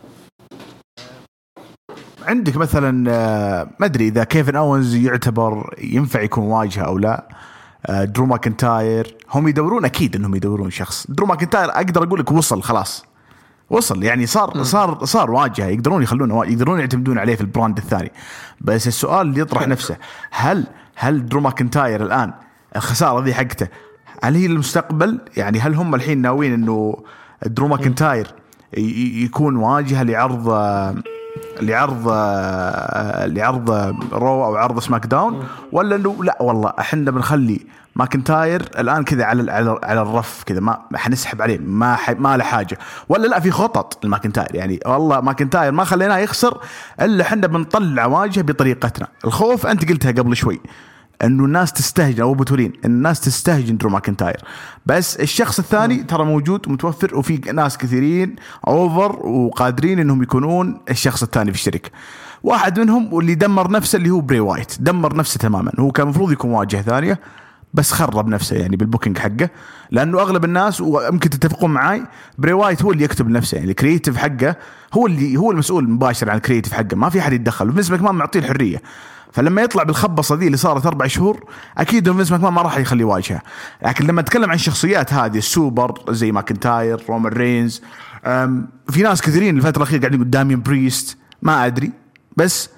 عندك 2.28 2.56
مثلا 2.56 3.10
آه، 3.10 3.68
ما 3.80 3.86
أدري 3.86 4.08
إذا 4.08 4.24
كيفن 4.24 4.56
اونز 4.56 4.94
يعتبر 4.94 5.74
ينفع 5.82 6.20
يكون 6.20 6.44
واجهة 6.44 6.82
أو 6.82 6.98
لا. 6.98 7.28
آه، 7.86 8.04
درو 8.04 8.26
ماكنتاير. 8.26 9.16
هم 9.34 9.48
يدورون 9.48 9.84
أكيد 9.84 10.16
إنهم 10.16 10.34
يدورون 10.34 10.70
شخص. 10.70 11.06
درو 11.08 11.26
ماكنتاير 11.26 11.70
أقدر 11.70 12.02
أقول 12.02 12.20
لك 12.20 12.32
وصل 12.32 12.62
خلاص. 12.62 13.04
وصل 13.70 14.02
يعني 14.02 14.26
صار 14.26 14.62
صار 14.62 15.04
صار 15.04 15.30
واجهة. 15.30 15.66
يقدرون 15.66 16.02
يخلونه 16.02 16.46
يقدرون 16.46 16.80
يعتمدون 16.80 17.18
عليه 17.18 17.34
في 17.34 17.40
ال 17.40 17.46
brand 17.46 17.78
الثاني. 17.78 18.12
بس 18.60 18.88
السؤال 18.88 19.26
اللي 19.26 19.40
يطرح 19.40 19.68
نفسه 19.68 19.96
هل 20.30 20.66
هل 20.96 21.26
درو 21.26 21.40
ماكنتاير 21.40 22.02
الآن 22.02 22.32
الخسارة 22.76 23.24
ذي 23.24 23.34
حقته 23.34 23.68
هل 24.22 24.34
هي 24.34 24.48
للمستقبل؟ 24.48 25.20
يعني 25.36 25.60
هل 25.60 25.74
هم 25.74 25.94
الحين 25.94 26.22
ناويين 26.22 26.54
إنه 26.54 26.96
درو 27.46 27.68
ماكنتاير 27.68 28.34
يكون 28.76 29.56
واجهة 29.56 30.02
لعرض 30.02 30.48
آه، 30.48 30.94
لعرض 31.62 32.08
لعرض 33.36 33.70
Raw 34.12 34.44
أو 34.44 34.56
عرض 34.56 34.78
SmackDown؟ 34.80 35.44
ولا 35.72 35.96
انه 35.96 36.24
لا 36.24 36.36
والله 36.40 36.72
إحنا 36.78 37.10
بنخلي 37.10 37.60
ماكنتاير 37.96 38.62
الآن 38.78 39.04
كذا 39.04 39.24
على 39.24 39.50
على 39.82 40.02
الرف 40.02 40.42
كذا 40.46 40.60
ما 40.60 40.78
حنسحب 40.94 41.42
عليه 41.42 41.58
ما 41.58 41.94
ح- 41.96 42.10
ما 42.10 42.36
له 42.36 42.44
حاجة. 42.44 42.78
ولا 43.08 43.26
لا 43.26 43.40
في 43.40 43.50
خطط 43.50 44.04
الماكنتاير 44.04 44.54
يعني 44.54 44.80
والله 44.86 45.20
ماكنتاير 45.20 45.72
ما 45.72 45.84
خليناه 45.84 46.18
يخسر 46.18 46.58
إلا 47.00 47.24
إحنا 47.24 47.46
بنطلع 47.46 48.06
واجهة 48.06 48.42
بطريقتنا. 48.42 49.08
الخوف 49.24 49.66
أنت 49.66 49.88
قلتها 49.90 50.12
قبل 50.12 50.36
شوي. 50.36 50.60
أنه 51.24 51.44
الناس 51.44 51.72
تستهجن 51.72 52.22
أو 52.22 52.34
بتورين 52.34 52.72
الناس 52.84 53.20
تستهجن 53.20 53.76
درو 53.76 53.90
ماكنتاير. 53.90 54.40
بس 54.86 55.16
الشخص 55.16 55.58
الثاني 55.58 56.02
ترى 56.02 56.24
موجود 56.24 56.68
ومتوفر 56.68 57.16
وفي 57.16 57.36
ناس 57.36 57.78
كثيرين 57.78 58.36
over 58.66 59.26
وقادرين 59.26 59.98
إنهم 59.98 60.22
يكونون 60.22 60.80
الشخص 60.90 61.22
الثاني 61.22 61.52
في 61.52 61.58
الشركة. 61.58 61.90
واحد 62.42 62.80
منهم 62.80 63.12
واللي 63.12 63.34
دمر 63.34 63.70
نفسه 63.70 63.96
اللي 63.96 64.10
هو 64.10 64.20
بري 64.20 64.40
وايت 64.40 64.76
دمر 64.80 65.16
نفسه 65.16 65.38
تماما. 65.38 65.72
هو 65.78 65.90
كان 65.90 66.04
المفروض 66.04 66.32
يكون 66.32 66.50
واجهة 66.50 66.82
ثانية 66.82 67.20
بس 67.74 67.92
خرب 67.92 68.28
نفسه 68.28 68.56
يعني 68.56 68.76
بال 68.76 68.85
booking 68.85 69.18
حقه. 69.18 69.50
لأنه 69.90 70.20
أغلب 70.20 70.44
الناس 70.44 70.80
ويمكن 70.80 71.30
تتفقون 71.30 71.70
معاي 71.70 72.02
بري 72.38 72.52
وايت 72.52 72.82
هو 72.82 72.92
اللي 72.92 73.04
يكتب 73.04 73.28
لنفسه 73.28 73.56
يعني 73.56 73.70
ال 73.70 73.75
creative 73.75 74.16
حقه 74.16 74.56
هو 74.94 75.06
اللي 75.06 75.36
هو 75.36 75.50
المسؤول 75.50 75.84
المباشر 75.84 76.30
عن 76.30 76.36
ال 76.36 76.40
creative 76.40 76.72
حقه 76.72 76.96
ما 76.96 77.08
في 77.08 77.18
أحد 77.18 77.32
يتدخل. 77.32 77.68
وفينس 77.68 77.90
ماكمان 77.90 78.14
معطيه 78.14 78.40
الحرية. 78.40 78.82
فلما 79.34 79.62
يطلع 79.62 79.82
بالخبصة 79.82 80.34
ذي 80.34 80.46
اللي 80.46 80.56
صارت 80.56 80.86
أربع 80.86 81.06
شهور 81.06 81.44
أكيد 81.78 82.12
فينس 82.12 82.32
ماكمان 82.32 82.52
ما 82.52 82.62
راح 82.62 82.78
يخليه 82.78 83.04
واجهة. 83.04 83.40
لكن 83.82 84.06
لما 84.06 84.20
أتكلم 84.20 84.50
عن 84.50 84.54
الشخصيات 84.54 85.12
هذه 85.12 85.38
السوبر 85.38 85.94
زي 86.08 86.32
ماكنتاير 86.32 87.02
رومان 87.08 87.32
رينز 87.32 87.82
في 88.88 89.02
ناس 89.02 89.22
كثيرين 89.22 89.56
الفترة 89.56 89.76
الأخيرة 89.76 90.00
قاعدين 90.00 90.20
يقول 90.20 90.30
دامين 90.30 90.62
بريست 90.62 91.18
ما 91.42 91.66
أدري. 91.66 91.92
بس 92.36 92.70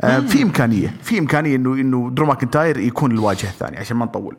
في 0.00 0.42
إمكانية 0.42 0.94
في 1.02 1.18
إمكانية 1.18 1.56
انه 1.56 1.74
إنه 1.74 2.10
درو 2.10 2.26
ماكنتاير 2.26 2.78
يكون 2.78 3.10
الواجهة 3.10 3.48
الثانية 3.48 3.78
عشان 3.78 3.96
ما 3.96 4.04
نطول. 4.04 4.36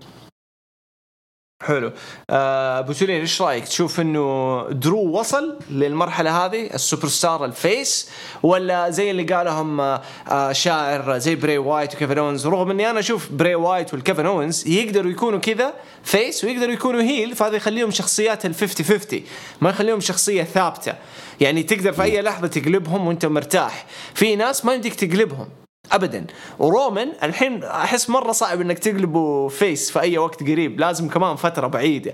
حلو. 1.63 1.91
آه، 2.29 2.79
أبو 2.79 2.93
سليم 2.93 3.21
إيش 3.21 3.41
رأيك؟ 3.41 3.67
تشوف 3.67 3.99
إنه 3.99 4.67
درو 4.71 5.19
وصل 5.19 5.59
للمرحلة 5.69 6.45
هذه 6.45 6.73
ال 6.73 7.07
superstar 7.07 7.45
ال 7.45 7.58
face 7.58 8.09
ولا 8.43 8.89
زي 8.89 9.11
اللي 9.11 9.23
قالهم 9.23 9.81
آه، 9.81 10.01
آه، 10.27 10.51
شاعر 10.51 11.17
زي 11.17 11.35
بري 11.35 11.57
وايت 11.57 11.95
وكيفن 11.95 12.17
اونز 12.17 12.47
رغم 12.47 12.71
إني 12.71 12.89
أنا 12.89 12.99
أشوف 12.99 13.31
بري 13.31 13.55
وايت 13.55 13.93
والكيفن 13.93 14.25
اونز 14.25 14.67
يقدروا 14.67 15.11
يكونوا 15.11 15.39
كذا 15.39 15.73
face 16.03 16.43
ويقدروا 16.43 16.73
يكونوا 16.73 17.01
heel 17.01 17.35
فهذا 17.35 17.55
يخليهم 17.55 17.91
شخصيات 17.91 18.45
ال 18.45 18.55
50 18.55 18.85
50 18.85 19.21
ما 19.61 19.69
يخليهم 19.69 19.99
شخصية 19.99 20.43
ثابتة. 20.43 20.93
يعني 21.41 21.63
تقدر 21.63 21.91
في 21.93 22.03
أي 22.03 22.21
لحظة 22.21 22.47
تقلبهم 22.47 23.07
وأنت 23.07 23.25
مرتاح. 23.25 23.85
في 24.13 24.35
ناس 24.35 24.65
ما 24.65 24.73
يمديك 24.73 24.95
تقلبهم. 24.95 25.64
ابدا. 25.91 26.25
ورومان 26.59 27.13
الحين 27.23 27.63
أحس 27.63 28.09
مرة 28.09 28.31
صعب 28.31 28.61
إنك 28.61 28.79
تقلبه 28.79 29.47
face 29.47 29.91
في 29.91 29.99
أي 29.99 30.17
وقت 30.17 30.41
قريب. 30.41 30.79
لازم 30.79 31.09
كمان 31.09 31.35
فترة 31.35 31.67
بعيدة. 31.67 32.13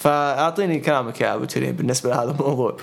فأعطيني 0.00 0.80
كلامك 0.80 1.20
يا 1.20 1.34
أبو 1.34 1.44
تريم 1.44 1.72
بالنسبة 1.72 2.10
لهذا 2.10 2.30
الموضوع. 2.30 2.76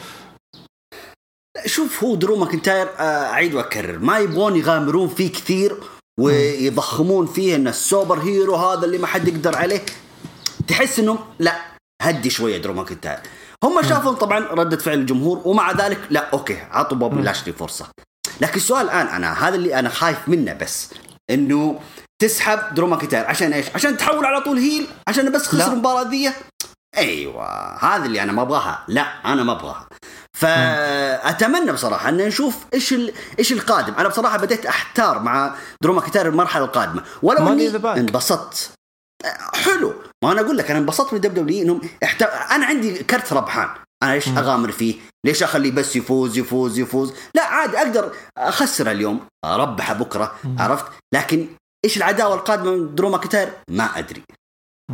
شوف 1.66 2.04
هو 2.04 2.16
درو 2.16 2.36
ماكنتاير 2.36 2.88
آه، 3.00 3.02
أعيد 3.02 3.54
وأكرر. 3.54 4.00
ما 4.00 4.20
يبغون 4.20 4.56
يغامرون 4.56 5.08
فيه 5.08 5.32
كثير 5.32 5.78
ويضخمون 6.20 7.26
فيه 7.26 7.56
ان 7.56 7.68
ال 7.68 7.76
super 7.76 8.20
hero 8.20 8.56
هذا 8.56 8.86
اللي 8.86 8.98
ما 8.98 9.08
حد 9.08 9.28
يقدر 9.28 9.56
عليه. 9.56 9.82
تحس 10.68 11.00
إنهم 11.00 11.20
لا 11.40 11.56
هدي 12.02 12.30
شوية 12.30 12.58
درو 12.58 12.74
ماكنتاير. 12.74 13.20
هم 13.64 13.82
شافوا 13.82 14.14
طبعا 14.14 14.40
ردة 14.40 14.78
فعل 14.78 15.00
الجمهور 15.00 15.42
ومع 15.46 15.72
ذلك 15.72 16.00
لا 16.10 16.30
okay 16.34 16.58
عطوا 16.72 16.98
بوبي 16.98 17.22
لاشلي 17.22 17.54
فرصة. 17.54 17.86
لكن 18.42 18.56
السؤال 18.56 18.86
الآن 18.86 19.08
أنا 19.08 19.48
هذا 19.48 19.56
اللي 19.56 19.80
أنا 19.80 19.90
خايف 19.90 20.18
منه 20.28 20.54
بس 20.54 20.90
إنه 21.30 21.80
تسحب 22.22 22.74
درو 22.74 22.88
ماكنتاير 22.88 23.26
عشان 23.26 23.54
إيش؟ 23.54 23.66
عشان 23.76 23.98
تحول 23.98 24.26
على 24.26 24.42
طول 24.42 24.58
heel؟ 24.58 24.88
عشان 25.08 25.32
بس 25.32 25.48
خسر. 25.48 25.72
المباراه 25.74 26.10
ذي 26.10 26.32
أيوه 26.98 27.76
هذا 27.76 28.06
اللي 28.06 28.24
أنا 28.24 28.32
ما 28.32 28.42
أبغاها. 28.42 28.84
لا 28.88 29.02
أنا 29.26 29.44
ما 29.44 29.52
أبغاها. 29.52 29.88
فأتمنى 30.38 31.72
بصراحة 31.72 32.10
أن 32.10 32.18
نشوف 32.18 32.66
إيش 32.74 32.94
ال... 32.94 33.14
إيش 33.40 33.54
القادم. 33.54 33.94
أنا 33.94 34.08
بصراحة 34.10 34.38
بديت 34.38 34.66
أحتار 34.66 35.20
مع 35.20 35.56
درو 35.84 35.94
ماكنتاير 35.94 36.28
المرحلة 36.28 36.66
القادمة. 36.66 37.04
ولو 37.22 37.48
إني. 37.48 37.68
انبسطت. 37.86 38.72
حلو. 39.54 39.94
ما 40.24 40.32
أنا 40.32 40.42
أقول 40.42 40.58
لك 40.58 40.72
أنا 40.72 40.80
انبسطت 40.80 41.14
من 41.14 41.22
WWE 41.22 41.64
إنهم 41.64 41.82
احت... 42.04 42.22
أنا 42.22 42.66
عندي 42.66 43.04
كرت 43.04 43.34
ربحان. 43.34 43.70
أنا 44.04 44.14
ليش 44.14 44.28
أغامر 44.28 44.72
فيه؟ 44.72 44.96
ليش 45.26 45.44
اخليه 45.44 45.72
بس 45.72 45.96
يفوز 45.96 46.38
يفوز 46.38 46.80
يفوز؟ 46.80 47.14
لا 47.36 47.44
عادي 47.44 47.78
أقدر 47.78 48.16
اخسره 48.38 48.92
اليوم 48.92 49.28
اربحه 49.46 49.94
بكرة 49.94 50.36
عرفت؟ 50.58 50.86
لكن 51.14 51.48
إيش 51.86 51.98
العداوة 51.98 52.36
القادمة 52.36 52.72
من 52.72 52.96
درو 52.96 53.10
ماكنتاير؟ 53.10 53.54
ما 53.70 53.84
أدري. 53.84 54.24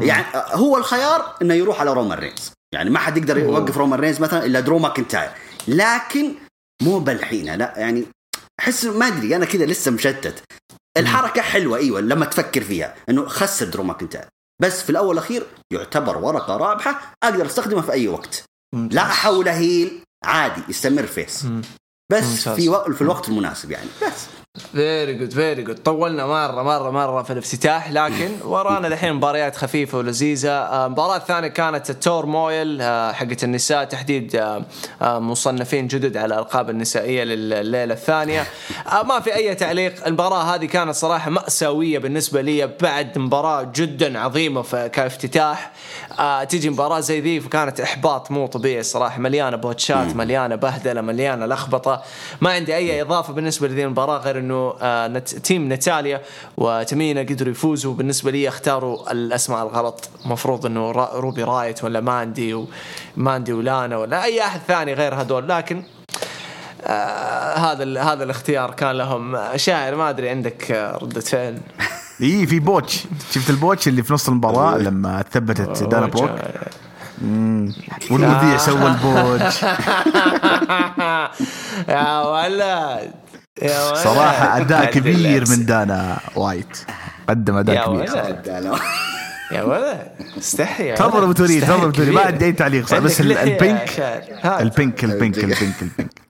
يعني 0.02 0.26
هو 0.34 0.78
الخيار 0.78 1.36
إنه 1.42 1.54
يروح 1.54 1.82
على 1.82 1.94
رومان 1.94 2.20
رينز، 2.20 2.52
يعني 2.74 2.90
ما 2.90 3.00
حد 3.00 3.18
يقدر 3.18 3.38
يوقف 3.38 3.78
رومان 3.78 4.00
رينز 4.00 4.22
مثلا 4.22 4.46
إلا 4.46 4.60
درو 4.60 4.80
ماكنتاير، 4.80 5.32
لكن 5.68 6.34
مو 6.82 7.00
بالحين 7.00 7.56
لا 7.56 7.74
يعني 7.78 8.06
أحس 8.60 8.86
ما 8.86 9.08
أدري 9.08 9.36
أنا 9.36 9.46
كذا 9.46 9.66
لسه 9.66 9.92
مشتت. 9.92 10.44
الحركة 10.98 11.42
حلوة 11.42 11.78
إيوه 11.78 12.02
لما 12.02 12.26
تفكر 12.26 12.64
فيها 12.64 12.96
إنه 13.10 13.28
خسر 13.28 13.66
درو 13.66 13.84
ماكنتاير 13.84 14.26
بس 14.62 14.82
في 14.84 14.90
الأول 14.90 15.08
والأخير 15.08 15.46
يعتبر 15.74 16.18
ورقة 16.18 16.58
رابحة 16.58 17.14
أقدر 17.24 17.46
أستخدمها 17.46 17.82
في 17.82 17.92
أي 17.92 18.08
وقت 18.08 18.44
لا 18.74 19.02
احوله 19.02 19.58
heel 19.58 20.02
عادي 20.24 20.62
يستمر 20.70 21.06
face. 21.06 21.46
بس 22.12 22.24
ممتاز. 22.24 22.50
في 22.50 22.70
و... 22.70 22.94
في 22.94 23.02
الوقت 23.02 23.30
المناسب 23.30 23.72
يعني 23.72 23.90
بس. 24.08 24.26
very 24.72 25.14
good 25.14 25.34
very 25.34 25.64
good 25.64 25.76
طولنا 25.76 26.26
مرة 26.26 26.64
مرة 26.64 26.92
مرة 26.92 27.24
في 27.24 27.34
الافتتاح 27.34 27.92
لكن 27.92 28.30
ورانا 28.46 28.88
الحين 28.88 29.14
مباريات 29.14 29.56
خفيفة 29.56 29.98
ولذيذة. 29.98 30.50
آه، 30.50 30.86
المباراه 30.86 31.18
الثانية 31.18 31.48
كانت 31.48 31.90
ال 31.90 32.26
turmoil 32.26 32.82
آه، 32.82 33.12
حقت 33.12 33.44
النساء 33.44 33.84
تحديد 33.84 34.36
آه، 34.36 35.20
مصنفين 35.20 35.88
جدد 35.88 36.18
على 36.18 36.34
الألقاب 36.34 36.70
النسائية 36.70 37.24
لليلة 37.24 37.94
الثانية. 37.94 38.48
ما 39.06 39.20
في 39.20 39.36
أي 39.36 39.56
تعليق. 39.56 40.08
المباراة 40.08 40.56
هذه 40.56 40.66
كانت 40.66 40.96
صراحة 40.96 41.30
مأساوية 41.30 42.00
بالنسبة 42.00 42.42
لي 42.42 42.70
بعد 42.82 43.18
مباراة 43.18 43.72
جدا 43.76 44.20
عظيمة 44.20 44.88
كافتتاح. 44.88 45.72
تيجي 46.50 46.70
مباراة 46.70 47.00
زي 47.00 47.20
ذي 47.22 47.40
فكانت 47.40 47.82
إحباط 47.82 48.32
مو 48.32 48.48
طبيعي 48.48 48.80
الصراحه 48.80 49.20
مليانة 49.20 49.58
botchات 49.58 50.16
مليانة 50.16 50.56
بهدلة 50.56 51.02
مليانة 51.02 51.46
لخبطة. 51.46 52.02
ما 52.42 52.52
عندي 52.52 52.76
أي 52.76 53.02
إضافة 53.02 53.34
بالنسبة 53.34 53.68
لذي 53.68 53.84
المباراة 53.84 54.18
غير 54.18 54.40
إنه 54.40 54.49
إنه 54.50 54.74
آه 54.82 55.20
team 55.20 55.74
نتاليا 55.74 56.22
وتمينا 56.58 57.22
قدروا 57.22 57.52
يفوزوا. 57.52 57.94
بالنسبة 57.94 58.32
لي 58.32 58.48
أختاروا 58.48 59.12
الأسماء 59.12 59.64
الغلط. 59.64 60.10
المفروض 60.26 60.66
إنه 60.66 60.92
روبي 60.92 61.44
رايوت 61.44 61.84
ولا 61.84 62.00
ماندي 62.02 62.66
وماندي 63.18 63.54
ولانا 63.54 63.98
ولا 63.98 64.24
أي 64.24 64.42
أحد 64.42 64.60
ثاني 64.68 64.94
غير 64.94 65.16
هذول 65.16 65.50
لكن 65.50 65.84
آه 66.84 67.56
هذا 67.56 68.02
هذا 68.04 68.24
الاختيار 68.24 68.72
كان 68.72 68.92
لهم. 68.92 69.38
شاعر 69.56 69.96
ما 69.96 70.10
أدري 70.10 70.30
عندك 70.30 70.72
رده 71.02 71.22
فعل 71.22 71.58
اي 72.22 72.48
في 72.48 72.60
botch. 72.60 73.04
شفت 73.32 73.50
ال 73.50 73.56
botch 73.56 73.88
اللي 73.88 74.04
في 74.04 74.14
نص 74.14 74.28
المباراة 74.28 74.78
لما 74.78 75.24
ثبتت 75.32 75.84
دانا 75.84 76.06
بروك 76.06 76.32
والمذيع 78.12 78.58
سوى 78.58 78.88
البوتش. 78.92 79.64
يا 81.90 82.22
ولد. 82.22 83.12
صراحة 83.94 84.58
أداء 84.58 84.86
كبير 84.86 85.44
من 85.50 85.66
دانا 85.66 86.18
وايت. 86.36 86.78
قدم 87.30 87.56
أداء 87.56 87.86
كبير. 87.86 88.10
يا 89.52 89.64
ولد 89.64 89.98
استحي 90.38 90.96
تفضل 90.96 91.24
أبو 91.24 91.32
توليد 91.32 91.64
تفضل 91.64 91.84
أبو 91.84 91.92
توليد 91.92 92.14
ما 92.14 92.22
عندي 92.22 92.46
أي 92.46 92.52
تعليق 92.52 93.00
بس 93.00 93.22
البينك. 93.22 94.00
البينك 94.44 95.04
البينك 95.04 95.04
البينك 95.04 95.38
البينك. 95.38 96.29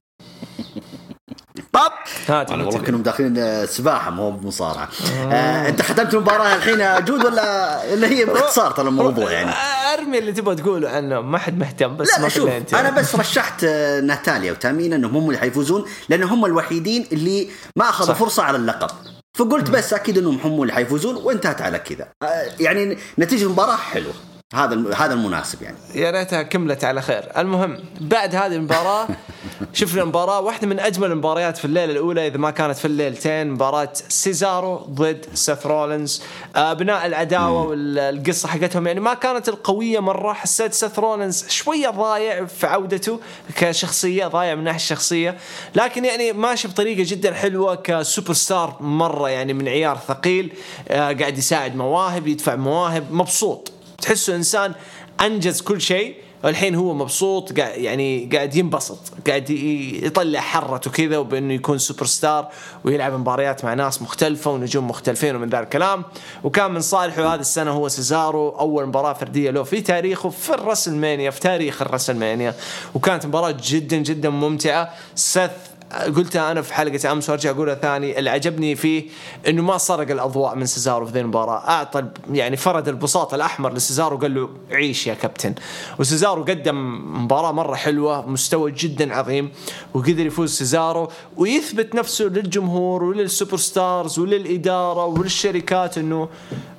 طب. 1.74 1.92
أنا 2.30 2.64
والله 2.64 2.82
كانوا 2.82 3.00
داخلين 3.00 3.66
سباحة 3.66 4.12
مو 4.12 4.32
بمصارعه 4.32 4.90
آه. 5.12 5.34
آه 5.34 5.70
أنت 5.70 5.82
ختمت 5.82 6.14
المباراة 6.14 6.56
الحين 6.56 7.06
جود 7.06 7.26
ولا 7.26 7.94
اللي 7.94 8.08
هي 8.08 8.26
باختصار 8.26 8.72
ترى 8.72 8.88
الموضوع 8.88 9.32
يعني؟ 9.32 9.52
أرمي 9.94 10.18
اللي 10.20 10.32
تبغى 10.32 10.56
تقوله 10.56 10.90
عنه 10.90 11.22
ما 11.22 11.38
حد 11.38 11.58
مهتم 11.58 11.98
بس 11.98 12.10
لا 12.10 12.20
ما 12.22 12.30
شوف 12.30 12.50
أنا 12.74 12.90
بس 12.90 13.16
رشحت 13.16 13.64
آه، 13.64 14.00
ناتاليا 14.02 14.52
وتامينا 14.52 14.96
إنهم 14.96 15.18
هم 15.18 15.28
اللي 15.28 15.40
حيفوزون 15.40 15.86
لأن 16.10 16.24
هم 16.24 16.46
الوحيدين 16.46 17.08
اللي 17.12 17.50
ما 17.76 17.90
أخذوا 17.90 18.16
فرصة 18.16 18.44
على 18.44 18.58
اللقب. 18.58 18.90
فقلت 19.38 19.70
بس 19.70 19.94
أكيد 19.94 20.18
إنهم 20.18 20.40
هم 20.44 20.62
اللي 20.62 20.74
حيفوزون 20.74 21.16
وانتهت 21.16 21.62
على 21.62 21.80
كذا. 21.80 22.08
آه، 22.24 22.46
يعني 22.60 22.98
نتيجة 23.20 23.44
المباراة 23.44 23.76
حلوة. 23.76 24.14
هذا 24.54 24.96
هذا 24.96 25.14
المناسب 25.14 25.62
يعني. 25.62 25.78
يا 25.96 26.12
ريتها 26.12 26.42
كملت 26.42 26.84
على 26.84 27.02
خير. 27.02 27.24
المهم 27.38 27.80
بعد 28.02 28.36
هذه 28.36 28.56
المباراة 28.56 29.08
شفنا 29.74 30.06
مباراه 30.06 30.42
واحدة 30.42 30.68
من 30.68 30.80
أجمل 30.80 31.12
المباريات 31.12 31.58
في 31.58 31.66
الليلة 31.66 31.92
الأولى 31.92 32.28
إذا 32.28 32.38
ما 32.38 32.52
كانت 32.52 32.78
في 32.78 32.86
الليلتين 32.86 33.52
مباراة 33.52 33.90
سيزارو 33.94 34.76
ضد 34.76 35.26
سيث 35.34 35.66
رولينز. 35.66 36.24
آه 36.56 36.74
بناء 36.74 37.06
العداوة 37.06 37.68
والقصة 37.68 38.48
حقتهم 38.48 38.88
يعني 38.88 39.00
ما 39.00 39.14
كانت 39.14 39.50
القوية 39.50 40.00
مرة 40.00 40.34
حسيت 40.34 40.74
سيث 40.74 41.00
رولينز 41.00 41.46
شوية 41.50 41.90
ضايع 41.90 42.46
في 42.46 42.68
عودته 42.68 43.20
كشخصية 43.56 44.28
ضايع 44.28 44.56
من 44.56 44.64
ناحية 44.64 44.80
الشخصية. 44.80 45.38
لكن 45.76 46.06
يعني 46.06 46.34
ماشي 46.34 46.68
بطريقة 46.68 47.04
جدا 47.08 47.34
حلوة 47.34 47.76
كسوبر 47.76 48.34
ستار 48.34 48.78
مرة 48.80 49.30
يعني 49.30 49.54
من 49.54 49.68
عيار 49.68 49.98
ثقيل 50.08 50.54
آه 50.90 51.14
قاعد 51.14 51.38
يساعد 51.38 51.76
مواهب 51.76 52.28
يدفع 52.28 52.56
مواهب 52.56 53.12
مبسوط. 53.12 53.72
تحسه 54.02 54.36
إنسان 54.36 54.74
أنجز 55.22 55.62
كل 55.62 55.82
شيء. 55.82 56.16
والحين 56.44 56.76
هو 56.76 56.94
مبسوط 56.94 57.60
قاعد 57.60 57.78
يعني 57.78 58.30
قاعد 58.34 58.56
ينبسط 58.56 59.00
قاعد 59.28 59.50
يطلع 59.50 60.40
حرته 60.40 60.92
كذا 60.92 61.18
وبأنه 61.18 61.54
يكون 61.54 61.78
سوبر 61.78 62.06
ستار 62.06 62.48
ويلعب 62.84 63.14
مباريات 63.14 63.66
مع 63.66 63.74
ناس 63.74 64.02
مختلفة 64.02 64.52
ونجوم 64.52 64.88
مختلفين 64.88 65.36
ومن 65.36 65.50
ذا 65.50 65.60
الكلام. 65.60 66.04
وكان 66.44 66.72
من 66.72 66.82
صالحه 66.82 67.34
هذه 67.34 67.40
السنة 67.40 67.72
هو 67.72 67.88
سيزارو 67.88 68.50
أول 68.50 68.86
مباراة 68.86 69.14
فردية 69.14 69.52
له 69.52 69.64
في 69.64 69.82
تاريخه 69.82 70.30
في 70.30 70.54
الرسلمانيا 70.54 71.32
في 71.32 71.40
تاريخ 71.40 71.82
الرسلمانيا 71.82 72.54
وكانت 72.96 73.26
مباراة 73.26 73.56
جدا 73.64 73.98
جدا 73.98 74.30
ممتعة. 74.30 74.94
سيث 75.16 75.69
قلتها 75.92 76.52
أنا 76.52 76.62
في 76.62 76.74
حلقة 76.74 77.12
امس 77.12 77.30
وارجع 77.30 77.50
أقولها 77.50 77.76
ثاني 77.76 78.20
اللي 78.20 78.30
عجبني 78.30 78.76
فيه 78.76 79.04
إنه 79.48 79.62
ما 79.62 79.78
سرق 79.78 80.12
الأضواء 80.12 80.56
من 80.56 80.66
سيزارو 80.66 81.06
في 81.06 81.12
ذي 81.12 81.20
المباراة. 81.20 81.70
اعطى 81.70 82.06
يعني 82.32 82.58
فرد 82.58 82.88
البساط 82.88 83.34
الأحمر 83.34 83.74
لسيزارو 83.74 84.16
وقال 84.16 84.36
له 84.36 84.50
عيش 84.72 85.08
يا 85.08 85.14
كابتن. 85.14 85.56
وسيزارو 86.00 86.44
قدم 86.44 87.02
مباراة 87.24 87.52
مرة 87.52 87.76
حلوة 87.76 88.30
مستوى 88.30 88.72
جدا 88.72 89.16
عظيم 89.16 89.52
وقدر 89.94 90.26
يفوز 90.26 90.54
سيزارو 90.54 91.12
ويثبت 91.38 91.96
نفسه 91.96 92.26
للجمهور 92.26 93.04
ولل 93.04 93.58
superstars 93.58 94.20
وللإدارة 94.20 95.06
وللشركات 95.06 95.98
إنه 95.98 96.30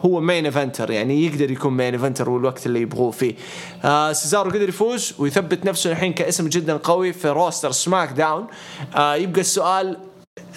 هو 0.04 0.20
main 0.20 0.44
eventer 0.44 0.90
يعني 0.90 1.26
يقدر 1.26 1.50
يكون 1.50 1.72
main 1.76 1.94
eventer 1.94 2.30
والوقت 2.30 2.66
اللي 2.66 2.80
يبغوه 2.80 3.10
فيه. 3.10 3.34
آه 3.84 4.12
سيزارو 4.12 4.50
قدر 4.50 4.68
يفوز 4.68 5.14
ويثبت 5.18 5.64
نفسه 5.64 5.92
الحين 5.92 6.12
كاسم 6.12 6.48
جدا 6.48 6.76
قوي 6.76 7.12
في 7.12 7.28
roster 7.28 7.70
سماك 7.70 8.12
داون 8.12 8.46
آه 9.00 9.14
يبقى 9.14 9.40
السؤال 9.40 9.96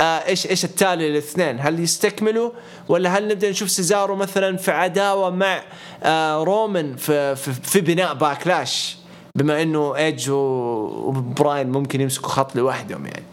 آه 0.01 0.03
إيش 0.03 0.47
إيش 0.47 0.65
التالي 0.65 1.09
للاثنين؟ 1.09 1.59
هل 1.59 1.79
يستكملوا 1.79 2.51
ولا 2.89 3.17
هل 3.17 3.27
نبدأ 3.27 3.49
نشوف 3.49 3.69
سيزارو 3.69 4.15
مثلا 4.15 4.57
في 4.57 4.71
عداوة 4.71 5.29
مع 5.29 5.61
آه 6.03 6.43
رومان 6.43 6.95
في, 6.95 7.35
في, 7.35 7.53
في 7.53 7.81
بناء 7.81 8.13
باكلاش؟ 8.13 8.97
بما 9.37 9.61
إنه 9.61 9.95
إيدج 9.95 10.29
وبراين 10.29 11.71
ممكن 11.71 12.01
يمسكوا 12.01 12.29
خط 12.29 12.55
لوحدهم 12.55 13.05
يعني. 13.05 13.23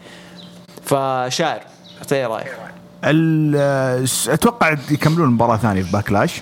فشاعر 0.85 1.61
أعطيني 1.97 2.25
رأيك. 2.25 2.51
أتوقع 4.33 4.77
يكملون 4.91 5.27
المباراه 5.27 5.57
ثانية 5.57 5.81
في 5.81 5.91
باكلاش. 5.91 6.41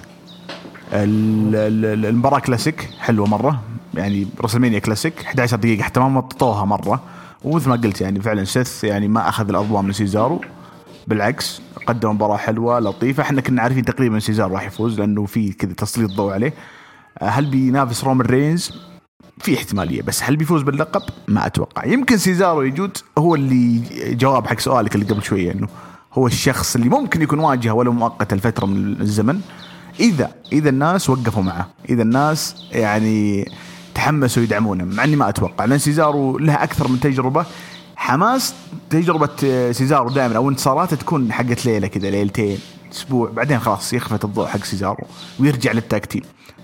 المباراة 0.93 2.39
كلاسيك 2.39 2.89
حلوة 2.99 3.27
مرة. 3.27 3.61
يعني 3.93 4.27
رسلمانيا 4.41 4.79
كلاسيك 4.79 5.21
11 5.25 5.57
دقيقة 5.57 5.83
حتى 5.83 5.99
ما 5.99 6.07
مططوها 6.09 6.65
مرة. 6.65 7.03
ومثل 7.43 7.69
ما 7.69 7.75
قلت 7.75 8.01
يعني 8.01 8.21
فعلا 8.21 8.43
سيث 8.43 8.83
يعني 8.83 9.07
ما 9.07 9.29
أخذ 9.29 9.49
الأضواء 9.49 9.81
من 9.81 9.91
سيزارو. 9.91 10.41
بالعكس 11.07 11.61
قدم 11.85 12.09
مباراة 12.09 12.37
حلوة 12.37 12.79
لطيفة. 12.79 13.23
إحنا 13.23 13.41
كنا 13.41 13.61
عارفين 13.61 13.85
تقريبا 13.85 14.19
سيزارو 14.19 14.53
راح 14.53 14.63
يفوز 14.63 14.99
لأنه 14.99 15.25
في 15.25 15.51
كذا 15.51 15.73
تسليط 15.73 16.11
ضوء 16.11 16.33
عليه. 16.33 16.53
هل 17.21 17.45
بينافس 17.45 18.03
رومان 18.03 18.27
رينز؟ 18.27 18.71
في 19.39 19.57
احتمالية 19.57 20.01
بس 20.01 20.23
هل 20.23 20.35
بيفوز 20.35 20.61
باللقب؟ 20.61 21.01
ما 21.27 21.45
أتوقع. 21.45 21.85
يمكن 21.85 22.17
سيزارو 22.17 22.61
يجود 22.61 22.97
هو 23.17 23.35
اللي 23.35 23.81
جواب 24.15 24.47
حق 24.47 24.59
سؤالك 24.59 24.95
اللي 24.95 25.05
قبل 25.05 25.23
شوية 25.23 25.51
إنه 25.51 25.67
هو 26.13 26.27
الشخص 26.27 26.75
اللي 26.75 26.89
ممكن 26.89 27.21
يكون 27.21 27.39
واجهه 27.39 27.73
ولو 27.73 27.91
مؤقته 27.91 28.35
لفتره 28.35 28.65
من 28.65 29.01
الزمن. 29.01 29.41
إذا 29.99 30.31
إذا 30.51 30.69
الناس 30.69 31.09
وقفوا 31.09 31.43
معه. 31.43 31.69
إذا 31.89 32.01
الناس 32.01 32.55
يعني 32.71 33.51
تحمسوا 33.99 34.43
يدعمونه 34.43 34.83
مع 34.85 35.03
إني 35.03 35.15
ما 35.15 35.29
أتوقع 35.29 35.65
لأن 35.65 35.79
سيزارو 35.79 36.37
له 36.37 36.63
أكثر 36.63 36.87
من 36.87 36.99
تجربة. 36.99 37.45
حماس 37.95 38.53
تجربة 38.89 39.71
سيزارو 39.71 40.09
دائما 40.09 40.35
أو 40.35 40.49
انتصاراته 40.49 40.95
تكون 40.95 41.31
حقت 41.31 41.65
ليلة 41.65 41.87
كذا 41.87 42.09
ليلتين 42.09 42.59
أسبوع 42.91 43.29
بعدين 43.29 43.59
خلاص 43.59 43.93
يخفت 43.93 44.25
الضوء 44.25 44.47
حق 44.47 44.63
سيزارو 44.63 45.07
ويرجع 45.39 45.71
لل 45.71 45.82
tag 45.82 45.99
team 45.99 46.21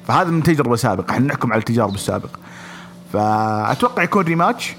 فهذا 0.07 0.29
من 0.29 0.43
تجربة 0.43 0.75
سابقة 0.75 1.11
إحنا 1.11 1.27
نحكم 1.27 1.53
على 1.53 1.59
التجارب 1.59 1.95
السابقة. 1.95 2.39
فأتوقع 3.13 4.03
يكون 4.03 4.25
rematch. 4.25 4.73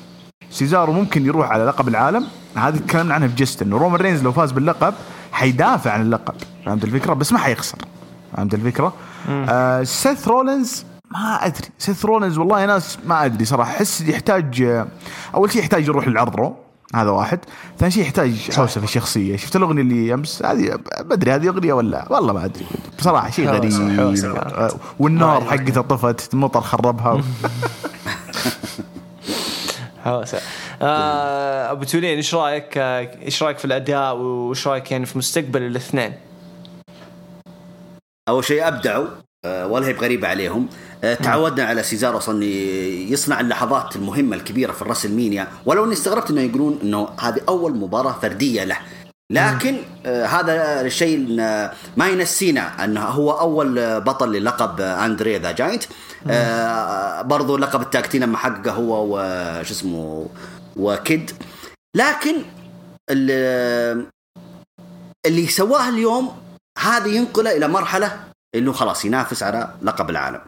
سيزارو 0.50 0.92
ممكن 0.92 1.26
يروح 1.26 1.50
على 1.50 1.64
لقب 1.64 1.88
العالم. 1.88 2.26
هذا 2.56 2.78
تكلمنا 2.78 3.14
عنها 3.14 3.28
في 3.28 3.34
جيستن 3.34 3.72
رومان 3.72 4.00
رينز 4.00 4.22
لو 4.22 4.32
فاز 4.32 4.52
باللقب 4.52 4.94
حيدافع 5.32 5.90
عن 5.90 6.00
اللقب. 6.00 6.34
فهمت 6.66 6.84
الفكرة؟ 6.84 7.14
بس 7.14 7.32
ما 7.32 7.38
حيخسر. 7.38 7.78
فهمت 8.36 8.54
الفكرة؟ 8.54 8.92
آه 9.28 9.82
سيث 9.82 10.28
رولينز 10.28 10.84
ما 11.10 11.46
أدري. 11.46 11.68
سيث 11.78 12.04
رولينز 12.04 12.38
والله 12.38 12.66
ناس 12.66 12.98
ما 13.06 13.24
أدري 13.24 13.44
صراحة. 13.44 13.70
أحس 13.70 14.00
يحتاج 14.00 14.62
آه، 14.62 14.86
أول 15.34 15.52
شيء 15.52 15.62
يحتاج 15.62 15.84
يروح 15.88 16.08
للعرض 16.08 16.36
رو. 16.36 16.56
هذا 16.94 17.10
واحد. 17.10 17.38
ثاني 17.78 17.90
شيء 17.90 18.02
يحتاج 18.02 18.50
حوسه 18.50 18.80
في 18.80 18.86
الشخصيه 18.86 19.36
شفت 19.36 19.56
الأغنية 19.56 19.82
اللي 19.82 20.14
أمس؟ 20.14 20.42
هذه 20.42 20.78
ما 21.04 21.14
أدري 21.14 21.32
هذه 21.32 21.48
أغنية 21.48 21.72
ولا؟ 21.72 22.12
والله 22.12 22.32
ما 22.32 22.44
أدري. 22.44 22.66
بصراحة 22.98 23.30
شيء 23.30 23.48
غريب. 23.48 23.72
آه، 24.24 24.70
والنار 24.98 25.44
حقته 25.44 25.80
طفت 25.80 26.34
المطر 26.34 26.60
خربها. 26.60 27.22
حوسة. 30.04 30.40
آه 30.82 31.72
أبو 31.72 31.84
تولين 31.84 32.16
إيش 32.16 32.34
رأيك؟ 32.34 32.78
آه، 32.78 33.10
إيش 33.22 33.42
رأيك 33.42 33.58
في 33.58 33.64
الأداء 33.64 34.16
وإيش 34.16 34.68
رأيك 34.68 34.92
يعني 34.92 35.06
في 35.06 35.18
مستقبل 35.18 35.62
الاثنين؟ 35.62 36.12
أول 38.28 38.44
شيء 38.44 38.68
أبدعوا. 38.68 39.06
آه، 39.44 39.66
ولا 39.66 39.86
هي 39.86 39.92
بغريبة 39.92 40.28
عليهم. 40.28 40.68
آه، 40.68 40.85
تعودنا 41.14 41.66
على 41.66 41.82
سيزارو 41.82 42.18
أصلا 42.18 42.44
يصنع 42.44 43.40
اللحظات 43.40 43.96
المهمة 43.96 44.36
الكبيرة 44.36 44.72
في 44.72 44.82
الرسلمانيا 44.82 45.48
ولو 45.66 45.84
إني 45.84 45.92
استغربت 45.92 46.30
إنه 46.30 46.40
يقولون 46.40 46.78
إنه 46.82 47.08
هذه 47.20 47.40
أول 47.48 47.76
مباراة 47.76 48.12
فردية 48.12 48.64
له. 48.64 48.78
لكن 49.30 49.76
آه 50.06 50.26
هذا 50.26 50.80
الشيء 50.80 51.36
آه، 51.40 51.72
ما 51.96 52.08
ينسينا 52.08 52.84
انه 52.84 53.00
هو 53.00 53.30
أول 53.30 54.00
بطل 54.00 54.32
للقب 54.32 54.80
أندري 54.80 55.38
ذا 55.38 55.52
جاينت. 55.52 55.84
آه 56.30 57.22
برضو 57.22 57.56
لقب 57.56 57.80
ال 57.80 57.86
tag 57.86 58.01
team 58.01 58.22
لما 58.22 58.38
حققه 58.38 58.72
هو 58.72 59.06
وش 59.06 59.70
اسمه 59.70 60.28
وكيد. 60.76 61.30
لكن 61.96 62.36
اللي, 63.10 64.06
اللي 65.26 65.46
سواه 65.46 65.88
اليوم 65.88 66.36
هذا 66.78 67.06
ينقله 67.06 67.56
إلى 67.56 67.68
مرحلة 67.68 68.20
إنه 68.54 68.72
خلاص 68.72 69.04
ينافس 69.04 69.42
على 69.42 69.74
لقب 69.82 70.10
العالم. 70.10 70.40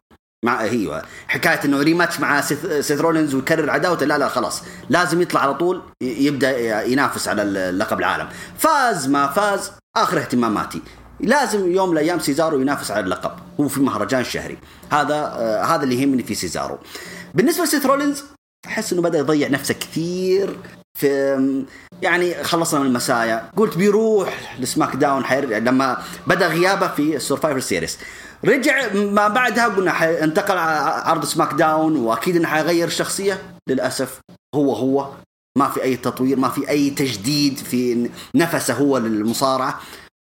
مع 0.44 0.62
هي 0.62 1.02
حكاية 1.28 1.60
إنه 1.64 1.82
rematch 1.82 2.20
مع 2.20 2.40
سيث, 2.40 3.00
رولينز 3.00 3.34
ويكرر 3.34 3.70
عداوته 3.70 4.06
لا 4.06 4.18
لا 4.18 4.28
خلاص. 4.28 4.62
لازم 4.88 5.22
يطلع 5.22 5.40
على 5.40 5.54
طول 5.54 5.82
يبدأ 6.02 6.82
ينافس 6.84 7.28
على 7.28 7.42
لقب 7.70 7.98
العالم. 7.98 8.28
فاز 8.58 9.08
ما 9.08 9.26
فاز 9.26 9.72
آخر 9.96 10.18
اهتماماتي. 10.18 10.82
لازم 11.20 11.72
يوم 11.72 11.88
من 11.88 11.92
الأيام 11.92 12.18
سيزارو 12.18 12.60
ينافس 12.60 12.90
على 12.90 13.04
اللقب. 13.04 13.30
هو 13.60 13.68
في 13.68 13.80
مهرجان 13.80 14.24
شهري. 14.24 14.58
هذا 14.92 15.14
آه 15.14 15.64
هذا 15.64 15.82
اللي 15.82 16.02
يهمني 16.02 16.22
في 16.22 16.34
سيزارو. 16.34 16.78
بالنسبة 17.34 17.64
لسيث 17.64 17.86
رولينز 17.86 18.24
أحس 18.66 18.92
إنه 18.92 19.02
بدأ 19.02 19.18
يضيع 19.18 19.48
نفسه 19.48 19.74
كثير 19.74 20.56
في 20.98 21.54
يعني 22.02 22.44
خلصنا 22.44 22.80
من 22.80 22.86
ال 22.86 22.93
Messiah. 22.93 23.50
قلت 23.56 23.76
بيروح 23.76 24.56
ل 24.60 24.96
SmackDown 24.96 25.24
حيرجع 25.24 25.58
لما 25.58 25.98
بدأ 26.26 26.48
غيابه 26.48 26.88
في 26.88 27.16
ال 27.16 27.21
Survivor 27.21 27.60
Series 27.60 27.98
رجع 28.44 28.92
ما 28.92 29.28
بعدها 29.28 29.68
قلنا 29.68 30.24
انتقل 30.24 30.58
عرض 31.08 31.24
SmackDown 31.24 31.96
وأكيد 31.96 32.36
إنه 32.36 32.48
حيغير 32.48 32.86
الشخصيه 32.86 33.56
للأسف 33.68 34.20
هو 34.54 34.74
هو 34.74 35.14
ما 35.58 35.68
في 35.68 35.82
أي 35.82 35.96
تطوير 35.96 36.36
ما 36.36 36.48
في 36.48 36.68
أي 36.68 36.90
تجديد 36.90 37.58
في 37.58 38.10
نفسه 38.34 38.74
هو 38.74 38.98
للمصارعة. 38.98 39.80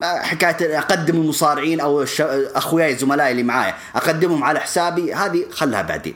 حكاية 0.02 0.78
أقدم 0.78 1.16
المصارعين 1.16 1.80
أو 1.80 2.04
أخوياي 2.20 2.96
زملائي 2.96 3.32
اللي 3.32 3.42
معايا 3.42 3.78
أقدمهم 3.94 4.44
على 4.44 4.60
حسابي 4.60 5.14
هذه 5.14 5.50
خلها 5.50 5.82
بعدين. 5.82 6.14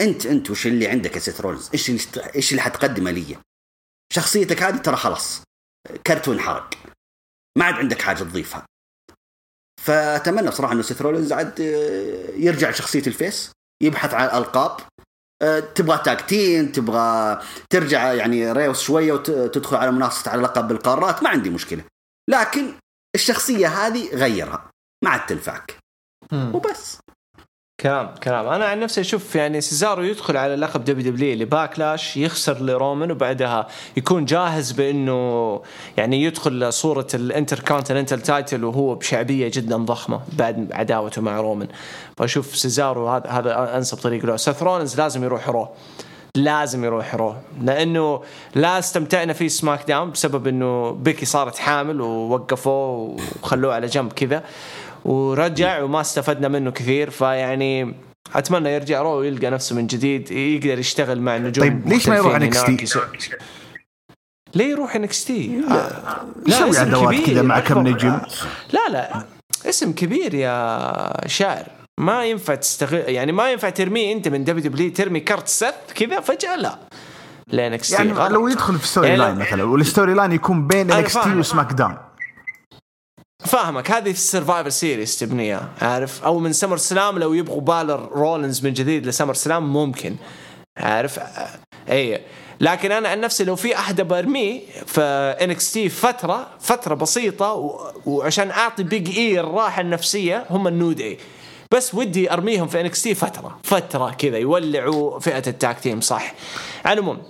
انت 0.00 0.26
أنت 0.26 0.50
وش 0.50 0.66
اللي 0.66 0.88
عندك 0.88 1.14
يا 1.14 1.20
سيث 1.20 1.40
رولز؟ 1.40 1.70
إيش 1.74 1.90
إيش 2.36 2.50
اللي 2.50 2.62
حتقدمه 2.62 3.10
لي؟ 3.10 3.36
شخصيتك 4.12 4.62
هذه 4.62 4.76
ترى 4.76 4.96
خلاص 4.96 5.42
كرت 6.06 6.28
وانحرق 6.28 6.74
ما 7.58 7.64
عاد 7.64 7.74
عندك 7.74 8.02
حاجة 8.02 8.18
تضيفها. 8.18 8.66
فأتمنى 9.78 10.48
بصراحة 10.48 10.72
أنه 10.72 10.82
سيث 10.82 11.02
رولينز 11.02 11.32
عاد 11.32 11.58
يرجع 12.36 12.70
لشخصية 12.70 13.06
ال 13.06 13.15
face 13.15 13.52
يبحث 13.82 14.14
عن 14.14 14.24
الالقاب 14.24 14.76
تبغى 15.74 15.98
tag 16.04 16.33
team 16.33 16.72
تبغى 16.72 17.40
ترجع 17.70 18.12
يعني 18.12 18.52
ريوس 18.52 18.80
شوية 18.80 19.12
وتدخل 19.12 19.76
على 19.76 19.92
منافسة 19.92 20.30
على 20.30 20.42
لقب 20.42 20.68
بالقارات 20.68 21.22
ما 21.22 21.28
عندي 21.28 21.50
مشكلة. 21.50 21.84
لكن 22.30 22.74
الشخصية 23.14 23.68
هذه 23.68 24.14
غيرها 24.14 24.70
ما 25.04 25.10
عاد 25.10 25.26
تنفعك. 25.26 25.78
وبس. 26.32 26.98
كلام 27.80 28.14
كلام. 28.22 28.46
أنا 28.46 28.64
عن 28.64 28.80
نفسي 28.80 29.00
أشوف 29.00 29.34
يعني 29.34 29.60
سيزارو 29.60 30.02
يدخل 30.02 30.36
على 30.36 30.56
لقب 30.56 30.84
WW 30.84 31.12
ل 31.12 31.36
Backlash 31.36 32.16
يخسر 32.16 32.62
لرومان 32.62 33.10
وبعدها 33.10 33.66
يكون 33.96 34.24
جاهز 34.24 34.72
بأنه 34.72 35.60
يعني 35.96 36.22
يدخل 36.22 36.72
صوره 36.72 37.06
ال 37.14 37.60
Intercontinental 37.60 38.20
title 38.20 38.64
وهو 38.64 38.94
بشعبية 38.94 39.50
جدا 39.54 39.76
ضخمة 39.76 40.20
بعد 40.32 40.72
عداوته 40.72 41.22
مع 41.22 41.40
رومان. 41.40 41.68
فاشوف 42.16 42.56
سيزارو 42.56 43.08
هذا 43.08 43.30
هذا 43.30 43.76
أنسب 43.76 43.98
طريق 43.98 44.26
له. 44.26 44.36
سيث 44.36 44.62
رولنز 44.62 45.00
لازم 45.00 45.24
يروح 45.24 45.48
Raw. 45.48 45.68
لازم 46.34 46.84
يروح 46.84 47.14
Raw. 47.14 47.34
لأنه 47.62 48.22
لا 48.54 48.78
استمتعنا 48.78 49.32
فيه 49.32 49.48
SmackDown 49.48 50.10
بسبب 50.10 50.46
إنه 50.46 50.90
بيكي 50.90 51.26
صارت 51.26 51.58
حامل 51.58 52.00
ووقفوه 52.00 53.16
وخلوه 53.42 53.74
على 53.74 53.86
جنب 53.86 54.12
كذا. 54.12 54.42
ورجع 55.04 55.82
وما 55.82 56.00
استفدنا 56.00 56.48
منه 56.48 56.70
كثير 56.70 57.10
فيعني 57.10 57.94
أتمنى 58.34 58.74
يرجع 58.74 59.02
Raw 59.02 59.18
ويلقى 59.18 59.50
نفسه 59.50 59.76
من 59.76 59.86
جديد 59.86 60.30
يقدر 60.30 60.78
يشتغل 60.78 61.20
مع 61.20 61.36
نجوم 61.36 61.64
طيب 61.64 61.88
ليش 61.88 62.08
ما 62.08 62.16
يروح 62.16 62.34
NXT؟ 62.34 62.86
ليه 64.54 64.70
يروح 64.70 64.96
NXT؟ 64.96 65.60
لا 65.68 65.90
يسوي 66.46 66.78
عداوات 66.78 67.20
كذا 67.26 67.42
مع 67.42 67.60
كم 67.60 67.88
نجم. 67.88 68.20
لا 68.72 68.88
لا 68.90 69.22
اسم 69.66 69.92
كبير 69.92 70.34
يا 70.34 71.26
شاعر. 71.26 71.66
ما 72.00 72.24
ينفع 72.24 72.54
تستغل 72.54 72.98
يعني 72.98 73.32
ما 73.32 73.52
ينفع 73.52 73.70
ترميه 73.70 74.12
أنت 74.12 74.28
من 74.28 74.44
WW 74.44 74.90
ترمي 74.90 75.20
كارت 75.20 75.48
سث 75.48 75.74
كذا 75.94 76.20
فجأة 76.20 76.56
لا. 76.56 76.78
ل 77.52 77.62
NXT 77.62 77.92
يعني 77.92 78.12
لو 78.12 78.48
يدخل 78.48 78.78
في 78.78 78.86
story 78.86 79.08
يعني 79.08 79.20
line 79.20 79.38
مثلا 79.38 79.64
وال 79.64 79.78
story 79.78 80.14
line 80.14 80.32
يكون 80.32 80.66
بين 80.66 80.92
NXT 80.92 81.14
و 81.14 81.34
SmackDown. 81.34 81.96
فاهمك. 83.44 83.90
هذه 83.90 84.10
ال 84.10 84.16
Survivor 84.16 84.68
Series 84.70 85.18
تبنيها 85.18 85.68
عارف؟ 85.82 86.24
أو 86.24 86.38
من 86.38 86.52
SummerSlam 86.52 87.18
لو 87.18 87.34
يبغوا 87.34 87.60
بالر 87.60 88.08
رولنز 88.12 88.64
من 88.66 88.72
جديد 88.72 89.06
ل 89.06 89.34
SummerSlam 89.34 89.72
ممكن 89.72 90.16
عارف؟ 90.76 91.20
اي 91.90 92.20
لكن 92.60 92.92
أنا 92.92 93.08
عن 93.08 93.20
نفسي 93.20 93.44
لو 93.44 93.56
في 93.56 93.76
أحد 93.76 94.00
برميه 94.00 94.60
في 94.86 95.00
NXT 95.40 95.88
فترة 95.88 96.46
فترة 96.60 96.94
بسيطة 96.94 97.52
وعشان 98.06 98.50
أعطي 98.50 98.82
Big 98.82 99.16
E 99.18 99.40
الراحة 99.40 99.80
النفسية 99.80 100.46
هم 100.50 100.68
ال 100.68 100.76
New 100.76 101.00
Day 101.00 101.18
بس 101.74 101.94
ودي 101.94 102.32
أرميهم 102.32 102.68
في 102.68 102.80
NXT 102.80 103.14
فترة 103.14 103.58
فترة 103.62 104.10
كذا 104.10 104.38
يولعوا 104.38 105.18
فئة 105.18 105.42
ال 105.46 105.55
tag 105.55 105.80
team 105.80 106.00
صح. 106.00 106.34
على 106.84 107.00
العموم 107.00 107.22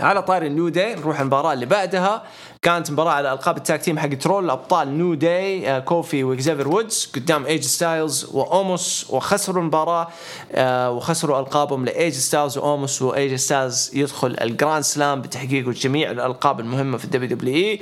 على 0.00 0.22
طاري 0.22 0.46
ال 0.46 0.51
New 0.51 0.68
Day 0.68 0.94
نروح 0.94 1.20
المباراة 1.20 1.52
اللي 1.52 1.66
بعدها. 1.66 2.22
كانت 2.62 2.90
مباراة 2.90 3.12
على 3.12 3.32
ألقاب 3.32 3.56
ال 3.56 3.62
tag 3.62 3.82
team 3.82 3.98
حقت 3.98 4.08
Raw 4.08 4.50
أبطال 4.50 4.98
New 4.98 5.14
Day 5.14 5.70
آه 5.70 5.78
كوفي 5.78 6.24
واكزافير 6.24 6.68
وودز 6.68 7.10
قدام 7.14 7.46
AJ 7.46 7.62
Styles 7.62 8.24
وأوموس 8.32 9.06
وخسروا 9.10 9.62
المباراة 9.62 10.08
آه 10.52 10.90
وخسروا 10.90 11.40
ألقابهم 11.40 11.84
ل 11.84 11.93
AJ 11.93 12.12
Styles 12.14 12.58
وأوموس 12.58 13.02
و 13.02 13.13
AJ 13.13 13.34
Styles 13.34 13.90
يدخل 13.94 14.36
ال 14.40 14.47
grand 14.47 14.84
slam 14.84 15.22
بتحقيق 15.22 15.68
جميع 15.68 16.10
الألقاب 16.10 16.60
المهمة 16.60 16.98
في 16.98 17.04
ال 17.04 17.28
WWE. 17.28 17.80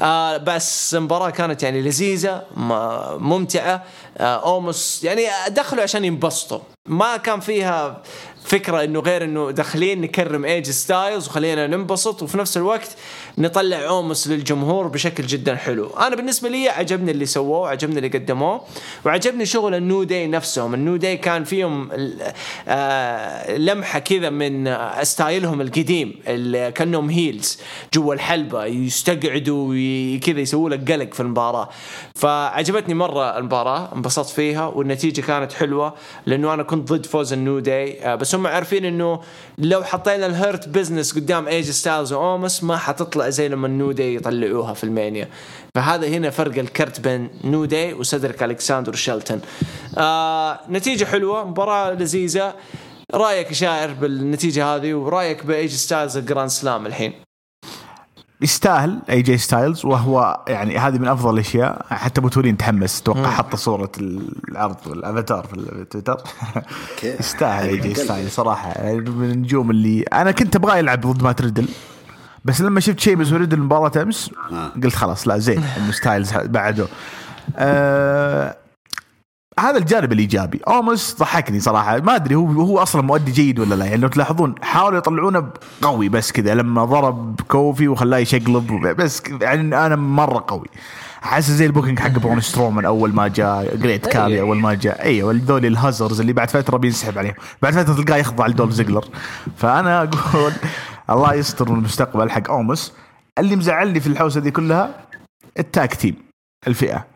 آه 0.00 0.36
بس 0.36 0.94
المباراة 0.94 1.30
كانت 1.30 1.62
يعني 1.62 1.82
لذيذة 1.82 2.42
ممتعة. 3.18 3.82
أوموس 4.20 5.04
يعني 5.04 5.26
دخلوا 5.48 5.82
عشان 5.82 6.04
ينبسطوا. 6.04 6.58
ما 6.86 7.16
كان 7.16 7.40
فيها 7.40 8.02
فكرة 8.44 8.84
إنه 8.84 9.00
غير 9.00 9.24
إنه 9.24 9.50
داخلين 9.50 10.00
نكرم 10.00 10.44
AJ 10.44 10.70
Styles 10.70 11.28
وخلينا 11.28 11.66
ننبسط 11.66 12.22
وفي 12.22 12.38
نفس 12.38 12.56
الوقت 12.56 12.88
نطلع 13.38 13.88
اومس 13.88 14.11
للجمهور 14.26 14.86
بشكل 14.86 15.26
جدا 15.26 15.56
حلو. 15.56 15.86
أنا 15.86 16.16
بالنسبة 16.16 16.48
لي 16.48 16.68
عجبني 16.68 17.10
اللي 17.10 17.26
سووه 17.26 17.68
عجبني 17.68 17.96
اللي 17.96 18.08
قدموه 18.08 18.60
وعجبني 19.06 19.46
شغل 19.46 19.74
ال 19.74 19.81
New 19.81 20.02
Day 20.02 20.26
نفسهم. 20.26 20.74
ال 20.74 20.80
New 20.80 20.96
Day 20.96 21.16
كان 21.16 21.44
فيهم 21.44 21.88
آه 22.68 23.56
لمحة 23.56 23.98
كذا 23.98 24.30
من 24.30 24.76
style 25.02 25.43
هم 25.43 25.60
القديم 25.60 26.14
اللي 26.26 26.72
كأنهم 26.72 27.10
heels 27.10 27.58
جوا 27.94 28.14
الحلبة 28.14 28.64
يستقعدوا 28.64 29.74
كذا 30.18 30.40
يسووا 30.40 30.70
لك 30.70 30.92
قلق 30.92 31.14
في 31.14 31.20
المباراة. 31.20 31.68
فعجبتني 32.14 32.94
مرة 32.94 33.38
المباراة 33.38 33.94
انبسطت 33.94 34.28
فيها 34.28 34.66
والنتيجة 34.66 35.20
كانت 35.20 35.52
حلوة 35.52 35.94
لأنه 36.26 36.54
أنا 36.54 36.62
كنت 36.62 36.92
ضد 36.92 37.06
فوز 37.06 37.32
ال 37.32 37.39
New 37.39 37.58
Day. 37.58 38.02
آه 38.02 38.14
بس 38.14 38.34
هم 38.34 38.46
عارفين 38.46 38.84
إنه 38.84 39.20
لو 39.58 39.84
حطينا 39.84 40.26
ال 40.26 40.34
Hurt 40.34 40.68
Business 40.68 41.14
قدام 41.14 41.48
AJ 41.48 41.70
Styles 41.70 42.12
وأومس 42.12 42.64
ما 42.64 42.76
حتطلع 42.76 43.28
زي 43.28 43.48
لما 43.48 43.66
ال 43.66 43.73
New 43.73 43.92
Day 43.92 44.01
يطلعوها 44.02 44.74
في 44.74 44.84
ريسلمانيا. 44.84 45.28
فهذا 45.74 46.08
هنا 46.08 46.30
فرق 46.30 46.58
الكرت 46.58 47.00
بين 47.00 47.30
New 47.44 47.64
Day 47.64 47.94
وسيدريك 47.94 48.42
الكساندر 48.42 48.94
شيلتون. 48.94 49.40
آه 49.98 50.60
نتيجة 50.70 51.04
حلوة 51.04 51.44
مباراة 51.44 51.90
لذيذة. 51.90 52.54
رأيك 53.14 53.52
شاعر 53.52 53.92
بالنتيجة 53.92 54.66
هذه؟ 54.66 54.94
ورأيك 54.94 55.46
ب 55.46 55.54
AJ 55.54 55.70
Styles 55.70 56.16
ال 56.16 56.22
grand 56.22 56.50
slam 56.50 56.86
الحين؟ 56.86 57.12
يستاهل 58.40 58.98
AJ 59.10 59.38
Styles 59.38 59.84
وهو 59.84 60.44
يعني 60.48 60.78
هذه 60.78 60.98
من 60.98 61.08
أفضل 61.08 61.34
الأشياء. 61.34 61.86
حتى 61.90 62.20
أبو 62.20 62.28
تورين 62.28 62.56
تحمس 62.56 63.00
أتوقع 63.00 63.30
حط 63.30 63.56
صورة 63.56 63.92
العرض 64.48 64.76
والأفاتار 64.86 65.46
في 65.46 65.54
التويتر 65.54 66.20
يستاهل 67.02 67.68
AJ 67.68 67.94
Styles 67.94 68.30
صراحة. 68.30 68.70
يعني 68.70 69.00
من 69.00 69.30
النجوم 69.30 69.70
اللي 69.70 70.02
أنا 70.02 70.30
كنت 70.30 70.56
أبغاه 70.56 70.76
يلعب 70.76 71.00
ضد 71.00 71.22
مات 71.22 71.40
ريدل. 71.42 71.68
بس 72.44 72.60
لما 72.60 72.80
شفت 72.80 73.00
شيمس 73.00 73.32
وريدل 73.32 73.60
مباراه 73.60 74.02
أمس 74.02 74.30
آه. 74.52 74.72
قلت 74.84 74.94
خلاص 74.94 75.28
لا 75.28 75.38
زين 75.38 75.64
انه 75.76 75.92
ستايلز 75.92 76.32
بعده. 76.36 76.86
آه 77.56 78.56
هذا 79.60 79.78
الجانب 79.78 80.12
الإيجابي. 80.12 80.60
أومس 80.68 81.16
ضحكني 81.18 81.60
صراحة. 81.60 82.00
ما 82.00 82.14
أدري 82.14 82.34
هو 82.34 82.46
هو 82.46 82.78
أصلا 82.78 83.02
مؤدي 83.02 83.30
جيد 83.30 83.58
ولا 83.58 83.74
لا. 83.74 83.84
يعني 83.84 83.96
لو 83.96 84.08
تلاحظون 84.08 84.54
حاولوا 84.62 84.98
يطلعونه 84.98 85.48
قوي 85.82 86.08
بس 86.08 86.32
كذا. 86.32 86.54
لما 86.54 86.84
ضرب 86.84 87.40
كوفي 87.48 87.88
وخلاه 87.88 88.18
يشقلب 88.18 88.86
بس 88.98 89.22
يعني 89.40 89.86
أنا 89.86 89.96
مرة 89.96 90.44
قوي. 90.48 90.66
حاسس 91.22 91.50
زي 91.50 91.66
ال 91.66 91.70
booking 91.70 91.98
حق 91.98 92.08
برون 92.10 92.40
سترومان 92.40 92.84
أول 92.84 93.14
ما 93.14 93.28
جاء 93.28 93.76
جريت 93.76 94.06
كالي 94.06 94.40
أول 94.40 94.56
ما 94.56 94.74
جاء. 94.74 95.02
أيوه 95.02 95.40
ذول 95.44 95.66
الهازرز 95.66 96.20
اللي 96.20 96.32
بعد 96.32 96.50
فترة 96.50 96.76
بينسحب 96.76 97.18
عليهم. 97.18 97.34
بعد 97.62 97.72
فترة 97.72 97.94
تلقاه 97.94 98.16
يخضع 98.16 98.46
لدول 98.46 98.72
زيجلر. 98.72 99.04
فأنا 99.56 100.02
أقول 100.02 100.52
الله 101.10 101.34
يستر 101.34 101.70
من 101.70 101.78
المستقبل 101.78 102.30
حق 102.30 102.50
أومس. 102.50 102.92
اللي 103.38 103.56
مزعلني 103.56 104.00
في 104.00 104.06
الحوسة 104.06 104.40
دي 104.40 104.50
كلها 104.50 104.94
ال 105.58 105.67
tag 105.67 105.94
team 105.94 106.14
الفئة. 106.66 107.06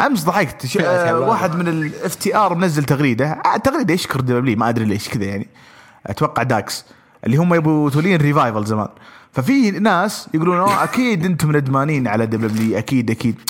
أمس 0.00 0.24
ضحكت. 0.24 0.76
واحد 1.12 1.56
من 1.56 1.68
ال 1.68 2.14
FTR 2.14 2.54
منزل 2.54 2.84
تغريدة. 2.84 3.26
آه 3.26 3.56
تغريدة 3.56 3.94
يشكر 3.94 4.20
W 4.20 4.56
ما 4.56 4.68
أدري 4.68 4.84
ليش 4.84 5.08
كذا 5.08 5.24
يعني. 5.24 5.48
أتوقع 6.06 6.42
داكس. 6.42 6.84
اللي 7.26 7.36
هم 7.36 7.54
يبوا 7.54 7.90
تولين 7.90 8.20
Revival 8.20 8.64
زمان. 8.64 8.88
ففي 9.32 9.70
ناس 9.70 10.28
يقولون 10.34 10.58
"أوه، 10.58 10.84
أكيد 10.84 11.24
أنتم 11.24 11.56
ندمانين 11.56 12.08
على 12.08 12.26
W 12.26 12.78
أكيد 12.78 13.10
أكيد. 13.10 13.40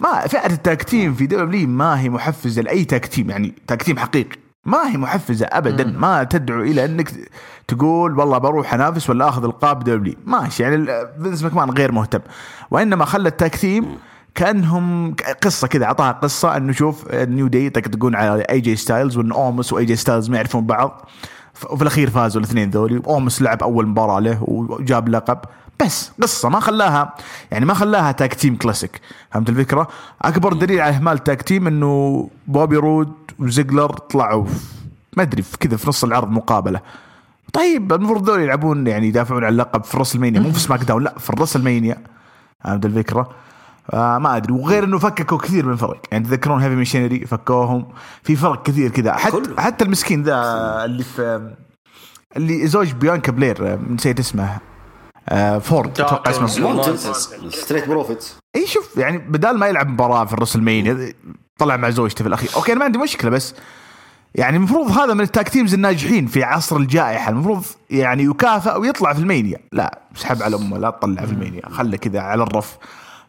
ما 0.00 0.26
فئة 0.26 0.46
ال 0.46 0.55
tag 0.55 0.82
team 0.82 1.14
في 1.14 1.26
W 1.26 1.68
ما 1.68 2.00
هي 2.00 2.08
محفزة 2.08 2.62
لأي 2.62 2.84
tag 2.84 3.06
team 3.06 3.30
يعني. 3.30 3.52
tag 3.66 3.82
team 3.82 3.98
حقيقي. 3.98 4.36
ما 4.64 4.88
هي 4.88 4.96
محفزة 4.96 5.46
ابدا 5.46 5.84
ما 5.84 6.24
تدعو 6.24 6.62
إلى 6.62 6.84
أنك 6.84 7.10
تقول 7.68 8.18
والله 8.18 8.38
بروح 8.38 8.74
أنافس 8.74 9.10
ولا 9.10 9.28
أخذ 9.28 9.44
القاب 9.44 9.84
W 9.84 10.14
ماشي 10.26 10.62
يعني 10.62 10.86
فينس 11.22 11.42
ماكمان 11.42 11.70
غير 11.70 11.92
مهتم. 11.92 12.20
وإنما 12.70 13.04
خلى 13.04 13.28
ال 13.28 13.35
tag 13.35 13.56
team 13.56 13.98
كأنهم 14.34 15.14
قصة 15.42 15.68
كذا 15.68 15.84
أعطاها 15.84 16.12
قصة 16.12 16.56
إنه 16.56 16.72
شوف 16.72 17.06
ال 17.10 17.19
New 17.19 17.46
Day 17.46 17.70
تقون 17.70 18.14
على 18.14 18.42
AJ 18.42 18.76
Styles 18.76 19.16
وإن 19.16 19.32
اومس 19.32 19.72
و 19.72 19.84
AJ 19.84 19.96
Styles 19.96 20.30
ما 20.30 20.36
يعرفون 20.36 20.66
بعض. 20.66 21.08
وفي 21.70 21.82
الأخير 21.82 22.10
فازوا 22.10 22.40
الاثنين 22.40 22.70
ذولي. 22.70 23.02
اومس 23.06 23.42
لعب 23.42 23.62
أول 23.62 23.86
مباراة 23.86 24.20
له 24.20 24.38
وجاب 24.42 25.08
لقب. 25.08 25.38
بس 25.80 26.10
قصة 26.22 26.48
ما 26.48 26.60
خلاها 26.60 27.14
يعني 27.50 27.64
ما 27.64 27.74
خلاها 27.74 28.12
tag 28.12 28.34
team 28.34 28.56
classic 28.56 29.00
فهمت 29.30 29.48
الفكرة؟ 29.48 29.88
أكبر 30.22 30.52
دليل 30.52 30.80
على 30.80 30.96
إهمال 30.96 31.12
ال 31.12 31.19
tag 31.19 31.42
team 31.42 31.66
إنه 31.66 32.28
بوبي 32.46 32.76
رود 32.76 33.12
وزيجلر 33.38 33.92
طلعوا 33.92 34.46
ما 35.16 35.22
أدري 35.22 35.44
كذا 35.60 35.76
في 35.76 35.88
نص 35.88 36.04
العرض 36.04 36.30
مقابلة. 36.30 36.80
طيب 37.52 37.92
المفروض 37.92 38.30
ذول 38.30 38.40
يلعبون 38.40 38.86
يعني 38.86 39.08
يدافعون 39.08 39.44
عن 39.44 39.52
اللقب 39.52 39.84
في 39.84 39.96
راسلمانيا 39.96 40.40
مو 40.40 40.52
في 40.52 40.60
سماك 40.66 40.84
داون 40.84 41.02
لا 41.02 41.18
في 41.18 41.32
راسلمانيا 41.38 41.98
فهمت 42.64 42.86
الفكرة؟ 42.86 43.30
آه 43.90 44.18
ما 44.18 44.36
أدري 44.36 44.52
وغير 44.52 44.84
إنه 44.84 44.98
فككوا 44.98 45.38
كثير 45.38 45.66
من 45.66 45.76
فرق. 45.76 46.02
يعني 46.12 46.24
تذكرون 46.24 46.62
هيفي 46.62 46.74
ميشينري 46.74 47.26
فكوهم 47.26 47.86
في 48.22 48.36
فرق 48.36 48.62
كثير 48.62 48.90
كذا. 48.90 49.12
حتى. 49.12 49.42
حتى 49.58 49.84
المسكين 49.84 50.22
ذا 50.22 50.34
اللي 50.84 51.02
في 51.02 51.52
اللي 52.36 52.66
زوج 52.66 52.92
بيانكا 52.92 53.32
بلير 53.32 53.72
آه، 53.72 53.78
نسيت 53.90 54.18
اسمه. 54.18 54.58
فورد 55.60 56.00
أتوقع 56.00 56.30
اسمه. 56.30 56.96
ستريت 57.50 57.88
بروفيتس 57.88 58.36
إي 58.56 58.66
شوف 58.66 58.96
يعني 58.96 59.18
بدال 59.18 59.58
ما 59.58 59.66
يلعب 59.66 59.88
مباراة 59.88 60.24
في 60.24 60.32
الراسلمانيا 60.32 61.12
طلع 61.58 61.76
مع 61.76 61.90
زوجته 61.90 62.22
في 62.22 62.28
الأخير. 62.28 62.50
أوكي 62.56 62.72
أنا 62.72 62.78
ما 62.78 62.84
عندي 62.84 62.98
مشكلة 62.98 63.30
بس 63.30 63.54
يعني 64.34 64.56
المفروض 64.56 64.90
هذا 64.90 65.14
من 65.14 65.20
ال 65.20 65.27
tag 65.27 65.48
teams 65.48 65.74
الناجحين 65.74 66.26
في 66.26 66.44
عصر 66.44 66.76
الجائحة. 66.76 67.30
المفروض 67.30 67.64
يعني 67.90 68.22
يكافئ 68.22 68.78
ويطلع 68.78 69.12
في 69.12 69.18
رسلمانيا. 69.18 69.58
لا 69.72 69.98
اسحب 70.16 70.42
على 70.42 70.56
أمه 70.56 70.78
لا 70.78 70.90
تطلع 70.90 71.26
في 71.26 71.32
رسلمانيا. 71.32 71.68
خله 71.68 71.96
كذا 71.96 72.20
على 72.20 72.42
الرف. 72.42 72.76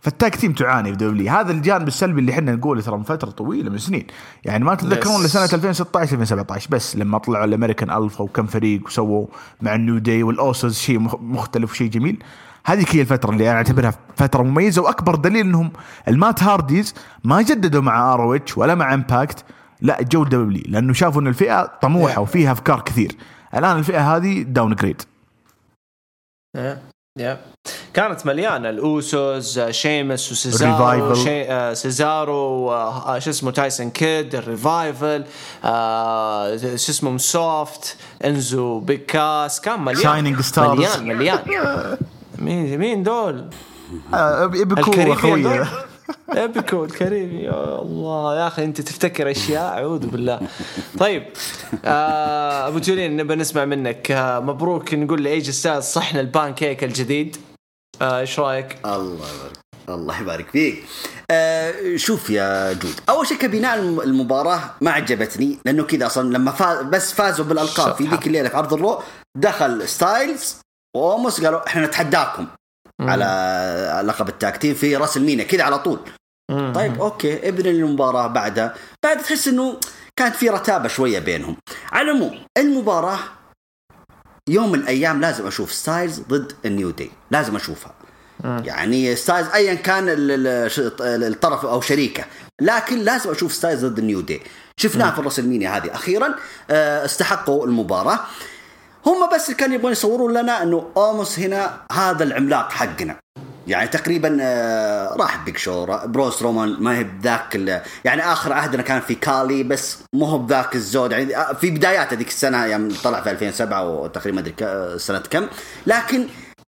فال 0.03 0.16
tag 0.16 0.35
team 0.35 0.53
تعاني 0.53 0.91
في 0.91 0.97
دبليو 0.97 1.31
هذا 1.31 1.51
الجانب 1.51 1.87
السلبي 1.87 2.19
اللي 2.21 2.31
إحنا 2.31 2.55
نقوله 2.55 2.81
ترى 2.81 2.97
من 2.97 3.03
فترة 3.03 3.29
طويلة 3.29 3.69
من 3.69 3.77
سنين. 3.77 4.07
يعني 4.45 4.63
ما 4.65 4.75
تتذكرون 4.75 5.21
Yes. 5.21 5.25
لسنة 5.25 5.43
2016 5.53 6.13
2017 6.13 6.69
بس 6.71 6.95
لما 6.95 7.17
طلعوا 7.17 7.45
الأمريكان 7.45 7.91
الفا 8.03 8.23
وكم 8.23 8.45
فريق 8.45 8.81
وسووا 8.85 9.27
مع 9.61 9.75
النيو 9.75 9.97
داي 9.97 10.23
والاوسوس 10.23 10.79
شيء 10.79 10.99
مخ- 10.99 11.19
مختلف 11.21 11.71
وشيء 11.71 11.89
جميل. 11.89 12.23
هذيك 12.65 12.95
هي 12.95 13.01
الفترة 13.01 13.31
اللي 13.31 13.49
أنا 13.49 13.57
أعتبرها 13.57 13.93
فترة 14.17 14.43
مميزة 14.43 14.81
وأكبر 14.81 15.15
دليل 15.15 15.45
إنهم 15.45 15.71
المات 16.07 16.43
هارديز 16.43 16.93
ما 17.23 17.41
جددوا 17.41 17.81
مع 17.81 18.13
آر 18.13 18.41
ولا 18.57 18.75
مع 18.75 18.93
إمباكت 18.93 19.45
لا 19.81 20.01
جو 20.01 20.23
دبليو 20.23 20.63
لأنه 20.67 20.93
شافوا 20.93 21.21
إن 21.21 21.27
الفئة 21.27 21.71
طموحة 21.81 22.21
وفيها 22.21 22.51
أفكار 22.51 22.79
كثير. 22.81 23.11
الآن 23.55 23.77
الفئة 23.77 24.15
هذه 24.15 24.41
downgrade 24.41 25.01
يا 27.19 27.39
كانت 27.93 28.25
مليانة 28.25 28.69
الأوسوس 28.69 29.57
آه، 29.57 29.71
شيمس 29.71 30.31
وسيزارو. 30.31 31.15
شي... 31.15 31.43
آه، 31.51 31.73
سيزارو 31.73 32.71
آه، 32.71 33.19
شو 33.19 33.29
اسمه 33.29 33.51
تايسون 33.51 33.89
كيد 33.89 34.35
الريفايفل 34.35 35.23
آه، 35.65 36.57
شو 36.57 36.91
اسمه 36.91 37.17
سوفت 37.17 37.97
إنزو 38.25 38.79
بيج 38.79 38.99
كاس 38.99 39.61
كان 39.61 39.81
مليان 39.85 40.37
Stars. 40.43 40.57
مليان 40.59 41.07
مليان 41.07 41.97
مين 42.37 42.77
مين 42.77 43.03
دول؟ 43.03 43.49
ابيكو 44.13 44.91
الكاريبيان 44.91 45.61
أخوي؟ 45.61 45.67
ابيكو 46.29 46.83
الكاريبي 46.83 47.43
يا 47.43 47.81
الله. 47.81 48.35
يا 48.37 48.47
أخي 48.47 48.63
أنت 48.63 48.81
تفتكر 48.81 49.31
أشياء؟ 49.31 49.63
أعوذ 49.77 50.07
بالله. 50.07 50.39
طيب 50.99 51.23
آه 51.85 52.67
أبو 52.67 52.79
جولين 52.79 53.17
نبى 53.17 53.35
نسمع 53.35 53.65
منك. 53.65 54.11
آه 54.11 54.39
مبروك 54.39 54.93
نقول 54.93 55.23
لاي 55.23 55.36
جي 55.36 55.49
ستايلز 55.49 55.83
صحن 55.85 56.17
البان 56.19 56.53
كيك 56.53 56.83
الجديد. 56.83 57.37
آه، 58.01 58.19
إيش 58.19 58.39
رأيك؟ 58.39 58.77
الله 58.85 59.13
يبارك 59.29 59.57
الله 59.89 60.21
يبارك 60.21 60.49
فيك. 60.49 60.83
آه 61.31 61.95
شوف 61.95 62.29
يا 62.29 62.73
جود 62.73 62.93
أول 63.09 63.27
شيء 63.27 63.37
كبناء 63.37 63.79
الم- 63.79 64.01
المباراة 64.01 64.59
ما 64.81 64.91
عجبتني 64.91 65.57
لأنه 65.65 65.83
كذا 65.83 66.05
أصلا 66.05 66.33
لما 66.33 66.51
فاز 66.51 66.81
بس 66.85 67.13
فازوا 67.13 67.45
بالألقاب 67.45 67.95
في. 67.95 68.03
ذيك 68.07 68.27
الليلة 68.27 68.49
في 68.49 68.57
عرض 68.57 68.73
الرو 68.73 68.99
دخل 69.37 69.87
ستايلز 69.87 70.55
واوموس 70.95 71.43
قالوا 71.45 71.67
إحنا 71.67 71.85
نتحداكم. 71.85 72.47
على 73.01 74.03
لقب 74.07 74.29
ال 74.29 74.35
tag 74.35 74.51
team 74.51 74.73
في 74.73 74.95
راسلمانيا 74.95 75.43
كذا 75.43 75.63
على 75.63 75.79
طول. 75.79 75.99
مم. 76.51 76.73
طيب 76.75 77.01
أوكي 77.01 77.49
ابن 77.49 77.69
المباراة 77.69 78.27
بعدها 78.27 78.75
بعد 79.03 79.17
تحس 79.17 79.47
إنه 79.47 79.79
كانت 80.15 80.35
في 80.35 80.49
رتابة 80.49 80.87
شوية 80.87 81.19
بينهم. 81.19 81.57
على 81.91 82.11
العموم 82.11 82.39
المباراة 82.57 83.19
يوم 84.49 84.71
من 84.71 84.79
الأيام 84.79 85.21
لازم 85.21 85.47
أشوف 85.47 85.73
ستايلز 85.73 86.19
ضد 86.19 86.53
النيو 86.65 86.89
دي 86.89 87.11
لازم 87.31 87.55
أشوفها. 87.55 87.93
يعني 88.43 89.15
ستايلز 89.15 89.47
ايا 89.47 89.73
كان 89.73 90.05
الطرف 90.99 91.65
أو 91.65 91.81
شريكة 91.81 92.25
لكن 92.61 92.99
لازم 92.99 93.31
أشوف 93.31 93.53
ستايلز 93.53 93.85
ضد 93.85 93.99
النيو 93.99 94.21
دي 94.21 94.41
شفناها 94.77 95.11
في 95.11 95.19
الرسلمينيا 95.19 95.77
هذه. 95.77 95.93
أخيرا 95.93 96.35
آه، 96.69 97.05
استحقوا 97.05 97.65
المباراة. 97.65 98.19
هم 99.05 99.29
بس 99.35 99.45
اللي 99.45 99.57
كانوا 99.57 99.75
يبغون 99.75 99.91
يصورون 99.91 100.33
لنا 100.33 100.63
إنه 100.63 100.89
اوموس 100.97 101.39
هنا 101.39 101.77
هذا 101.91 102.23
العملاق 102.23 102.71
حقنا. 102.71 103.15
يعني 103.67 103.87
تقريبا 103.87 104.37
آه، 104.41 105.15
راح 105.15 105.43
بيج 105.45 105.57
شو 105.57 105.85
برون 105.85 106.41
سترومان 106.41 106.77
ما 106.79 106.97
هي 106.97 107.03
بذاك 107.03 107.55
يعني 108.05 108.21
آخر 108.21 108.53
عهدنا 108.53 108.81
كان 108.81 109.01
في 109.01 109.15
كالي 109.15 109.63
بس 109.63 109.97
مو 110.15 110.25
هو 110.25 110.37
بذاك 110.37 110.75
الزود. 110.75 111.11
يعني 111.11 111.37
آه، 111.37 111.53
في 111.53 111.71
بدايات 111.71 112.13
هذيك 112.13 112.27
السنة 112.27 112.65
يوم 112.65 112.89
طلع 113.03 113.21
في 113.21 113.31
2007 113.31 113.89
وتقريبا 113.89 114.41
ما 114.41 114.47
أدري 114.47 114.99
سنة 114.99 115.19
كم. 115.19 115.47
لكن 115.87 116.27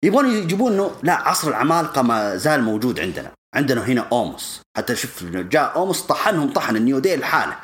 يبغون 0.05 0.31
يجيبون 0.31 0.73
إنه 0.73 0.91
لا 1.03 1.13
عصر 1.13 1.47
العمالقة 1.47 2.01
ما 2.01 2.35
زال 2.35 2.63
موجود 2.63 2.99
عندنا. 2.99 3.31
عندنا 3.55 3.85
هنا 3.85 4.07
اوموس 4.11 4.61
حتى 4.77 4.95
شوف 4.95 5.23
جاء 5.23 5.75
اوموس 5.75 6.01
طحنهم 6.01 6.53
طحن 6.53 6.75
النيو 6.75 6.99
دي 6.99 7.15
لحاله. 7.15 7.55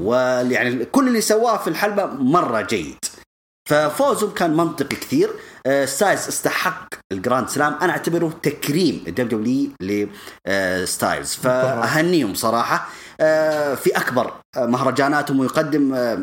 ويعني 0.00 0.84
كل 0.84 1.08
اللي 1.08 1.20
سواه 1.20 1.56
في 1.56 1.68
الحلبة 1.68 2.06
مرة 2.06 2.60
جيد. 2.60 2.96
ففوزهم 3.70 4.30
كان 4.30 4.56
منطقي 4.56 4.96
كثير. 4.96 5.30
آه، 5.66 5.84
ستايلز 5.84 6.28
استحق 6.28 6.88
ال 7.12 7.18
Grand 7.18 7.48
Slam. 7.48 7.74
أنا 7.82 7.92
أعتبره 7.92 8.32
تكريم 8.42 9.04
الدبليو 9.08 9.68
دبليو 9.80 10.08
لستايلز 10.52 11.34
فأهنيهم 11.34 12.34
صراحة. 12.34 12.88
آه، 13.20 13.74
في 13.74 13.90
أكبر 13.90 14.32
آه، 14.56 14.66
مهرجاناتهم 14.66 15.40
ويقدم 15.40 15.94
آه، 15.94 16.18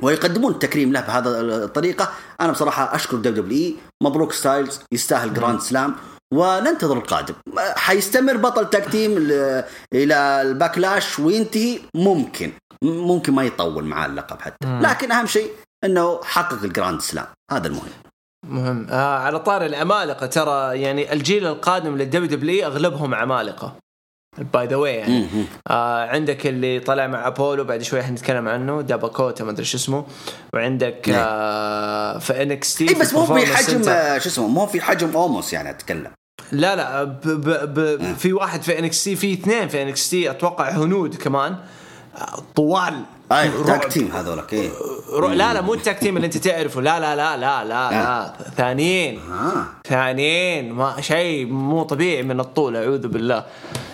ويقدمون 0.00 0.52
التكريم 0.52 0.92
له 0.92 1.00
بهذا 1.00 1.40
الطريقة. 1.40 2.10
أنا 2.40 2.52
بصراحة 2.52 2.94
أشكر 2.94 3.16
دبليو 3.16 3.42
دبليو 3.42 3.74
مبروك 4.02 4.32
ستايلز. 4.32 4.80
يستاهل 4.92 5.34
Grand 5.34 5.60
Slam. 5.60 5.94
وننتظر 6.34 6.96
القادم. 6.98 7.34
آه، 7.58 7.74
حيستمر 7.76 8.36
بطل 8.36 8.70
tag 8.70 8.84
team 8.90 9.18
ل- 9.18 9.64
إلى 9.94 10.42
الباكلاش 10.42 11.18
وينتهي. 11.18 11.78
ممكن. 11.94 12.52
ممكن 12.82 13.32
ما 13.32 13.42
يطول 13.44 13.84
معاه 13.84 14.06
اللقب 14.06 14.40
حتى. 14.40 14.66
لكن 14.80 15.12
أهم 15.12 15.26
شيء 15.26 15.50
انه 15.84 16.20
حقق 16.24 16.62
ال 16.62 16.68
Grand 16.68 17.00
Slam. 17.00 17.26
هذا 17.50 17.66
المهم. 17.66 17.88
مهم. 18.48 18.86
آه 18.90 19.18
على 19.18 19.38
طار 19.38 19.66
العمالقه 19.66 20.26
ترى 20.26 20.80
يعني 20.80 21.12
الجيل 21.12 21.46
القادم 21.46 21.96
للدبليو 21.96 22.28
دبليو 22.28 22.66
أغلبهم 22.66 23.14
عمالقة. 23.14 23.76
by 24.52 24.66
the 24.66 24.76
way 24.76 24.94
يعني. 24.94 25.28
آه 25.68 26.06
عندك 26.06 26.46
اللي 26.46 26.80
طلع 26.80 27.06
مع 27.06 27.26
أبولو 27.26 27.64
بعد 27.64 27.82
شوي 27.82 28.02
حنتكلم 28.02 28.48
عنه 28.48 28.80
داباكوتا 28.80 29.44
ما 29.44 29.50
أدري 29.50 29.64
شو 29.64 29.76
اسمه. 29.76 30.06
وعندك 30.54 31.08
نعم. 31.08 31.18
آه 31.28 32.18
في 32.18 32.42
ان 32.42 32.53
اكس 32.53 32.74
تي 32.74 32.94
بس 32.94 33.14
مو 33.14 33.26
في 33.26 33.46
حجم 33.46 33.82
شو 34.18 34.28
اسمه 34.28 34.46
مو 34.46 34.66
في 34.66 34.80
حجم 34.80 35.16
اوموس 35.16 35.52
يعني 35.52 35.70
أتكلم. 35.70 36.10
لا 36.52 36.76
لا 36.76 37.04
ب 37.04 37.20
ب 37.20 37.74
ب 37.74 38.14
في 38.16 38.32
واحد 38.32 38.62
في 38.62 38.78
ان 38.78 38.87
اكس 38.87 39.04
تي 39.04 39.16
في 39.16 39.32
اثنين 39.32 39.68
في 39.68 39.82
ان 39.82 39.91
اكس 39.91 40.10
تي 40.10 40.30
أتوقع 40.30 40.70
هنود 40.70 41.14
كمان. 41.14 41.56
آه، 42.16 42.42
طوال 42.54 43.02
أي. 43.32 43.50
tag 43.66 43.84
team 43.92 44.10
هذولك 44.12 44.52
إيه. 44.52 44.70
رو- 45.12 45.28
لا 45.28 45.54
لا 45.54 45.60
مو 45.60 45.74
ال 45.74 45.80
tag 45.80 45.98
team 45.98 46.16
اللي 46.16 46.26
انت 46.26 46.36
تعرفه. 46.36 46.80
لا 46.80 47.00
لا 47.00 47.16
لا 47.16 47.36
لا 47.36 47.64
لا 47.64 47.90
لا. 47.90 48.32
ثانيين. 48.56 49.20
آه. 49.32 49.64
ثانيين. 49.88 50.72
ما 50.72 51.00
شيء 51.00 51.46
مو 51.46 51.82
طبيعي 51.82 52.22
من 52.22 52.40
الطول 52.40 52.76
أعوذ 52.76 53.08
بالله. 53.08 53.44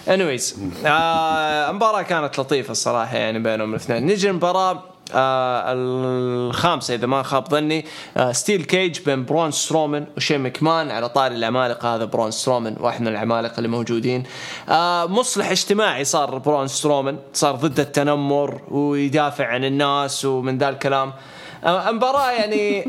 anyways 0.08 0.56
آه 0.86 1.70
المباراة 1.70 2.02
كانت 2.02 2.38
لطيفة 2.40 2.72
الصراحة 2.72 3.16
يعني 3.16 3.38
بينهم 3.38 3.70
الاثنين. 3.70 4.06
نجي 4.06 4.30
المباراة. 4.30 4.82
آه 5.14 5.64
الخامسة 5.66 6.94
إذا 6.94 7.06
ما 7.06 7.22
خاب 7.22 7.48
ظني 7.48 7.84
آه 8.16 8.32
steel 8.32 8.64
cage 8.64 9.00
بين 9.00 9.24
برون 9.24 9.50
سترومان 9.50 10.06
وشين 10.16 10.40
مكمان 10.40 10.90
على 10.90 11.08
طاري 11.08 11.34
العمالقة. 11.34 11.94
هذا 11.94 12.04
برون 12.04 12.30
سترومان 12.30 12.76
واحد 12.80 13.00
من 13.00 13.08
العمالقة 13.08 13.56
اللي 13.56 13.68
موجودين. 13.68 14.24
آه 14.68 15.06
مصلح 15.06 15.50
اجتماعي 15.50 16.04
صار 16.04 16.38
برون 16.38 16.68
سترومان 16.68 17.18
صار 17.32 17.54
ضد 17.54 17.80
التنمر 17.80 18.60
ويدافع 18.68 19.46
عن 19.46 19.64
الناس 19.64 20.24
ومن 20.24 20.58
ذا 20.58 20.68
الكلام. 20.68 21.08
آه، 21.08 21.14
مباراة 21.66 22.30
يعني 22.30 22.86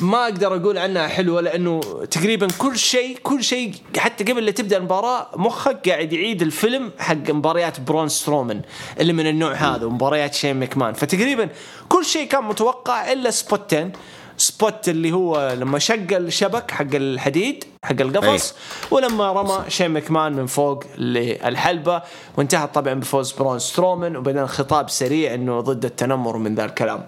ما 0.00 0.24
أقدر 0.24 0.56
أقول 0.56 0.78
عنها 0.78 1.08
حلوة 1.08 1.40
لأنه 1.40 1.80
تقريبا 2.10 2.48
كل 2.58 2.78
شيء 2.78 3.18
كل 3.22 3.44
شيء 3.44 3.74
حتى 3.96 4.24
قبل 4.24 4.44
لا 4.44 4.50
تبدأ 4.50 4.76
المباراة 4.76 5.28
مخك 5.36 5.88
قاعد 5.88 6.12
يعيد 6.12 6.42
الفيلم 6.42 6.90
حق 6.98 7.30
مباريات 7.30 7.80
برون 7.80 8.08
سترومان 8.08 8.60
اللي 9.00 9.12
من 9.12 9.26
النوع 9.26 9.52
هذا 9.52 9.86
ومباريات 9.86 10.34
شين 10.34 10.60
مكمان 10.60 10.92
فتقريبا 10.92 11.48
كل 11.88 12.04
شيء 12.04 12.28
كان 12.28 12.44
متوقع 12.44 13.12
إلا 13.12 13.30
سبوتين 13.30 13.92
spot 14.36 14.88
اللي 14.88 15.12
هو 15.12 15.56
لما 15.60 15.78
شق 15.78 16.06
الشبك 16.12 16.70
حق 16.70 16.94
الحديد 16.94 17.64
حق 17.84 18.00
القفص 18.00 18.54
ولما 18.90 19.32
رمى 19.32 19.64
شين 19.68 19.90
مكمان 19.90 20.32
من 20.32 20.46
فوق 20.46 20.84
للحلبة. 20.98 22.02
وانتهت 22.36 22.74
طبعا 22.74 22.94
بفوز 22.94 23.32
برون 23.32 23.58
سترومان 23.58 24.16
وبعدين 24.16 24.46
خطاب 24.46 24.90
سريع 24.90 25.34
إنه 25.34 25.60
ضد 25.60 25.84
التنمر 25.84 26.36
من 26.36 26.54
ذا 26.54 26.64
الكلام. 26.64 27.04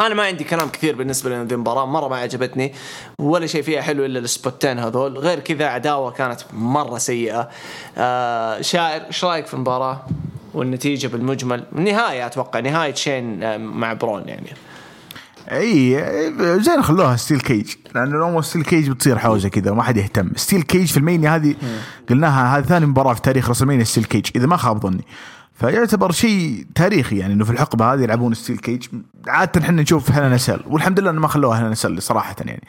أنا 0.00 0.14
ما 0.14 0.22
عندي 0.22 0.44
كلام 0.44 0.68
كثير 0.68 0.96
بالنسبة 0.96 1.30
لهذه 1.30 1.52
المباراة 1.52 1.86
مرة 1.86 2.08
ما 2.08 2.16
عجبتني 2.16 2.74
ولا 3.18 3.46
شيء 3.46 3.62
فيها 3.62 3.82
حلو 3.82 4.04
إلا 4.04 4.18
السبوتين 4.18 4.78
هذول. 4.78 5.18
غير 5.18 5.40
كذا 5.40 5.66
عداوة 5.66 6.10
كانت 6.10 6.40
مرة 6.52 6.98
سيئة. 6.98 7.48
آه 7.98 8.60
شاعر 8.60 9.00
إيش 9.00 9.24
رأيك 9.24 9.46
في 9.46 9.54
المباراة؟ 9.54 10.06
والنتيجة 10.54 11.06
بالمجمل؟ 11.06 11.64
النهايه 11.72 12.26
أتوقع 12.26 12.60
نهايه 12.60 12.94
شين 12.94 13.42
آه، 13.42 13.56
مع 13.56 13.92
برون 13.92 14.28
يعني. 14.28 14.46
أي 15.48 16.04
زين 16.60 16.82
خلوها 16.82 17.16
steel 17.16 17.40
cage. 17.40 17.74
لأنه 17.94 18.18
لو 18.18 18.42
steel 18.42 18.64
cage 18.64 18.90
بتصير 18.90 19.18
حوسة 19.18 19.48
كذا 19.48 19.70
وما 19.70 19.82
حد 19.82 19.96
يهتم. 19.96 20.30
steel 20.36 20.62
cage 20.62 20.86
في 20.86 20.96
رسلمانيا 20.96 21.36
هذه 21.36 21.54
قلناها 22.10 22.58
هذه 22.58 22.64
ثاني 22.64 22.86
مباراة 22.86 23.14
في 23.14 23.20
تاريخ 23.20 23.50
رسلمانيا 23.50 23.84
steel 23.84 24.04
cage 24.04 24.26
إذا 24.36 24.46
ما 24.46 24.56
خاب 24.56 24.82
ظني. 24.82 25.04
فيعتبر 25.54 26.12
شيء 26.12 26.66
تاريخي 26.74 27.18
يعني 27.18 27.34
إنه 27.34 27.44
في 27.44 27.50
الحقبة 27.50 27.92
هذه 27.92 28.00
يلعبون 28.00 28.34
steel 28.34 28.58
cage 28.58 28.86
عادة 29.28 29.60
إحنا 29.60 29.82
نشوف 29.82 30.10
Hell 30.10 30.28
in 30.28 30.37
a 30.37 30.42
Cell 30.42 30.60
والحمد 30.66 31.00
لله 31.00 31.10
إنه 31.10 31.20
ما 31.20 31.28
خلوها 31.28 31.60
Hell 31.60 31.68
in 31.68 31.78
a 31.78 31.83
Cell 31.83 32.02
صراحة 32.02 32.36
يعني. 32.40 32.62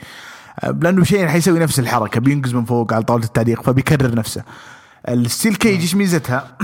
لأنه 0.81 1.03
شيء 1.03 1.27
حيسوي 1.27 1.59
نفس 1.59 1.79
الحركة 1.79 2.19
بينقز 2.19 2.53
من 2.53 2.65
فوق 2.65 2.93
على 2.93 3.03
طاولة 3.03 3.23
التعليق 3.23 3.61
فبيكرر 3.61 4.15
نفسه. 4.15 4.43
ال 5.09 5.17
steel 5.17 5.55
cage 5.55 5.82
إيش 5.81 5.95
ميزتها؟ 5.95 6.47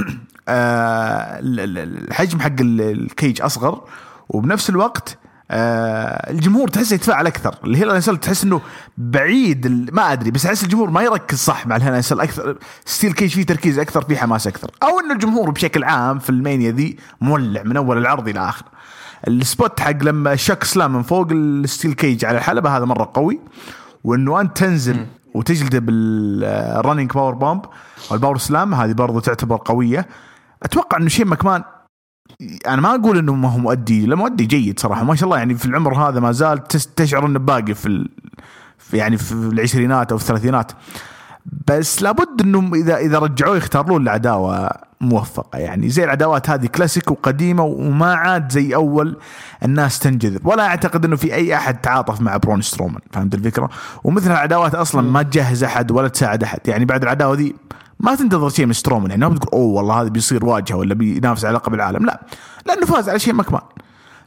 آه، 0.49 1.39
الحجم 1.41 2.39
حق 2.39 2.55
ال 2.59 2.76
cage 2.76 3.41
أصغر 3.41 3.83
وبنفس 4.29 4.69
الوقت 4.69 5.17
آه 5.53 6.31
الجمهور 6.31 6.67
تحسه 6.67 6.93
يتفاعل 6.93 7.27
أكثر. 7.27 7.55
ال 7.63 7.69
Hell 7.69 7.89
in 7.89 8.19
تحس 8.19 8.43
إنه 8.43 8.61
بعيد 8.97 9.91
ما 9.93 10.11
أدري 10.11 10.31
بس 10.31 10.45
أحس 10.45 10.63
الجمهور 10.63 10.89
ما 10.89 11.01
يركز 11.01 11.37
صح 11.37 11.67
مع 11.67 11.75
ال 11.75 11.79
Hell 11.79 11.93
in 11.93 12.19
أكثر 12.19 12.57
steel 12.85 13.13
cage 13.13 13.29
فيه 13.29 13.45
تركيز 13.45 13.79
أكثر 13.79 14.01
فيه 14.01 14.17
حماس 14.17 14.47
أكثر. 14.47 14.71
أو 14.83 14.99
إنه 14.99 15.13
الجمهور 15.13 15.51
بشكل 15.51 15.83
عام 15.83 16.19
في 16.19 16.29
ال 16.29 16.36
Mania 16.36 16.71
ذي 16.71 16.97
مولع 17.21 17.63
من 17.63 17.77
أول 17.77 17.97
العرض 17.97 18.27
إلى 18.27 18.49
اخره 18.49 18.67
ال 19.27 19.38
spot 19.38 19.79
حق 19.79 20.03
لما 20.03 20.35
chokeslam 20.35 20.93
من 20.93 21.01
فوق 21.03 21.27
ال 21.31 21.42
steel 21.42 21.93
cage 21.93 22.25
على 22.25 22.37
الحلبة 22.37 22.77
هذا 22.77 22.85
مرة 22.85 23.11
قوي. 23.13 23.39
وانه 24.03 24.41
انت 24.41 24.57
تنزل 24.57 25.05
وتجلده 25.35 25.79
بال 25.79 27.11
running 27.11 27.33
powerbomb 27.33 27.65
أو 28.11 28.15
ال 28.15 28.37
powerslam 28.37 28.73
هذه 28.73 28.93
برضو 28.93 29.19
تعتبر 29.19 29.61
قوية. 29.65 30.07
أتوقع 30.63 30.97
إنه 30.97 31.09
شين 31.09 31.25
مكمان 31.25 31.63
أنا 32.67 32.81
ما 32.81 32.95
أقول 32.95 33.17
إنه 33.17 33.35
ما 33.35 33.49
هو 33.49 33.57
مؤدي 33.57 34.05
لا 34.05 34.15
مؤدي 34.15 34.45
جيد 34.45 34.79
صراحة. 34.79 35.03
ما 35.03 35.15
شاء 35.15 35.25
الله 35.25 35.37
يعني 35.37 35.55
في 35.55 35.65
العمر 35.65 36.09
هذا 36.09 36.19
ما 36.19 36.31
زال 36.31 36.63
تشعر 36.95 37.25
إنه 37.25 37.39
باقي 37.39 37.73
في, 37.73 37.85
ال... 37.85 38.09
يعني 38.93 39.17
في 39.17 39.31
العشرينات 39.31 40.11
أو 40.11 40.17
في 40.17 40.23
الثلاثينات. 40.23 40.71
بس 41.67 42.01
لابد 42.01 42.41
إنه 42.41 42.75
إذا 42.75 42.97
إذا 42.97 43.19
رجعوه 43.19 43.57
يختارون 43.57 44.01
العداوه 44.01 44.69
موفقة. 45.01 45.59
يعني 45.59 45.89
زي 45.89 46.03
العداوات 46.03 46.49
هذه 46.49 46.65
كلاسيك 46.65 47.11
وقديمة 47.11 47.63
وما 47.63 48.13
عاد 48.13 48.51
زي 48.51 48.75
أول 48.75 49.17
الناس 49.65 49.99
تنجذب. 49.99 50.45
ولا 50.45 50.67
أعتقد 50.67 51.05
إنه 51.05 51.15
في 51.15 51.33
أي 51.33 51.55
أحد 51.55 51.81
تعاطف 51.81 52.21
مع 52.21 52.37
برون 52.37 52.61
سترومان 52.61 53.01
فهمت 53.11 53.33
الفكرة؟ 53.33 53.69
ومثل 54.03 54.31
العداوات 54.31 54.75
أصلا 54.75 55.01
ما 55.11 55.21
تجهز 55.23 55.63
أحد 55.63 55.91
ولا 55.91 56.07
تساعد 56.07 56.43
أحد. 56.43 56.59
يعني 56.65 56.85
بعد 56.85 57.03
العداوة 57.03 57.35
دي 57.35 57.55
ما 58.01 58.15
تنتظر 58.15 58.49
شيء 58.49 58.65
من 58.65 58.73
سترومان 58.73 59.09
يعني 59.09 59.21
ما 59.21 59.29
بتقول 59.29 59.61
أوه 59.61 59.73
والله 59.73 60.01
هذا 60.01 60.09
بيصير 60.09 60.45
واجهة 60.45 60.75
ولا 60.75 60.93
بينافس 60.93 61.45
على 61.45 61.55
لقب 61.55 61.73
العالم 61.73 62.05
لا. 62.05 62.21
لأنه 62.65 62.85
فاز 62.85 63.09
على 63.09 63.19
شين 63.19 63.33
مكمان 63.33 63.61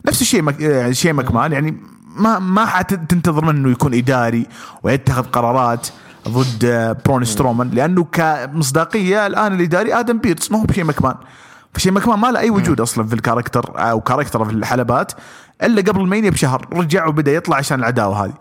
نفس 0.06 0.22
الشيء 0.22 0.42
مك... 0.42 0.60
يعني 0.60 0.94
شين 0.94 1.12
مكمان 1.12 1.52
يعني 1.52 1.76
ما 2.16 2.38
ما 2.38 2.66
حتنتظر 2.66 3.44
منه 3.44 3.70
يكون 3.70 3.94
إداري 3.94 4.46
ويتخذ 4.82 5.22
قرارات 5.22 5.88
ضد 6.28 6.96
برون 7.06 7.24
سترومان 7.24 7.70
لأنه 7.70 8.04
كمصداقية 8.04 9.26
الآن 9.26 9.54
الإداري 9.54 9.94
آدم 9.94 10.18
بيرس 10.18 10.52
ما 10.52 10.58
هو 10.58 10.64
بشين 10.64 10.84
مكمان 10.84 11.14
فشين 11.74 11.92
مكمان 11.92 12.18
ما 12.18 12.30
له 12.30 12.40
أي 12.40 12.50
وجود 12.50 12.80
أصلا 12.80 13.06
في 13.06 13.14
ال 13.14 13.20
character 13.20 13.72
أو 13.76 14.00
character 14.00 14.44
في 14.44 14.50
الحلبات 14.50 15.12
إلا 15.62 15.82
قبل 15.82 16.00
ال 16.00 16.05
Mania 16.05 16.30
بشهر 16.30 16.68
رجع 16.72 17.06
وبدأ 17.06 17.32
يطلع 17.32 17.56
عشان 17.56 17.78
العداوة 17.78 18.24
هذه. 18.24 18.34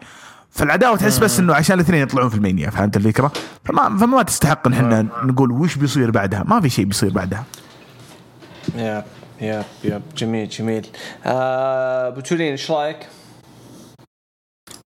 فالعداوة 0.54 0.98
تحس 0.98 1.18
بس 1.18 1.40
إنه 1.40 1.54
عشان 1.54 1.76
الاثنين 1.76 2.02
يطلعون 2.02 2.30
في 2.30 2.36
ال 2.36 2.41
Mania 2.41 2.70
فهمت 2.70 2.98
الفكرة؟ 2.98 3.32
فما 3.66 3.98
فما 3.98 4.24
تستحق 4.24 4.68
إن 4.68 4.74
إحنا 4.74 5.02
نقول 5.24 5.52
وش 5.52 5.76
بيصير 5.76 6.12
بعدها، 6.12 6.44
ما 6.44 6.62
في 6.62 6.70
شيء 6.70 6.86
بيصير 6.86 7.10
بعدها. 7.10 7.44
يا 8.76 9.06
يا 9.42 9.64
يا 9.84 10.02
جميل 10.18 10.50
جميل. 10.50 10.88
آه 11.26 12.10
بتولين 12.10 12.52
إيش 12.52 12.72
رأيك؟ 12.72 12.98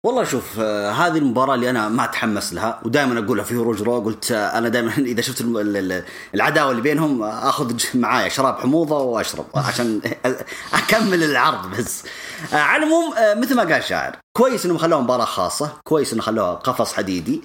والله 0.07 0.24
شوف 0.24 0.61
آه 0.61 0.90
هذه 0.90 1.18
المباراة 1.18 1.54
اللي 1.54 1.70
أنا 1.70 1.88
ما 1.88 2.04
أتحمس 2.04 2.52
لها 2.52 2.80
ودائما 2.84 3.24
أقولها 3.24 3.44
في 3.44 3.57
روج 3.57 3.82
رو 3.82 4.00
قلت 4.00 4.32
آه 4.32 4.59
أنا 4.59 4.68
دائما 4.68 4.92
إذا 5.12 5.22
شفت 5.22 5.44
العداوة 6.34 6.70
اللي 6.70 6.82
بينهم 6.82 7.22
آخذ 7.22 7.74
معايا 7.94 8.28
شراب 8.28 8.59
حموضة 8.59 8.98
وأشرب 8.98 9.46
عشان 9.54 10.00
أكمل 10.74 11.24
العرض 11.24 11.70
بس. 11.70 12.04
آه 12.52 12.57
على 12.57 12.82
العموم 12.82 13.14
آه 13.14 13.34
مثل 13.34 13.57
ما 13.57 13.62
قال 13.62 13.84
شاعر 13.84 14.16
كويس 14.36 14.64
إنهم 14.64 14.78
خلوها 14.78 15.00
مباراة 15.02 15.24
خاصة 15.24 15.72
كويس 15.84 16.12
انه 16.12 16.22
خلوها 16.22 16.54
قفص 16.54 16.92
حديدي 16.92 17.42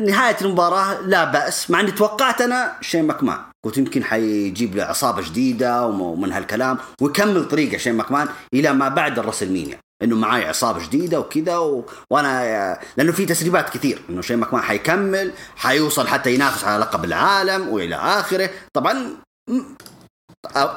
نهاية 0.00 0.36
المباراة 0.42 1.00
لا 1.00 1.24
بأس. 1.24 1.70
مع 1.70 1.80
إني 1.80 1.90
توقعت 1.90 2.40
أنا 2.40 2.76
شين 2.80 3.06
مكمان 3.06 3.38
قلت 3.64 3.78
يمكن 3.78 4.04
حيجيب 4.04 4.76
له 4.76 4.84
عصابة 4.84 5.22
جديدة 5.22 5.86
ومن 5.86 6.32
هالكلام 6.32 6.78
ويكمل 7.00 7.48
طريقة 7.48 7.78
شين 7.78 7.94
مكمان 7.94 8.28
إلى 8.54 8.72
ما 8.72 8.88
بعد 8.88 9.18
الرسلمينيا. 9.18 9.78
إنه 10.02 10.16
معاي 10.16 10.44
عصابه 10.48 10.86
جديدة 10.86 11.20
وكذا 11.20 11.56
و... 11.56 11.84
وأنا 12.10 12.78
لأنه 12.96 13.12
في 13.12 13.26
تسريبات 13.26 13.70
كثير. 13.70 14.02
إنه 14.10 14.22
شين 14.22 14.38
ماكمان 14.38 14.62
حيكمل 14.62 15.32
حيوصل 15.56 16.08
حتى 16.08 16.34
ينافس 16.34 16.64
على 16.64 16.82
لقب 16.82 17.04
العالم 17.04 17.68
وإلى 17.68 17.96
آخره. 17.96 18.50
طبعا 18.72 19.16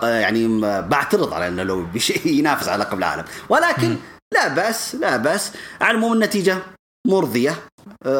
يعني 0.03 0.61
بعترض 0.81 1.33
على 1.33 1.47
إنه 1.47 1.63
لو 1.63 1.87
ينافس 2.25 2.67
على 2.67 2.83
لقب 2.83 2.97
العالم. 2.97 3.23
ولكن 3.49 3.95
لا 4.33 4.47
بأس 4.47 4.95
لا 4.95 5.17
بأس. 5.17 5.51
على 5.81 5.91
العموم 5.91 6.13
النتيجة 6.13 6.57
مرضية. 7.07 7.55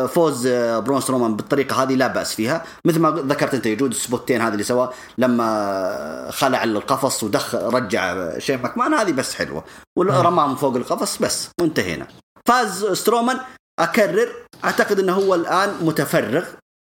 فوز 0.07 0.47
آه، 0.47 0.80
برون 0.80 1.01
سترومان 1.01 1.36
بالطريقة 1.36 1.84
هذه 1.84 1.95
لا 1.95 2.07
بأس 2.07 2.36
فيها. 2.36 2.63
مثل 2.86 2.99
ما 2.99 3.09
ذكرت 3.09 3.53
أنت 3.53 3.65
يجود 3.65 3.91
السبوتين 3.91 4.41
هذه 4.41 4.53
اللي 4.53 4.63
سواه 4.63 4.93
لما 5.17 6.32
خلع 6.32 6.63
القفص 6.63 7.23
ودخل 7.23 7.57
رجع 7.57 8.38
شين 8.39 8.64
ماكمان 8.63 8.93
هذه 8.93 9.11
بس 9.11 9.36
حلوة. 9.36 9.63
ورماه 9.97 10.47
من 10.47 10.55
فوق 10.55 10.75
القفص 10.75 11.21
بس 11.21 11.49
وانتهينا. 11.61 12.07
فاز 12.47 12.86
سترومان 12.86 13.39
أكرر 13.80 14.30
أعتقد 14.65 14.99
إنه 14.99 15.13
هو 15.13 15.36
الآن 15.36 15.69
متفرغ 15.82 16.45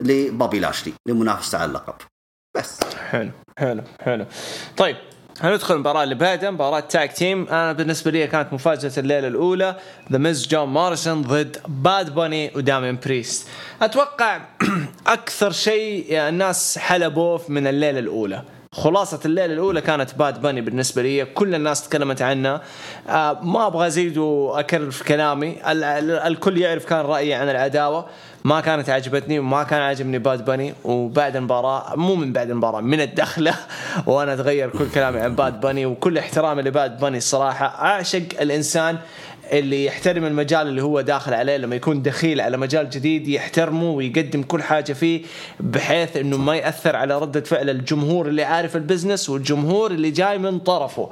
لبابي 0.02 0.60
لاشلي 0.60 0.94
لمنافسة 1.08 1.58
على 1.58 1.68
اللقب. 1.68 1.96
بس. 2.58 2.80
حلو 3.10 3.32
حلو 3.58 3.84
حلو. 4.02 4.26
طيب 4.78 4.98
هندخل 5.42 5.74
المباراة 5.74 6.04
اللي 6.04 6.16
بعدها 6.16 6.52
مباراة 6.52 6.80
tag 6.80 7.14
team 7.14 7.48
أنا 7.48 7.74
بالنسبة 7.74 8.12
لي 8.12 8.28
كانت 8.28 8.54
مفاجأة 8.54 8.92
الليلة 8.98 9.28
الأولى 9.28 9.76
ذا 10.12 10.18
ميز 10.18 10.48
جون 10.48 10.70
موريسون 10.70 11.22
ضد 11.22 11.58
باد 11.68 12.14
باني 12.16 12.52
وداميان 12.56 12.98
بريست. 13.06 13.48
أتوقع 13.82 14.42
أكثر 15.08 15.52
شيء 15.52 16.06
الناس 16.30 16.78
حلبوه 16.78 17.42
من 17.50 17.68
الليلة 17.68 18.00
الأولى. 18.00 18.44
خلاصة 18.72 19.20
الليلة 19.26 19.54
الأولى 19.54 19.82
كانت 19.82 20.16
باد 20.16 20.42
باني 20.42 20.62
بالنسبة 20.62 21.02
لي 21.02 21.26
كل 21.26 21.56
الناس 21.56 21.90
تكلمت 21.90 22.22
عنها 22.22 22.62
آه 23.10 23.40
ما 23.44 23.68
أبغى 23.68 23.88
أزيد 23.88 24.18
وأكرر 24.18 24.92
في 24.92 25.04
كلامي. 25.04 25.58
الكل 25.66 26.58
يعرف 26.58 26.86
كان 26.86 27.00
رأيي 27.00 27.34
عن 27.34 27.50
العداوة. 27.50 28.06
ما 28.44 28.62
كانت 28.62 28.90
عجبتني 28.90 29.40
وما 29.40 29.64
كان 29.64 29.82
عاجبني 29.82 30.20
باد 30.20 30.46
باني 30.46 30.74
وبعد 30.84 31.36
المباراة 31.36 31.96
مو 31.96 32.16
من 32.16 32.34
بعد 32.34 32.50
المباراة 32.50 32.82
من 32.82 33.02
الدخلة 33.02 33.56
وأنا 34.08 34.34
أتغير 34.34 34.70
كل 34.70 34.90
كلامي 34.90 35.20
عن 35.20 35.36
باد 35.36 35.62
باني 35.62 35.86
وكل 35.86 36.18
احترامي 36.18 36.62
لباد 36.62 37.00
باني 37.00 37.18
الصراحة 37.18 37.66
أعشق 37.66 38.24
الإنسان 38.42 38.98
اللي 39.52 39.86
يحترم 39.86 40.26
المجال 40.26 40.68
اللي 40.68 40.84
هو 40.84 41.02
داخل 41.02 41.34
عليه 41.34 41.58
لما 41.58 41.76
يكون 41.76 42.02
دخيل 42.02 42.42
على 42.42 42.58
مجال 42.58 42.90
جديد 42.90 43.28
يحترمه 43.28 43.92
ويقدم 43.92 44.44
كل 44.44 44.64
حاجة 44.64 44.94
فيه 44.94 45.22
بحيث 45.60 46.18
إنه 46.18 46.38
ما 46.38 46.56
يأثر 46.56 46.96
على 46.96 47.20
ردة 47.20 47.42
فعل 47.42 47.70
الجمهور 47.70 48.28
اللي 48.28 48.44
عارف 48.44 48.76
ال 48.76 48.82
business 48.82 49.30
والجمهور 49.30 49.92
اللي 49.92 50.12
جاي 50.12 50.38
من 50.38 50.60
طرفه. 50.60 51.10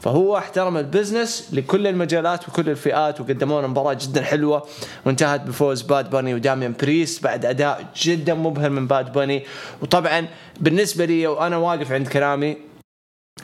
فهو 0.00 0.38
احترم 0.38 0.76
ال 0.76 0.84
business 0.84 1.48
لكل 1.52 1.86
المجالات 1.86 2.48
وكل 2.48 2.70
الفئات 2.70 3.20
وقدموا 3.20 3.58
لنا 3.58 3.68
مباراة 3.68 3.96
جدا 4.00 4.22
حلوة 4.22 4.66
وانتهت 5.06 5.40
بفوز 5.40 5.82
باد 5.82 6.10
باني 6.10 6.34
وداميان 6.34 6.74
بريست 6.82 7.20
بعد 7.20 7.46
أداء 7.46 7.84
جدا 8.02 8.34
مبهر 8.34 8.70
من 8.70 8.86
باد 8.86 9.12
باني 9.12 9.44
وطبعا 9.82 10.26
بالنسبة 10.60 11.04
لي 11.04 11.26
وأنا 11.26 11.56
واقف 11.56 11.92
عند 11.92 12.08
كلامي 12.08 12.69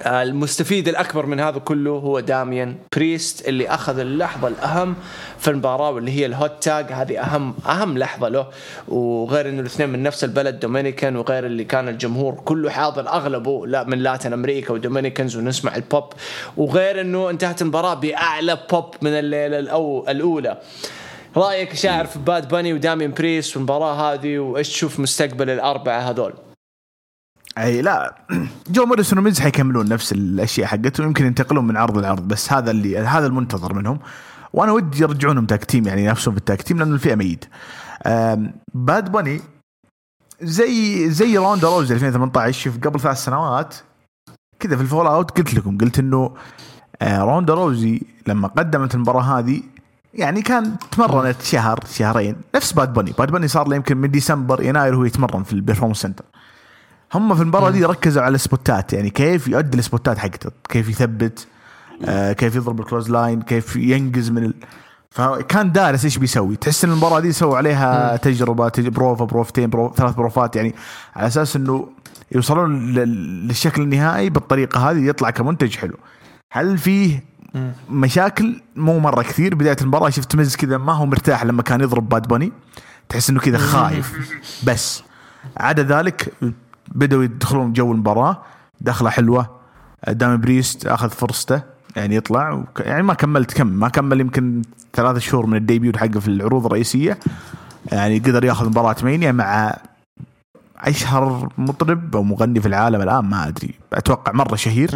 المستفيد 0.06 0.88
الأكبر 0.88 1.26
من 1.26 1.40
هذا 1.40 1.58
كله 1.58 1.90
هو 1.90 2.20
داميان 2.20 2.74
بريست 2.96 3.48
اللي 3.48 3.68
أخذ 3.68 3.98
اللحظة 3.98 4.48
الأهم 4.48 4.94
في 5.38 5.50
المباراة 5.50 5.90
واللي 5.90 6.10
هي 6.10 6.26
ال 6.26 6.33
hot 6.33 6.52
tag. 6.62 6.92
هذه 6.92 7.20
أهم 7.20 7.54
أهم 7.66 7.98
لحظة 7.98 8.28
له. 8.28 8.46
وغير 8.88 9.48
إنه 9.48 9.60
الاثنين 9.60 9.88
من 9.88 10.02
نفس 10.02 10.24
البلد 10.24 10.60
Dominican 10.60 11.16
وغير 11.16 11.46
اللي 11.46 11.64
كان 11.64 11.88
الجمهور 11.88 12.34
كله 12.34 12.70
حاضر 12.70 13.08
أغلبه 13.08 13.66
لا 13.66 13.84
من 13.84 13.98
Latin 13.98 14.32
America 14.32 14.72
و 14.72 14.78
Dominicans 14.78 15.36
ونسمع 15.36 15.76
البوب. 15.76 16.12
وغير 16.56 17.00
إنه 17.00 17.30
انتهت 17.30 17.62
المباراة 17.62 17.94
بأعلى 17.94 18.58
بوب 18.70 18.94
من 19.02 19.10
الليلة 19.10 19.58
الأولى. 20.08 20.58
رأيك 21.36 21.74
شاعر 21.74 22.06
في 22.06 22.18
باد 22.18 22.48
باني 22.48 22.72
وداميان 22.72 23.12
بريست 23.12 23.56
والمباراة 23.56 24.14
هذه 24.14 24.38
وإيش 24.38 24.68
تشوف 24.68 25.00
مستقبل 25.00 25.50
الأربعة 25.50 25.98
هذول؟ 25.98 26.32
أي 27.58 27.82
لا. 27.82 28.14
جو 28.70 28.86
موريسون 28.86 29.18
وميز 29.18 29.40
حيكملون 29.40 29.88
نفس 29.88 30.12
الأشياء 30.12 30.66
حقتهم 30.66 31.06
يمكن 31.06 31.26
ينتقلون 31.26 31.66
من 31.66 31.76
عرض 31.76 31.98
لعرض 31.98 32.28
بس 32.28 32.52
هذا 32.52 32.70
اللي 32.70 32.98
هذا 32.98 33.26
المنتظر 33.26 33.74
منهم. 33.74 33.98
وأنا 34.52 34.72
ودي 34.72 35.02
يرجعونهم 35.02 35.46
tag 35.46 35.64
team 35.64 35.86
يعني 35.86 36.02
ينافسون 36.04 36.34
في 36.34 36.38
ال 36.38 36.44
tag 36.44 36.62
team 36.62 36.78
لأن 36.78 36.94
الفئة 36.94 37.14
ميت. 37.14 37.44
باد 38.74 39.12
باني 39.12 39.40
زي 40.42 41.10
زي 41.10 41.38
روندا 41.38 41.68
روزي 41.68 41.92
2018 41.92 42.60
شوف 42.60 42.78
قبل 42.78 43.00
ثلاث 43.00 43.24
سنوات 43.24 43.74
كذا 44.60 44.76
في 44.76 44.82
ال 44.82 45.06
Fallout 45.06 45.38
قلت 45.38 45.54
لكم 45.54 45.78
قلت 45.78 45.98
إنه 45.98 46.34
آه، 47.02 47.20
روندا 47.20 47.54
روزي 47.54 48.00
لما 48.26 48.48
قدمت 48.48 48.94
المباراة 48.94 49.38
هذه 49.38 49.62
يعني 50.14 50.42
كان 50.42 50.76
تمرنت 50.90 51.42
شهر 51.42 51.80
شهرين 51.92 52.36
نفس 52.54 52.72
باد 52.72 52.92
باني 52.92 53.12
باد 53.18 53.30
باني 53.30 53.48
صار 53.48 53.68
له 53.68 53.76
يمكن 53.76 53.96
من 53.96 54.10
ديسمبر 54.10 54.62
يناير 54.62 54.94
وهو 54.94 55.04
يتمرن 55.04 55.42
في 55.42 55.52
ال 55.52 55.56
Performance 55.56 55.98
Center 55.98 56.24
هم 57.14 57.34
في 57.34 57.42
المباراة 57.42 57.70
دي 57.70 57.84
ركزوا 57.84 58.22
على 58.22 58.34
السبوتات 58.34 58.92
يعني 58.92 59.10
كيف 59.10 59.48
يؤدي 59.48 59.78
السبوتات 59.78 60.18
حقته 60.18 60.50
كيف 60.68 60.88
يثبت 60.88 61.46
آه 62.04 62.32
كيف 62.32 62.56
يضرب 62.56 62.80
ال 62.80 63.10
clothesline 63.10 63.42
كيف 63.42 63.76
ينقز 63.76 64.30
من 64.30 64.44
ال... 64.44 64.54
فكان 65.10 65.72
دارس 65.72 66.04
إيش 66.04 66.18
بيسوي. 66.18 66.56
تحس 66.56 66.84
إن 66.84 66.90
المباراة 66.90 67.20
دي 67.20 67.32
سووا 67.32 67.56
عليها 67.56 68.16
تجربة 68.16 68.68
تج... 68.68 68.88
بروفة 68.88 69.24
بروفتين 69.24 69.70
بروف... 69.70 69.96
ثلاث 69.96 70.14
بروفات 70.14 70.56
يعني 70.56 70.74
على 71.16 71.26
أساس 71.26 71.56
إنه 71.56 71.88
يوصلون 72.32 72.92
لل... 72.92 73.48
للشكل 73.48 73.82
النهائي 73.82 74.30
بالطريقة 74.30 74.90
هذه 74.90 75.08
يطلع 75.08 75.30
كمنتج 75.30 75.76
حلو. 75.76 75.94
هل 76.52 76.78
فيه 76.78 77.24
مشاكل؟ 77.90 78.60
مو 78.76 78.98
مرة 78.98 79.22
كثير. 79.22 79.54
بداية 79.54 79.76
المباراة 79.80 80.10
شفت 80.10 80.36
ميز 80.36 80.56
كذا 80.56 80.78
ما 80.78 80.92
هو 80.92 81.06
مرتاح 81.06 81.44
لما 81.44 81.62
كان 81.62 81.80
يضرب 81.80 82.08
باد 82.08 82.28
باني 82.28 82.52
تحس 83.08 83.30
إنه 83.30 83.40
كذا 83.40 83.58
خايف. 83.58 84.12
بس 84.66 85.02
عدا 85.56 85.82
ذلك 85.82 86.32
بدأوا 86.88 87.24
يدخلون 87.24 87.72
جو 87.72 87.92
المباراة. 87.92 88.42
دخلة 88.80 89.10
حلوة. 89.10 89.56
داميان 90.08 90.40
بريست 90.40 90.86
أخذ 90.86 91.10
فرصته 91.10 91.62
يعني 91.96 92.16
يطلع 92.16 92.64
يعني 92.80 93.02
ما 93.02 93.14
كملت 93.14 93.52
كم 93.52 93.66
ما 93.66 93.88
كمل 93.88 94.20
يمكن 94.20 94.62
ثلاثة 94.94 95.18
شهور 95.18 95.46
من 95.46 95.56
ال 95.56 95.63
debut 95.63 95.96
حقه 95.96 96.20
في 96.20 96.28
العروض 96.28 96.66
الرئيسية. 96.66 97.18
يعني 97.92 98.18
قدر 98.18 98.44
ياخذ 98.44 98.66
مباراة 98.66 98.96
Mania 99.02 99.32
مع 99.32 99.76
أشهر 100.78 101.48
مطرب 101.58 102.16
أو 102.16 102.22
مغني 102.22 102.60
في 102.60 102.68
العالم 102.68 103.02
الآن 103.02 103.24
ما 103.24 103.48
أدري. 103.48 103.74
أتوقع 103.92 104.32
مرة 104.32 104.56
شهير. 104.56 104.90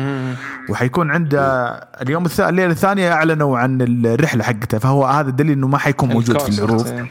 وحيكون 0.69 1.11
عنده 1.11 1.69
اليوم 2.03 2.25
الثاني 2.25 2.49
الليلة 2.49 2.71
الثانية 2.73 3.13
أعلنوا 3.13 3.59
عن 3.59 3.81
الرحلة 4.07 4.45
حقته. 4.45 4.79
فهو 4.79 5.05
هذا 5.07 5.31
دليل 5.31 5.53
إنه 5.53 5.69
ما 5.69 5.79
حيكون 5.79 6.09
موجود 6.09 6.39
في 6.39 6.59
العروض. 6.59 6.87
إيه. 6.87 7.11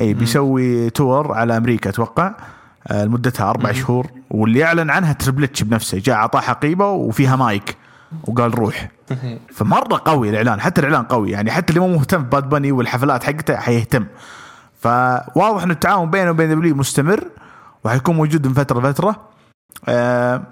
اي 0.00 0.14
بيسوي 0.14 0.90
tour 0.90 1.32
على 1.32 1.56
أمريكا 1.56 1.90
أتوقع. 1.90 2.34
لمدتها 2.90 3.50
أربع 3.50 3.72
شهور 3.72 4.06
واللي 4.30 4.64
أعلن 4.64 4.90
عنها 4.90 5.12
Triple 5.12 5.55
H 5.55 5.62
بنفسه 5.62 5.98
جاء 5.98 6.16
اعطاه 6.16 6.40
حقيبة 6.40 6.90
وفيها 6.90 7.36
مايك 7.36 7.76
وقال 8.24 8.58
روح. 8.58 8.88
فمرة 9.52 10.02
قوي 10.04 10.30
الإعلان 10.30 10.60
حتى 10.60 10.80
الإعلان 10.80 11.02
قوي 11.02 11.30
يعني 11.30 11.50
حتى 11.50 11.70
اللي 11.70 11.80
مو 11.80 11.88
مهتم 11.88 12.22
بباد 12.22 12.48
باني 12.48 12.72
والحفلات 12.72 13.24
حقته 13.24 13.56
حيهتم. 13.56 14.06
فواضح 14.80 15.62
إن 15.62 15.70
التعاون 15.70 16.10
بينه 16.10 16.30
وبين 16.30 16.50
دبليو 16.50 16.74
مستمر 16.74 17.24
وحيكون 17.84 18.16
موجود 18.16 18.46
من 18.46 18.54
فترة 18.54 18.80
لفترة. 18.80 19.28
آه 19.88 20.42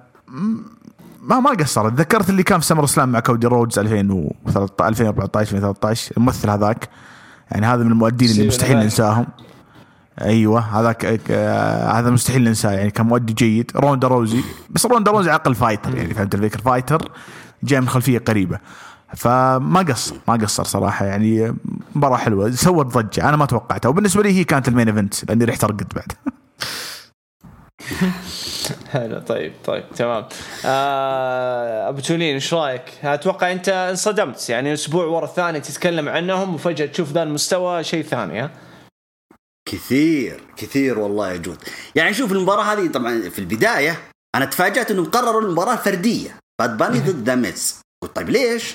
ما 1.23 1.41
ما 1.41 1.51
قصر 1.51 1.89
تذكرت 1.89 2.31
اللي 2.31 2.43
كان 2.43 2.61
في 2.61 2.67
SummerSlam 2.67 3.13
مع 3.13 3.21
كودي 3.21 3.47
رودز 3.47 3.79
2013 3.79 4.89
2014 4.89 5.41
2013 5.41 6.13
الممثل 6.17 6.51
هذاك. 6.51 6.89
يعني 7.51 7.67
هذا 7.67 7.85
من 7.85 7.91
المؤدين 7.91 8.31
اللي 8.31 8.47
مستحيل 8.47 8.77
ننساهم. 8.77 9.27
أيوه 10.21 10.61
هذاك 10.61 11.31
هذا 11.97 12.11
مستحيل 12.11 12.45
ننساه 12.45 12.71
يعني 12.73 12.91
كان 12.91 13.07
مؤدي 13.07 13.33
جيد. 13.33 13.71
روندا 13.77 14.09
روزي 14.09 14.41
بس 14.71 14.87
روندا 14.87 15.11
روزي 15.11 15.31
عقل 15.31 15.55
fighter 15.55 15.97
يعني 15.97 16.15
فهمت 16.15 16.35
الفكرة 16.35 16.61
fighter 16.61 17.11
جاي 17.63 17.81
من 17.81 17.89
خلفية 17.89 18.19
قريبة. 18.19 18.59
فما 19.17 19.81
قصر 19.89 20.17
ما 20.29 20.35
قصر 20.35 20.65
صراحة 20.65 21.07
يعني 21.07 21.55
مباراة 21.95 22.17
حلوة 22.17 22.51
سوت 22.51 22.87
ضجة 22.87 23.29
أنا 23.29 23.37
ما 23.37 23.47
توقعتها 23.47 23.89
وبالنسبة 23.89 24.23
لي 24.23 24.33
هي 24.33 24.45
كانت 24.45 24.69
ال 24.69 24.73
main 24.73 24.89
event 24.89 25.25
لأني 25.29 25.45
رحت 25.45 25.65
أرقد 25.65 25.93
بعد. 25.95 26.13
حلو 28.93 29.19
طيب 29.19 29.53
طيب 29.65 29.85
تمام. 29.97 30.25
آه 30.67 31.89
أبو 31.89 32.01
تولين 32.01 32.35
إيش 32.35 32.55
رأيك؟ 32.55 32.83
أتوقع 33.05 33.53
أنت 33.53 33.69
انصدمت 33.69 34.51
يعني 34.51 34.73
أسبوع 34.73 35.05
ورا 35.05 35.25
الثاني 35.25 35.61
تتكلم 35.61 36.09
عنهم 36.09 36.55
وفجأة 36.55 36.87
تشوف 36.87 37.13
ذا 37.13 37.23
المستوى 37.23 37.85
شيء 37.85 38.03
ثاني 38.03 38.41
ها؟ 38.41 38.51
كثير 39.69 40.41
كثير 40.57 40.99
والله 40.99 41.31
يا 41.33 41.37
جود 41.37 41.59
يعني 41.95 42.15
شوف 42.15 42.33
المباراة 42.33 42.63
هذه 42.63 42.87
طبعا 42.89 43.29
في 43.29 43.39
البداية 43.39 44.03
أنا 44.35 44.45
تفاجأت 44.45 44.91
أنهم 44.91 45.05
قرروا 45.05 45.41
المباراة 45.43 45.77
فردية 45.77 46.37
باد 46.61 46.77
باني 46.77 46.99
ضد 46.99 47.25
ذا 47.29 47.35
ميز 47.35 47.81
قلت 48.03 48.17
طيب 48.17 48.31
ليش؟ 48.31 48.75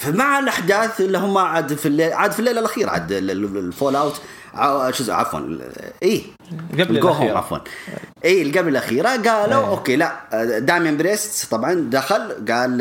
فمع 0.00 0.38
الأحداث 0.38 1.00
اللي 1.00 1.18
هم 1.18 1.38
عاد 1.38 1.74
في 1.74 1.86
الليل 1.86 2.12
عاد 2.12 2.32
في 2.32 2.38
الليلة 2.38 2.60
الأخيرة 2.60 2.90
عاد 2.90 3.12
ال 3.12 3.96
fallout 3.96 4.20
شو 4.90 5.12
عفوا 5.12 5.40
اي 6.02 6.24
قبل 6.72 6.98
الأخيرة. 6.98 7.38
عفوا. 7.38 7.58
اي 8.24 8.42
اللي 8.42 8.58
قبل 8.58 8.68
الأخيرة 8.68 9.08
قالوا 9.08 9.62
أيه. 9.62 9.68
okay 9.68 9.96
لا 9.96 10.20
دامين 10.58 10.96
بريست 10.96 11.50
طبعا 11.50 11.74
دخل 11.74 12.32
قال 12.48 12.78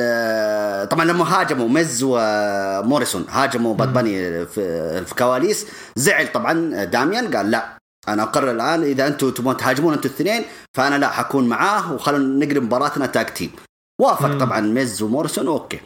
طبعا 0.90 1.06
لما 1.06 1.40
هاجموا 1.40 1.70
ميز 1.70 2.04
وموريسون 2.04 3.26
هاجموا 3.30 3.76
باد 3.76 3.94
باني 3.94 4.46
في, 4.46 5.06
في 5.06 5.16
كواليس 5.16 5.68
زعل 5.96 6.32
طبعا 6.32 6.84
داميان 6.84 7.36
قال 7.36 7.52
لا 7.52 7.78
أنا 8.08 8.24
أقرر 8.24 8.52
الآن 8.52 8.84
إذا 8.84 9.08
أنتم 9.08 9.30
تبغون 9.30 9.58
تهاجمون 9.58 9.94
أنتم 9.94 10.10
الاثنين 10.10 10.44
فأنا 10.78 10.96
لا 10.96 11.08
حأكون 11.10 11.50
معاه 11.50 11.94
وخلونا 11.94 12.46
نقلب 12.46 12.64
مباراتنا 12.64 13.06
tag 13.06 13.30
team. 13.30 13.52
وافق 14.02 14.38
طبعا 14.40 14.60
ميز 14.60 15.02
وموريسون 15.02 15.48
okay. 15.48 15.80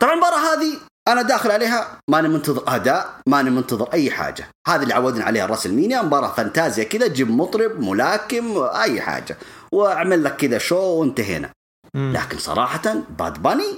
طبعا 0.00 0.12
المباراة 0.12 0.38
هذه 0.38 0.72
أنا 1.08 1.22
داخل 1.22 1.50
عليها 1.50 2.00
ماني 2.10 2.28
منتظر 2.28 2.62
أداء 2.66 3.20
ماني 3.28 3.50
منتظر 3.50 3.92
أي 3.92 4.10
حاجة. 4.10 4.48
هذه 4.68 4.82
اللي 4.82 4.94
عودنا 4.94 5.24
عليها 5.24 5.46
راسلمينيا 5.46 6.02
مباراة 6.02 6.32
فانتازيا 6.32 6.84
كذا 6.84 7.06
جيب 7.06 7.30
مطرب 7.30 7.80
ملاكم 7.80 8.58
أي 8.62 9.00
حاجة. 9.00 9.38
وأعمل 9.72 10.24
لك 10.24 10.36
كذا 10.36 10.58
show 10.58 10.76
وانتهينا. 10.76 11.50
لكن 11.94 12.38
صراحة 12.38 12.94
باد 13.18 13.42
باني 13.42 13.74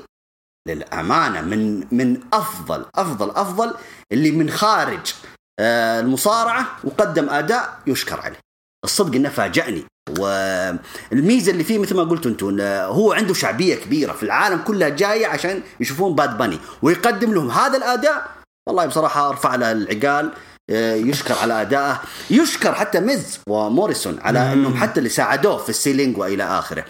للأمانة 0.69 1.41
من 1.41 1.87
من 1.95 2.21
أفضل 2.33 2.85
أفضل 2.95 3.31
أفضل 3.31 3.75
اللي 4.13 4.31
من 4.31 4.51
خارج 4.51 5.15
آه، 5.61 6.01
المصارعة 6.01 6.77
وقدم 6.85 7.31
أداء 7.31 7.79
يشكر 7.87 8.21
عليه. 8.21 8.39
الصدق 8.85 9.15
إنه 9.15 9.29
فاجأني. 9.29 9.85
والميزة 10.19 11.53
اللي 11.53 11.65
فيه 11.65 11.79
مثل 11.79 11.97
ما 11.97 12.03
قلتوا 12.03 12.31
أنتم 12.31 12.61
هو 12.61 13.13
عنده 13.13 13.35
شعبية 13.35 13.75
كبيرة 13.75 14.13
في 14.13 14.23
العالم 14.23 14.59
كلها 14.59 14.89
جاية 14.89 15.27
عشان 15.27 15.63
يشوفون 15.81 16.15
باد 16.15 16.39
باني 16.39 16.59
ويقدم 16.83 17.35
لهم 17.35 17.51
هذا 17.51 17.77
الأداء. 17.77 18.31
والله 18.69 18.87
بصراحة 18.87 19.29
أرفع 19.29 19.55
له 19.55 19.73
العقال 19.73 20.33
آه، 20.71 20.95
يشكر 20.95 21.35
على 21.35 21.61
أدائه. 21.63 22.01
يشكر 22.31 22.75
حتى 22.75 23.01
ميز 23.01 23.41
وموريسون 23.49 24.19
على 24.21 24.53
إنهم 24.53 24.77
حتى 24.77 24.99
اللي 24.99 25.09
ساعدوه 25.09 25.57
في 25.57 25.69
ال 25.69 25.75
selling 25.75 26.19
وإلى 26.19 26.45
آخره. 26.45 26.85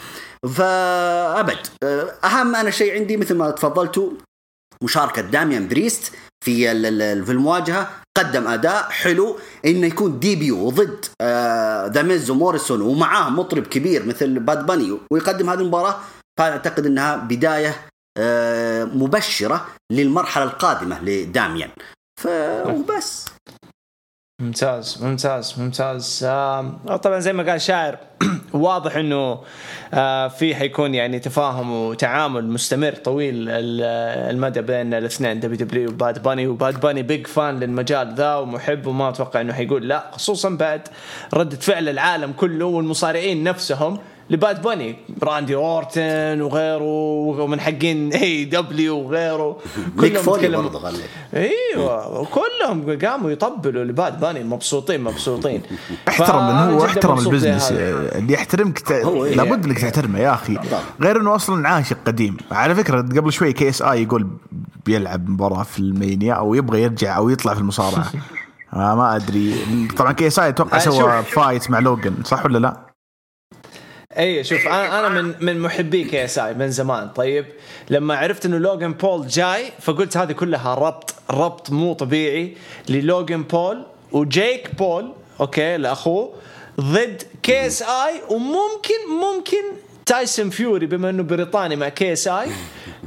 فأبد 0.57 1.67
آه، 1.83 2.13
أهم 2.25 2.57
أنا 2.57 2.71
شيء 2.71 2.95
عندي 2.95 3.17
مثل 3.17 3.35
ما 3.35 3.51
تفضلتوا 3.51 4.11
مشاركة 4.83 5.23
داميان 5.23 5.69
بريست 5.69 6.13
في 6.45 6.67
في 7.25 7.33
المواجهة. 7.33 7.91
قدم 8.21 8.49
أداء 8.49 8.91
حلو 8.91 9.39
إنه 9.67 9.87
يكون 9.87 10.19
debut 10.19 10.71
ضد 10.71 11.05
ذا 11.95 12.03
ميز 12.03 12.31
وموريسون 12.31 12.81
ومعاه 12.81 13.31
مطرب 13.31 13.67
كبير 13.67 14.07
مثل 14.07 14.39
باد 14.39 14.67
باني 14.67 14.99
ويقدم 15.13 15.51
هذه 15.51 15.61
المباراة. 15.61 15.97
فاعتقد 16.39 16.87
إنها 16.87 17.17
بداية 17.17 17.77
آه، 18.19 18.85
مبشرة 18.85 19.67
للمرحلة 19.93 20.45
القادمة 20.45 21.01
لداميان. 21.05 21.71
فوبس 22.21 23.29
ممتاز 24.43 25.03
ممتاز 25.03 25.55
ممتاز. 25.59 26.25
آه 26.25 26.97
طبعا 27.03 27.19
زي 27.19 27.33
ما 27.33 27.51
قال 27.51 27.61
شاعر 27.61 27.99
واضح 28.53 28.97
إنه 28.97 29.41
آه 29.95 30.29
في 30.29 30.55
حيكون 30.55 30.95
يعني 30.95 31.19
تفاهم 31.19 31.73
وتعامل 31.73 32.47
مستمر 32.47 32.93
طويل 32.93 33.49
المدى 33.49 34.61
بين 34.61 34.95
الاثنين 34.95 35.41
WWE 35.41 35.91
وباد 35.91 36.23
باني. 36.23 36.47
وباد 36.47 36.81
باني 36.81 37.03
big 37.03 37.27
fan 37.27 37.61
للمجال 37.61 38.15
ذا 38.15 38.35
ومحب 38.35 38.87
وما 38.87 39.09
أتوقع 39.09 39.41
إنه 39.41 39.53
حيقول 39.53 39.89
لا 39.89 40.11
خصوصا 40.13 40.49
بعد 40.49 40.89
ردة 41.35 41.57
فعل 41.57 41.89
العالم 41.89 42.33
كله 42.33 42.65
والمصارعين 42.65 43.45
نفسهم. 43.45 43.99
لباد 44.31 44.63
باني 44.63 44.97
راندي 45.23 45.55
اورتن 45.55 46.41
وغيره 46.41 46.83
ومن 47.43 47.61
حقين 47.61 48.13
AEW 48.23 48.99
وغيره. 48.99 49.59
كلهم 50.01 50.37
تكلموا 50.37 50.71
إيوه 51.35 52.25
كلهم 52.25 52.99
قاموا 53.05 53.31
يطبلوا 53.31 53.85
لباد 53.85 54.21
باني 54.21 54.45
مبسوطين 54.45 55.05
مبسوطين. 55.05 55.63
احترم 56.09 56.39
انه 56.39 56.77
هو 56.77 56.85
احترم 56.85 57.19
ال 57.19 57.24
business. 57.24 57.73
اللي 57.73 58.33
يحترمك 58.33 58.79
ت... 58.79 58.93
إيه؟ 58.93 59.35
لابد 59.35 59.65
إنك 59.65 59.79
تحترمه 59.79 60.19
يا 60.19 60.35
أخي. 60.35 60.59
غير 61.01 61.21
إنه 61.21 61.35
أصلا 61.35 61.69
عاشق 61.69 61.97
قديم. 62.07 62.37
على 62.51 62.75
فكرة 62.75 63.01
قبل 63.01 63.33
شوي 63.33 63.53
KSI 63.53 64.03
يقول 64.03 64.29
بيلعب 64.87 65.29
مباراة 65.29 65.63
في 65.63 65.79
مانيا 65.79 66.35
أو 66.35 66.55
يبغى 66.55 66.83
يرجع 66.83 67.17
أو 67.17 67.29
يطلع 67.29 67.55
في 67.55 67.61
المصارعة. 67.61 68.13
ما 68.73 69.17
أدري. 69.17 69.55
طبعا 69.97 70.13
KSI 70.13 70.49
أتوقع 70.49 70.77
آه، 70.77 70.81
سوى 70.81 71.23
fight 71.23 71.71
مع 71.71 71.79
لوجن 71.79 72.15
صح 72.25 72.45
ولا 72.45 72.59
لا؟ 72.59 72.90
اي 74.19 74.45
شوف 74.45 74.67
أنا 74.67 75.01
أنا 75.01 75.09
من 75.09 75.35
من 75.41 75.61
محبي 75.61 76.05
KSI 76.05 76.55
من 76.55 76.71
زمان. 76.71 77.09
طيب 77.09 77.47
لما 77.91 78.17
عرفت 78.17 78.47
إنه 78.47 78.59
لوجن 78.59 78.93
بول 78.93 79.27
جاي 79.27 79.73
فقلت 79.81 80.17
هذه 80.17 80.33
كلها 80.33 80.75
ربط 80.75 81.15
ربط 81.31 81.71
مو 81.71 81.93
طبيعي 81.93 82.57
للوجن 82.89 83.43
بول 83.43 83.83
وجيك 84.13 84.75
بول 84.75 85.13
okay 85.41 85.77
لأخوه 85.77 86.33
ضد 86.81 87.23
KSI 87.43 88.21
وممكن 88.31 89.01
ممكن 89.21 89.63
تايسون 90.11 90.51
فيوري 90.51 90.87
بما 90.87 91.11
إنه 91.11 91.23
بريطاني 91.23 91.77
مع 91.77 91.89
KSI 91.89 92.47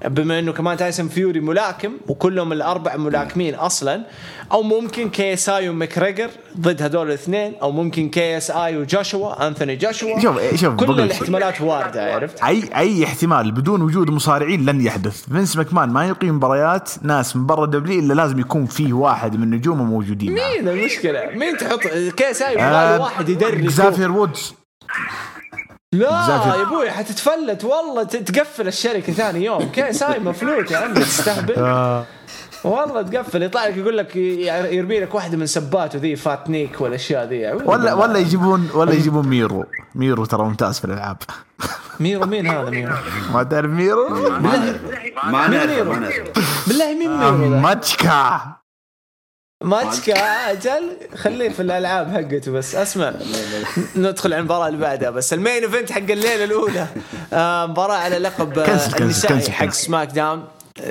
بما 0.05 0.39
إنه 0.39 0.51
كمان 0.53 0.77
تايسون 0.77 1.07
فيوري 1.07 1.39
ملاكم 1.39 1.91
وكلهم 2.07 2.51
الأربع 2.53 2.95
ملاكمين 2.95 3.55
أصلا 3.55 4.03
أو 4.51 4.63
ممكن 4.63 5.09
KSI 5.09 5.69
ومكريجر 5.69 6.29
ضد 6.59 6.81
هذول 6.81 7.07
الاثنين 7.07 7.55
أو 7.61 7.71
ممكن 7.71 8.09
KSI 8.09 8.77
وجوشوا 8.77 9.47
أنثوني 9.47 9.75
جوشوا 9.75 10.19
شوف 10.19 10.55
شوف 10.55 10.75
كل 10.75 10.99
الاحتمالات 11.01 11.61
واردة 11.61 12.13
عرفت؟ 12.15 12.43
أي 12.43 12.63
أي 12.75 13.03
احتمال 13.03 13.51
بدون 13.51 13.81
وجود 13.81 14.09
مصارعين 14.09 14.65
لن 14.65 14.81
يحدث. 14.81 15.25
فينس 15.29 15.57
ماكمان 15.57 15.89
ما 15.89 16.07
يقيم 16.07 16.35
مباريات 16.35 16.89
ناس 17.01 17.35
من 17.35 17.45
برا 17.45 17.65
WWE 17.65 17.99
إلا 17.99 18.13
لازم 18.13 18.39
يكون 18.39 18.65
فيه 18.65 18.93
واحد 18.93 19.35
من 19.35 19.49
نجومه 19.49 19.83
موجودين 19.83 20.33
مين 20.33 20.67
المشكلة؟ 20.69 21.29
مين 21.35 21.57
تحط 21.57 21.79
KSI؟ 22.17 22.61
آه 22.61 22.99
واحد 23.01 23.29
يدرب. 23.29 23.69
زافير 23.69 24.11
وودز. 24.11 24.53
لا 25.93 26.07
يا 26.07 26.61
أبوي 26.61 26.91
حتتفلت. 26.91 27.63
والله 27.63 28.03
تقفل 28.03 28.67
الشركة 28.67 29.13
ثاني 29.13 29.45
يوم. 29.45 29.71
KSI 29.71 30.19
مفلوته 30.19 30.77
عندك 30.77 31.01
تستهبل. 31.01 31.53
آه. 31.57 32.05
والله 32.63 33.01
تقفل. 33.01 33.43
يطلع 33.43 33.67
لك 33.67 33.77
يقول 33.77 33.97
لك 33.97 34.15
يرمي 34.15 34.99
لك 34.99 35.15
واحدة 35.15 35.37
من 35.37 35.45
سباته 35.45 35.99
ذي 35.99 36.15
فاتنيك 36.15 36.81
والاشياء 36.81 37.25
ذي. 37.25 37.51
ولا 37.65 37.93
ولا 37.93 38.17
يجيبون 38.17 38.69
ولا 38.73 38.93
يجيبون 38.93 39.27
ميرو. 39.27 39.65
ميرو 39.95 40.25
ترى 40.25 40.43
ممتاز 40.43 40.79
في 40.79 40.85
الألعاب. 40.85 41.17
ميرو 41.99 42.25
مين 42.25 42.47
هذا 42.47 42.69
ميرو؟ 42.69 42.95
ما 43.33 43.43
تعرف 43.43 43.71
ميرو؟ 43.71 44.09
ما 45.23 45.47
نعرف 45.47 45.87
بالله 46.67 46.93
مين 46.93 47.17
ميرو 47.17 47.59
ماتشكا. 47.59 48.41
ماتشكا 49.63 50.51
أجل. 50.51 50.97
خليه 51.17 51.49
في 51.49 51.61
الألعاب 51.61 52.11
حقته 52.11 52.51
بس. 52.51 52.75
أسمع. 52.75 53.13
ندخل 53.95 54.33
على 54.33 54.39
المباراة 54.39 54.67
اللي 54.67 54.79
بعدها 54.79 55.09
بس. 55.09 55.33
المين 55.33 55.63
إيفنت 55.63 55.91
حق 55.91 55.97
الليلة 55.97 56.43
الأولى. 56.43 56.87
آه 57.33 57.65
مباراة 57.65 57.95
على 57.95 58.17
لقب 58.17 58.59
النسائي 58.99 59.51
حق 59.51 59.69
سماك 59.69 60.07
داون. 60.07 60.45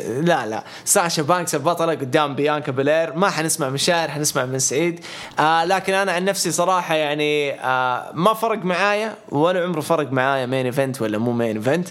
لا 0.06 0.46
لا. 0.46 0.64
ساشا 0.84 1.22
بانكس 1.22 1.54
البطلة 1.54 1.92
قدام 1.92 2.34
بيانكا 2.34 2.72
بلير 2.72 3.16
ما 3.16 3.30
حنسمع 3.30 3.68
من 3.68 3.76
شاعر 3.76 4.08
حنسمع 4.10 4.44
من 4.44 4.58
سعيد. 4.58 5.04
آه 5.38 5.64
لكن 5.64 5.94
أنا 5.94 6.12
عن 6.12 6.24
نفسي 6.24 6.50
صراحة 6.50 6.94
يعني 6.94 7.60
آه 7.60 8.10
ما 8.14 8.34
فرق 8.34 8.64
معايا 8.64 9.14
ولا 9.28 9.64
عمره 9.64 9.80
فرق 9.80 10.12
معايا 10.12 10.46
main 10.46 10.66
event 10.66 11.02
ولا 11.02 11.18
مو 11.18 11.32
main 11.32 11.56
event 11.56 11.88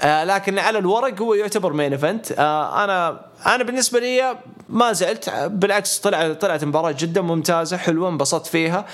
آه 0.00 0.24
لكن 0.24 0.58
على 0.58 0.78
الورق 0.78 1.20
هو 1.20 1.34
يعتبر 1.34 1.72
main 1.72 1.92
event 1.92 2.32
آه 2.32 2.84
أنا 2.84 3.20
أنا 3.46 3.64
بالنسبة 3.64 4.00
لي 4.00 4.38
ما 4.68 4.92
زعلت 4.92 5.30
بالعكس 5.46 5.98
طلع 5.98 6.32
طلعت 6.32 6.64
مباراة 6.64 6.94
جدا 6.98 7.20
ممتازة 7.20 7.76
حلوة 7.76 8.08
انبسطت 8.08 8.46
فيها. 8.46 8.86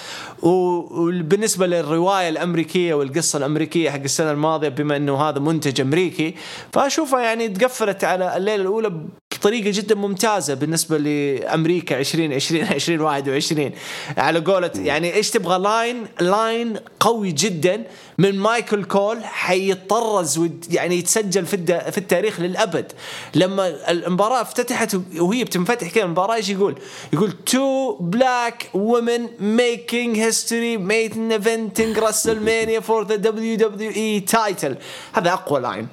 وبالنسبة 0.43 1.67
للرواية 1.67 2.29
الأمريكية 2.29 2.95
والقصة 2.95 3.37
الأمريكية 3.37 3.91
حق 3.91 4.01
السنة 4.01 4.31
الماضية 4.31 4.69
بما 4.69 4.97
إنه 4.97 5.17
هذا 5.23 5.39
منتج 5.39 5.81
أمريكي 5.81 6.35
فاشوفها 6.73 7.21
يعني 7.21 7.49
تقفلت 7.49 8.05
على 8.05 8.37
الليلة 8.37 8.63
الأولى 8.63 8.93
بطريقة 9.35 9.71
جدا 9.75 9.95
ممتازة 9.95 10.55
بالنسبة 10.55 10.99
لأمريكا 10.99 11.99
2020 11.99 12.63
2021 12.63 13.71
على 14.17 14.39
قولة 14.39 14.71
يعني 14.77 15.15
إيش 15.15 15.31
تبغى؟ 15.31 15.59
line 15.59 16.07
line 16.21 16.77
قوي 17.01 17.33
جدا. 17.33 17.85
من 18.19 18.39
مايكل 18.39 18.85
كول 18.85 19.25
حيطرز 19.25 20.49
يعني 20.71 20.99
يتسجل 20.99 21.47
في 21.47 21.57
في 21.91 21.99
التاريخ 21.99 22.41
للأبد. 22.41 22.93
لما 23.35 23.91
المباراة 23.91 24.43
افتتحت 24.43 24.97
وهي 25.19 25.45
بتنفتح 25.45 25.89
كذا 25.89 26.05
المباراة 26.05 26.35
إيش 26.35 26.49
يقول؟ 26.49 26.79
يقول 27.13 27.33
two 27.33 27.97
black 28.01 28.71
women 28.75 29.29
making 29.41 30.19
history 30.19 30.77
main 30.77 31.33
eventing 31.33 31.99
WrestleMania 31.99 32.81
for 32.81 33.07
the 33.07 33.57
WWE 33.57 33.91
title 33.91 34.77
هذا 35.13 35.33
أقوى 35.33 35.61
line 35.61 35.89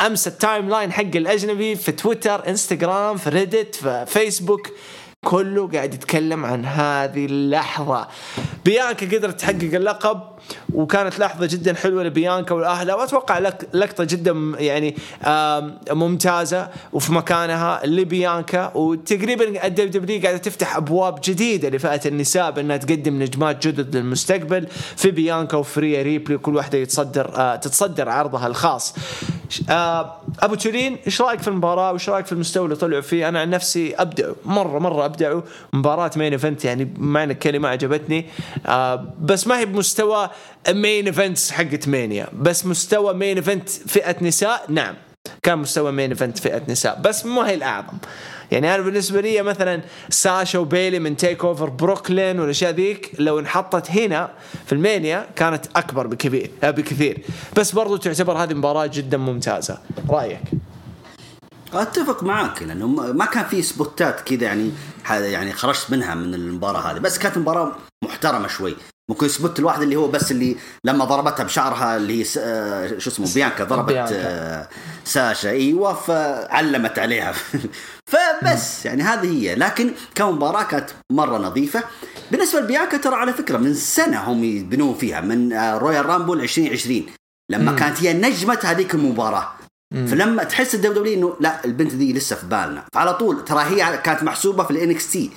أمس 0.00 0.26
ال 0.26 0.68
timeline 0.68 0.92
حق 0.92 1.16
الأجنبي 1.16 1.76
في 1.76 1.92
تويتر 1.92 2.48
انستغرام 2.48 3.16
في 3.16 3.30
ريدت 3.30 3.74
في 3.74 4.06
فيسبوك 4.06 4.70
كله 5.26 5.68
قاعد 5.74 5.94
يتكلم 5.94 6.44
عن 6.44 6.64
هذه 6.64 7.26
اللحظة. 7.26 8.08
بيانكا 8.64 9.16
قدرت 9.16 9.40
تحقق 9.40 9.74
اللقب 9.74 10.20
وكانت 10.74 11.18
لحظة 11.18 11.46
جدا 11.46 11.74
حلوة 11.74 12.02
لبيانكا 12.02 12.54
والأهلة 12.54 12.96
وأتوقع 12.96 13.38
لقطة 13.74 14.04
جدا 14.04 14.32
يعني 14.58 14.96
ممتازة 15.90 16.68
وفي 16.92 17.12
مكانها 17.12 17.86
لبيانكا. 17.86 18.72
وتقريبا 18.74 19.66
ال 19.66 19.90
WWE 19.90 20.22
قاعدة 20.22 20.38
تفتح 20.38 20.76
أبواب 20.76 21.20
جديدة 21.24 21.68
لفئة 21.68 22.08
النساء 22.08 22.50
بأنها 22.50 22.76
تقدم 22.76 23.22
نجمات 23.22 23.66
جدد 23.66 23.96
للمستقبل 23.96 24.66
في 24.96 25.10
بيانكا 25.10 25.56
وفي 25.56 25.84
ريا 25.84 26.02
ريبلي 26.02 26.38
كل 26.38 26.56
واحدة 26.56 26.78
يتصدر 26.78 27.30
آه، 27.36 27.56
تتصدر 27.56 28.08
عرضها 28.08 28.46
الخاص. 28.46 28.94
آه، 29.70 30.16
أبو 30.40 30.54
تورين 30.54 30.98
إيش 31.06 31.22
رأيك 31.22 31.40
في 31.40 31.48
المباراة؟ 31.48 31.90
وإيش 31.90 32.08
رأيك 32.08 32.26
في 32.26 32.32
المستوى 32.32 32.64
اللي 32.64 32.76
طلعوا 32.76 33.00
فيه؟ 33.00 33.28
أنا 33.28 33.40
عن 33.40 33.50
نفسي 33.50 33.94
ابدع 33.94 34.30
مرة 34.44 34.78
مرة 34.78 35.04
ابدعوا 35.16 35.42
مباراة 35.72 36.10
main 36.16 36.32
event 36.32 36.64
يعني 36.64 36.94
معنى 36.98 37.32
الكلمة 37.32 37.68
عجبتني. 37.68 38.26
آه 38.66 39.14
بس 39.20 39.46
ما 39.46 39.58
هي 39.58 39.66
بمستوى 39.66 40.30
main 40.68 41.06
events 41.06 41.50
حقت 41.50 41.88
مانيا 41.88 42.28
بس 42.38 42.66
مستوى 42.66 43.14
main 43.14 43.36
event 43.36 43.68
فئة 43.68 44.16
نساء 44.22 44.64
نعم 44.68 44.94
كان 45.42 45.58
مستوى 45.58 45.92
main 45.92 46.10
event 46.10 46.38
فئة 46.38 46.62
نساء 46.68 47.00
بس 47.04 47.26
ما 47.26 47.48
هي 47.48 47.54
الأعظم. 47.54 47.98
يعني 48.50 48.74
أنا 48.74 48.82
بالنسبة 48.82 49.20
لي 49.20 49.42
مثلا 49.42 49.80
ساشا 50.08 50.58
وبيلي 50.58 50.98
من 50.98 51.16
TakeOver 51.16 51.68
بروكلين 51.68 52.40
والأشياء 52.40 52.70
ذيك 52.72 53.10
لو 53.18 53.38
انحطت 53.38 53.90
هنا 53.90 54.30
في 54.66 54.72
المانيا 54.72 55.26
كانت 55.36 55.66
أكبر 55.76 56.06
بكثير 56.06 56.50
آه، 56.64 56.70
بكثير. 56.70 57.22
بس 57.56 57.72
برضو 57.72 57.96
تعتبر 57.96 58.32
هذه 58.36 58.54
مباراة 58.54 58.86
جدا 58.86 59.16
ممتازة. 59.16 59.78
رأيك؟ 60.10 60.40
أتفق 61.82 62.22
معاك 62.22 62.62
لأنه 62.62 62.86
ما 62.88 63.24
كان 63.24 63.44
في 63.44 63.62
سبوتات 63.62 64.20
كذا 64.20 64.44
يعني 64.44 64.72
يعني 65.10 65.52
خرجت 65.52 65.90
منها 65.90 66.14
من 66.14 66.34
المباراة 66.34 66.80
هذه. 66.80 66.98
بس 66.98 67.18
كانت 67.18 67.38
مباراة 67.38 67.76
محترمة 68.04 68.48
شوي. 68.48 68.76
ممكن 69.10 69.28
spot 69.28 69.58
الواحد 69.58 69.82
اللي 69.82 69.96
هو 69.96 70.08
بس 70.08 70.32
اللي 70.32 70.56
لما 70.84 71.04
ضربتها 71.04 71.44
بشعرها 71.44 71.96
اللي 71.96 72.22
هي 72.22 72.26
آه، 72.38 72.98
شو 72.98 73.10
اسمه 73.10 73.34
بيانكا 73.34 73.64
ضربت 73.64 73.92
بيانكا. 73.92 74.14
آه، 74.14 74.68
ساشا. 75.04 75.50
إيوه 75.50 75.94
فعلمت 75.94 76.98
عليها. 76.98 77.34
فبس 78.12 78.86
يعني 78.86 79.02
هذه 79.02 79.42
هي. 79.42 79.54
لكن 79.54 79.92
كمباراة 80.14 80.62
كانت 80.62 80.90
مرة 81.12 81.38
نظيفة. 81.38 81.84
بالنسبة 82.30 82.60
لبيانكا 82.60 82.96
ترى 82.96 83.14
على 83.14 83.32
فكرة 83.32 83.58
من 83.58 83.74
سنة 83.74 84.18
هم 84.30 84.44
يبنون 84.44 84.94
فيها 84.94 85.20
من 85.20 85.52
Royal 85.52 86.06
Rumble 86.06 86.40
2020 86.40 87.06
لما. 87.50 87.72
كانت 87.72 88.02
هي 88.02 88.12
نجمة 88.12 88.58
هذيك 88.64 88.94
المباراة. 88.94 89.52
فلما 89.94 90.44
تحس 90.44 90.74
ال 90.74 90.94
W 90.94 91.14
إنه 91.14 91.36
لا 91.40 91.64
البنت 91.64 91.94
دي 91.94 92.12
لسه 92.12 92.36
في 92.36 92.46
بالنا. 92.46 92.84
فعلى 92.92 93.14
طول 93.14 93.44
ترى 93.44 93.62
هي 93.62 93.98
كانت 93.98 94.22
محسوبة 94.22 94.64
في 94.64 94.70
ال 94.70 95.10
NXT. 95.12 95.30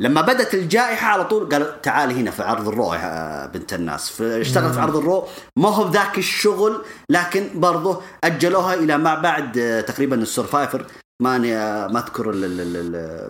لما 0.00 0.20
بدت 0.20 0.54
الجائحة 0.54 1.06
على 1.06 1.24
طول 1.24 1.48
قال 1.48 1.80
تعالي 1.80 2.14
هنا 2.14 2.30
في 2.30 2.42
عرض 2.42 2.68
ال 2.68 2.75
Raw 2.75 2.94
يا 2.94 3.46
بنت 3.46 3.72
الناس. 3.74 4.10
فاشتغلت 4.10 4.74
في 4.74 4.80
عرض 4.80 4.96
ال 4.96 5.04
Raw 5.04 5.26
ما 5.58 5.68
هو 5.68 5.84
بذاك 5.84 6.18
الشغل 6.18 6.84
لكن 7.10 7.48
برضه 7.54 8.02
أجلوها 8.24 8.74
إلى 8.74 8.98
ما 8.98 9.14
بعد 9.14 9.58
آه، 9.58 9.80
تقريبا 9.80 10.16
ال 10.16 10.24
Survivor 10.24 10.86
ماني 11.22 11.56
آه، 11.56 11.86
ما 11.86 11.98
أذكر 11.98 12.32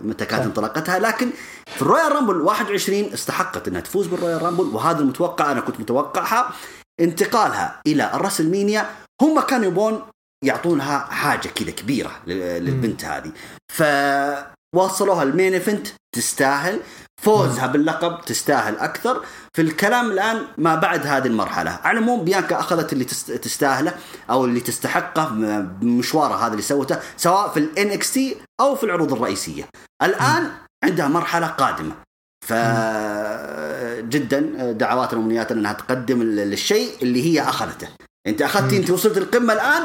متى 0.03 0.25
كانت 0.25 0.43
انطلاقتها 0.45 0.99
لكن 0.99 1.29
في 1.75 1.81
ال 1.81 2.11
Royal 2.15 2.27
Rumble 2.27 2.41
21 2.41 3.03
استحقت 3.13 3.67
إنها 3.67 3.81
تفوز 3.81 4.07
بال 4.07 4.41
Royal 4.41 4.51
Rumble 4.51 4.63
وهذا 4.63 4.99
المتوقع 4.99 5.51
أنا 5.51 5.61
كنت 5.61 5.79
متوقعها. 5.79 6.51
انتقالها 6.99 7.81
إلى 7.87 8.11
ال 8.13 8.19
WrestleMania 8.19 8.89
هم 9.21 9.39
كانوا 9.39 9.65
يبون 9.65 10.01
يعطونها 10.43 10.99
حاجة 10.99 11.47
كذا 11.47 11.71
كبيرة 11.71 12.11
لل- 12.27 12.65
للبنت 12.65 13.05
هذه. 13.05 13.31
فوصلوها 13.73 15.23
ال 15.23 15.29
main 15.29 15.53
event 15.53 15.87
تستاهل. 16.15 16.79
فوزها 17.21 17.67
باللقب 17.67 18.21
تستاهل 18.25 18.77
أكثر. 18.77 19.25
في 19.55 19.61
الكلام 19.61 20.11
الآن 20.11 20.41
ما 20.57 20.75
بعد 20.75 21.07
هذه 21.07 21.27
المرحلة. 21.27 21.71
على 21.83 21.97
العموم 21.99 22.25
بيانكا 22.25 22.59
أخذت 22.59 22.93
اللي 22.93 23.05
تست- 23.05 23.31
تستاهله 23.31 23.93
أو 24.29 24.45
اللي 24.45 24.59
تستحقه 24.59 25.29
بمشوارها 25.61 26.37
هذا 26.45 26.51
اللي 26.51 26.61
سوته 26.61 26.99
سواء 27.17 27.49
في 27.49 27.57
ال 27.59 27.89
NXT 27.91 28.37
أو 28.59 28.75
في 28.75 28.83
العروض 28.83 29.13
الرئيسية. 29.13 29.63
الآن 30.03 30.51
عندها 30.83 31.07
مرحلة 31.07 31.47
قادمة. 31.47 31.91
ف 32.47 32.53
جدا 34.09 34.39
دعواتنا 34.71 35.19
وامنياتنا 35.19 35.59
إنها 35.59 35.73
تقدم 35.73 36.23
للشيء 36.23 36.95
اللي 37.01 37.23
هي 37.25 37.41
أخذته. 37.41 37.87
أنت 38.27 38.41
أخذتي 38.41 38.77
أنت 38.77 38.89
وصلت 38.89 39.17
القمة 39.17 39.53
الآن 39.53 39.83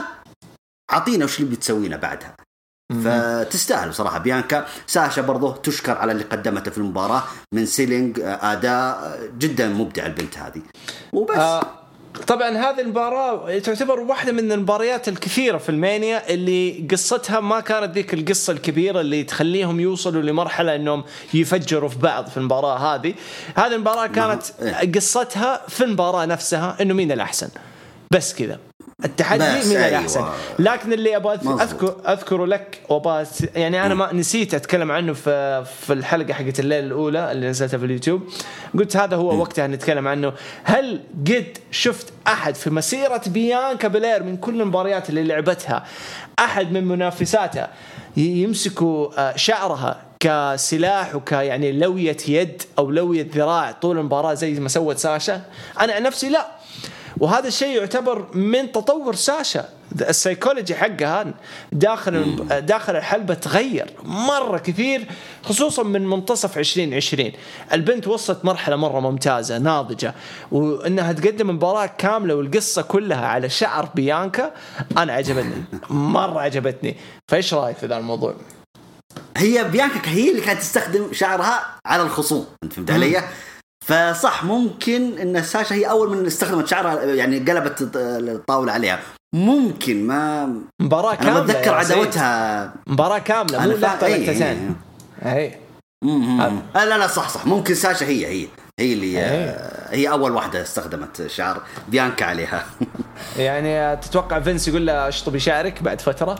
اعطينا 0.93 1.25
وش 1.25 1.41
اللي 1.41 1.51
بتسوي 1.57 1.89
لنا 1.89 1.97
بعدها 1.97 2.37
فتستاهل 3.05 3.89
بصراحه 3.89 4.19
بيانكا 4.19 4.67
ساشا 4.87 5.23
برضه 5.23 5.57
تشكر 5.57 5.99
على 5.99 6.13
اللي 6.13 6.25
قدمته 6.25 6.71
في 6.71 6.79
المباراة 6.79 7.23
من 7.55 7.67
سيلينج 7.67 8.21
أداء 8.23 9.19
جدا 9.39 9.69
مبدع 9.69 10.07
البنت 10.07 10.39
هذه. 10.39 10.63
وبس. 11.13 11.37
آه 11.37 11.63
طبعا 12.27 12.49
هذه 12.51 12.81
المباراة 12.81 13.59
تعتبر 13.59 14.01
واحدة 14.01 14.33
من 14.33 14.53
المباريات 14.53 15.09
الكثيرة 15.09 15.59
في 15.59 15.69
المانيا 15.69 16.31
اللي 16.31 16.89
قصتها 16.91 17.41
ما 17.41 17.61
كانت 17.61 17.95
ذيك 17.95 18.15
القصة 18.15 18.53
الكبيرة 18.53 19.01
اللي 19.01 19.25
تخليهم 19.25 19.81
يوصلوا 19.81 20.23
لمرحلة 20.23 20.75
إنهم 20.75 21.05
يفجروا 21.35 21.89
في 21.89 21.99
بعض 21.99 22.27
في 22.29 22.37
المباراة 22.37 22.79
هذه. 22.79 23.15
هذه 23.55 23.75
المباراة 23.75 24.07
كانت 24.07 24.43
إيه. 24.63 24.93
قصتها 24.93 25.61
في 25.69 25.85
المباراة 25.85 26.25
نفسها 26.25 26.77
إنه 26.81 26.95
مين 26.95 27.13
الأحسن. 27.13 27.49
بس 28.13 28.35
كذا. 28.35 28.59
التحدي 29.05 29.59
بس 29.59 29.67
مين 29.67 29.77
أيوة. 29.77 29.89
الاحسن 29.89 30.25
لكن 30.59 30.93
اللي 30.93 31.17
أبغى. 31.17 31.35
اذكر 31.35 31.97
أذكره 32.09 32.47
لك 32.47 32.81
وابغى 32.89 33.27
يعني 33.55 33.87
أنا 33.87 33.95
ما 33.95 34.13
نسيت 34.13 34.55
أتكلم 34.55 34.93
عنه 34.93 35.13
في 35.13 35.65
في 35.65 35.93
الحلقة 35.93 36.33
حقت 36.35 36.61
الليلة 36.61 36.87
الأولى 36.87 37.33
اللي 37.33 37.49
نزلتها 37.49 37.79
في 37.79 37.85
اليوتيوب. 37.85 38.23
قلت 38.79 38.97
هذا 38.97 39.17
هو 39.17 39.41
وقتها 39.41 39.67
نتكلم 39.67 40.09
عنه. 40.09 40.33
هل 40.65 41.01
قد 41.27 41.59
شفت 41.71 42.13
أحد 42.27 42.55
في 42.55 42.71
مسيرة 42.71 43.23
بيانكا 43.27 43.89
بلير 43.89 44.23
من 44.23 44.37
كل 44.37 44.61
المباريات 44.61 45.11
اللي 45.11 45.25
لعبتها؟ 45.25 45.85
أحد 46.39 46.73
من 46.73 46.85
منافساتها 46.85 47.71
يمسكوا 48.17 49.09
آه، 49.19 49.37
شعرها 49.37 50.03
كسلاح 50.21 51.15
وك 51.15 51.33
يعني 51.33 51.73
لوية 51.73 52.17
يد 52.29 52.63
أو 52.79 52.91
لوية 52.91 53.27
ذراع 53.35 53.73
طول 53.73 53.99
المباراة 53.99 54.35
زي 54.35 54.61
ما 54.61 54.69
سوت 54.69 54.99
ساشا؟ 54.99 55.41
أنا 55.81 55.93
عن 55.93 56.03
نفسي 56.03 56.29
لا. 56.29 56.56
وهذا 57.21 57.49
الشيء 57.49 57.77
يعتبر 57.77 58.27
من 58.35 58.73
تطور 58.73 59.15
ساشا. 59.15 59.69
السيكولوجي 60.01 60.75
حقها 60.75 61.35
داخل 61.73 62.47
داخل 62.67 62.97
الحلبة 62.97 63.35
تغير 63.35 63.91
مرة 64.05 64.59
كثير 64.59 65.07
خصوصا 65.45 65.83
من 65.83 66.07
منتصف 66.07 66.59
2020 66.59 67.33
البنت 67.73 68.09
وصلت 68.09 68.45
مرحلة 68.45 68.77
مرة 68.77 69.01
ممتازة 69.01 69.59
ناضجة 69.59 70.15
وإنها 70.53 71.13
تقدم 71.13 71.51
مباراة 71.51 71.87
كاملة 71.87 72.35
والقصة 72.35 72.83
كلها 72.83 73.27
على 73.27 73.49
شعر 73.49 73.89
بيانكا. 73.95 74.53
أنا 74.99 75.13
عجبتني 75.13 75.65
مرة 75.91 76.41
عجبتني. 76.41 76.97
فإيش 77.29 77.55
رأيك 77.55 77.77
في 77.77 77.87
ذا 77.87 77.99
الموضوع؟ 77.99 78.35
هي 79.37 79.65
بيانكا 79.65 80.11
هي 80.11 80.31
اللي 80.31 80.41
كانت 80.41 80.61
تستخدم 80.61 81.13
شعرها 81.13 81.77
على 81.87 82.03
الخصوم. 82.03 82.47
أنت 82.65 82.73
فهمت 82.73 82.91
علي؟ 82.91 83.23
فصح 83.87 84.45
ممكن 84.45 85.19
إن 85.19 85.43
ساشا 85.43 85.75
هي 85.75 85.91
أول 85.91 86.17
من 86.17 86.27
استخدمت 86.27 86.69
شعرها 86.69 87.05
يعني 87.05 87.39
قلبت 87.39 87.91
الطاولة 87.97 88.73
عليها 88.73 89.01
ممكن 89.35 90.07
ما 90.07 90.45
أنا 90.81 91.15
كاملة 91.15 91.41
بتذكر 91.41 91.77
يا 91.77 91.83
سيد. 91.83 91.93
عداوتها 91.93 92.73
مباراة 92.87 93.19
كاملة 93.19 93.59
مو 93.59 93.71
إيه، 93.71 93.77
لقطتين 93.77 94.77
اي. 95.25 95.59
هذا. 96.05 96.63
آه 96.77 96.85
لا 96.85 96.99
لا 96.99 97.07
صح 97.07 97.29
صح 97.29 97.47
ممكن 97.47 97.75
ساشا 97.75 98.07
هي 98.07 98.27
هي 98.27 98.47
هي 98.81 98.93
اللي 98.93 99.07
إيه. 99.07 99.71
هي 99.91 100.11
أول 100.11 100.33
واحدة 100.33 100.63
استخدمت 100.63 101.27
شعر 101.27 101.63
بيانكا 101.89 102.25
عليها 102.25 102.67
يعني 103.37 103.97
تتوقع 103.97 104.41
فينس 104.41 104.69
يقول 104.69 104.87
له 104.87 105.09
اشطبي 105.09 105.41
شعرك 105.41 105.83
بعد 105.83 106.01
فترة؟ 106.01 106.39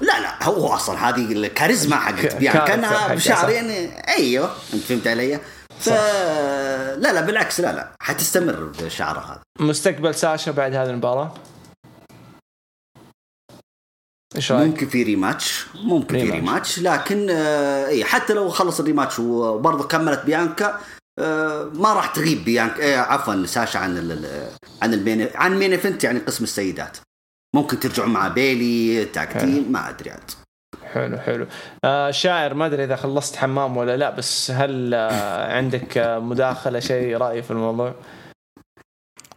لا 0.00 0.20
لا 0.20 0.44
هو 0.44 0.66
أصلا 0.68 1.08
هذه 1.08 1.32
الكاريزما 1.32 1.96
حقت 1.96 2.36
بيانكا 2.40 2.58
character 2.58 2.74
إنها 2.74 2.98
حقها، 2.98 3.14
بشعر. 3.14 3.50
يعني 3.50 4.08
أيوه 4.08 4.50
أنت 4.74 4.82
فهمت 4.82 5.06
علي؟ 5.06 5.40
ف 5.80 5.88
لا 5.88 7.12
لا 7.12 7.20
بالعكس 7.20 7.60
لا 7.60 7.72
لا 7.72 7.92
حتستمر 8.00 8.64
بشعرها 8.64 9.32
هذا. 9.32 9.42
مستقبل 9.68 10.14
ساشا 10.14 10.50
بعد 10.52 10.74
هذه 10.74 10.90
المباراة؟ 10.90 11.34
إيش 14.36 14.52
رأيك؟ 14.52 14.68
ممكن 14.70 14.88
في 14.88 15.02
rematch 15.02 15.66
ممكن 15.74 16.18
في 16.18 16.22
rematch. 16.22 16.38
rematch 16.40 16.78
لكن 16.78 17.26
آه 17.30 17.86
اي 17.86 18.04
حتى 18.04 18.32
لو 18.34 18.48
خلص 18.48 18.80
ال 18.80 18.85
rematch 18.85 19.18
وبرضه 19.18 19.88
كملت 19.88 20.20
بيانكا 20.24 20.80
آه 21.18 21.64
ما 21.64 21.92
راح 21.94 22.06
تغيب 22.14 22.44
بيانكا 22.44 22.94
آه 22.94 22.98
عفوا 22.98 23.46
ساشا 23.46 23.78
عن 23.78 23.98
ال 23.98 24.12
ال- 24.12 24.50
عن 24.82 24.94
ال 24.94 25.01
main 25.01 25.28
عن 25.34 25.58
main 25.58 25.72
event 25.72 26.04
يعني 26.04 26.18
قسم 26.18 26.44
السيدات. 26.44 26.96
ممكن 27.54 27.80
ترجعوا 27.80 28.08
مع 28.08 28.28
بيلي 28.28 29.04
tag 29.04 29.32
team 29.40 29.72
ما 29.72 29.88
أدري 29.88 30.10
عاد. 30.10 30.30
حلو 30.96 31.18
حلو. 31.18 31.46
آه 31.84 32.10
شاعر 32.10 32.54
ما 32.54 32.66
أدري 32.66 32.84
إذا 32.84 32.96
خلصت 32.96 33.36
حمام 33.36 33.76
ولا 33.76 33.96
لا 33.96 34.10
بس 34.10 34.50
هل 34.50 34.94
آه 34.94 35.56
عندك 35.56 35.98
آه 35.98 36.18
مداخلة 36.18 36.80
شيء 36.80 37.16
رأي 37.16 37.42
في 37.42 37.50
الموضوع؟ 37.50 37.94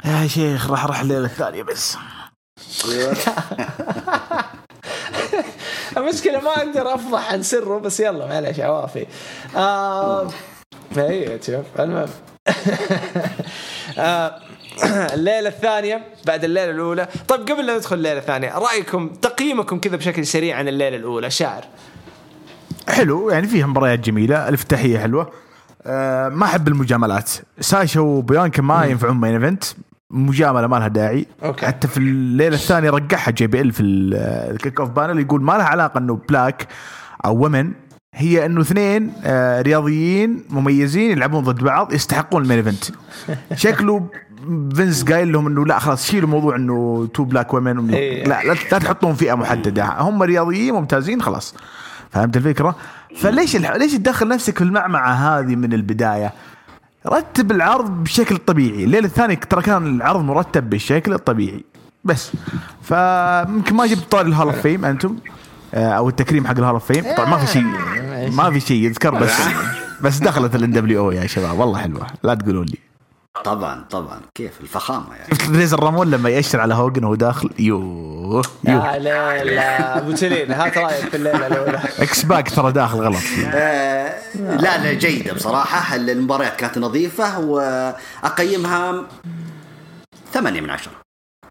يا 0.06 0.28
شيخ 0.28 0.72
راح 0.72 0.84
أروح 0.84 1.00
الليلة 1.00 1.26
الثانية 1.26 1.64
بس. 1.64 1.98
المشكلة 5.98 6.40
ما 6.42 6.50
أقدر 6.58 6.94
أفضح 6.96 7.32
عن 7.34 7.44
سره 7.44 7.80
بس 7.80 8.00
يلا 8.00 8.26
معلش 8.28 8.60
عوافي. 8.60 9.06
آه 9.56 10.28
اي 10.98 11.40
شوف 11.46 11.66
المهم. 11.80 12.10
آه 13.98 14.42
الليلة 15.16 15.50
الثانية 15.50 16.02
بعد 16.28 16.44
الليلة 16.44 16.72
الأولى. 16.72 17.08
طيب 17.28 17.40
قبل 17.42 17.66
لا 17.66 17.78
ندخل 17.78 17.96
الليلة 17.96 18.18
الثانية 18.20 18.58
رأيكم 18.58 19.08
تقييمكم 19.10 19.80
كذا 19.80 19.96
بشكل 19.96 20.26
سريع 20.26 20.58
عن 20.58 20.68
الليلة 20.68 20.98
الأولى 20.98 21.30
شاعر. 21.30 21.64
حلو 22.90 23.30
يعني 23.30 23.48
فيها 23.48 23.68
مباريات 23.68 24.00
جميلة 24.00 24.48
الافتتاحية 24.50 25.00
حلوة. 25.00 25.30
أه 25.86 26.30
ما 26.30 26.46
أحب 26.46 26.68
المجاملات. 26.68 27.30
ساشا 27.60 28.00
وبيانكا 28.00 28.62
ما 28.62 28.86
ينفعون 28.86 29.22
main 29.22 29.34
event 29.34 29.64
مجاملة 30.12 30.68
ما 30.68 30.76
لها 30.76 30.88
داعي. 30.88 31.26
أوكي. 31.44 31.66
حتى 31.66 31.88
في 31.88 31.98
الليلة 31.98 32.56
الثانية 32.56 32.90
رقعها 32.90 33.32
JBL 33.32 33.72
في 33.72 33.84
ال- 33.84 34.14
ال 34.56 34.80
kickoff 34.80 34.90
panel 34.90 35.20
يقول 35.20 35.42
ما 35.42 35.52
لها 35.54 35.64
علاقة 35.66 35.98
إنه 35.98 36.20
black 36.30 36.68
أو 37.26 37.46
women 37.46 37.72
هي 38.16 38.46
إنه 38.46 38.62
اثنين 38.62 39.14
آه، 39.26 39.62
رياضيين 39.62 40.44
مميزين 40.50 41.12
يلعبون 41.12 41.44
ضد 41.44 41.64
بعض 41.64 41.94
يستحقون 41.94 42.42
ال 42.44 42.47
main 42.47 42.58
event 42.58 42.84
شكله 43.64 44.08
فينس 44.76 45.04
قايل 45.04 45.32
لهم 45.32 45.48
إنه 45.48 45.66
لا 45.66 45.80
خلاص 45.80 46.08
شيلوا 46.08 46.30
موضوع 46.30 46.56
إنه 46.56 47.08
two 47.14 47.24
black 47.24 47.54
women 47.54 47.90
إيه. 47.94 48.24
لا 48.28 48.44
لا 48.44 48.54
تحطون 48.54 49.14
فئة 49.14 49.34
محددة. 49.34 49.86
هم 50.00 50.24
رياضيين 50.24 50.74
ممتازين 50.74 51.22
خلاص. 51.22 51.56
فهمت 52.12 52.38
الفكرة؟ 52.38 52.76
فليش 53.18 53.56
الح... 53.56 53.72
ليش 53.72 53.94
تدخل 53.94 54.28
نفسك 54.28 54.58
في 54.58 54.64
المعمعة 54.64 55.12
هذه 55.12 55.56
من 55.56 55.74
البداية؟ 55.74 56.34
رتب 57.08 57.52
العرض 57.52 58.04
بشكل 58.04 58.38
طبيعي، 58.38 58.84
الليلة 58.84 59.06
الثانية 59.06 59.36
ترى 59.36 59.62
كان 59.62 59.96
العرض 59.96 60.22
مرتب 60.22 60.70
بالشكل 60.70 61.14
الطبيعي. 61.14 61.64
بس. 62.04 62.32
فيمكن 62.82 63.76
ما 63.76 63.86
جبت 63.86 64.12
طاري 64.12 64.30
ال 64.30 64.33
Hall 64.33 64.48
of 64.48 64.62
Fame 64.62 64.86
أنتم؟ 64.86 65.16
آه، 65.74 65.90
أو 65.90 66.10
التكريم 66.10 66.48
حق 66.48 66.58
ال 66.58 66.61
Hall 66.61 66.74
of 66.74 66.92
Fame. 66.92 67.16
طبعا 67.18 67.30
ما 67.30 67.38
في 67.38 67.48
شيء 67.48 67.66
ما 68.32 68.52
في 68.52 68.60
شيء 68.60 68.84
يذكر 68.84 69.16
بس 69.16 69.34
بس 70.04 70.20
دخلت 70.20 70.56
الان 70.56 70.72
دبليو 70.72 71.06
أو 71.06 71.12
يا 71.12 71.28
شباب. 71.28 71.60
والله 71.60 71.80
حلوة. 71.80 72.08
لا 72.24 72.34
تقولون 72.34 72.66
لي. 72.66 72.89
طبعا 73.44 73.86
طبعا. 73.90 74.22
كيف؟ 74.36 74.62
الفخامة 74.62 75.16
يعني. 75.16 75.30
ريزر 75.60 75.84
رامون 75.84 76.12
لما 76.12 76.30
يأشر 76.30 76.60
على 76.60 76.74
هوجن 76.74 77.04
وهو 77.04 77.16
داخل 77.16 77.50
يوه 77.60 78.42
يوه. 78.64 78.94
يا 78.96 79.00
ليلى. 79.44 79.60
أبو 79.60 80.12
تلين 80.12 80.52
هات 80.52 80.78
رأيك 80.78 81.10
في 81.10 81.18
الليلة 81.18 81.48
الاولى 81.48 81.78
إكس 82.04 82.24
باك 82.26 82.50
ترى 82.50 82.72
داخل 82.72 82.98
غلط. 83.00 83.22
آه 83.54 84.20
لا 84.36 84.78
لا 84.78 84.94
جيدة 84.94 85.34
بصراحة. 85.34 85.96
المباريات 85.96 86.56
كانت 86.56 86.78
نظيفة؟ 86.78 87.40
وأقيمها 87.40 89.04
ثمانية 90.34 90.62
من 90.62 90.70
عشرة. 90.70 90.92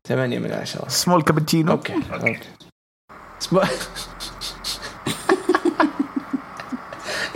8 0.08 0.38
من 0.38 0.52
10 0.52 0.88
small 0.88 1.22
كابتشينو. 1.22 1.72
okay 1.72 1.94
okay. 2.12 2.38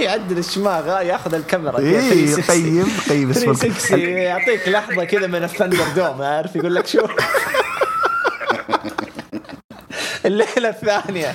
يعدل 0.02 0.38
الشماغ 0.38 0.90
ها، 0.90 1.00
ياخذ 1.00 1.34
الكاميرا. 1.34 1.78
360. 1.78 2.66
يقيم 2.66 2.96
يقيم 3.06 3.30
اسم 3.30 3.52
360 3.54 3.98
يعطيك 3.98 4.68
لحظة 4.68 5.04
كذا 5.04 5.26
من 5.26 5.44
ال 5.44 5.84
ThunderDome 5.96 6.22
عارف؟ 6.22 6.56
يقول 6.56 6.74
لك 6.74 6.86
شوف 6.86 7.10
الليلة 10.26 10.68
الثانية. 10.68 11.34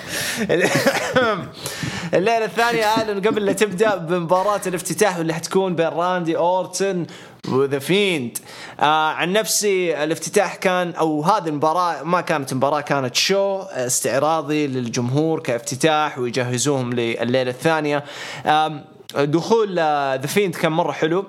الليلة 2.14 2.46
الثانية 2.46 2.86
اعلن 2.86 3.28
قبل 3.28 3.46
لا 3.46 3.54
تبدأ 3.54 3.96
بمباراة 3.96 4.62
الافتتاح 4.68 5.18
واللي 5.18 5.34
حتكون 5.34 5.76
بين 5.76 5.88
راندي 5.88 6.38
أورتن 6.38 7.06
و 7.50 7.57
The 7.57 7.80
Fiend 7.80 8.38
آه 8.80 8.84
عن 9.10 9.34
نفسي 9.34 10.04
الافتتاح 10.04 10.56
كان 10.56 10.92
أو 10.92 11.22
هذه 11.24 11.48
المباراة 11.48 12.04
ما 12.04 12.22
كانت 12.22 12.54
مباراة 12.54 12.82
كانت 12.82 13.16
show 13.16 13.62
استعراضي 13.62 14.68
للجمهور 14.68 15.40
كافتتاح 15.40 16.20
ويجهزوهم 16.20 16.94
لليلة 16.94 17.52
الثانية. 17.52 18.04
آم، 18.46 18.86
دخول 19.16 19.76
The 19.76 20.18
Fiend 20.28 20.56
كان 20.56 20.72
مرة 20.72 20.92
حلو. 20.92 21.20
آه، 21.20 21.26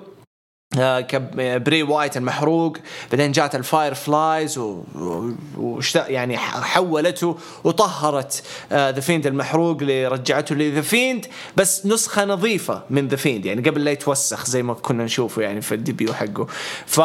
بري 0.75 1.83
وايت 1.83 2.17
المحروق 2.17 2.77
بعدين 3.11 3.31
جات 3.31 3.55
ال 3.55 3.93
Firefly's 3.93 4.57
و... 4.57 4.83
و... 5.57 5.79
يعني 5.95 6.37
حولته 6.37 7.37
وطهرت 7.63 8.43
The 8.71 8.99
Fiend 8.99 9.27
المحروق 9.27 9.77
اللي 9.81 10.07
رجعته 10.07 10.55
ل 10.55 10.61
The 10.61 10.81
Fiend 10.81 11.25
بس 11.57 11.85
نسخة 11.85 12.25
نظيفة 12.25 12.83
من 12.89 13.07
The 13.07 13.15
Fiend 13.15 13.45
يعني 13.45 13.69
قبل 13.69 13.83
لا 13.83 13.91
يتوسخ 13.91 14.45
زي 14.45 14.63
ما 14.63 14.73
كنا 14.73 15.03
نشوفه 15.03 15.41
يعني 15.41 15.61
في 15.61 15.75
ال 15.75 15.81
debut 15.81 16.13
حقه. 16.13 16.47
ف 16.85 17.01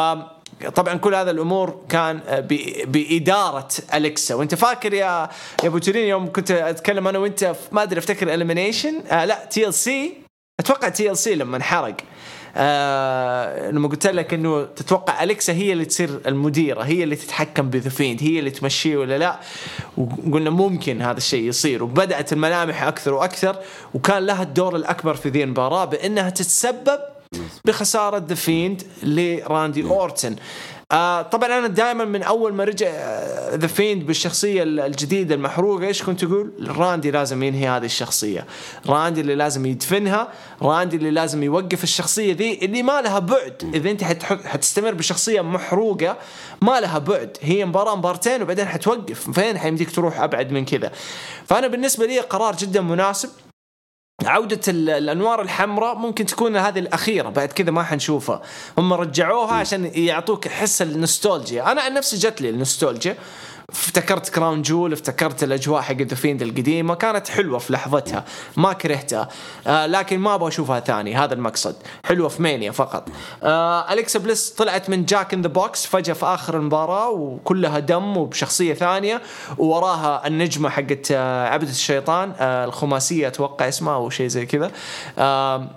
طبعا 0.75 0.93
كل 0.93 1.15
هذا 1.15 1.31
الأمور 1.31 1.81
كان 1.89 2.19
آه، 2.27 2.39
بإدارة 2.85 3.67
أليكسا. 3.93 4.35
وأنت 4.35 4.55
فاكر 4.55 4.93
يا 4.93 5.29
يا 5.63 5.67
أبو 5.67 5.77
تورين 5.77 6.07
يوم 6.07 6.31
كنت 6.31 6.51
أتكلم 6.51 7.07
أنا 7.07 7.19
وأنت 7.19 7.55
ما 7.71 7.83
أدري 7.83 7.99
أفتكر 7.99 8.33
Elimination 8.33 9.01
آه 9.11 9.25
لا 9.25 9.45
تي 9.45 9.67
ال 9.67 9.73
سي 9.73 10.13
أتوقع 10.59 10.89
تي 10.89 11.11
ال 11.11 11.17
سي 11.17 11.35
لما 11.35 11.57
انحرق. 11.57 11.95
آه 12.57 13.71
لما 13.71 13.87
قلت 13.87 14.07
لك 14.07 14.33
إنه 14.33 14.63
تتوقع 14.63 15.23
أليكسا 15.23 15.53
هي 15.53 15.73
اللي 15.73 15.85
تصير 15.85 16.19
المديرة 16.27 16.81
هي 16.81 17.03
اللي 17.03 17.15
تتحكم 17.15 17.69
ب 17.69 17.74
The 17.74 17.89
Fiend 17.89 18.23
هي 18.23 18.39
اللي 18.39 18.51
تمشيه 18.51 18.97
ولا 18.97 19.17
لا؟ 19.17 19.39
وقلنا 19.97 20.49
ممكن 20.49 21.01
هذا 21.01 21.17
الشيء 21.17 21.43
يصير 21.43 21.83
وبدأت 21.83 22.33
الملامح 22.33 22.83
أكثر 22.83 23.13
وأكثر 23.13 23.55
وكان 23.93 24.25
لها 24.25 24.43
الدور 24.43 24.75
الأكبر 24.75 25.13
في 25.13 25.29
ذي 25.29 25.43
المباراة 25.43 25.85
بأنها 25.85 26.29
تتسبب 26.29 26.99
بخسارة 27.65 28.25
The 28.27 28.35
Fiend 28.35 28.83
لراندي 29.03 29.83
أورتن. 29.83 30.35
آه 30.91 31.21
طبعا 31.21 31.57
أنا 31.57 31.67
دائما 31.67 32.05
من 32.05 32.23
أول 32.23 32.53
ما 32.53 32.63
رجع 32.63 32.87
The 33.55 33.67
Fiend 33.67 34.05
بالشخصية 34.05 34.63
الجديدة 34.63 35.35
المحروقة 35.35 35.87
إيش 35.87 36.03
كنت 36.03 36.23
أقول؟ 36.23 36.51
راندي 36.77 37.11
لازم 37.11 37.43
ينهي 37.43 37.67
هذه 37.67 37.85
الشخصية، 37.85 38.45
راندي 38.87 39.21
اللي 39.21 39.35
لازم 39.35 39.65
يدفنها، 39.65 40.27
راندي 40.61 40.95
اللي 40.95 41.11
لازم 41.11 41.43
يوقف 41.43 41.83
الشخصية 41.83 42.33
ذي 42.33 42.59
اللي 42.61 42.83
ما 42.83 43.01
لها 43.01 43.19
بعد، 43.19 43.71
إذا 43.73 43.91
أنت 43.91 44.03
حتستمر 44.23 44.93
بشخصية 44.93 45.41
محروقة 45.41 46.17
ما 46.61 46.79
لها 46.79 46.99
بعد، 46.99 47.37
هي 47.41 47.65
مباراة 47.65 47.95
مبارتين 47.95 48.41
وبعدين 48.41 48.65
حتوقف، 48.65 49.31
فين 49.31 49.57
حيمديك 49.57 49.91
تروح 49.91 50.19
أبعد 50.19 50.51
من 50.51 50.65
كذا. 50.65 50.91
فأنا 51.45 51.67
بالنسبة 51.67 52.05
لي 52.05 52.19
قرار 52.19 52.55
جدا 52.55 52.81
مناسب. 52.81 53.29
عودة 54.23 54.59
ال- 54.67 54.89
الأنوار 54.89 55.41
الحمراء 55.41 55.95
ممكن 55.95 56.25
تكون 56.25 56.57
هذه 56.57 56.79
الأخيرة 56.79 57.29
بعد 57.29 57.47
كذا 57.51 57.71
ما 57.71 57.83
حنشوفها. 57.83 58.41
هم 58.77 58.93
رجعوها 58.93 59.53
عشان 59.53 59.85
يعطوك 59.85 60.47
حس 60.47 60.81
النوستالجيا. 60.81 61.71
أنا 61.71 61.81
عن 61.81 61.93
نفسي 61.93 62.17
جت 62.17 62.41
لي 62.41 62.49
النوستالجيا. 62.49 63.17
افتكرت 63.69 64.29
Crown 64.29 64.61
Jewel 64.61 64.93
افتكرت 64.93 65.43
الأجواء 65.43 65.81
حق 65.81 65.95
The 65.95 66.15
Fiend 66.15 66.41
القديمة 66.41 66.95
كانت 66.95 67.27
حلوة 67.27 67.59
في 67.59 67.73
لحظتها 67.73 68.25
ما 68.57 68.73
كرهتها. 68.73 69.29
آه 69.67 69.85
لكن 69.85 70.19
ما 70.19 70.35
أبغى 70.35 70.47
أشوفها 70.47 70.79
ثاني 70.79 71.15
هذا 71.15 71.33
المقصد. 71.33 71.75
حلوة 72.05 72.29
في 72.29 72.41
Mania 72.41 72.71
فقط. 72.71 73.09
آه 73.43 73.93
أليكسا 73.93 74.19
بليس 74.19 74.49
طلعت 74.49 74.89
من 74.89 75.05
jack 75.05 75.33
in 75.33 75.41
the 75.41 75.47
box 75.47 75.85
فجأة 75.85 76.13
في 76.13 76.25
آخر 76.25 76.57
المباراة 76.57 77.09
وكلها 77.09 77.79
دم 77.79 78.17
وبشخصية 78.17 78.73
ثانية 78.73 79.21
ووراها 79.57 80.27
النجمة 80.27 80.69
حقت 80.69 81.07
آه 81.11 81.47
عبدة 81.47 81.69
الشيطان. 81.69 82.33
آه 82.39 82.65
الخماسية 82.65 83.27
أتوقع 83.27 83.67
اسمها 83.67 83.95
أو 83.95 84.09
شيء 84.09 84.27
زي 84.27 84.45
كذا. 84.45 84.71
آه 85.17 85.67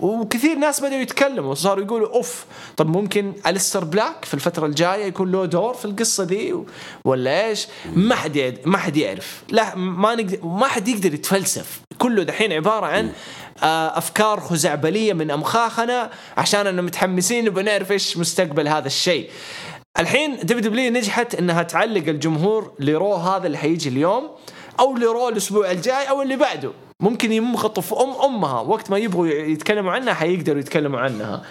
وكثير 0.00 0.56
ناس 0.56 0.80
بدأوا 0.80 1.00
يتكلموا 1.00 1.54
صاروا 1.54 1.84
يقولوا 1.84 2.14
أوف 2.14 2.44
طب 2.76 2.88
ممكن 2.88 3.32
Aleister 3.46 3.84
Black 3.84 4.24
في 4.24 4.34
الفترة 4.34 4.66
الجاية 4.66 5.04
يكون 5.04 5.32
له 5.32 5.44
دور 5.44 5.74
في 5.74 5.84
القصة 5.84 6.24
دي 6.24 6.54
ولا 7.04 7.46
إيش؟ 7.46 7.66
ما 7.96 8.14
حد 8.14 8.58
ما 8.64 8.78
حد 8.78 8.96
يعرف. 8.96 9.42
لا 9.48 9.76
ما 9.76 10.14
نقدر 10.14 10.38
ما 10.46 10.66
حد 10.66 10.88
يقدر 10.88 11.14
يتفلسف. 11.14 11.80
كله 11.98 12.22
دحين 12.22 12.52
عبارة 12.52 12.86
عن 12.86 13.12
آه، 13.62 13.98
أفكار 13.98 14.40
خزعبلية 14.40 15.12
من 15.12 15.30
أمخاخنا 15.30 16.10
عشان 16.36 16.66
اننا 16.66 16.82
متحمسين 16.82 17.48
وبنعرف 17.48 17.92
إيش 17.92 18.16
مستقبل 18.16 18.68
هذا 18.68 18.86
الشيء. 18.86 19.30
الحين 19.98 20.36
WW 20.36 20.92
نجحت 20.92 21.34
إنها 21.34 21.62
تعلق 21.62 22.08
الجمهور 22.08 22.72
ل 22.78 22.87
Raw 22.87 23.14
هذا 23.14 23.46
اللي 23.46 23.58
حيجي 23.58 23.88
اليوم 23.88 24.30
أو 24.80 24.96
ل 24.96 25.04
Raw 25.04 25.28
الأسبوع 25.28 25.70
الجاي 25.70 26.08
أو 26.10 26.22
اللي 26.22 26.36
بعده. 26.36 26.72
ممكن 27.00 27.32
يمططوا 27.32 27.82
في 27.82 27.94
أم 27.94 28.10
أمها. 28.24 28.60
وقت 28.60 28.90
ما 28.90 28.98
يبغوا 28.98 29.26
يتكلموا 29.26 29.92
عنها 29.92 30.14
حيقدروا 30.14 30.58
يتكلموا 30.58 31.00
عنها. 31.00 31.42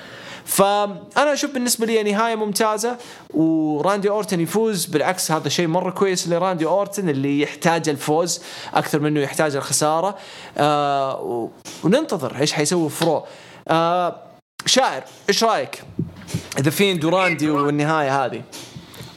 فأنا 0.45 1.33
أشوف 1.33 1.51
بالنسبة 1.51 1.85
لي 1.85 2.03
نهاية 2.03 2.35
ممتازة 2.35 2.97
وراندي 3.33 4.09
أورتن 4.09 4.39
يفوز. 4.39 4.85
بالعكس 4.85 5.31
هذا 5.31 5.49
شيء 5.49 5.67
مرة 5.67 5.91
كويس 5.91 6.27
لراندي 6.29 6.65
أورتن 6.65 7.09
اللي 7.09 7.41
يحتاج 7.41 7.89
الفوز 7.89 8.41
أكثر 8.73 8.99
منه 8.99 9.19
يحتاج 9.19 9.55
الخسارة. 9.55 10.15
آه 10.57 11.49
وننتظر 11.83 12.35
إيش 12.39 12.53
حيسوي 12.53 12.89
ف 12.89 12.96
Raw. 12.96 13.23
آه 13.67 14.15
شاعر 14.65 15.03
إيش 15.29 15.43
رأيك؟ 15.43 15.83
The 16.59 16.69
Fiend 16.69 16.99
وراندي 16.99 17.49
والنهاية 17.49 18.25
هذه. 18.25 18.41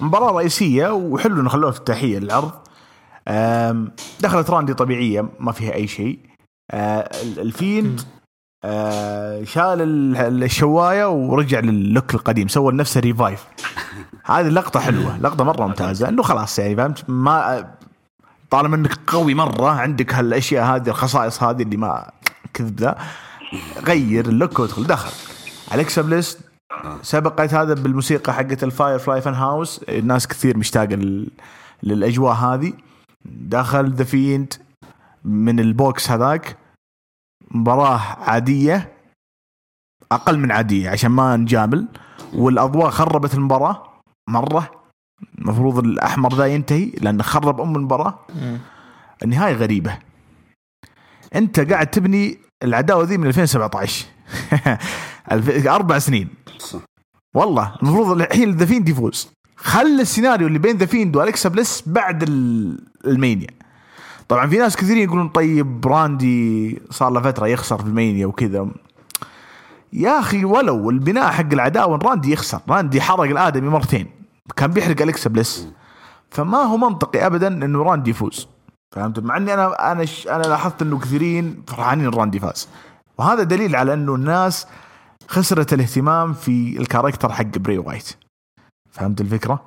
مباراة 0.00 0.32
رئيسية 0.32 0.88
وحلو 0.88 1.40
إنه 1.40 1.48
خلوها 1.48 1.70
افتتاحية 1.70 2.18
للعرض. 2.18 2.50
آم، 2.50 2.61
دخلت 4.20 4.50
راندي 4.50 4.74
طبيعية 4.74 5.28
ما 5.40 5.52
فيها 5.52 5.74
أي 5.74 5.86
شيء. 5.86 6.18
آه، 6.70 7.10
ال- 7.22 7.40
ال 7.40 7.50
Fiend 7.50 8.00
آه، 8.64 9.44
شال 9.44 9.82
ال- 9.82 10.42
الشواية 10.44 11.10
ورجع 11.10 11.60
لل 11.60 11.78
look 11.78 12.14
القديم 12.14 12.48
سوى 12.48 12.72
لنفسه 12.72 13.00
revive 13.00 13.44
هذه 14.24 14.46
اللقطة 14.48 14.80
حلوة 14.80 15.18
لقطة 15.18 15.44
مرة 15.44 15.66
ممتازة 15.66 16.08
إنه 16.08 16.22
خلاص 16.22 16.58
يعني 16.58 16.76
فهمت؟ 16.76 17.10
ما 17.10 17.68
طالما 18.50 18.76
إنك 18.76 18.98
قوي 19.06 19.34
مرة 19.34 19.68
عندك 19.70 20.14
هالأشياء 20.14 20.64
هذه 20.64 20.88
الخصائص 20.88 21.42
هذه 21.42 21.62
اللي 21.62 21.76
ما 21.76 22.10
كذب 22.54 22.80
ذا 22.80 22.98
غير 23.86 24.26
ال 24.26 24.32
look 24.32 24.58
وادخل 24.58 24.84
دخل. 24.86 25.10
الكسا 25.74 26.02
بليس 26.02 26.38
سبقت 27.02 27.54
هذا 27.54 27.74
بالموسيقى 27.74 28.34
حقت 28.34 28.64
ال 28.64 28.98
Firefly 28.98 29.20
Fun 29.20 29.34
House 29.34 29.80
الناس 29.88 30.26
كثير 30.26 30.56
مشتاقة 30.56 30.86
لل... 30.94 31.28
للأجواء 31.82 32.34
هذه. 32.34 32.72
دخل 33.24 33.92
The 33.92 34.04
Fiend 34.04 34.54
من 35.24 35.60
ال 35.60 35.73
box 35.73 36.10
هذاك. 36.10 36.56
مباراة 37.50 37.98
عادية 38.30 38.92
أقل 40.12 40.38
من 40.38 40.52
عادية 40.52 40.90
عشان 40.90 41.10
ما 41.10 41.36
نجامل. 41.36 41.88
والأضواء 42.34 42.90
خربت 42.90 43.34
المباراة 43.34 43.92
مرة. 44.28 44.70
المفروض 45.38 45.78
الأحمر 45.78 46.34
ذا 46.34 46.46
ينتهي 46.46 46.84
لأنه 47.00 47.22
خرب 47.22 47.60
أم 47.60 47.76
المباراة. 47.76 48.18
النهاية 49.22 49.54
غريبة. 49.54 49.98
أنت 51.34 51.60
قاعد 51.60 51.86
تبني 51.86 52.38
العداوة 52.62 53.04
ذي 53.04 53.18
من 53.18 53.26
2017 53.26 54.06
ألف- 55.32 55.66
أربع 55.66 55.98
سنين. 55.98 56.28
والله 57.34 57.76
المفروض 57.82 58.20
الحين 58.20 58.50
The 58.56 58.66
Fiend 58.66 58.88
يفوز. 58.88 59.30
خل 59.62 60.00
السيناريو 60.00 60.46
اللي 60.46 60.58
بين 60.58 60.76
The 60.76 60.86
Fiend 60.86 61.16
والكسا 61.16 61.48
بليس 61.48 61.82
بعد 61.86 62.22
ال- 62.22 62.78
ال 63.06 63.12
Mania. 63.12 63.46
طبعا 64.28 64.46
في 64.46 64.58
ناس 64.58 64.76
كثيرين 64.76 65.02
يقولون 65.02 65.28
طيب 65.28 65.80
براندي 65.80 66.82
صار 66.90 67.10
له 67.10 67.20
فترة 67.20 67.46
يخسر 67.46 67.78
في 67.78 67.84
ال 67.84 67.91
Mania 67.91 68.26
وكذا. 68.26 68.68
يا 69.92 70.18
أخي 70.18 70.44
ولو 70.44 70.90
البناء 70.90 71.30
حق 71.30 71.52
العداوة 71.52 71.96
راندي 71.98 72.32
يخسر 72.32 72.60
راندي 72.68 73.00
حرق 73.00 73.20
الآدمي 73.20 73.68
مرتين 73.68 74.06
كان 74.56 74.70
بيحرق 74.70 75.02
الكسا 75.02 75.30
بليس. 75.30 75.68
فما 76.30 76.58
هو 76.58 76.76
منطقي 76.76 77.26
ابدا 77.26 77.48
إنه 77.48 77.82
راندي 77.82 78.10
يفوز. 78.10 78.48
فهمت؟ 78.92 79.18
مع 79.18 79.36
إني 79.36 79.54
أنا 79.54 79.92
أنا 79.92 80.04
ش... 80.04 80.28
أنا 80.28 80.42
لاحظت 80.42 80.82
إنه 80.82 80.98
كثيرين 80.98 81.62
فرحانين 81.68 82.08
راندي 82.08 82.40
فاز. 82.40 82.68
وهذا 83.18 83.42
دليل 83.42 83.76
على 83.76 83.94
إنه 83.94 84.14
الناس 84.14 84.66
خسرت 85.28 85.72
الاهتمام 85.72 86.32
في 86.32 86.76
ال 86.80 86.85
character 86.85 87.32
حق 87.32 87.58
بري 87.58 87.78
وايت. 87.78 88.16
فهمت 88.92 89.20
الفكرة؟ 89.20 89.62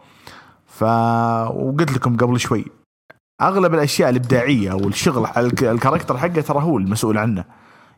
ف 0.65 0.83
وقلت 0.83 1.91
لكم 1.91 2.17
قبل 2.17 2.39
شوي 2.39 2.65
أغلب 3.41 3.73
الأشياء 3.73 4.09
الإبداعية 4.09 4.73
والشغل 4.73 5.25
ال 5.61 5.67
character 5.67 6.17
حقه 6.17 6.41
ترى 6.41 6.63
هو 6.63 6.77
المسؤول 6.77 7.17
عنه. 7.17 7.45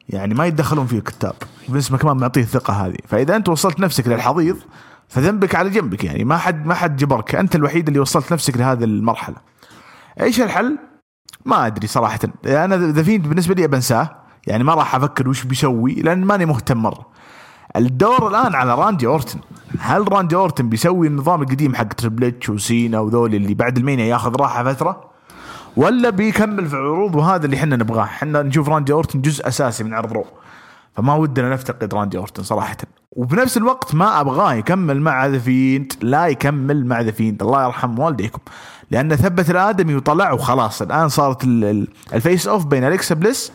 يعني 0.10 0.34
ما 0.34 0.45
يتدخلون 0.45 0.88
فيه 0.88 0.98
الكتاب 0.98 1.34
فينس 1.66 1.91
مكمان 1.91 2.18
معطيه 2.18 2.41
الثقة 2.41 2.74
هذه. 2.74 2.98
فإذا 3.08 3.36
أنت 3.36 3.49
وصلت 3.49 3.80
نفسك 3.80 4.08
للحضيض 4.08 4.58
فذنبك 5.08 5.56
على 5.56 5.70
جنبك 5.70 6.04
يعني. 6.04 6.24
ما 6.24 6.38
حد 6.38 6.66
ما 6.66 6.74
حد 6.74 6.95
جبرك. 6.95 7.36
أنت 7.36 7.56
الوحيد 7.56 7.88
اللي 7.88 7.99
وصلت 7.99 8.34
نفسك 8.34 8.58
لهذه 8.58 8.84
المرحلة. 8.84 9.36
إيش 10.22 10.41
الحل؟ 10.41 10.78
ما 11.45 11.68
أدري 11.68 11.88
صراحة. 11.88 12.20
أنا 12.45 12.78
The 12.78 13.03
Fiend 13.03 13.28
بالنسبة 13.28 13.56
لي 13.56 13.68
بنساه 13.68 14.10
يعني 14.48 14.64
ما 14.64 14.74
راح 14.74 14.95
أفكر 14.95 15.30
وش 15.30 15.44
بيسوي 15.44 15.94
لأن 15.94 16.26
ماني 16.26 16.45
مهتم 16.45 16.78
مرة. 16.78 17.16
الدور 17.76 18.27
الآن 18.27 18.56
على 18.56 18.76
راندي 18.76 19.07
أورتن. 19.07 19.39
هل 19.80 20.14
راندي 20.14 20.35
أورتن 20.35 20.69
بيسوي 20.69 21.07
النظام 21.07 21.41
القديم 21.41 21.76
حق 21.76 21.94
Triple 21.94 22.24
H 22.24 22.49
وسينا 22.49 22.99
وذول 22.99 23.35
اللي 23.35 23.53
بعد 23.53 23.77
ال 23.78 23.82
Mania 23.82 24.06
ياخذ 24.06 24.35
راحة 24.35 24.64
فترة؟ 24.64 25.10
ولا 25.77 26.10
بيكمل 26.10 26.65
في 26.65 26.73
العروض 26.73 27.15
وهذا 27.15 27.45
اللي 27.45 27.57
إحنا 27.57 27.76
نبغاه. 27.76 28.03
إحنا 28.03 28.41
نشوف 28.44 28.69
راندي 28.69 28.94
أورتن 28.94 29.22
جزء 29.22 29.48
أساسي 29.48 29.84
من 29.84 29.94
عرض 29.94 30.14
رو. 30.14 30.26
فما 30.95 31.15
ودنا 31.15 31.53
نفتقد 31.53 31.94
راندي 31.94 32.18
أورتن 32.18 32.44
صراحة. 32.44 32.77
وبنفس 33.11 33.57
الوقت 33.57 33.95
ما 33.95 34.22
أبغاه 34.22 34.53
يكمل 34.53 35.02
مع 35.02 35.26
ذا 35.26 35.39
فيند 35.39 35.94
لا 36.02 36.27
يكمل 36.27 36.85
مع 36.85 37.02
ذا 37.02 37.11
فيند 37.11 37.44
الله 37.44 37.65
يرحم 37.65 37.99
والديكم. 37.99 38.39
لأنه 38.91 39.15
ثبت 39.15 39.49
الآدمي 39.49 39.95
وطلع 39.95 40.31
وخلاص. 40.31 40.81
الآن 40.81 41.10
صارت 41.10 41.44
ال- 41.44 41.64
ال- 41.64 41.88
ال 42.14 42.20
face 42.20 42.48
off 42.48 42.65
بين 42.65 42.84
أليكسا 42.84 43.15
بليس 43.15 43.52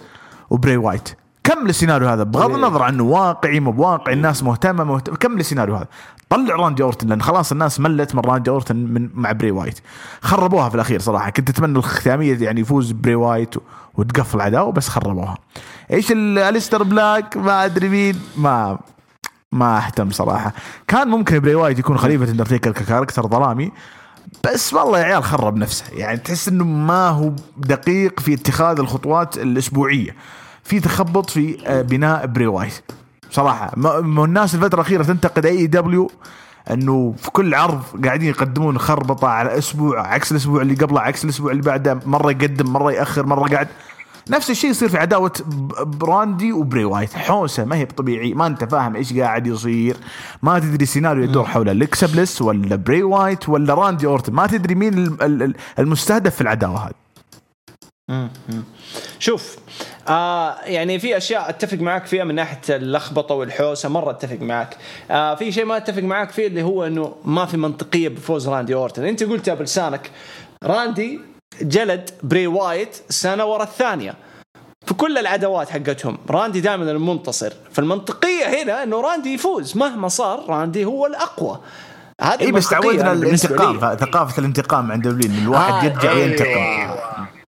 وبري 0.50 0.76
وايت. 0.76 1.08
كمل 1.44 1.68
السيناريو 1.68 2.08
هذا؟ 2.08 2.22
بغض 2.22 2.54
النظر 2.54 2.82
عنه 2.82 3.02
واقعي 3.02 3.60
مو 3.60 3.72
بواقعي 3.72 4.14
الناس 4.14 4.42
مهتمة 4.42 4.84
مهتمه 4.84 5.16
كمل 5.16 5.40
السيناريو 5.40 5.76
هذا؟ 5.76 5.86
طلع 6.28 6.56
راندي 6.56 6.82
اورتن 6.82 7.08
لأن 7.08 7.22
خلاص 7.22 7.52
الناس 7.52 7.80
ملت 7.80 8.14
من 8.14 8.20
راندي 8.20 8.50
اورتن 8.50 8.76
من 8.76 9.08
مع 9.14 9.32
بري 9.32 9.50
وايت. 9.50 9.78
خربوها 10.22 10.68
في 10.68 10.74
الأخير 10.74 11.00
صراحة. 11.00 11.30
كنت 11.30 11.50
أتمنى 11.50 11.78
الختامية 11.78 12.38
يعني 12.40 12.60
يفوز 12.60 12.92
بري 12.92 13.14
وايت 13.14 13.54
وتقفل 13.94 14.36
العداوه 14.36 14.72
بس 14.72 14.88
خربوها. 14.88 15.38
إيش 15.92 16.12
ال- 16.12 16.38
أليستر 16.38 16.82
بلاك؟ 16.82 17.36
ما 17.36 17.64
أدري 17.64 17.88
مين. 17.88 18.20
ما 18.36 18.78
ما 19.52 19.76
أهتم 19.78 20.10
صراحة. 20.10 20.52
كان 20.88 21.08
ممكن 21.08 21.40
بري 21.40 21.54
وايت 21.54 21.78
يكون 21.78 21.98
خليفة 21.98 22.30
اندرتيكر 22.30 22.72
ك 22.72 22.77
character 22.77 23.26
ظلامي 23.26 23.72
بس 24.44 24.74
والله 24.74 24.98
يا 24.98 25.04
عيال 25.04 25.24
خرب 25.24 25.56
نفسه. 25.56 25.84
يعني 25.92 26.18
تحس 26.18 26.48
إنه 26.48 26.64
ما 26.64 27.08
هو 27.08 27.32
دقيق 27.56 28.20
في 28.20 28.34
اتخاذ 28.34 28.78
الخطوات 28.78 29.36
الأسبوعية. 29.38 30.16
في 30.64 30.80
تخبط 30.80 31.30
في 31.30 31.58
آه، 31.66 31.82
بناء 31.82 32.26
بري 32.26 32.46
وايت 32.46 32.72
ما 34.02 34.24
الناس 34.24 34.54
الفترة 34.54 34.74
الأخيرة 34.74 35.02
تنتقد 35.02 35.46
AEW 35.46 36.10
إنه 36.70 37.14
في 37.18 37.30
كل 37.30 37.54
عرض 37.54 37.82
قاعدين 38.04 38.28
يقدمون 38.28 38.78
خربطة 38.78 39.28
على 39.28 39.58
أسبوع 39.58 40.06
عكس 40.06 40.32
الأسبوع 40.32 40.62
اللي 40.62 40.74
قبله 40.74 41.00
عكس 41.00 41.24
الأسبوع 41.24 41.50
اللي 41.50 41.62
بعده 41.62 42.00
مرة 42.06 42.30
يقدم 42.30 42.72
مرة 42.72 42.92
يأخر 42.92 43.26
مرة 43.26 43.48
قاعد. 43.48 43.68
نفس 44.30 44.50
الشيء 44.50 44.70
يصير 44.70 44.88
في 44.88 44.98
عداوة 44.98 45.32
براندي 45.84 46.52
وبري 46.52 46.84
وايت 46.84 47.14
حوسة 47.14 47.64
ما 47.64 47.76
هي 47.76 47.84
طبيعي 47.84 48.34
ما 48.34 48.46
أنت 48.46 48.64
فاهم 48.64 48.96
إيش 48.96 49.12
قاعد 49.18 49.46
يصير. 49.46 49.96
ما 50.42 50.58
تدري 50.58 50.82
السيناريو 50.82 51.24
يدور 51.24 51.44
حول 51.44 51.68
أليكسا 51.68 52.09
بليس 52.09 52.42
ولا 52.42 52.76
بري 52.76 53.02
وايت 53.02 53.48
ولا 53.48 53.74
راندي 53.74 54.06
أورتن. 54.06 54.32
ما 54.32 54.46
تدري 54.46 54.74
مين 54.74 54.94
ال- 54.94 55.22
ال- 55.22 55.42
ال- 55.42 55.54
المستهدف 55.78 56.34
في 56.34 56.40
العداوة 56.40 56.84
هذه. 56.86 56.92
شوف 59.18 59.56
آه 60.08 60.56
يعني 60.64 60.98
في 60.98 61.16
أشياء 61.16 61.48
أتفق 61.48 61.78
معك 61.78 62.06
فيها 62.06 62.24
من 62.24 62.34
ناحية 62.34 62.76
اللخبطة 62.76 63.34
والحوسة 63.34 63.88
مرة 63.88 64.10
أتفق 64.10 64.40
معك. 64.40 64.76
آه 65.10 65.34
في 65.34 65.52
شيء 65.52 65.64
ما 65.64 65.76
أتفق 65.76 66.02
معك 66.02 66.30
فيه 66.30 66.46
اللي 66.46 66.62
هو 66.62 66.86
إنه 66.86 67.14
ما 67.24 67.46
في 67.46 67.56
منطقية 67.56 68.08
بفوز 68.08 68.48
راندي 68.48 68.74
أورتن. 68.74 69.04
أنت 69.04 69.22
قلتها 69.22 69.54
بلسانك 69.54 70.10
راندي 70.64 71.20
جلد 71.62 72.10
بري 72.22 72.46
وايت 72.46 72.96
سنة 73.08 73.44
ورا 73.44 73.62
الثانية. 73.62 74.14
في 74.86 74.94
كل 74.94 75.18
العداوات 75.18 75.70
حقتهم 75.70 76.18
راندي 76.30 76.60
دائما 76.60 76.90
المنتصر. 76.90 77.52
فالمنطقية 77.72 78.62
هنا 78.62 78.82
إنه 78.82 79.00
راندي 79.00 79.34
يفوز. 79.34 79.76
مهما 79.76 80.08
صار 80.08 80.44
راندي 80.48 80.84
هو 80.84 81.06
الأقوى. 81.06 81.60
هذه 82.20 82.40
اي 82.40 82.52
بس 82.52 82.68
تعودنا 82.68 83.12
الانتقام. 83.12 83.96
ثقافة 83.96 84.40
الانتقام 84.40 84.92
عند 84.92 85.08
WWE 85.08 85.38
الواحد 85.42 85.74
آه، 85.74 85.84
يرجع 85.84 86.12
أيوة. 86.12 87.41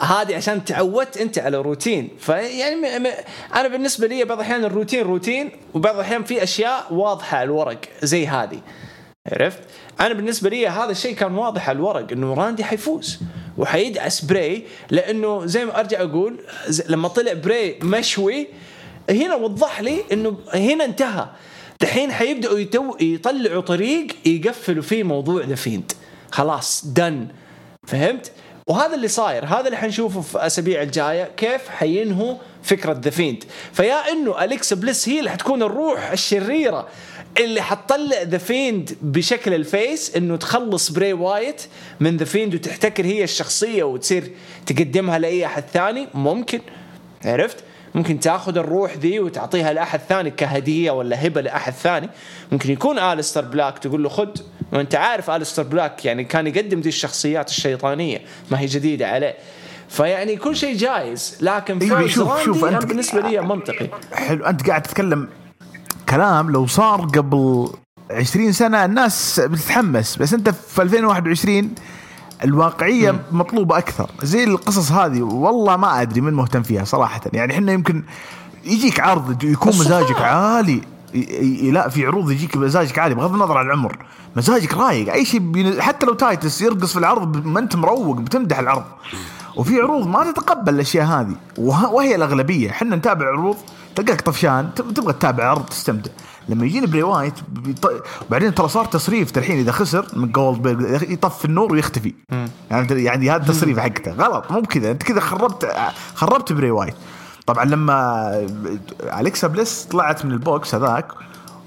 هذه 0.00 0.36
عشان 0.36 0.64
تعودت 0.64 1.16
انت 1.16 1.38
على 1.38 1.56
روتين. 1.58 2.08
فيعني 2.20 2.76
م- 2.76 3.02
م- 3.02 3.12
أنا 3.54 3.68
بالنسبة 3.68 4.06
لي 4.06 4.24
بعض 4.24 4.38
الأحيان 4.38 4.64
الروتين 4.64 5.02
روتين 5.02 5.50
وبعض 5.74 5.94
الأحيان 5.94 6.24
في 6.24 6.42
أشياء 6.42 6.86
واضحة 6.94 7.36
على 7.36 7.44
الورق 7.44 7.78
زي 8.02 8.26
هذه. 8.26 8.60
عرفت؟ 9.32 9.58
أنا 10.00 10.14
بالنسبة 10.14 10.50
لي 10.50 10.68
هذا 10.68 10.90
الشيء 10.90 11.14
كان 11.14 11.34
واضح 11.34 11.68
على 11.68 11.76
الورق 11.76 12.12
إنه 12.12 12.34
راندي 12.34 12.64
حيفوز 12.64 13.18
وحيدعس 13.58 14.24
بري 14.24 14.64
لأنه 14.90 15.46
زي 15.46 15.64
ما 15.64 15.80
أرجع 15.80 16.00
أقول 16.02 16.40
لما 16.88 17.08
طلع 17.08 17.32
بري 17.32 17.78
مشوي 17.82 18.46
هنا 19.10 19.34
وضح 19.34 19.80
لي 19.80 20.00
إنه 20.12 20.38
هنا 20.54 20.84
انتهى. 20.84 21.26
دحين 21.80 22.12
حيبدأوا 22.12 22.58
يتو 22.58 22.96
يطلعوا 23.00 23.60
طريق 23.60 24.06
يقفلوا 24.26 24.82
فيه 24.82 25.02
موضوع 25.02 25.44
ذا 25.44 25.54
فيند 25.54 25.92
خلاص 26.30 26.84
done 26.86 27.26
فهمت؟ 27.86 28.32
وهذا 28.68 28.94
اللي 28.94 29.08
صاير 29.08 29.44
هذا 29.44 29.66
اللي 29.66 29.76
حنشوفه 29.76 30.20
في 30.20 30.46
أسابيع 30.46 30.82
الجاية 30.82 31.30
كيف 31.36 31.68
حينهوا 31.68 32.34
فكرة 32.62 33.00
ذا 33.04 33.10
فيند 33.10 33.44
فيا 33.72 34.12
إنه 34.12 34.44
أليكسا 34.44 34.72
بليس 34.72 35.08
هي 35.08 35.18
اللي 35.18 35.30
حتكون 35.30 35.62
الروح 35.62 36.10
الشريرة 36.10 36.88
اللي 37.40 37.62
حتطلع 37.62 38.22
ذا 38.22 38.38
فيند 38.38 38.96
بشكل 39.02 39.54
ال 39.54 39.66
face 39.66 40.16
إنه 40.16 40.36
تخلص 40.36 40.90
بري 40.90 41.12
وايت 41.12 41.62
من 42.00 42.16
ذا 42.16 42.24
فيند 42.24 42.54
وتحتكر 42.54 43.04
هي 43.04 43.24
الشخصية 43.24 43.84
وتصير 43.84 44.30
تقدمها 44.66 45.18
لأي 45.18 45.46
أحد 45.46 45.64
ثاني. 45.72 46.08
ممكن. 46.14 46.60
عرفت؟ 47.24 47.64
ممكن 47.94 48.20
تاخذ 48.20 48.58
الروح 48.58 48.96
ذي 48.96 49.20
وتعطيها 49.20 49.72
لأحد 49.72 50.00
ثاني 50.08 50.30
كهدية 50.30 50.90
ولا 50.90 51.26
هبة 51.26 51.40
لأحد 51.40 51.72
ثاني. 51.72 52.08
ممكن 52.52 52.70
يكون 52.72 52.98
آلستر 52.98 53.44
بلاك 53.44 53.78
تقول 53.78 54.02
له 54.02 54.08
خد 54.08 54.38
وانت 54.72 54.94
عارف 54.94 55.30
آلستر 55.30 55.62
بلاك 55.62 56.04
يعني 56.04 56.24
كان 56.24 56.46
يقدم 56.46 56.80
دي 56.80 56.88
الشخصيات 56.88 57.48
الشيطانية 57.48 58.20
ما 58.50 58.60
هي 58.60 58.66
جديدة 58.66 59.08
عليه. 59.08 59.34
فيعني 59.88 60.36
كل 60.36 60.56
شيء 60.56 60.76
جايز 60.76 61.38
لكن 61.40 61.78
أيوة، 61.78 62.06
شوف- 62.06 62.42
شوف، 62.44 62.60
أنت- 62.64 62.64
أنا 62.68 62.78
بالنسبة 62.78 63.20
لي 63.20 63.40
منطقي. 63.40 63.88
حلو 64.12 64.44
أنت 64.46 64.66
قاعد 64.68 64.82
تتكلم 64.82 65.28
كلام 66.08 66.50
لو 66.50 66.66
صار 66.66 67.00
قبل 67.00 67.68
20 68.10 68.52
سنة 68.52 68.84
الناس 68.84 69.40
بتتحمس 69.40 70.16
بس 70.16 70.34
أنت 70.34 70.48
في 70.48 70.82
2021 70.82 71.74
الواقعية 72.44 73.20
مطلوبة 73.32 73.78
أكثر. 73.78 74.10
زي 74.22 74.44
القصص 74.44 74.92
هذه 74.92 75.22
والله 75.22 75.76
ما 75.76 76.02
أدري 76.02 76.20
من 76.20 76.34
مهتم 76.34 76.62
فيها 76.62 76.84
صراحة. 76.84 77.20
يعني 77.32 77.52
إحنا 77.54 77.72
يمكن 77.72 78.02
يجيك 78.64 79.00
عرض 79.00 79.44
يكون. 79.44 79.68
مزاجك 79.72 80.20
عالي. 80.20 80.80
لا 81.72 81.88
في 81.88 82.06
عروض 82.06 82.30
يجيك 82.30 82.56
مزاجك 82.56 82.98
عالي 82.98 83.14
بغض 83.14 83.32
النظر 83.34 83.58
عن 83.58 83.66
العمر. 83.66 83.96
مزاجك 84.36 84.74
رايق. 84.74 85.12
أي 85.12 85.24
شيء 85.24 85.40
بين- 85.40 85.82
حتى 85.82 86.06
لو 86.06 86.14
تايتس 86.14 86.62
يرقص 86.62 86.92
في 86.92 86.98
العرض 86.98 87.46
ما 87.46 87.60
أنت 87.60 87.76
مروق 87.76 88.16
بتمدح 88.16 88.58
العرض. 88.58 88.84
وفي 89.56 89.80
عروض 89.80 90.06
ما 90.06 90.32
تتقبل 90.32 90.74
الأشياء 90.74 91.06
هذه. 91.06 91.34
وه- 91.58 91.90
وهي 91.92 92.14
الأغلبية. 92.14 92.70
إحنا 92.70 92.96
نتابع 92.96 93.26
عروض 93.26 93.56
تلقاك 93.96 94.20
طفشان 94.20 94.70
تب- 94.76 94.94
تبغى 94.94 95.12
تتابع 95.12 95.44
عرض 95.44 95.64
تستمتع. 95.64 96.10
لما 96.48 96.66
يجيني 96.66 96.86
بري 96.86 97.02
وايت 97.02 97.34
بيط... 97.48 98.04
بعدين 98.30 98.54
ترى 98.54 98.68
صار 98.68 98.84
تصريف 98.84 99.38
الحين 99.38 99.58
إذا 99.58 99.72
خسر 99.72 100.06
من 100.12 100.32
جولد 100.32 101.02
يطفي 101.08 101.44
النور 101.44 101.72
ويختفي. 101.72 102.14
يعني 102.70 103.02
يعني 103.04 103.30
هذا 103.30 103.42
التصريف 103.42 103.78
حقته. 103.78 104.12
غلط 104.12 104.50
مو 104.50 104.60
بكذا. 104.60 104.90
أنت 104.90 105.02
كذا 105.02 105.20
خربت 105.20 105.72
خربت 106.14 106.52
بري 106.52 106.70
وايت. 106.70 106.94
طبعا 107.46 107.64
لما 107.64 108.30
أليكسا 109.02 109.46
بليس 109.46 109.82
طلعت 109.82 110.24
من 110.24 110.32
ال 110.32 110.43
box 110.43 110.74
هذاك 110.74 111.08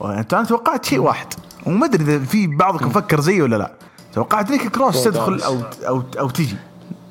أنا 0.02 0.24
توقعت 0.24 0.86
شيء 0.86 1.00
واحد. 1.00 1.28
وما 1.66 1.86
أدري 1.86 2.04
إذا 2.04 2.26
في 2.26 2.48
بعضكم 2.48 2.90
فكر 2.90 3.22
زيي 3.22 3.42
ولا 3.42 3.56
لا. 3.56 3.72
توقعت 4.14 4.52
نيكي 4.52 4.70
كروس 4.70 5.04
تدخل 5.04 5.42
أو 5.42 5.58
أو 5.88 6.04
أو 6.20 6.30
تجي. 6.30 6.56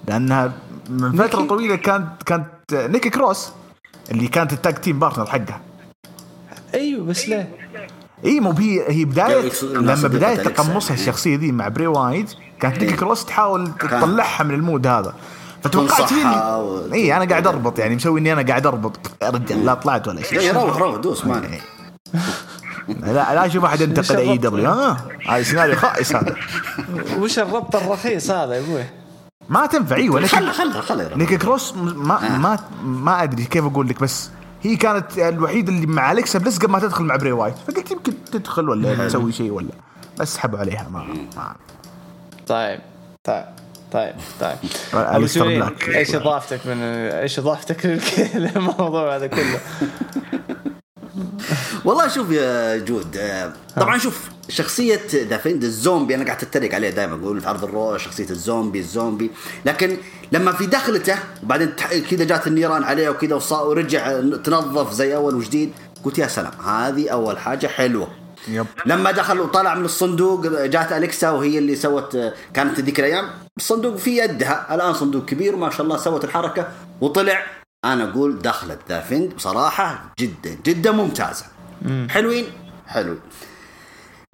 لأنها 0.09 0.53
من 0.91 1.17
فترة؟ 1.17 1.47
طويلة 1.47 1.77
كانت 1.77 2.23
كانت 2.27 2.47
نيكي 2.73 3.11
كروس 3.11 3.53
اللي 4.11 4.29
كانت 4.29 4.53
ال 4.53 4.58
tag 4.58 4.75
team 4.75 4.99
partner 4.99 5.27
حقها. 5.27 5.61
أيوه 6.75 7.05
بس 7.05 7.29
ليه؟ 7.29 7.60
اي 8.25 8.41
مو 8.41 8.51
هي 8.53 8.85
هي 8.93 9.05
بداية 9.05 9.51
لما 9.65 9.95
بداية. 9.95 10.37
تقمصها 10.37 10.95
الشخصية 10.95 11.37
ذي 11.37 11.53
مع 11.53 11.69
بري 11.69 11.87
وايت 11.87 12.35
كانت 12.61 12.79
نيكي 12.81 12.97
كروس 12.97 13.25
تحاول 13.25 13.71
تطلعها 13.81 14.45
من 14.45 14.55
ال 14.55 14.61
mood 14.61 14.87
هذا. 14.87 15.15
فتوقعت 15.63 16.13
و- 16.13 16.93
اي 16.93 17.17
أنا 17.17 17.25
قاعد 17.25 17.47
أربط 17.47 17.79
يعني 17.79 17.97
مسوي 17.97 18.21
إني 18.21 18.33
أنا 18.33 18.43
قاعد 18.43 18.67
أربط. 18.67 18.97
يا 19.23 19.31
رجال 19.31 19.65
لا 19.67 19.75
طلعت 19.75 20.09
ولا 20.09 20.17
لا 20.21 20.23
شيء 20.27 20.53
روح 20.55 20.77
روح 20.77 20.97
دوس 20.97 21.25
ما. 21.25 21.43
لا 22.89 23.13
لا 23.13 23.47
أشوف 23.47 23.65
أحد 23.65 23.81
ينتقد 23.81 24.17
AEW. 24.17 24.71
ها 24.71 24.97
هذا 25.29 25.43
سيناريو 25.43 25.77
خائس 25.77 26.17
هذا. 26.17 26.37
وش 27.21 27.39
الربط 27.39 27.77
الرخيص 27.77 28.31
هذا 28.31 28.55
يا 28.55 28.61
أبوي؟ 28.61 28.85
ما 29.49 29.67
تنفع 29.67 29.97
إيوه 29.97 30.21
نيكي 30.21 30.37
خلها 30.37 30.53
خلها 30.53 30.81
خلها 30.81 31.17
نيكي 31.17 31.37
كروس 31.37 31.75
ما 31.77 32.37
ما 32.39 32.59
ما 32.83 33.23
أدري 33.23 33.45
كيف 33.45 33.65
أقول 33.65 33.89
لك 33.89 34.01
بس 34.01 34.31
هي 34.63 34.77
كانت 34.77 35.19
الوحيده 35.19 35.73
اللي 35.73 35.87
مع 35.87 36.13
اليكسا 36.13 36.39
بلس 36.39 36.59
قبل 36.59 36.71
ما 36.71 36.79
تدخل 36.79 37.05
مع 37.05 37.17
بري 37.17 37.33
وايت 37.33 37.55
فقلت 37.69 37.91
يمكن 37.91 38.13
تدخل 38.33 38.69
ولا 38.69 39.09
تسوي 39.09 39.33
شيء 39.33 39.51
ولا 39.51 39.71
بس 40.19 40.35
سحبوا 40.35 40.59
عليها 40.59 40.89
ما, 40.91 41.07
ما. 41.37 41.55
طيب 42.47 42.81
طيب 43.25 43.45
طيب 43.93 44.15
طيب 44.41 44.57
ابو. 44.95 45.17
إيش 45.89 46.15
اضافتك 46.15 46.67
من 46.67 46.83
إيش 46.83 47.39
اضافتك 47.39 47.87
للموضوع 48.35 49.17
هذا 49.17 49.27
كله؟ 49.27 49.61
والله 51.91 52.09
شوف 52.09 52.31
يا 52.31 52.77
جود 52.77 53.17
آه، 53.17 53.53
طبعا 53.77 53.99
شوف 53.99 54.21
شخصية 54.49 55.01
ذا 55.15 55.37
فيند 55.37 55.65
الزومبي 55.65 56.15
أنا 56.15 56.25
قاعد 56.25 56.43
أتريق 56.43 56.75
عليه 56.75 56.91
دائما 56.91 57.15
أقول 57.15 57.41
في 57.41 57.49
عرض 57.49 57.65
الرو 57.65 57.99
شخصية 57.99 58.31
الزومبي 58.31 58.79
الزومبي 58.79 59.31
لكن 59.65 59.97
لما 60.33 60.53
في 60.53 60.67
دخلته 60.67 61.19
وبعدين 61.43 61.73
كذا 62.11 62.25
جات 62.25 62.47
النيران 62.47 62.85
عليه 62.85 63.09
وكذا 63.09 63.41
ورجع 63.51 64.21
تنظف 64.21 64.93
زي 64.93 65.17
أول 65.17 65.35
وجديد 65.35 65.73
قلت 66.05 66.19
يا 66.19 66.27
سلام 66.27 66.53
هذه 66.67 67.09
أول 67.09 67.39
حاجة 67.39 67.67
حلوة. 67.67 68.09
Yep. 68.49 68.67
لما 68.87 69.11
دخل 69.11 69.41
وطلع 69.41 69.75
من 69.75 69.85
الصندوق 69.85 70.47
جات 70.47 70.93
أليكسا 70.93 71.31
وهي 71.31 71.59
اللي 71.59 71.77
سوت 71.77 72.19
كانت 72.55 72.81
ذيك 72.81 73.01
الأيام. 73.01 73.31
الصندوق 73.57 73.97
في 73.97 74.19
يدها 74.19 74.75
الآن 74.75 74.95
صندوق 74.95 75.25
كبير 75.25 75.57
ما 75.57 75.71
شاء 75.71 75.83
الله 75.83 75.97
سوت 75.97 76.25
الحركة 76.25 76.69
وطلع. 77.01 77.47
أنا 77.85 78.11
أقول 78.11 78.39
دخلت 78.39 78.79
ذا 78.89 79.01
فيند 79.01 79.35
بصراحة 79.35 80.13
جدا 80.21 80.57
جدا 80.67 80.93
ممتازة. 80.93 81.60
حلوين؟ 82.11 82.47
حلوين 82.87 83.21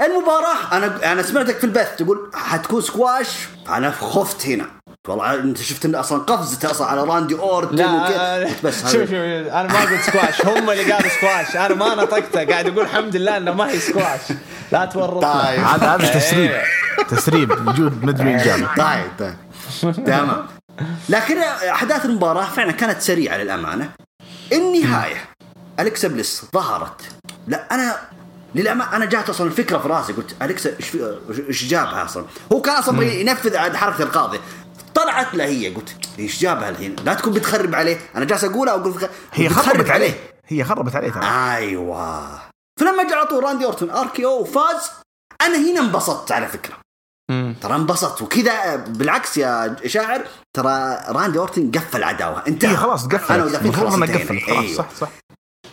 المباراة 0.01 0.77
أنا 0.77 1.13
أنا 1.13 1.23
سمعتك 1.23 1.59
في 1.59 1.65
البث 1.65 1.97
تقول 1.97 2.31
حتكون 2.35 2.83
سكواش. 2.83 3.29
أنا 3.69 3.91
خفت 3.91 4.47
هنا. 4.47 4.67
والله 5.09 5.35
أنت 5.35 5.59
شفت 5.59 5.85
إن 5.85 5.95
أصلا 5.95 6.19
قفزته 6.19 6.71
أصلا 6.71 6.87
على 6.87 7.05
راندي 7.05 7.35
أورتن 7.35 7.95
وكذا 7.95 8.51
بس 8.65 8.83
شوف 8.83 8.93
شوف 8.93 9.13
أنا 9.13 9.73
ما 9.73 9.81
قلت 9.81 10.01
سكواش. 10.01 10.47
هم 10.47 10.71
اللي 10.71 10.93
قالوا 10.93 11.09
سكواش. 11.09 11.57
أنا 11.57 11.75
ما 11.75 11.95
نطقته. 11.95 12.45
قاعد 12.45 12.67
أقول 12.67 12.81
الحمد 12.85 13.17
لله 13.17 13.37
إنه 13.37 13.53
ما 13.53 13.71
هي 13.71 13.79
سكواش. 13.79 14.21
لا 14.73 14.85
تورطنا. 14.85 15.45
طيب. 15.45 15.61
هذا 15.61 15.95
هذا 15.95 16.19
تسريب 16.19 16.51
إيه. 16.51 16.63
تسريب. 17.09 17.69
وجود 17.69 18.05
مدري 18.05 18.25
مين 18.25 18.39
جابه 18.39 18.75
طيب 18.77 19.11
طيب. 19.19 20.05
تمام. 20.05 20.47
لكن 21.09 21.39
أحداث 21.39 22.05
المباراة 22.05 22.45
فعلا 22.45 22.73
كانت 22.73 23.01
سريعة 23.01 23.37
للأمانة. 23.37 23.91
النهاية. 24.53 25.25
أليكسا 25.81 26.09
بليس 26.09 26.45
ظهرت. 26.55 27.01
لا 27.47 27.75
أنا 27.75 27.97
للأمانة 28.55 28.97
أنا 28.97 29.05
جات 29.05 29.31
أصلا 29.31 29.47
الفكرة 29.47 29.79
في 29.79 29.89
راسي 29.89 30.13
قلت 30.13 30.37
اليكسا 30.43 30.77
إيش 30.81 30.89
في- 30.89 31.19
إيش 31.49 31.65
جابها 31.65 32.05
أصلا؟ 32.05 32.25
هو 32.53 32.61
كان 32.61 32.75
أصلا 32.77 32.95
يبغى 33.03 33.21
ينفذ 33.21 33.57
عاد 33.57 33.77
حركة 33.77 34.03
القاضي. 34.03 34.41
طلعت 34.95 35.35
لا 35.35 35.45
هي 35.45 35.69
قلت 35.69 35.97
إيش 36.19 36.41
جابها 36.43 36.69
الحين؟ 36.69 36.97
لا 37.05 37.15
تكون 37.15 37.33
بتخرب 37.33 37.75
عليه. 37.75 37.99
أنا 38.17 38.25
جالس 38.25 38.45
أقولها 38.45 38.75
وأقول 38.75 39.09
هي 39.33 39.49
خربت 39.49 39.91
عليه. 39.91 40.15
هي 40.47 40.65
خربت 40.65 40.97
عليه 40.97 41.11
ترى. 41.11 41.25
أيوه. 41.25 42.29
فلما 42.81 43.03
جاء 43.09 43.19
على 43.19 43.27
طول 43.27 43.45
راندي 43.45 43.65
أورتون 43.65 43.91
RKO 43.91 44.31
وفاز 44.31 44.91
أنا 45.43 45.57
هنا 45.71 45.81
انبسطت 45.81 46.33
على 46.33 46.49
فكرة. 46.49 46.75
ترى 47.63 47.75
انبسطت. 47.75 48.23
وكذا 48.23 48.77
بالعكس 48.77 49.37
يا 49.39 49.77
شاعر 49.87 50.25
ترى 50.57 51.05
راندي 51.09 51.39
اورتن 51.39 51.71
قفل 51.71 52.05
عداوة. 52.05 52.43
انت 52.49 52.65
هي 52.65 52.77
خلاص 52.77 53.07
قفلت 53.07 53.31
أنا 53.31 53.43
المفروض 53.45 53.75
خلاص 53.77 53.95
انها 53.95 54.07
انتهينا. 54.09 54.25
قفلت 54.25 54.45
خلاص 54.45 54.59
أيوه. 54.59 54.75
صح 54.77 54.87
صح. 55.01 55.09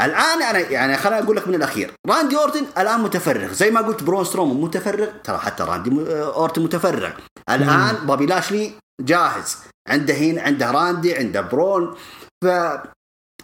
الآن 0.02 0.42
أنا 0.42 0.60
يعني 0.60 0.98
خليني 0.98 1.24
أقول 1.24 1.36
لك 1.38 1.48
من 1.48 1.56
الأخير. 1.56 1.92
راندي 2.08 2.38
أورتن 2.38 2.66
الآن 2.78 3.00
متفرغ. 3.00 3.54
زي 3.54 3.72
ما 3.72 3.82
قلت 3.82 4.04
برون 4.04 4.26
سترومن 4.26 4.64
متفرغ. 4.64 5.08
ترى 5.24 5.38
حتى 5.38 5.64
راندي 5.64 5.90
م- 5.90 6.06
أورتن 6.10 6.62
متفرغ. 6.62 7.12
الآن 7.50 7.96
بوبي 8.06 8.26
لاشلي 8.26 8.72
جاهز. 9.02 9.58
عنده 9.90 10.14
هين 10.14 10.40
عنده 10.40 10.72
راندي 10.72 11.16
عنده 11.16 11.42
برون. 11.42 11.96
ف 12.44 12.48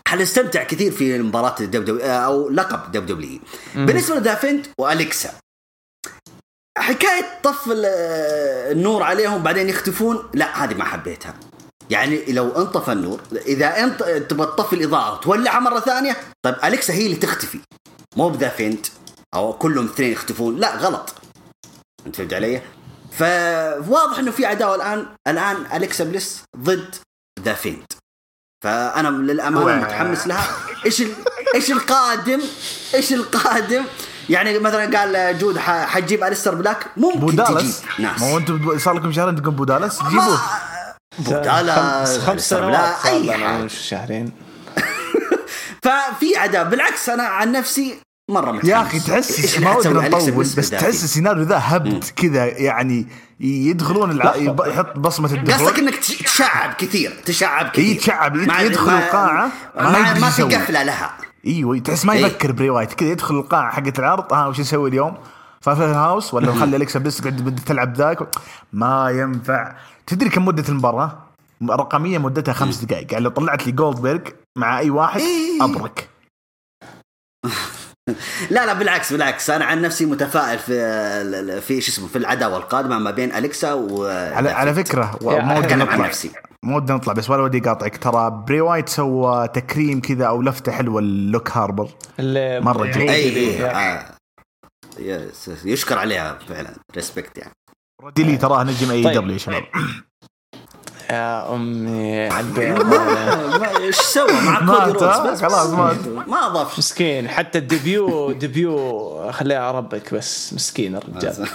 حنستمتع 0.08 0.64
كثير 0.64 0.92
في 0.92 1.20
مباراة 1.20 1.56
الدب 1.60 1.86
دب 1.86 2.00
أو 2.00 2.50
لقب 2.50 2.92
دب 2.92 3.06
دبليو 3.06 3.40
بالنسبة 3.76 4.16
ل 4.16 4.21
The 4.21 4.38
Fiend 4.38 4.66
وأليكسا. 4.80 5.30
حكاية 6.78 7.26
طف 7.44 7.68
ال- 7.72 7.86
النور 8.72 9.04
عليهم 9.04 9.44
بعدين 9.44 9.70
يختفون. 9.70 10.30
لا 10.34 10.64
هذه 10.64 10.74
ما 10.74 10.84
حبيتها. 10.84 11.34
يعني 11.90 12.32
لو 12.32 12.62
انطفى 12.62 12.92
النور 12.92 13.22
إذا 13.32 13.84
انت 13.84 14.04
تبغى 14.04 14.46
تطفي 14.46 14.74
الإضاءة 14.74 15.14
وتولعها 15.14 15.60
مرة 15.60 15.80
ثانية 15.80 16.18
طيب 16.46 16.56
أليكسا 16.64 16.94
هي 16.94 17.06
اللي 17.06 17.16
تختفي. 17.16 17.60
مو 18.16 18.30
ب 18.30 18.35
The 18.35 18.50
Fiend 18.50 18.88
أو 19.36 19.54
كلهم 19.54 19.86
اثنين 19.86 20.12
يختفون 20.12 20.56
لا 20.56 20.76
غلط. 20.76 21.14
أنت 22.06 22.16
فهمت 22.16 22.34
علي؟ 22.34 22.62
فواضح 23.12 24.20
إنه 24.20 24.32
في 24.32 24.46
عداوة 24.46 24.76
الآن. 24.76 25.06
الآن 25.28 25.58
أليكسا 25.74 26.04
بليس 26.04 26.44
ضد 26.58 26.96
The 27.40 27.54
Fiend. 27.54 27.92
فأنا 28.64 29.08
للأمانة. 29.08 29.82
متحمس 29.82 30.28
لها. 30.28 30.48
إيش 30.86 31.02
ال... 31.02 31.14
إيش 31.56 31.72
القادم؟ 31.72 32.42
إيش 32.94 33.14
القادم؟ 33.14 33.84
يعني 34.30 34.60
مثلا 34.60 35.00
قال 35.00 35.38
جود 35.38 35.58
حتجيب 35.58 36.24
أليستر 36.24 36.56
بلاك؟ 36.56 36.88
ممكن 36.98 37.20
بو 37.20 37.44
دالاس 37.44 37.82
تجيب. 37.82 37.92
ناس. 38.00 38.22
ما 38.22 38.32
هو 38.32 38.38
أنتم 38.38 38.80
صار 38.80 38.94
لكم 38.94 39.12
شهرين 39.12 39.42
تقول 39.42 39.54
بو 39.54 39.74
دالاس 39.74 40.04
جيبوه. 40.04 40.40
بو 41.18 41.58
دالاس 41.58 42.18
خمس, 42.18 42.50
سنوات 42.50 43.06
أي 43.06 43.34
حاجة. 43.34 43.68
شهرين. 43.68 44.32
ففي 45.84 46.38
عداء 46.38 46.70
بالعكس 46.70 47.10
أنا 47.10 47.24
عن 47.24 47.52
نفسي 47.52 47.96
مرة 48.30 48.52
متحمس. 48.52 48.70
يا 48.70 48.82
أخي 48.82 49.00
تحس 49.00 49.60
ما 49.60 49.76
ودنا 49.76 50.08
نطول 50.08 50.32
بليس 50.32 50.56
بس؟ 50.60 50.70
تحس 50.70 51.04
السيناريو 51.04 51.44
ذا 51.44 51.60
هبد 51.64 52.04
كذا 52.16 52.46
يعني 52.46 53.08
يدخلون 53.40 54.12
الع... 54.12 54.36
يحط 54.68 55.00
بصمة 55.00 55.34
الدخول. 55.34 55.68
قصدك 55.68 55.80
إنك 55.80 55.96
تش- 55.96 56.18
تشعب 56.18 56.74
كثير. 56.74 57.22
تشعب 57.26 57.70
كثير. 57.70 57.86
يتشعب، 57.96 58.36
يد- 58.36 58.48
ما- 58.48 58.60
يدخل 58.62 58.92
القاعة، 58.92 59.52
ما 59.76 59.90
ما, 59.90 60.20
ما 60.20 60.30
في. 60.30 60.44
قفلة 60.44 60.84
لها. 60.84 61.12
إيوه 61.48 61.80
تحس 61.80 62.06
ما. 62.06 62.14
يفكر 62.14 62.52
بري 62.52 62.70
وايت 62.70 62.94
كذا 62.94 63.10
يدخل 63.10 63.36
القاعة 63.36 63.72
حقت 63.72 64.00
العرض 64.00 64.34
ها 64.34 64.48
وش 64.48 64.60
نسوي 64.60 64.90
اليوم؟ 64.90 65.18
Fun 65.62 65.80
House 65.80 66.34
ولا 66.34 66.54
خلي 66.54 66.76
اليكسا 66.78 67.00
بس 67.00 67.22
قاعد 67.22 67.36
بدك 67.42 67.64
تلعب 67.64 67.96
ذاك. 67.98 68.18
ما 68.74 69.10
ينفع. 69.10 69.76
تدري 70.10 70.30
كم 70.30 70.46
مدة 70.46 70.64
المباراة؟ 70.70 71.26
رقمية 71.70 72.18
مدتها 72.18 72.54
خمس 72.54 72.84
دقائق 72.86 73.12
يعني 73.12 73.24
لو 73.24 73.30
طلعت 73.30 73.66
لي 73.66 73.72
جولدبرغ 73.72 74.20
مع 74.58 74.80
أي 74.80 74.90
واحد 74.90 75.20
إيه. 75.20 75.64
أبرك. 75.66 76.10
لا 78.52 78.66
لا 78.66 78.74
بالعكس 78.74 79.14
بالعكس. 79.14 79.50
أنا 79.50 79.66
عن 79.66 79.82
نفسي 79.82 80.06
متفائل 80.06 80.60
في 80.60 81.62
في 81.62 81.82
شو 81.82 81.92
اسمه 81.92 82.08
في 82.08 82.18
العداوة 82.18 82.58
القادمة 82.58 83.00
ما 83.00 83.12
بين 83.12 83.34
أليكسا 83.34 83.74
و 83.74 84.06
على 84.08 84.50
على 84.50 84.74
فكرة 84.74 85.20
ما 85.22 85.28
ودنا 85.32 85.60
أتكلم 85.60 85.82
عن 85.82 85.88
نطلع 85.88 86.08
نفسي. 86.08 86.32
ما 86.66 86.76
ودنا 86.76 86.98
نطلع 86.98 87.14
بس 87.14 87.30
ولا 87.30 87.42
ودي 87.44 87.60
قاطعك 87.60 87.98
ترى 87.98 88.30
بري 88.48 88.62
وايت 88.62 88.90
سوى 88.90 89.48
تكريم 89.48 90.02
كذا 90.02 90.26
أو 90.26 90.42
لفتة 90.42 90.72
حلوة 90.72 91.00
للوك 91.00 91.50
هاربر. 91.52 91.90
مرة 92.60 92.86
جميل. 92.86 93.10
أي 93.10 93.36
اي 93.36 93.56
يا- 93.56 94.10
آه. 95.00 95.30
يشكر 95.66 95.98
عليها 95.98 96.40
فعلا. 96.50 96.74
Respect 96.96 97.38
يعني. 97.38 97.54
ديلي 98.16 98.38
تراه 98.38 98.64
نجم 98.64 98.92
اي 98.92 99.04
طيب. 99.04 99.14
دبليو 99.14 99.34
يا 99.34 99.38
شباب. 99.38 99.64
يا 101.12 101.56
أمي 101.56 102.28
عبي 102.28 102.70
ما- 102.84 103.78
إيش 103.78 103.96
سوى؟ 103.96 104.32
مع 104.46 104.60
مات، 104.60 104.78
كودي 104.80 104.92
رودز 104.92 105.04
آه، 105.04 105.32
بس. 105.32 105.42
خلاص. 105.42 105.68
ما 106.28 106.48
أضاف. 106.48 106.78
مسكين 106.78 107.30
حتى 107.30 107.58
ال 107.58 107.70
debut 107.70 108.32
debut 108.32 109.32
خليها 109.32 109.70
اربك 109.70 110.14
بس. 110.14 110.54
مسكين 110.54 110.96
الرجال. 110.96 111.48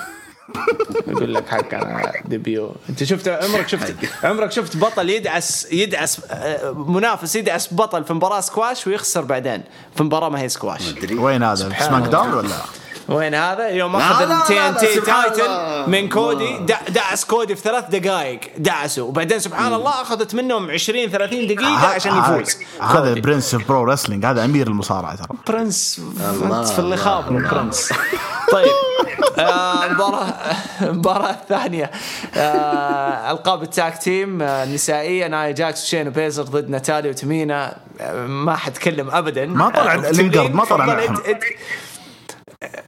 يقول 1.07 1.35
لك 1.35 1.49
حق 1.49 1.75
أنا 1.75 2.13
debut. 2.25 2.77
أنت 2.89 3.05
شفت 3.05 3.29
عمرك 3.29 3.69
شفت 3.69 3.95
عمرك 4.25 4.53
شفت 4.53 4.77
بطل 4.77 5.11
يدعس 5.11 5.73
يدعس 5.73 6.21
آه، 6.31 6.73
منافس 6.73 7.37
يدعس 7.37 7.75
بطل 7.75 8.05
في 8.05 8.13
مباراة 8.13 8.41
سكواش 8.41 8.87
ويخسر 8.87 9.23
بعدين. 9.23 9.63
في 9.97 10.03
مباراة 10.03 10.29
ما 10.29 10.41
هي 10.41 10.49
سكواش. 10.49 10.95
وين 11.13 11.43
هذا؟ 11.43 11.73
Smack. 11.79 12.09
Down 12.09 12.35
ولا؟ 12.35 12.57
وين 13.09 13.35
هذا؟ 13.35 13.69
يوم 13.69 13.97
أخذ 13.97 14.31
ال 14.31 14.61
TNT. 14.69 15.01
title 15.01 15.51
من 15.91 16.09
كودي 16.09 16.59
دع- 16.59 16.89
دعس 16.89 17.25
كودي 17.25 17.57
في 17.57 17.63
ثلاث 17.63 17.85
دقائق 17.91 18.41
دعسه. 18.59 19.03
وبعدين 19.03 19.39
سبحان 19.39 19.75
الله 19.75 19.91
أخذت 20.03 20.35
منهم 20.35 20.71
20 20.71 21.11
30 21.11 21.47
دقيقة 21.47 21.87
عشان 21.87 22.19
يفوز. 22.19 22.57
هذا. 22.81 23.15
Prince 23.15 23.55
of 23.55 23.69
pro 23.69 23.85
wrestling 23.85 24.27
هذا 24.27 24.45
أمير 24.45 24.67
المصارعة 24.67 25.15
ترى. 25.17 25.27
برنس 25.49 26.01
في 26.73 26.79
اللي 26.79 26.97
خاب 26.97 27.29
الله. 27.29 27.51
Prince 27.51 27.93
طيب. 28.53 28.67
آه، 29.39 29.87
المباراة 29.87 30.35
المباراة 30.83 31.31
الثانية. 31.31 31.91
آه، 32.37 33.31
ألقاب 33.31 33.63
ال 33.63 33.72
tag 33.72 33.99
team 33.99 34.43
آه، 34.43 34.65
النسائية. 34.65 35.27
نايا 35.27 35.51
جاكس 35.53 35.85
وشينا 35.85 36.09
بيزلر 36.09 36.43
ضد 36.43 36.69
ناتاليا 36.71 37.11
وتمينا. 37.11 37.77
آه، 38.01 38.27
ما 38.27 38.57
حتكلم 38.57 39.11
أبدا. 39.11 39.47
ما 39.47 39.69
طلع 39.69 39.95
آه، 39.95 40.11
لينجارد، 40.11 40.55
ما 40.55 40.65
طلع 40.65 40.87
معهم. 40.87 41.17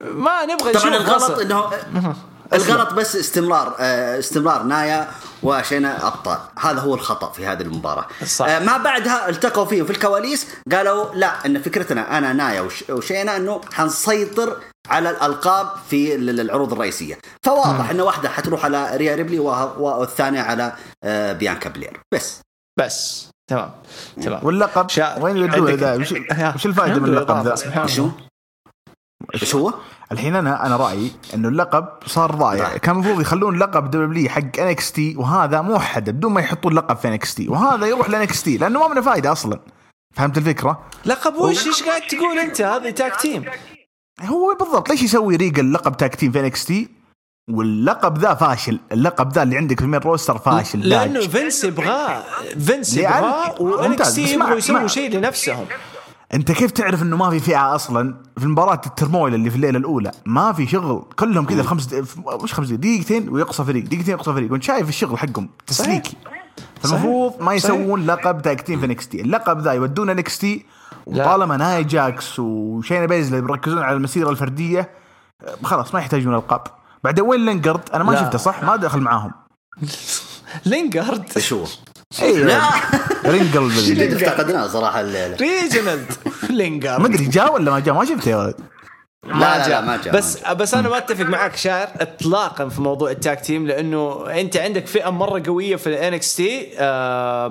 ما 0.00 0.44
نبغى 0.46 0.70
نشوف 0.70 0.82
طبعا 0.84 0.96
الغلط. 0.96 1.38
إنه 1.40 2.14
الغلط 2.52 2.92
بس 2.92 3.16
استمرار 3.16 3.74
آه، 3.80 4.18
استمرار 4.18 4.62
نايا 4.62 5.08
وشينا 5.42 6.06
أبطال. 6.06 6.38
هذا 6.58 6.80
هو 6.80 6.94
الخطأ 6.94 7.32
في 7.32 7.46
هذه 7.46 7.62
المباراة. 7.62 8.06
صح. 8.26 8.46
آه، 8.48 8.58
ما 8.58 8.76
بعدها 8.76 9.28
التقوا 9.28 9.64
فيه 9.64 9.82
في 9.82 9.90
الكواليس 9.90 10.46
قالوا 10.72 11.14
لا 11.14 11.46
إن 11.46 11.62
فكرتنا 11.62 12.18
أنا 12.18 12.32
نايا 12.32 12.60
وش- 12.60 12.84
وشينا 12.90 13.36
إنه 13.36 13.60
حنسيطر 13.72 14.56
على 14.88 15.10
الألقاب 15.10 15.70
في 15.90 16.14
ال- 16.14 16.40
العروض 16.40 16.72
الرئيسية. 16.72 17.18
فواضح 17.42 17.90
ان 17.90 18.00
واحدة 18.00 18.28
حتروح 18.28 18.64
على 18.64 18.96
ريا 18.96 19.14
ريبلي 19.14 19.38
والثانية 19.38 20.40
على 20.40 20.72
آه، 21.04 21.32
بيانكا 21.32 21.70
بلير. 21.70 22.00
بس. 22.14 22.40
بس. 22.78 23.28
تمام. 23.50 23.70
تمام. 24.22 24.40
واللقب؟ 24.42 24.88
شا- 24.90 25.18
وين 25.22 25.36
يودوه 25.36 25.70
ذا 25.72 25.94
وش. 26.00 26.12
وش 26.54 26.66
الفائدة 26.66 26.94
من 27.00 27.04
اللقب 27.04 27.46
ذا؟ 27.46 27.86
شو؟ 27.86 28.08
إيش 29.34 29.54
هو؟ 29.54 29.74
الحين 30.12 30.36
أنا 30.36 30.66
أنا 30.66 30.76
رأيي 30.76 31.12
إنه 31.34 31.48
اللقب 31.48 31.88
صار 32.06 32.34
ضايع 32.34 32.64
ضايع. 32.64 32.76
كان 32.76 32.94
المفروض 32.94 33.20
يخلون 33.20 33.58
لقب 33.58 33.90
W 33.90 34.28
حق 34.28 34.58
NXT 34.58 35.16
وهذا 35.16 35.60
موحد 35.60 36.10
بدون 36.10 36.32
ما 36.32 36.40
يحطون 36.40 36.74
لقب 36.74 36.96
في 36.96 37.08
NXT 37.08 37.48
وهذا 37.48 37.86
يروح 37.86 38.10
ل 38.10 38.22
NXT 38.22 38.56
لأنه 38.56 38.80
ما 38.80 38.88
منه 38.88 39.00
فائده 39.00 39.32
أصلا. 39.32 39.60
فهمت 40.14 40.38
الفكرة؟ 40.38 40.80
لقب 41.04 41.36
وش؟ 41.36 41.66
إيش 41.66 41.82
قاعد 41.82 42.02
تقول 42.02 42.38
أنت؟ 42.38 42.60
هذه 42.60 42.90
tag 42.90 43.20
team 43.20 43.44
هو 44.22 44.56
بالضبط. 44.60 44.88
ليش 44.88 45.02
يسوي 45.02 45.36
ريجل 45.36 45.72
لقب 45.72 45.96
tag 45.96 46.14
team 46.14 46.32
في 46.32 46.40
NXT؟ 46.40 46.88
واللقب 47.50 48.18
ذا 48.18 48.34
فاشل. 48.34 48.80
اللقب 48.92 49.32
ذا 49.32 49.42
اللي 49.42 49.56
عندك 49.56 49.78
في 49.78 49.84
ال 49.84 49.87
main 49.87 50.00
roster 50.00 50.38
فاشل. 50.38 50.88
لأنه 50.88 51.20
داج. 51.20 51.28
فينس 51.28 51.64
يبغاه. 51.64 52.24
فينس 52.66 52.96
يبغاه 52.96 53.62
و 53.62 54.14
NXT 54.14 54.32
يبغوا 54.32 54.56
يسووا 54.56 54.86
شيء 54.86 55.10
لنفسهم. 55.10 55.66
أنت 56.34 56.52
كيف 56.52 56.70
تعرف 56.70 57.02
إنه 57.02 57.16
ما 57.16 57.30
في 57.30 57.40
فئة 57.40 57.74
أصلا 57.74 58.14
في 58.36 58.44
المباراه 58.44 58.80
ال 58.86 58.92
turmoil 58.92 59.34
اللي 59.34 59.50
في 59.50 59.56
الليلة 59.56 59.78
الأولى؟ 59.78 60.12
ما 60.26 60.52
في 60.52 60.66
شغل. 60.66 61.04
كلهم 61.16 61.46
كذا 61.46 61.62
في 61.62 61.68
خمس 61.68 61.94
مش 62.42 62.54
خمس 62.54 62.68
دقيقتين 62.68 63.28
ويقصى 63.28 63.64
فريق 63.64 63.84
دقيقتين 63.84 64.14
يقصى 64.14 64.32
فريق. 64.32 64.52
وأنت 64.52 64.62
شايف 64.62 64.88
الشغل 64.88 65.18
حقهم. 65.18 65.48
تسليكي. 65.66 66.16
فالمفروض 66.82 67.42
ما 67.42 67.54
يسوون 67.54 68.06
لقب 68.06 68.42
tag 68.42 68.60
team 68.60 68.80
في 68.80 68.86
NXT 68.86 69.20
اللقب 69.20 69.60
ذا 69.60 69.72
يودون 69.72 70.16
NXT 70.16 70.66
لا. 71.06 71.26
وطالما 71.26 71.56
ناي 71.56 71.84
جاكس 71.84 72.38
وشينا 72.38 73.06
بيزلر 73.06 73.40
بيركزون 73.40 73.78
على 73.78 73.96
المسيرة 73.96 74.30
الفردية 74.30 74.90
خلاص 75.62 75.94
ما 75.94 76.00
يحتاجون 76.00 76.34
ألقاب. 76.34 76.62
بعدين 77.04 77.24
وين 77.24 77.46
لينجرد 77.46 77.90
أنا 77.94 78.04
ما. 78.04 78.16
شفته 78.16 78.38
صح؟ 78.38 78.62
ما 78.62 78.76
دخل 78.76 79.00
معاهم. 79.00 79.32
لينجارد 80.66 81.24
إيش 81.36 81.54
رينجل 83.26 83.58
اللي 83.58 84.06
بال- 84.06 84.24
افتقدناه 84.24 84.66
صراحة 84.66 85.00
الليلة. 85.00 85.36
ريجنالد 85.40 86.12
لينجارد 86.50 87.00
ما 87.00 87.06
أدري 87.06 87.24
جاء 87.24 87.54
ولا 87.54 87.70
ما 87.70 87.80
جاء؟ 87.80 87.94
ما 87.94 88.04
شفته 88.04 88.28
يا 88.30 88.36
ولد. 88.36 88.54
لا 89.26 89.58
لا 89.58 89.68
لا 89.68 89.80
ما 89.80 89.96
جاء 90.04 90.14
بس 90.14 90.38
بس 90.38 90.74
أنا 90.74 90.88
ما 90.88 90.98
أتفق 90.98 91.24
معك 91.24 91.56
شاعر 91.56 91.88
اطلاقا 92.00 92.68
في 92.68 92.80
موضوع 92.80 93.10
ال 93.10 93.18
tag 93.18 93.40
team 93.40 93.66
لأنه 93.66 94.26
أنت 94.30 94.56
عندك 94.56 94.86
فئة 94.86 95.10
مرة 95.10 95.42
قوية 95.46 95.76
في 95.76 95.86
ال 95.86 96.14
NXT 96.14 96.60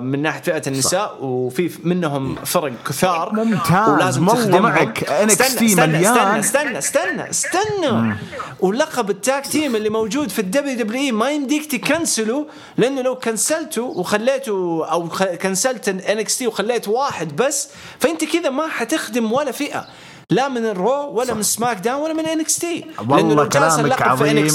من 0.02 0.22
ناحية 0.22 0.42
فئة 0.42 0.62
النساء 0.66 1.16
وفي 1.20 1.70
منهم 1.84 2.34
فرق 2.34 2.72
كثار 2.88 3.32
ممتاز، 3.34 3.88
ولازم 3.88 4.26
تخدمهم. 4.26 4.62
معك. 4.62 5.04
NXT 5.04 5.30
استنى 5.30 5.66
استنى 5.66 5.86
مليان. 5.86 6.16
استنى 6.16 6.78
استنى 6.78 6.78
استنى 6.78 7.30
استنى. 7.30 8.14
ولقب 8.60 9.10
ال 9.10 9.19
tag 9.19 9.46
team 9.46 9.76
اللي 9.76 9.90
موجود 9.90 10.28
في 10.28 10.38
ال 10.38 10.78
WWE 10.78 11.14
ما 11.14 11.30
يمديك 11.30 11.72
تكنسله 11.72 12.46
لأنه 12.76 13.02
لو 13.02 13.14
كنسلته 13.14 13.82
وخليته 13.82 14.86
أو 14.90 15.08
كنسلت 15.42 15.88
NXT 15.88 16.46
وخليت 16.46 16.88
واحد 16.88 17.36
بس 17.36 17.68
فأنت 17.98 18.24
كذا 18.24 18.50
ما 18.50 18.68
حتخدم 18.68 19.32
ولا 19.32 19.52
فئة. 19.52 19.86
لا 20.30 20.48
من 20.48 20.66
ال 20.66 20.77
Raw 20.77 21.10
ولا 21.10 21.34
من 21.34 21.42
SmackDown 21.42 22.02
ولا 22.02 22.12
من 22.12 22.26
NXT. 22.26 22.86
والله 23.08 23.48
كلامك 23.48 24.02
عظيم. 24.02 24.48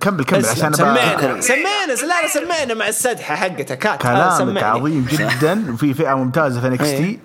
كمل 0.00 0.24
كمل 0.24 0.46
عشان 0.46 0.72
سمينا 0.72 1.40
سمينا 1.40 1.86
لا 1.86 2.22
لا 2.22 2.28
سمينا 2.28 2.74
مع 2.74 2.88
السدحة 2.88 3.36
حقتك 3.36 3.86
هات 3.86 4.02
كلامك. 4.02 4.62
عظيم 4.62 5.06
جدا. 5.10 5.72
وفي 5.72 5.94
فئة 5.94 6.14
ممتازة 6.14 6.60
في 6.60 6.66
NXT. 6.66 6.96
إيه. 6.96 7.18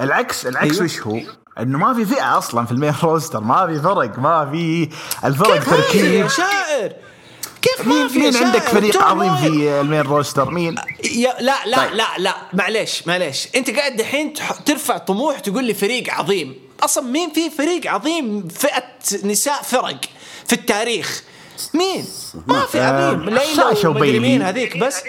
العكس 0.00 0.46
العكس 0.46 0.72
أيوه. 0.72 0.84
وش 0.84 1.00
هو؟ 1.00 1.18
إنه 1.58 1.78
ما 1.78 1.94
في 1.94 2.04
فئة 2.04 2.38
أصلا 2.38 2.66
في 2.66 2.72
ال 2.72 2.76
main 2.76 2.92
roster. 3.02 3.40
ما 3.40 3.66
في 3.66 3.80
فرق 3.80 4.18
ما 4.18 4.50
في 4.50 4.88
الفرق 5.24 5.54
يا 5.54 5.60
تركيب. 5.60 6.28
شاعر. 6.28 6.92
كيف 7.62 7.86
ما 7.86 7.94
مين 7.94 8.08
في 8.08 8.18
مين؟ 8.18 8.36
عندك 8.36 8.62
فريق 8.62 9.02
عظيم. 9.02 9.36
في 9.36 9.46
ال 9.80 9.84
main 9.84 10.00
roster 10.00 10.50
مين؟ 10.50 10.74
يا 11.04 11.34
لا 11.40 11.66
لا 11.66 11.76
طيب. 11.76 11.94
لا 11.94 12.06
لا 12.18 12.34
معليش 12.52 13.06
معليش 13.06 13.48
انت 13.56 13.70
قاعد 13.70 13.96
دحين 13.96 14.32
ترفع 14.66 14.98
طموح 14.98 15.38
تقول 15.38 15.64
لي 15.64 15.74
فريق 15.74 16.14
عظيم 16.14 16.54
أصلا 16.80 17.04
مين 17.04 17.32
في 17.32 17.50
فريق 17.50 17.86
عظيم 17.90 18.48
فئة 18.48 18.84
نساء 19.24 19.62
فرق 19.62 20.00
في 20.46 20.52
التاريخ 20.52 21.22
مين 21.74 22.04
ما 22.46 22.60
في 22.66 22.80
عظيم 22.80 23.24
ليلى 23.30 23.74
ومدري. 23.84 24.18
مين 24.20 24.42
هذيك 24.42 24.76
بس 24.76 25.02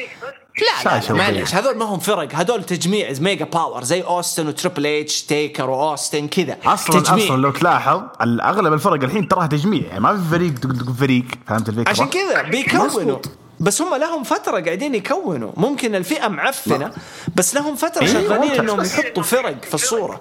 لا. 0.86 1.14
معليش 1.14 1.56
هذول 1.56 1.77
ما 1.77 1.86
هم 1.86 1.99
فرق 1.99 2.36
هذول 2.36 2.64
تجميع 2.64 3.11
Mega 3.20 3.46
Power 3.46 3.84
زي 3.84 4.02
أوستن 4.02 4.48
وتريبل 4.48 4.86
إتش 4.88 5.22
تيكر 5.23 5.69
وأوستن 5.69 6.27
كذا 6.27 6.57
أصلا 6.65 6.99
تجميع. 7.02 7.26
أصلا 7.26 7.41
لو 7.41 7.52
تلاحظ 7.52 8.02
اغلب 8.22 8.73
الفرق 8.73 9.03
الحين 9.03 9.27
تراها 9.27 9.48
تجميع 9.48 9.81
يعني 9.88 9.99
ما 9.99 10.18
في 10.18 10.23
فريق 10.31 10.53
تقول 10.53 10.95
فريق 10.99 11.26
فهمت 11.48 11.69
الفكرة؟ 11.69 11.90
عشان 11.90 12.10
كذا 12.10 12.41
بيكونوا. 12.41 13.18
بس 13.60 13.81
هم 13.81 13.95
لهم 13.95 14.23
فترة 14.23 14.60
قاعدين 14.60 14.95
يكونوا 14.95 15.52
ممكن 15.57 15.95
الفئة 15.95 16.27
معفنة 16.27 16.91
بس 17.36 17.56
لهم 17.56 17.76
فترة 17.76 18.02
إيه، 18.02 18.07
شغالين. 18.14 18.52
إنهم 18.52 18.81
يحطوا 18.81 19.23
فرق 19.23 19.65
في 19.65 19.73
الصورة 19.73 20.19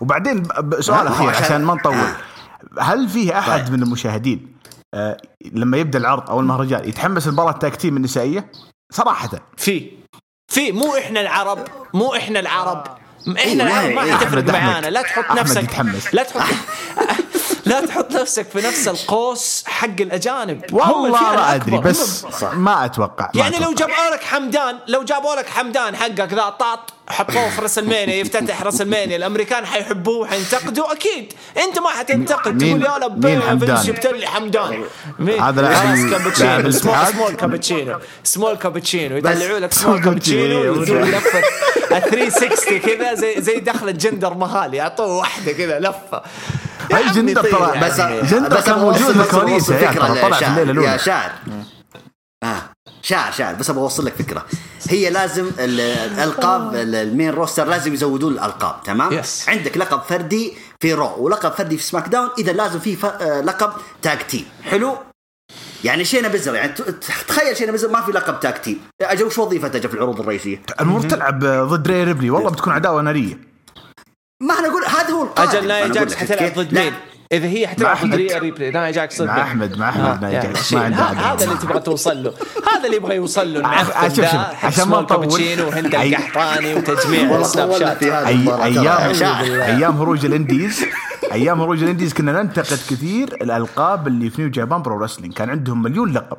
وبعدين 0.00 0.42
سؤال 0.80 1.04
لا، 1.04 1.10
أخير 1.10 1.28
عشان- 1.30 1.44
عشان 1.44 1.64
ما 1.64 1.74
نطول 1.74 1.96
هل 2.80 3.08
فيه 3.08 3.38
أحد 3.38 3.64
طيب. 3.64 3.72
من 3.72 3.82
المشاهدين 3.82 4.54
آه، 4.94 5.16
لما 5.52 5.76
يبدأ 5.76 5.98
العرض 5.98 6.30
أو 6.30 6.40
المهرجان 6.40 6.88
يتحمس 6.88 7.26
المباراه 7.26 7.50
ال 7.50 7.57
tag 7.57 7.76
team 7.76 7.96
النسائية؟ 7.96 8.50
صراحة 8.94 9.30
في. 9.56 9.90
في. 10.48 10.72
مو 10.72 10.96
إحنا 10.96 11.20
العرب. 11.20 11.68
مو 11.94 12.14
إحنا 12.14 12.40
العرب. 12.40 12.84
إحنا 13.38 13.64
العرب 13.64 13.90
ما 13.94 14.02
إيه، 14.04 14.12
حتفرق 14.14 14.44
أحمد- 14.46 14.54
أحمد. 14.54 14.70
معانا. 14.70 14.86
لا 14.86 15.02
تحط 15.02 15.24
أحمد 15.24 15.38
نفسك. 15.38 15.62
يتحمس. 15.62 16.14
لا 16.14 16.22
تحط 16.22 16.42
لا 17.64 17.86
تحط 17.86 18.12
نفسك 18.12 18.48
في 18.48 18.58
نفس 18.58 18.88
القوس 18.88 19.64
حق 19.66 20.00
الأجانب 20.00 20.62
والله 20.72 21.10
ما 21.10 21.54
أدري. 21.54 21.78
بس 21.78 22.20
صح. 22.20 22.54
ما 22.54 22.84
أتوقع 22.84 23.30
ما 23.34 23.40
يعني 23.40 23.58
لو 23.58 23.72
أتوقع. 23.72 23.86
جابوا 23.86 24.14
لك 24.14 24.24
حمدان 24.24 24.78
لو 24.88 25.02
جابوا 25.02 25.34
لك 25.34 25.48
حمدان 25.48 25.96
حقك 25.96 26.32
ذا 26.32 26.48
طاط 26.48 26.92
حطوه 27.08 27.48
في 27.50 27.60
WrestleMania 27.60 28.14
يفتتح 28.14 28.62
WrestleMania 28.62 29.16
الأمريكان 29.16 29.66
حيحبوه 29.66 30.18
وحينتقدوا 30.18 30.92
أكيد 30.92 31.32
أنت 31.64 31.78
ما 31.78 31.88
حتنتقد 31.88 32.58
تقول 32.58 32.82
يا 32.82 32.98
مين 32.98 33.08
لبي 33.08 33.40
حمدان؟ 33.40 33.76
فينس 33.76 33.86
جبت 33.86 34.06
لي 34.06 34.26
حمدان؟ 34.26 34.84
هذا 35.40 35.62
لاعب 35.62 36.10
كابتشينو 36.10 36.70
small, 36.70 37.34
كابتشينو 37.34 37.98
small 38.24 38.56
كابتشينو 38.56 39.16
يطلعوا 39.16 39.58
لك 39.58 39.72
small 39.72 40.02
كابتشينو 40.02 40.74
لفة 40.74 41.42
ال 41.96 42.02
360 42.02 42.78
كذا 42.78 43.14
زي 43.14 43.34
زي 43.38 43.60
دخلة 43.60 43.90
جندر 43.90 44.34
مهال 44.34 44.74
يعطوه 44.74 45.16
واحدة 45.16 45.52
كذا 45.52 45.78
لفة 45.80 46.22
هاي 46.92 47.02
عمي 47.04 47.12
جندر 47.12 47.42
طير 47.42 47.50
ترى. 47.52 47.80
بس 47.80 48.00
جندر 48.32 48.56
بس 48.56 48.64
كان 48.64 48.78
موجود 48.78 49.12
في 49.12 49.20
الكواليس 49.20 49.68
يا 49.70 49.92
طلع 50.22 50.36
في. 50.38 50.46
الليلة 50.46 50.58
يا 50.58 50.70
الأولى. 50.72 50.98
شاعر 50.98 51.30
آه 52.42 52.62
شاعر 53.02 53.32
شاعر. 53.32 53.54
بس 53.54 53.70
أبغى 53.70 53.82
أوصل 53.82 54.04
لك 54.06 54.12
فكرة. 54.14 54.44
هي 54.88 55.10
لازم 55.10 55.46
ال- 55.58 55.80
الألقاب 55.80 56.74
ال- 56.74 56.94
ال 56.94 57.01
main 57.01 57.30
roster 57.30 57.64
لازم 57.64 57.94
يزودون 57.94 58.32
الألقاب 58.32 58.82
تمام؟ 58.84 59.22
Yes. 59.22 59.48
عندك 59.48 59.76
لقب 59.76 60.00
فردي 60.08 60.52
في 60.80 60.94
Raw 60.94 61.14
ولقب 61.18 61.52
فردي 61.52 61.76
في 61.76 61.82
SmackDown 61.82 62.28
إذا 62.38 62.52
لازم 62.52 62.78
في 62.78 62.96
ف... 62.96 63.04
آه، 63.06 63.40
لقب 63.40 63.72
tag 64.02 64.18
team. 64.18 64.44
حلو؟ 64.64 64.96
يعني 65.84 66.04
شينا 66.04 66.28
بزر 66.28 66.54
يعني 66.54 66.72
تخيل 67.28 67.56
شينا 67.56 67.72
بزر 67.72 67.88
ما 67.88 68.00
في 68.02 68.12
لقب 68.12 68.40
tag 68.40 68.54
team. 68.54 68.80
أجل 69.02 69.24
وش 69.24 69.38
وظيفته 69.38 69.88
في 69.88 69.94
العروض 69.94 70.20
الرئيسية؟ 70.20 70.62
المفروض 70.80 71.08
تلعب 71.08 71.38
ضد 71.44 71.88
ري 71.88 72.04
ريبلي 72.04 72.30
والله 72.30 72.50
بتكون 72.50 72.72
عداوة 72.72 73.02
نارية. 73.02 73.38
ما 74.42 74.58
أنا 74.58 74.68
أقول 74.68 74.83
هذا 75.04 75.12
هو 75.12 75.22
القائد. 75.22 75.48
أجل 75.48 75.68
نايا 75.68 75.88
جاكس 75.88 76.14
حتلعب 76.14 76.52
ضد 76.54 76.74
مين؟ 76.74 76.92
إذا 77.32 77.46
هي 77.46 77.66
حتلعب 77.66 77.96
ضد 78.04 78.14
ريبلي. 78.14 78.70
نايا 78.70 78.90
جاكس 78.90 79.22
ضد 79.22 79.28
مع؟ 79.28 79.36
أحمد- 79.36 79.78
مع 79.78 79.88
أحمد 79.88 80.04
آه، 80.04 80.20
نايا 80.20 80.32
يعني 80.32 80.52
جاكس. 80.52 80.72
ما 80.72 80.84
عنده. 80.84 81.02
هذا 81.04 81.44
اللي 81.44 81.56
تبغى 81.56 81.80
توصل 81.80 82.22
له. 82.22 82.34
هذا 82.72 82.84
اللي 82.84 82.96
يبغى 82.96 83.16
يوصل 83.16 83.54
له. 83.54 83.64
آه، 83.64 83.86
عشان 84.62 84.88
ما 84.88 85.00
نطول. 85.00 85.26
كابتشينو 85.26 85.66
وهند 85.68 85.94
القحطاني 85.94 86.74
وتجميع 86.74 87.38
ال 87.40 87.78
Snapchat. 87.78 88.02
أيام. 88.02 89.12
أيام 89.62 89.96
هروج 90.00 90.24
ال 90.24 90.33
indies 90.33 90.84
أيام 91.32 91.60
هروج 91.60 91.82
ال 91.82 91.86
indies 91.86 92.12
كنا 92.14 92.42
ننتقد 92.42 92.78
كثير 92.90 93.28
الألقاب 93.34 94.06
اللي 94.06 94.30
في 94.30 94.42
New 94.42 94.50
Japan 94.50 94.82
Pro 94.82 94.98
Wrestling. 94.98 95.34
كان 95.34 95.50
عندهم 95.50 95.82
مليون 95.82 96.12
لقب. 96.12 96.38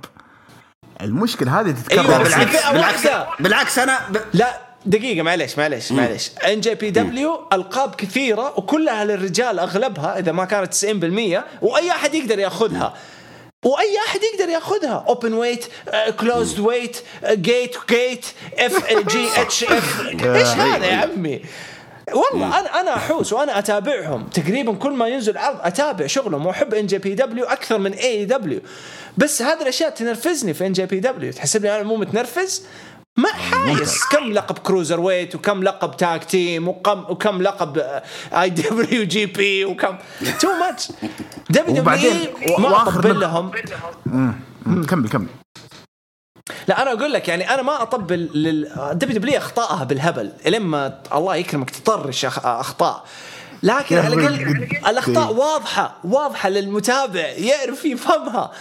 المشكلة 1.01 1.59
هذه 1.59 1.71
تتكرر. 1.71 2.01
أيوة، 2.01 2.23
بالعكس. 2.23 2.67
بالعكس. 2.71 3.07
بالعكس 3.39 3.79
أنا 3.79 3.99
ب... 4.09 4.17
لا. 4.33 4.64
دقيقة 4.85 5.23
معلش 5.23 5.57
معلش 5.57 5.91
معلش 5.91 6.31
NJPW 6.47 7.47
ألقاب 7.53 7.95
كثيرة 7.95 8.59
وكلها 8.59 9.05
للرجال 9.05 9.59
أغلبها 9.59 10.19
إذا 10.19 10.31
ما 10.31 10.45
كانت 10.45 10.73
90% 10.75 11.63
وأي 11.63 11.91
أحد 11.91 12.15
يقدر 12.15 12.39
يأخذها. 12.39 12.93
وأي 13.65 13.97
أحد 14.07 14.19
يقدر 14.23 14.49
يأخذها. 14.49 15.05
openweight 15.07 15.65
closedweight 16.19 16.97
جيت 17.31 17.75
جيت 17.89 18.25
F 18.59 18.93
G 18.93 19.27
H 19.41 19.63
F 19.63 20.01
إيش 20.23 20.47
هذا 20.47 20.85
يا 20.85 20.95
عمي؟ 20.95 21.41
والله 22.13 22.59
أنا 22.59 22.79
أنا 22.79 22.95
أحوس 22.95 23.33
وأنا 23.33 23.59
أتابعهم. 23.59 24.27
تقريبا 24.27 24.73
كل 24.73 24.91
ما 24.91 25.07
ينزل 25.07 25.37
عرض 25.37 25.57
أتابع 25.61 26.07
شغلهم 26.07 26.45
وأحب 26.45 26.73
ان 26.73 26.87
جي 26.87 26.97
بي 26.97 27.15
دبليو 27.15 27.45
أكثر 27.45 27.77
من 27.77 27.93
اي 27.93 28.25
دبليو 28.25 28.59
بس 29.17 29.41
هذه 29.41 29.61
الأشياء 29.61 29.89
تنرفزني 29.89 30.53
في 30.53 30.67
NJPW 30.67 31.31
تحسبني 31.31 31.75
أنا 31.75 31.83
مو 31.83 31.95
متنرفز؟ 31.95 32.63
ما 33.17 33.29
حايس 33.29 34.03
كم 34.11 34.31
لقب 34.31 34.57
cruiserweight 34.57 35.35
وكم 35.35 35.63
لقب 35.63 35.97
tag 35.97 36.23
team 36.23 36.67
وكم 36.67 36.99
وكم 37.09 37.41
لقب 37.41 38.01
IWGP 38.33 39.65
وكم 39.65 39.97
تو 40.39 40.47
ماتش 40.59 40.91
دبليو 41.49 41.83
دبليو 41.83 42.13
ما 42.57 42.81
أطبل 42.81 43.19
لهم. 43.19 43.51
كمل 44.89 45.09
كمل. 45.09 45.27
لا 46.67 46.81
أنا 46.81 46.91
أقول 46.91 47.13
لك 47.13 47.27
يعني 47.27 47.53
أنا 47.53 47.61
ما 47.61 47.81
أطبل 47.81 48.29
لل 48.33 48.71
WWE 48.93 49.37
اخطائها 49.37 49.83
بالهبل 49.83 50.31
لما 50.45 51.01
الله 51.13 51.35
يكرمك 51.35 51.69
تطرش 51.69 52.25
أخطاء. 52.25 53.05
لكن 53.63 53.97
على 53.97 54.15
الأقل. 54.15 54.33
الأخطاء 54.87 55.33
واضحة 55.33 55.95
واضحة 56.03 56.49
للمتابع 56.49 57.27
يعرف 57.27 57.85
يفهمها. 57.85 58.51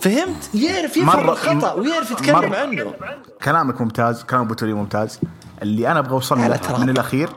فهمت؟ 0.00 0.54
يعرف 0.54 0.96
يفهم 0.96 1.30
الخطا 1.30 1.72
ويعرف 1.72 2.10
يتكلم 2.10 2.36
مرة. 2.36 2.56
عنه 2.56 2.94
كلامك 3.44 3.80
ممتاز 3.80 4.22
كلام 4.22 4.42
أبو 4.42 4.54
توري 4.54 4.72
ممتاز 4.72 5.20
اللي 5.62 5.90
أنا 5.90 5.98
أبغى 5.98 6.12
أوصل 6.12 6.38
له. 6.38 6.78
من 6.78 6.90
الأخير 6.90 7.28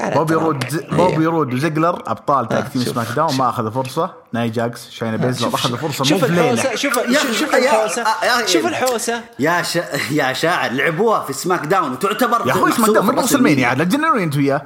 بوبي. 0.00 0.34
رود. 0.34 0.64
بوبي 0.92 1.26
رود 1.26 1.54
وزيجلر 1.54 2.02
أبطال 2.06 2.48
tag 2.48 2.64
team 2.70 2.82
شوف. 2.84 2.94
SmackDown 2.94 3.36
ما 3.36 3.48
أخذوا 3.48 3.70
فرصة 3.70 4.10
ناي 4.32 4.50
جاكس 4.50 4.90
شاينا 4.90 5.16
بيزلر 5.16 5.48
أخذوا 5.54 5.76
فرصة 5.76 6.04
شوف 6.04 6.24
الحوسة 6.24 6.74
شوف 6.74 6.94
شوف, 7.38 7.54
الحوسة 7.54 8.04
يا- 8.22 8.46
شوف 8.46 8.66
الحوسة 8.66 9.20
يا 9.38 9.62
شا... 9.62 9.84
يا 10.10 10.32
شاعر 10.32 10.70
لعبوها 10.70 11.20
في 11.24 11.32
SmackDown 11.32 11.92
وتعتبر 11.92 12.46
يا 12.46 12.52
أخوي 12.52 12.72
SmackDown 12.72 13.06
من 13.06 13.18
WrestleMania. 13.18 13.66
عاد 13.68 13.78
لا 13.78 13.84
تجننوني 13.84 14.24
انت 14.24 14.36
وياه 14.36 14.62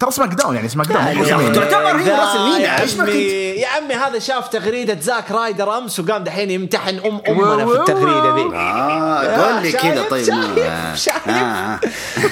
ترى 0.00 0.10
SmackDown 0.10 0.56
يعني 0.56 0.68
SmackDown 0.68 1.06
Mania 1.08 1.52
تعتبر 1.52 1.96
هي 2.00 2.10
WrestleMania، 2.10 2.58
يا؟ 2.58 2.70
عمي 3.02 3.12
يا 3.60 3.68
عمي 3.68 3.94
هذا 3.94 4.18
شاف 4.18 4.48
تغريدة 4.48 5.00
زاك 5.00 5.30
رايدر 5.30 5.78
أمس 5.78 6.00
وقام 6.00 6.24
دحين 6.24 6.50
يمتحن 6.50 6.98
أم 6.98 7.20
أمنا 7.28 7.66
في 7.66 7.72
التغريدة 7.72 8.34
ذي 8.36 8.56
آه 8.56 9.36
قول 9.54 9.62
لي 9.62 9.70
شايف- 9.72 9.82
كذا 9.82 10.02
طيب 10.10 10.24
شايف- 10.26 10.58
آه. 10.58 10.94
شايف. 10.94 11.28
آه. 11.28 11.80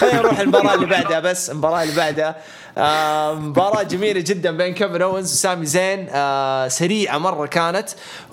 خلينا 0.01 0.17
نروح 0.19 0.39
المباراة 0.39 0.75
اللي 0.75 0.87
بعدها 0.87 1.21
بس 1.21 1.51
المباراة 1.51 1.83
اللي 1.83 1.97
بعدها 1.97 2.29
آه، 2.29 2.35
مباراة 2.77 3.83
جميلة 3.83 4.21
جدا 4.21 4.51
بين 4.57 4.75
كيفن 4.75 5.03
اونز 5.03 5.33
وسامي 5.33 5.67
زين. 5.67 6.07
آه، 6.11 6.69
سريعة 6.69 7.19
مرة 7.19 7.47
كانت 7.47 7.89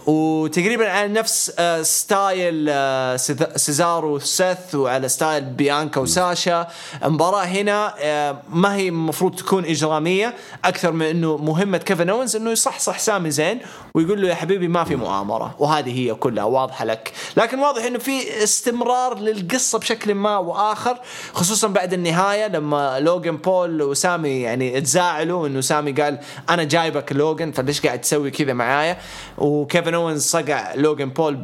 وتقريبا 0.05 0.89
على 0.91 1.07
نفس 1.07 1.51
آه، 1.59 1.81
style 1.81 2.65
آه، 2.69 3.15
سيز- 3.15 3.55
سيزارو 3.55 4.15
وسيث 4.15 4.75
وعلى 4.75 5.09
style 5.09 5.43
بيانكا 5.45 6.01
وساشا. 6.01 6.67
المباراة 7.03 7.43
هنا 7.43 7.93
آه، 7.99 8.41
ما 8.49 8.75
هي 8.75 8.87
المفروض 8.87 9.35
تكون 9.35 9.65
إجرامية 9.65 10.33
أكثر 10.65 10.91
من 10.91 11.05
أنه 11.05 11.37
مهمة 11.37 11.77
كيفن 11.77 12.09
اونز 12.09 12.35
أنه 12.35 12.51
يصحصح 12.51 12.99
سامي 12.99 13.31
زين 13.31 13.59
ويقول 13.95 14.21
له 14.21 14.27
يا 14.27 14.35
حبيبي 14.35 14.67
ما 14.67 14.83
في 14.83 14.95
مؤامرة 14.95 15.55
وهذه 15.59 15.99
هي 15.99 16.13
كلها 16.15 16.43
واضحة 16.43 16.85
لك. 16.85 17.11
لكن 17.37 17.59
واضح 17.59 17.83
أنه 17.85 17.99
في 17.99 18.43
استمرار 18.43 19.19
للقصة 19.19 19.79
بشكل 19.79 20.15
ما 20.15 20.37
وآخر 20.37 20.97
خصوصا 21.33 21.67
بعد 21.67 21.93
النهاية 21.93 22.47
لما 22.47 22.99
لوجن 22.99 23.37
بول 23.37 23.81
وسامي 23.81 24.28
يعني 24.29 24.81
تزاعلوا 24.81 25.47
أنه 25.47 25.61
سامي 25.61 25.91
قال 25.91 26.19
أنا 26.49 26.63
جايبك 26.63 27.11
لوجن 27.11 27.51
فليش 27.51 27.85
قاعد 27.85 28.01
تسوي 28.01 28.31
كذا 28.31 28.53
معايا؟ 28.53 28.97
وكيفن 29.37 29.93
اونز 29.93 30.23
صقع 30.23 30.73
لوجن 30.73 31.09
بول 31.09 31.35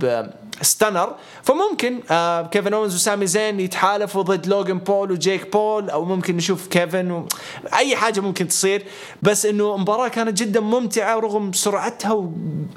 ب 0.62 0.68
stunner. 0.68 1.16
فممكن 1.44 2.00
آه 2.12 2.42
كيفن 2.48 2.74
اونز 2.74 2.96
وسامي 2.96 3.28
زين 3.28 3.60
يتحالفوا 3.60 4.22
ضد 4.22 4.48
لوجن 4.48 4.78
بول 4.78 5.12
وجيك 5.12 5.52
بول 5.52 5.90
أو 5.90 6.06
ممكن 6.06 6.38
نشوف 6.38 6.68
كيفن 6.68 7.12
و... 7.12 7.28
أي 7.74 7.96
حاجة 7.96 8.20
ممكن 8.20 8.48
تصير. 8.48 8.84
بس 9.22 9.46
إنه 9.46 9.78
مباراة 9.78 10.08
كانت 10.08 10.38
جدا 10.38 10.60
ممتعة 10.60 11.20
رغم 11.20 11.54
سرعتها 11.54 12.12
و... 12.14 12.32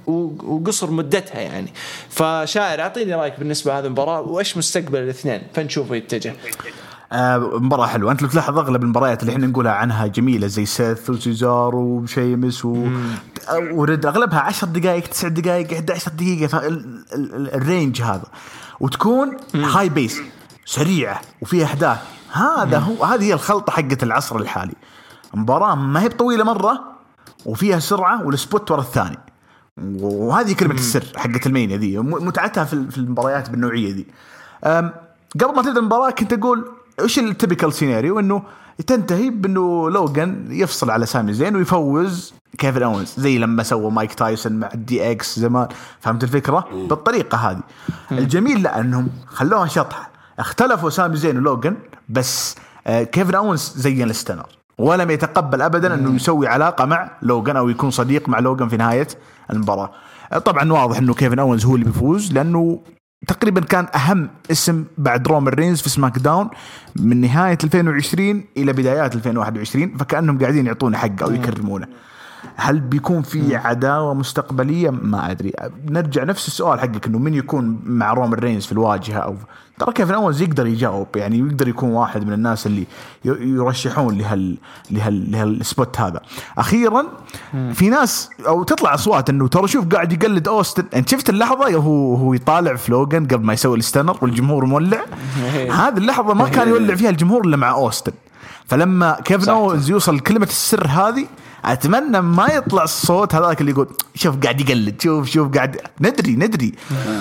و... 0.07 0.31
وقصر 0.45 0.91
مدتها 0.91 1.41
يعني. 1.41 1.73
فشاعر 2.11 2.81
أعطيني 2.81 3.15
رأيك 3.15 3.39
بالنسبة 3.39 3.73
لهذه 3.73 3.87
المباراة 3.87 4.21
وإيش 4.21 4.57
مستقبل 4.57 4.99
الاثنين؟ 4.99 5.43
فنشوفه 5.55 5.95
يتجه 5.95 6.35
آه 7.13 7.39
مباراة 7.39 7.87
حلوة. 7.87 8.13
أنت 8.13 8.23
لو 8.23 8.29
تلاحظ 8.29 8.59
أغلب 8.59 8.83
المباريات 8.83 9.23
اللي 9.23 9.33
إحنا 9.33 9.47
نقولها 9.47 9.73
عنها 9.73 10.07
جميلة 10.07 10.47
زي 10.47 10.67
سيث 10.67 11.11
وسيزار 11.11 11.77
وشيمس 11.77 12.65
و... 12.65 12.89
ورد 13.73 14.07
أغلبها 14.07 14.41
10 14.41 14.69
دقائق 14.69 15.07
9 15.07 15.31
دقائق 15.31 15.73
11 15.73 16.11
دقيقة. 16.11 16.61
ال 17.55 17.63
range 17.63 18.03
هذا. 18.03 18.27
وتكون 18.81 19.37
high 19.55 19.89
pace 19.89 20.21
سريعة 20.65 21.21
وفيها 21.43 21.65
احداث 21.65 21.99
هذا 22.33 22.79
هو 22.79 23.05
هذه 23.05 23.25
هي 23.25 23.35
الخلطة 23.35 23.73
حقت 23.73 24.03
العصر 24.03 24.37
الحالي. 24.37 24.75
مباراة 25.35 25.75
ما 25.75 26.03
هي 26.03 26.09
بطويلة 26.09 26.45
مرة 26.45 26.81
وفيها 27.47 27.79
سرعة 27.79 28.27
وال 28.27 28.41
spot 28.41 28.71
ورا 28.71 28.81
الثاني. 28.81 29.19
وهذه 30.01 30.53
كلمة 30.53 30.75
السر 30.75 31.05
حقت 31.17 31.47
ال 31.47 31.52
Mania 31.52 31.77
ذي 31.77 31.99
متعتها 31.99 32.65
في 32.65 32.99
المباريات 32.99 33.51
بالنوعية 33.51 33.95
ذي. 33.95 34.07
قبل 35.41 35.57
ما 35.57 35.63
تبدأ 35.63 35.81
المباراة 35.81 36.11
كنت 36.11 36.33
أقول 36.33 36.69
إيش 37.01 37.19
التبكال 37.19 37.73
سيناريو 37.73 38.19
إنه 38.19 38.43
تنتهي 38.87 39.31
بإنه 39.31 39.91
لوجان 39.91 40.47
يفصل 40.51 40.91
على 40.91 41.07
سامي 41.07 41.33
زين 41.33 41.57
ويفوز 41.57 42.35
كيفن 42.59 42.83
اونز 42.83 43.15
زي 43.19 43.39
لما 43.39 43.63
سوى 43.63 43.91
مايك 43.91 44.15
تايسون 44.15 44.53
مع 44.53 44.69
ال 44.75 45.11
DX 45.11 45.39
زمان. 45.39 45.69
فهمت 46.01 46.25
الفكرة؟ 46.25 46.69
بالطريقة 46.73 47.39
هذه. 47.39 47.61
الجميل 48.13 48.63
لا 48.63 48.81
انهم 48.81 49.09
خلوها 49.27 49.67
شطحة. 49.67 50.11
اختلفوا 50.39 50.91
سامي 50.91 51.17
زين 51.17 51.39
ولوجان 51.39 51.77
بس 52.09 52.57
آه، 52.87 53.03
كيفن 53.03 53.35
اونز 53.35 53.73
زين 53.77 54.11
ال 54.11 54.15
stunner 54.15 54.47
ولم 54.79 55.11
يتقبل 55.11 55.63
ابدا 55.63 55.95
إنه 55.95 56.15
يسوي 56.17 56.47
علاقة 56.47 56.85
مع 56.85 57.11
لوجان 57.23 57.57
أو 57.57 57.69
يكون 57.69 57.91
صديق 57.91 58.29
مع 58.29 58.39
لوجان 58.39 58.69
في 58.69 58.77
نهاية 58.77 59.09
المباراة. 59.51 59.91
طبعا 60.45 60.73
واضح 60.73 60.99
إنه 60.99 61.15
كيفن 61.15 61.39
اونز 61.39 61.65
هو 61.65 61.75
اللي 61.75 61.85
بيفوز 61.87 62.33
لأنه 62.33 62.81
تقريبا 63.27 63.61
كان 63.61 63.87
أهم 63.95 64.31
اسم 64.51 64.85
بعد 64.99 65.29
رومان 65.29 65.55
رينز 65.55 65.81
في 65.81 65.89
SmackDown 65.89 66.51
من 66.97 67.21
نهاية 67.21 67.59
2020 67.65 68.45
إلى 68.57 68.73
بدايات 68.73 69.15
2021 69.15 69.97
فكأنهم 69.97 70.39
قاعدين 70.39 70.67
يعطونه 70.67 70.99
حقه 70.99 71.25
أو 71.25 71.35
يكرمونه. 71.35 71.87
هل 72.57 72.81
بيكون 72.81 73.23
في 73.23 73.57
عداوة 73.57 74.15
مستقبلية؟ 74.15 74.91
ما 74.91 75.31
أدري. 75.31 75.53
نرجع 75.91 76.25
نفس 76.25 76.49
السؤال 76.49 76.81
حقك 76.81 77.07
إنه 77.07 77.19
من 77.19 77.35
يكون 77.35 77.81
مع 77.85 78.13
رومان 78.13 78.39
رينز 78.39 78.67
في 78.67 78.73
الواجهة 78.73 79.19
أو 79.19 79.37
ترى 79.79 79.93
كيفن 79.93 80.15
اونز 80.15 80.43
يقدر 80.43 80.67
يجاوب 80.67 81.17
يعني 81.17 81.39
يقدر 81.39 81.69
يكون 81.69 81.91
واحد 81.91 82.27
من 82.27 82.33
الناس 82.33 82.67
اللي 82.67 82.87
يرشحون 83.25 84.19
لهال 84.19 84.59
لهال 84.91 85.31
لهال 85.33 85.62
spot 85.62 86.01
هذا. 86.01 86.21
أخيرا 86.59 87.07
في 87.73 87.89
ناس 87.89 88.31
أو 88.47 88.63
تطلع 88.63 88.95
أصوات 88.95 89.31
إنه 89.31 89.49
ترى 89.49 89.69
شوف 89.69 89.87
قاعد 89.87 90.13
يقلد 90.13 90.49
أوستن، 90.49 90.85
أنت 90.95 91.09
شفت 91.09 91.31
اللحظة 91.31 91.77
هو 91.77 92.15
هو 92.15 92.35
يطالع 92.35 92.77
في 92.77 92.93
لوجان 92.93 93.27
قبل 93.27 93.45
ما 93.45 93.53
يسوي 93.53 93.79
ال 93.79 93.84
stunner 93.84 94.19
والجمهور 94.23 94.65
مولع؟ 94.65 95.01
هذه 95.81 95.99
اللحظة 95.99 96.35
ما 96.35 96.49
كان 96.49 96.69
يولع 96.69 96.95
فيها 96.95 97.11
الجمهور 97.11 97.45
إلا 97.45 97.57
مع 97.57 97.71
أوستن. 97.71 98.13
فلما 98.67 99.21
كيفن. 99.25 99.51
اونز 99.51 99.91
يوصل 99.91 100.17
لكلمة 100.17 100.47
السر 100.47 100.87
هذه 100.87 101.27
أتمنى 101.65 102.21
ما 102.21 102.47
يطلع 102.47 102.83
الصوت 102.83 103.35
هذاك 103.35 103.61
اللي 103.61 103.73
يقول 103.73 103.89
شوف 104.15 104.37
قاعد 104.37 104.61
يقلد 104.61 105.01
شوف 105.01 105.27
شوف 105.27 105.57
قاعد 105.57 105.81
ندري 106.01 106.37
ندري. 106.37 106.73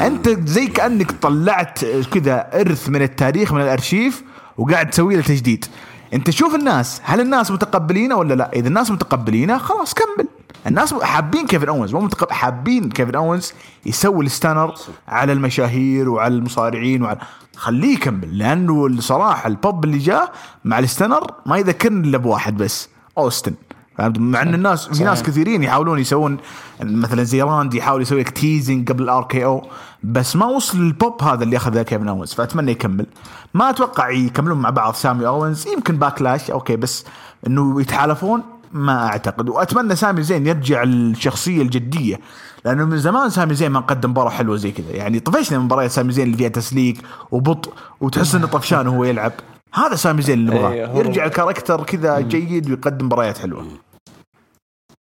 أنت 0.01 0.29
زي 0.29 0.67
كأنك 0.67 1.11
طلعت 1.11 1.85
كذا 1.85 2.61
إرث 2.61 2.89
من 2.89 3.01
التاريخ 3.01 3.53
من 3.53 3.61
الأرشيف 3.61 4.23
وقاعد 4.57 4.89
تسوي 4.89 5.15
له 5.15 5.21
تجديد. 5.21 5.65
أنت 6.13 6.29
شوف 6.29 6.55
الناس 6.55 7.01
هل 7.03 7.21
الناس 7.21 7.51
متقبلينه 7.51 8.15
ولا 8.15 8.33
لا؟ 8.33 8.51
إذا 8.53 8.67
الناس 8.67 8.91
متقبلينه 8.91 9.57
خلاص 9.57 9.93
كمل. 9.93 10.27
الناس 10.67 10.93
حابين 10.93 11.47
كيفن 11.47 11.69
أونز 11.69 11.93
مو 11.93 11.99
متقب... 12.01 12.31
حابين 12.31 12.89
كيفن 12.89 13.15
أونز 13.15 13.53
يسوي 13.85 14.25
ال 14.25 14.31
stunner 14.31 14.73
على 15.07 15.33
المشاهير 15.33 16.09
وعلى 16.09 16.33
المصارعين 16.33 17.03
وعلى 17.03 17.19
خليه 17.55 17.93
يكمل 17.93 18.37
لأنه 18.37 18.85
الصراحة 18.85 19.47
البوب 19.47 19.85
اللي 19.85 19.97
جاء 19.97 20.31
مع 20.65 20.79
ال 20.79 20.86
stunner 20.86 21.31
ما 21.45 21.57
يذكرني 21.57 22.07
إلا 22.07 22.17
بواحد 22.17 22.57
بس 22.57 22.89
أوستن. 23.17 23.53
مع 23.99 24.41
إن 24.41 24.53
الناس 24.53 24.87
في 24.87 25.03
ناس 25.03 25.23
كثيرين 25.23 25.63
يحاولون 25.63 25.99
يسوون 25.99 26.37
مثلا 26.81 27.23
زي 27.23 27.41
راندي 27.41 27.77
يحاول 27.77 28.01
يسوي 28.01 28.19
لك 28.19 28.29
teasing 28.29 28.91
قبل 28.91 29.03
ال 29.03 29.23
RKO 29.23 29.67
بس 30.03 30.35
ما 30.35 30.45
وصل 30.45 30.77
للبوب 30.77 31.23
هذا 31.23 31.43
اللي 31.43 31.57
أخذه 31.57 31.81
كيفن 31.81 32.07
اونز 32.07 32.33
فأتمنى 32.33 32.71
يكمل. 32.71 33.05
ما 33.53 33.69
أتوقع 33.69 34.09
يكملون 34.09 34.57
مع 34.57 34.69
بعض 34.69 34.93
سامي 34.93 35.27
اونز 35.27 35.67
يمكن 35.67 35.95
Backlash 35.95 36.51
okay 36.51 36.75
بس 36.75 37.05
إنه 37.47 37.81
يتحالفون 37.81 38.41
ما 38.71 39.07
أعتقد. 39.07 39.49
وأتمنى 39.49 39.95
سامي 39.95 40.23
زين 40.23 40.47
يرجع 40.47 40.83
الشخصيه 40.83 41.61
الجدية 41.61 42.19
لأنه 42.65 42.85
من 42.85 42.97
زمان 42.97 43.29
سامي 43.29 43.53
زين 43.53 43.71
ما 43.71 43.79
قدم 43.79 44.09
مباراة 44.09 44.29
حلوة 44.29 44.57
زي 44.57 44.71
كذا. 44.71 44.91
يعني 44.91 45.19
طفشنا 45.19 45.57
من 45.57 45.65
مباريات 45.65 45.91
سامي 45.91 46.11
زين 46.11 46.25
اللي 46.25 46.37
فيها 46.37 46.49
تسليك 46.49 46.97
وبطء 47.31 47.73
وتحس 48.01 48.35
إنه 48.35 48.47
طفشان 48.47 48.87
وهو 48.87 49.03
يلعب. 49.03 49.31
هذا 49.73 49.95
سامي 49.95 50.21
زين 50.21 50.39
اللي 50.39 50.51
نبغاه. 50.51 50.71
إيه، 50.71 50.89
يرجع 50.95 51.25
ال 51.25 51.31
character 51.31 51.83
كذا 51.83 52.19
جيد 52.19 52.69
ويقدم 52.69 53.05
مباريات 53.05 53.37
حلوة. 53.37 53.65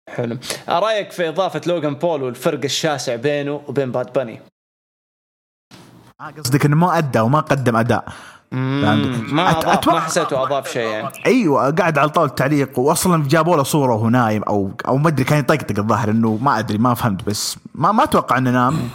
حلو. 0.09 0.37
رايك 0.69 1.11
في 1.11 1.29
إضافة 1.29 1.61
لوجان 1.67 1.95
بول 1.95 2.23
والفرق 2.23 2.59
الشاسع 2.63 3.15
بينه 3.15 3.61
وبين 3.67 3.91
باد 3.91 4.13
باني؟ 4.13 4.41
آه، 6.21 6.31
قصدك 6.37 6.65
إنه 6.65 6.75
ما 6.75 6.97
أدى 6.97 7.19
وما 7.19 7.39
قدم 7.39 7.75
أداء؟ 7.75 8.05
ما 8.51 9.51
أت- 9.51 9.65
اضاف 9.67 9.87
ما 9.87 9.99
حسيته 9.99 10.43
أضاف 10.43 10.71
شيء 10.71 10.87
يعني. 10.87 11.09
أيوه 11.25 11.71
قاعد 11.71 11.97
على 11.97 12.09
طاولة 12.09 12.29
التعليق 12.29 12.79
واصلا 12.79 13.27
جابوا 13.27 13.57
له 13.57 13.63
صورة 13.63 13.93
وهو 13.93 14.09
نايم 14.09 14.43
أو 14.43 14.71
أو 14.87 14.97
ما 14.97 15.07
أدري 15.09 15.23
كان 15.23 15.39
يطقطق 15.39 15.79
الظاهر 15.79 16.09
إنه 16.09 16.37
ما 16.41 16.59
أدري 16.59 16.77
ما 16.77 16.93
فهمت 16.93 17.23
بس 17.23 17.57
ما 17.75 17.91
ما 17.91 18.03
أتوقع 18.03 18.37
إنه 18.37 18.51
نام. 18.51 18.89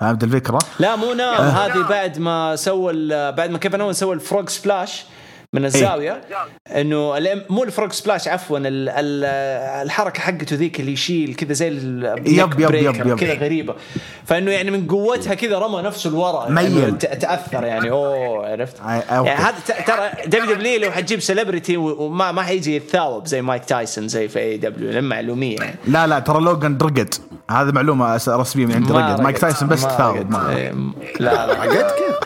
فهمت 0.00 0.24
الفكرة؟ 0.24 0.58
لا 0.78 0.96
مو 0.96 1.12
نام. 1.12 1.34
هذه 1.42 1.82
بعد 1.88 2.18
ما 2.18 2.56
سوى 2.56 2.92
بعد 3.32 3.50
ما 3.50 3.58
كيفن 3.58 3.80
اونز 3.80 3.92
سوى 3.92 4.14
ال 4.14 4.20
frog 4.20 4.46
splash 4.48 5.04
من 5.54 5.64
الزاوية 5.64 6.20
إنه 6.76 7.14
مو 7.50 7.64
ال 7.64 7.69
frog 7.69 7.90
splash 7.90 8.28
عفوا 8.28 8.58
ال- 8.58 8.88
ال- 8.88 9.24
الحركة 9.86 10.20
حقته 10.20 10.56
ذيك 10.56 10.80
اللي 10.80 10.92
يشيل 10.92 11.34
كذا 11.34 11.52
زي 11.52 11.68
yep- 11.68 12.60
yep- 12.60 12.60
yep- 12.60 13.06
yep. 13.06 13.18
كذا 13.18 13.34
غريبة 13.34 13.74
فإنه 14.26 14.50
يعني 14.50 14.70
من 14.70 14.86
قوتها 14.86 15.34
كذا 15.34 15.58
رمى 15.58 15.82
نفسه 15.82 16.10
لورا 16.10 16.48
ميل. 16.48 16.78
يعني 16.78 16.92
ت- 16.92 17.06
تأثر 17.06 17.64
يعني 17.64 17.90
أوه 17.90 18.46
عرفت. 18.50 18.76
يعني 19.10 19.28
هذا 19.30 19.54
ترى 19.86 20.10
WW 20.26 20.80
لو 20.80 20.90
حتجيب 20.90 21.20
celebrity 21.20 21.76
وما 21.76 22.32
ما 22.32 22.42
حيجي 22.42 22.76
يتثاوب 22.76 23.26
زي 23.26 23.42
مايك 23.42 23.64
تايسون 23.64 24.08
زي 24.08 24.28
في 24.28 24.38
AEW 24.38 25.02
معلومية 25.02 25.56
يعني 25.58 25.76
لا 25.86 26.06
لا 26.06 26.18
ترى 26.18 26.40
لوجان 26.40 26.78
رقد 26.82 27.14
هذا 27.50 27.70
معلومة 27.72 28.16
رسمية 28.28 28.66
من 28.66 28.74
عند 28.74 28.92
رقد 28.92 29.20
مايك 29.20 29.36
رقد. 29.36 29.40
تايسون 29.50 29.68
بس 29.68 29.82
تثاوب 29.82 30.16
رقد. 30.34 30.50
إيه، 30.56 30.72
لا 31.20 31.46
لا 31.46 31.54
عقد 31.62 31.72
كيف؟ 31.76 32.21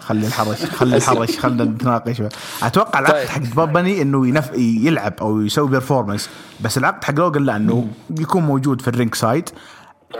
خلي 0.00 0.26
الحرش 0.26 0.64
خلي 0.64 0.96
الحرش 0.96 1.38
خلينا 1.38 1.64
نتناقش. 1.64 2.22
أتوقع 2.62 2.98
العقد 2.98 3.14
طيب. 3.14 3.28
حق 3.28 3.40
باد 3.56 3.72
باني 3.72 4.02
إنه 4.02 4.28
ينف... 4.28 4.50
يلعب 4.58 5.14
أو 5.20 5.40
يسوي 5.40 5.68
performance 5.68 6.28
بس 6.60 6.78
العقد 6.78 7.04
حق 7.04 7.14
لوجن 7.14 7.42
لا 7.42 7.56
إنه 7.56 7.88
يكون 8.18 8.42
موجود 8.42 8.80
في 8.80 8.88
ال 8.88 8.93
ring 8.93 9.14
side. 9.14 9.48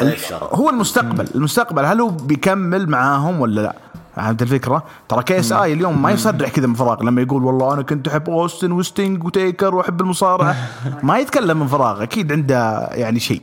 الشرف. 0.02 0.54
هو 0.54 0.70
المستقبل. 0.70 1.28
المستقبل 1.34 1.84
هل 1.84 2.00
هو 2.00 2.08
بيكمل 2.08 2.88
معاهم 2.88 3.40
ولا 3.40 3.60
لا؟ 3.60 3.76
فهمت 4.16 4.42
الفكرة؟ 4.42 4.84
ترى 5.08 5.22
KSI 5.22 5.72
اليوم 5.72 6.02
ما 6.02 6.10
يصرح 6.10 6.50
كذا 6.50 6.66
من 6.66 6.74
فراغ. 6.74 7.02
لما 7.02 7.22
يقول 7.22 7.44
والله 7.44 7.74
أنا 7.74 7.82
كنت 7.82 8.08
أحب 8.08 8.30
أوستن 8.30 8.72
وستينج 8.72 9.24
وتيكر 9.24 9.74
وأحب 9.74 10.00
المصارعة. 10.00 10.56
ما 11.02 11.18
يتكلم 11.18 11.60
من 11.60 11.66
فراغ 11.66 12.02
أكيد 12.02 12.32
عنده 12.32 12.88
يعني 12.92 13.20
شيء. 13.20 13.40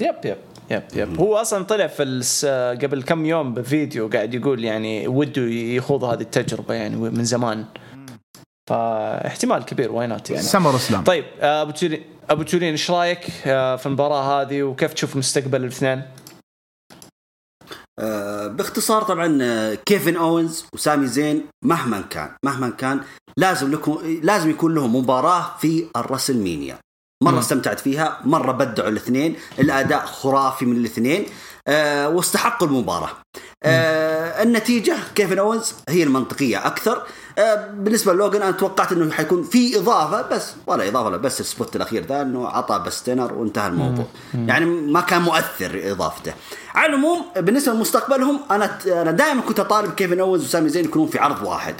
yep 0.00 0.14
yep. 0.24 0.36
yep 0.70 0.82
yep 0.94 1.20
هو 1.20 1.36
أصلا 1.36 1.64
طلع 1.64 1.86
في 1.86 2.02
الس... 2.02 2.44
قبل 2.82 3.02
كم 3.02 3.26
يوم 3.26 3.54
بفيديو 3.54 4.08
قاعد 4.08 4.34
يقول 4.34 4.64
يعني 4.64 5.08
وده 5.08 5.42
يخوض 5.42 6.04
هذه 6.04 6.20
التجربة 6.20 6.74
يعني 6.74 6.96
من 6.96 7.24
زمان. 7.24 7.64
فاحتمال 8.68 9.64
كبير 9.64 9.92
why 9.92 10.06
not 10.06 10.30
يعني. 10.30 10.42
SummerSlam 10.42 11.04
طيب 11.04 11.24
أبو 11.40 11.70
تولين 11.70 12.04
أبو 12.30 12.42
تولين 12.42 12.70
إيش 12.70 12.90
رأيك 12.90 13.30
آه، 13.46 13.76
في 13.76 13.86
المباراة 13.86 14.42
هذه 14.42 14.62
وكيف 14.62 14.94
تشوف 14.94 15.16
مستقبل 15.16 15.60
الاثنين؟ 15.60 16.02
آه، 17.98 18.46
باختصار 18.46 19.02
طبعا 19.02 19.38
آه، 19.42 19.74
كيفن 19.74 20.16
أوينز 20.16 20.64
وسامي 20.74 21.06
زين 21.06 21.46
مهما 21.64 22.00
كان 22.00 22.30
مهما 22.44 22.70
كان 22.70 23.00
لازم 23.36 23.72
لكم 23.72 24.20
لازم 24.22 24.50
يكون 24.50 24.74
لهم 24.74 24.96
مباراة 24.96 25.56
في 25.58 25.86
ال 25.96 26.02
WrestleMania. 26.02 26.78
مرة 27.22 27.38
استمتعت 27.38 27.80
فيها 27.80 28.18
مرة 28.24 28.52
بدعوا 28.52 28.88
الاثنين 28.88 29.36
الأداء 29.58 30.06
خرافي 30.06 30.66
من 30.66 30.76
الاثنين 30.76 31.26
آه 31.68 32.08
واستحقوا 32.08 32.68
المباراة. 32.68 33.10
آه 33.62 34.42
النتيجة 34.42 34.96
كيفن 35.14 35.38
أوينز 35.38 35.74
هي 35.88 36.02
المنطقية 36.02 36.66
أكثر. 36.66 37.02
آه 37.38 37.66
بالنسبة 37.70 38.12
لوجن 38.12 38.42
أنا 38.42 38.50
توقعت 38.50 38.92
إنه 38.92 39.10
حيكون 39.12 39.42
في 39.42 39.78
إضافة 39.78 40.22
بس 40.22 40.52
ولا 40.66 40.88
إضافة 40.88 41.06
ولا 41.06 41.16
بس 41.16 41.40
ال 41.40 41.47
spot 41.47 41.76
الأخير 41.76 42.06
ذا 42.06 42.22
إنه 42.22 42.48
عطى 42.48 42.78
ب 42.86 42.92
stunner 42.92 43.34
وانتهى 43.34 43.66
الموضوع. 43.66 44.06
يعني 44.34 44.64
ما 44.64 45.00
كان 45.00 45.22
مؤثر 45.22 45.80
إضافته. 45.84 46.32
على 46.74 46.86
العموم 46.86 47.24
بالنسبة 47.36 47.72
لمستقبلهم 47.72 48.40
أنا 48.50 48.78
أنا 48.86 49.10
دائما 49.10 49.40
كنت 49.40 49.60
أطالب 49.60 49.94
كيفن 49.94 50.20
أوينز 50.20 50.44
وسامي 50.44 50.68
زين 50.68 50.84
يكونون 50.84 51.08
في 51.08 51.18
عرض 51.18 51.42
واحد. 51.42 51.74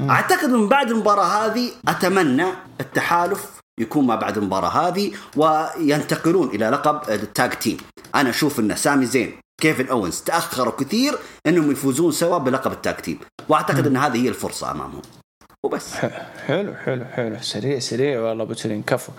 أعتقد 0.00 0.48
من 0.48 0.68
بعد 0.68 0.90
المباراة 0.90 1.24
هذه 1.24 1.70
أتمنى 1.88 2.46
التحالف 2.80 3.57
يكون 3.78 4.06
ما 4.06 4.16
بعد 4.16 4.38
المباراة 4.38 4.68
هذه 4.68 5.12
وينتقلون 5.36 6.48
إلى 6.48 6.68
لقب 6.68 7.10
ال 7.10 7.20
tag 7.20 7.50
team. 7.50 7.76
أنا 8.14 8.30
أشوف 8.30 8.60
إن 8.60 8.76
سامي 8.76 9.06
زين 9.06 9.40
كيفن 9.60 9.86
أوينز 9.86 10.20
تأخروا 10.20 10.72
كثير 10.72 11.18
إنهم 11.46 11.70
يفوزون 11.70 12.12
سوا 12.12 12.38
بلقب 12.38 12.72
ال 12.72 12.78
tag 12.78 12.96
team. 12.96 13.18
وأعتقد 13.48 13.86
إن 13.86 13.96
هذه 13.96 14.24
هي 14.24 14.28
الفرصة 14.28 14.70
أمامهم. 14.70 15.02
وبس. 15.64 15.94
حلو 16.46 16.74
حلو 16.74 17.04
حلو. 17.04 17.36
سريع 17.40 17.78
سريع 17.78 18.20
والله 18.20 18.44
أبو 18.44 18.54
كفو 18.86 19.12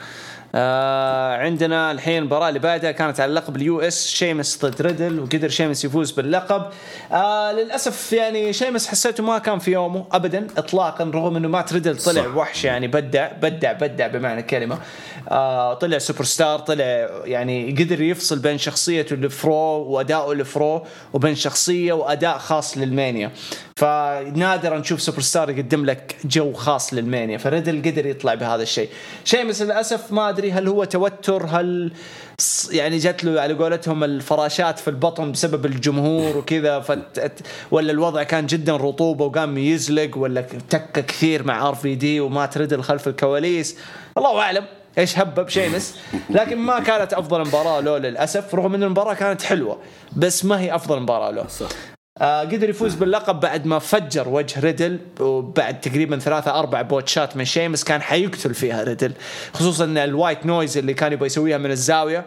آه 0.55 1.37
عندنا 1.37 1.91
الحين 1.91 2.17
المباراة 2.17 2.49
اللي 2.49 2.59
بعدها 2.59 2.91
كانت 2.91 3.19
على 3.19 3.29
اللقب 3.29 3.55
ال 3.55 3.81
US 3.81 4.07
شيمس 4.07 4.65
ضد 4.65 4.81
ريدل 4.81 5.19
وقدر 5.19 5.49
شيمس 5.49 5.85
يفوز 5.85 6.11
باللقب. 6.11 6.65
آه 7.11 7.51
للأسف 7.51 8.13
يعني 8.13 8.53
شيمس 8.53 8.87
حسيته 8.87 9.23
ما 9.23 9.37
كان 9.37 9.59
في 9.59 9.71
يومه 9.71 10.05
ابدا 10.11 10.47
اطلاقا 10.57 11.11
رغم 11.13 11.35
إنه 11.35 11.47
مات 11.47 11.73
ريدل 11.73 11.97
طلع 11.97 12.23
صح. 12.23 12.35
وحش 12.35 12.65
يعني 12.65 12.87
بدع 12.87 13.31
بدع 13.41 13.71
بدع 13.71 14.07
بمعنى 14.07 14.39
الكلمة. 14.39 14.77
آه 15.29 15.73
طلع 15.73 15.97
سوبر 15.97 16.23
ستار 16.23 16.59
طلع 16.59 17.09
يعني 17.25 17.71
قدر 17.71 18.01
يفصل 18.01 18.39
بين 18.39 18.57
شخصيته 18.57 19.13
ال 19.13 19.23
bro 19.23 19.53
وادائه 19.83 20.31
ال 20.31 20.45
bro 20.45 20.85
وبين 21.13 21.35
شخصية 21.35 21.93
وأداء 21.93 22.37
خاص 22.37 22.77
لل 22.77 22.91
Mania. 22.91 23.31
فنادرا 23.79 24.77
نشوف 24.77 25.01
سوبر 25.01 25.19
ستار 25.19 25.49
يقدم 25.49 25.85
لك 25.85 26.15
جو 26.25 26.53
خاص 26.53 26.93
لل 26.93 27.06
Mania 27.06 27.37
فريدل 27.37 27.81
قدر 27.91 28.05
يطلع 28.05 28.33
بهذا 28.33 28.63
الشيء. 28.63 28.89
شيمس 29.25 29.61
للأسف 29.61 30.11
ما 30.11 30.29
أدري 30.29 30.51
هل 30.51 30.67
هو 30.67 30.83
توتر 30.83 31.45
هل 31.45 31.91
يعني 32.71 32.97
جات 32.97 33.23
له 33.23 33.41
على 33.41 33.53
قولتهم 33.53 34.03
الفراشات 34.03 34.79
في 34.79 34.87
البطن 34.87 35.31
بسبب 35.31 35.65
الجمهور 35.65 36.37
وكذا 36.37 36.79
فت... 36.79 37.31
ولا 37.71 37.91
الوضع 37.91 38.23
كان 38.23 38.45
جدا 38.45 38.75
رطوبة 38.75 39.25
وقام 39.25 39.57
يزلق 39.57 40.17
ولا 40.17 40.41
تك 40.69 41.05
كثير 41.05 41.43
مع 41.43 41.69
RVD 41.69 42.19
ومات 42.19 42.57
ريدل 42.57 42.83
خلف 42.83 43.07
الكواليس. 43.07 43.77
الله 44.17 44.39
أعلم 44.39 44.65
إيش 44.97 45.19
هبب 45.19 45.49
شيمس. 45.49 45.95
لكن 46.29 46.57
ما 46.57 46.79
كانت 46.79 47.13
أفضل 47.13 47.47
مباراة 47.47 47.79
له 47.79 47.97
للأسف 47.97 48.55
رغم 48.55 48.75
إن 48.75 48.83
المباراة 48.83 49.13
كانت 49.13 49.41
حلوة 49.41 49.77
بس 50.15 50.45
ما 50.45 50.59
هي 50.59 50.75
أفضل 50.75 50.99
مباراة 50.99 51.31
له. 51.31 51.47
صح. 51.47 51.69
آه 52.21 52.41
قدر 52.41 52.69
يفوز 52.69 52.95
باللقب 52.95 53.39
بعد 53.39 53.65
ما 53.65 53.79
فجر 53.79 54.29
وجه 54.29 54.59
ريدل 54.59 54.99
وبعد 55.19 55.81
تقريبا 55.81 56.19
ثلاثة 56.19 56.59
أربع 56.59 56.81
بوتشات 56.81 57.37
من 57.37 57.45
شيمس 57.45 57.83
كان 57.83 58.01
حيقتل 58.01 58.53
فيها 58.53 58.83
ريدل 58.83 59.11
خصوصا 59.53 59.85
ال 59.85 59.95
White 59.95 60.45
Noise 60.45 60.77
اللي 60.77 60.93
كان 60.93 61.13
يبغى 61.13 61.25
يسويها 61.25 61.57
من 61.57 61.71
الزاوية. 61.71 62.25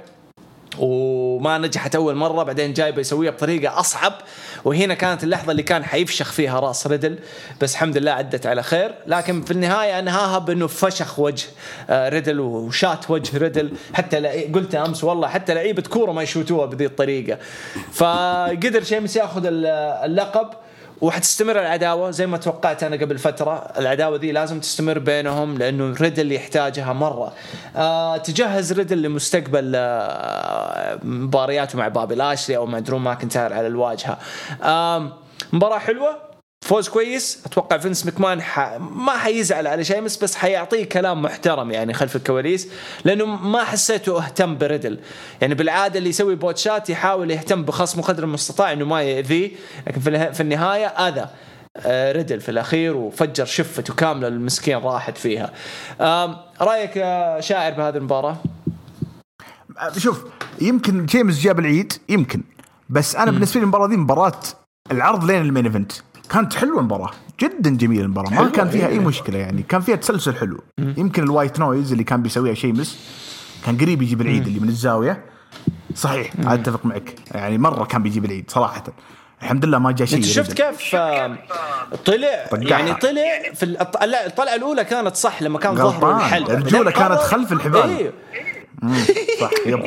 وما 0.78 1.58
نجحت 1.58 1.94
أول 1.94 2.14
مرة 2.14 2.42
بعدين 2.42 2.72
جاي 2.72 2.92
بيسويها 2.92 3.30
بطريقة 3.30 3.80
أصعب. 3.80 4.12
وهنا 4.64 4.94
كانت 4.94 5.24
اللحظة 5.24 5.50
اللي 5.50 5.62
كان 5.62 5.84
حيفشخ 5.84 6.32
فيها 6.32 6.60
رأس 6.60 6.86
ريدل. 6.86 7.18
بس 7.60 7.72
الحمد 7.72 7.96
لله 7.96 8.12
عدت 8.12 8.46
على 8.46 8.62
خير. 8.62 8.94
لكن 9.06 9.42
في 9.42 9.50
النهاية 9.50 9.98
انهاها 9.98 10.38
بانه 10.38 10.66
فشخ 10.66 11.18
وجه 11.18 11.46
آه، 11.90 12.08
ريدل 12.08 12.40
وشات 12.40 13.10
وجه 13.10 13.38
ريدل. 13.38 13.72
حتى 13.94 14.16
قلت 14.54 14.74
أمس 14.74 15.04
والله 15.04 15.28
حتى 15.28 15.54
لعيبة 15.54 15.82
كورة 15.82 16.12
ما 16.12 16.22
يشوتوها 16.22 16.66
بذي 16.66 16.86
الطريقة. 16.86 17.38
فقدر 17.92 18.82
شيمس 18.82 19.16
ياخذ 19.16 19.46
ال- 19.46 19.66
اللقب. 20.10 20.48
وحتستمر 21.02 21.60
العداوة 21.60 22.10
زي 22.10 22.26
ما 22.26 22.36
توقعت 22.36 22.82
أنا 22.82 22.96
قبل 22.96 23.18
فترة. 23.18 23.58
العداوة 23.78 24.16
ذي 24.18 24.32
لازم 24.32 24.60
تستمر 24.60 24.98
بينهم 24.98 25.58
لأنه 25.58 25.94
ريدل 26.00 26.32
يحتاجها 26.32 26.92
مرة. 26.92 27.32
آه 27.76 28.16
تجهز 28.16 28.72
ريدل 28.72 29.02
لمستقبل 29.02 29.72
آه 29.74 30.98
مبارياته 31.02 31.78
مع 31.78 31.88
بابي 31.88 32.14
لاشلي 32.14 32.56
أو 32.56 32.66
مع 32.66 32.78
درو 32.78 32.98
ماكنتاير 32.98 33.52
على 33.52 33.66
الواجهة. 33.66 34.18
آه 34.62 35.12
مباراة 35.52 35.78
حلوة. 35.78 36.31
فوز 36.62 36.88
كويس 36.88 37.38
أتوقع 37.46 37.78
فينس 37.78 38.06
مكمان 38.06 38.42
ح... 38.42 38.58
ما 38.80 39.12
حيزعل 39.12 39.66
على 39.66 39.84
شيمس 39.84 40.16
بس 40.16 40.34
حيعطيه 40.34 40.84
كلام 40.84 41.22
محترم 41.22 41.70
يعني 41.70 41.94
خلف 41.94 42.16
الكواليس 42.16 42.68
لأنه 43.04 43.26
ما 43.26 43.64
حسيته 43.64 44.24
أهتم 44.24 44.58
بريدل. 44.58 44.98
يعني 45.40 45.54
بالعادة 45.54 45.98
اللي 45.98 46.08
يسوي 46.08 46.34
botch 46.34 46.81
ات 46.81 46.90
يحاول 46.90 47.30
يهتم 47.30 47.62
بخصمه 47.62 48.02
قدر 48.02 48.24
المستطاع 48.24 48.72
إنه 48.72 48.84
ما 48.84 49.02
يأذيه 49.02 49.50
لكن 49.86 50.00
في, 50.32 50.40
النهاية 50.40 50.86
أذى. 50.86 51.28
آه، 51.76 52.12
ريدل 52.12 52.40
في 52.40 52.48
الأخير 52.48 52.96
وفجر 52.96 53.44
شفته 53.44 53.94
كاملة 53.94 54.28
المسكين 54.28 54.78
راحت 54.78 55.18
فيها. 55.18 55.52
رأيك 56.60 56.96
يا 56.96 57.40
شاعر 57.40 57.72
بهذه 57.72 57.96
المباراة؟ 57.96 58.36
شوف 59.96 60.24
يمكن 60.60 61.06
شيمس 61.06 61.40
جاب 61.40 61.58
العيد 61.58 61.92
يمكن. 62.08 62.42
بس 62.88 63.16
أنا 63.16 63.30
بالنسبة 63.30 63.60
لي 63.60 63.64
المباراة 63.64 63.86
دي 63.86 63.96
مباراة 63.96 64.40
العرض 64.90 65.24
لين 65.24 65.42
ال 65.42 65.47
main 65.47 65.64
event. 65.66 65.92
كانت 66.32 66.54
حلوة 66.54 66.78
المباراة 66.78 67.10
جدا 67.40 67.70
جميلة 67.70 68.02
المباراة 68.04 68.30
ما 68.30 68.48
كان 68.48 68.70
فيها 68.70 68.86
أي 68.86 68.92
إيه. 68.92 68.98
مشكلة 69.00 69.38
يعني 69.38 69.62
كان 69.62 69.80
فيها 69.80 69.96
تسلسل 69.96 70.34
حلو 70.36 70.60
يمكن 70.78 71.22
ال 71.22 71.28
White 71.28 71.58
Noise 71.60 71.92
اللي 71.92 72.04
كان 72.04 72.22
بيسويها 72.22 72.54
شيمس 72.54 72.98
كان 73.66 73.78
قريب 73.78 74.02
يجيب 74.02 74.20
العيد 74.20 74.46
اللي 74.46 74.60
من 74.60 74.68
الزاوية 74.68 75.24
صحيح 75.94 76.30
أتفق 76.44 76.86
معك 76.86 77.14
يعني 77.34 77.58
مرة 77.58 77.84
كان 77.84 78.02
بيجيب 78.02 78.24
العيد 78.24 78.50
صراحة 78.50 78.84
الحمد 79.42 79.64
لله 79.64 79.78
ما 79.78 79.92
جاء 79.92 80.06
شيء 80.08 80.18
أنت 80.18 80.26
شفت. 80.26 80.52
كيف 80.52 80.96
طلع 80.96 81.36
طقعها. 82.50 82.68
يعني 82.68 82.94
طلع 82.94 83.52
في 83.54 83.62
الط- 83.62 84.02
لا 84.04 84.26
الطلعة 84.26 84.54
الأولى 84.54 84.84
كانت 84.84 85.16
صح 85.16 85.42
لما 85.42 85.58
كان 85.58 85.74
ظهره. 85.76 86.16
الحلبه 86.16 86.54
بعدين 86.54 86.90
كانت 86.90 87.12
خلف 87.20 87.52
الحبال. 87.52 87.90
إيه. 87.90 88.12
صح. 89.40 89.50
يب. 89.66 89.80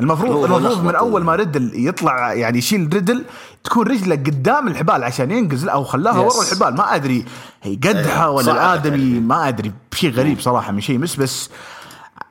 المفروض 0.00 0.44
المفروض 0.44 0.84
من. 0.84 0.94
أول 0.94 1.24
ما 1.24 1.34
ريدل 1.34 1.70
يطلع 1.88 2.32
يعني 2.32 2.58
يشيل 2.58 2.90
ريدل 2.94 3.24
تكون 3.64 3.86
رجلة 3.86 4.14
قدام 4.16 4.68
الحبال 4.68 5.04
عشان 5.04 5.30
ينقز 5.30 5.68
أو 5.68 5.84
خلاها. 5.84 6.18
ورا 6.18 6.42
الحبال. 6.42 6.74
ما 6.76 6.94
أدري 6.94 7.24
هي 7.62 7.74
قدحه 7.76 8.30
ولا 8.30 8.46
صعب 8.46 8.54
الآدمي 8.56 9.20
ما 9.20 9.48
أدري. 9.48 9.72
شيء 9.94 10.10
غريب 10.10 10.40
صراحة 10.40 10.72
من 10.72 10.80
شيء 10.80 10.98
مس 10.98 11.16
بس 11.16 11.50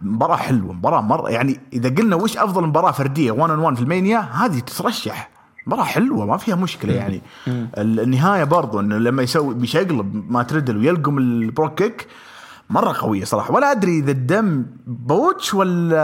مباراة 0.01 0.35
حلوة 0.35 0.73
مباراة 0.73 1.01
مرة 1.01 1.29
يعني 1.29 1.59
إذا 1.73 1.89
قلنا 1.89 2.15
وش 2.15 2.37
أفضل 2.37 2.63
مباراة 2.67 2.91
فردية 2.91 3.31
1 3.31 3.53
on 3.55 3.59
1 3.59 3.75
في 3.75 3.81
المانيا 3.81 4.19
هذه 4.19 4.59
تترشح. 4.59 5.29
مباراة 5.67 5.83
حلوة 5.83 6.25
ما 6.25 6.37
فيها 6.37 6.55
مشكلة 6.55 6.93
يعني. 6.93 7.21
ال- 7.47 7.99
النهاية 7.99 8.43
برضو 8.43 8.79
إنه 8.79 8.97
لما 8.97 9.23
يسوي 9.23 9.53
بيشقلب 9.53 10.31
مات 10.31 10.43
ريدل 10.43 10.77
ويلقم 10.77 11.17
ال 11.17 11.26
Brogue 11.26 11.81
Kick 11.83 12.07
مرة 12.69 12.95
قوية 12.99 13.23
صراحة. 13.23 13.53
ولا 13.53 13.71
أدري 13.71 13.99
إذا 13.99 14.11
الدم 14.11 14.65
botch 14.87 15.53
ولا 15.53 16.01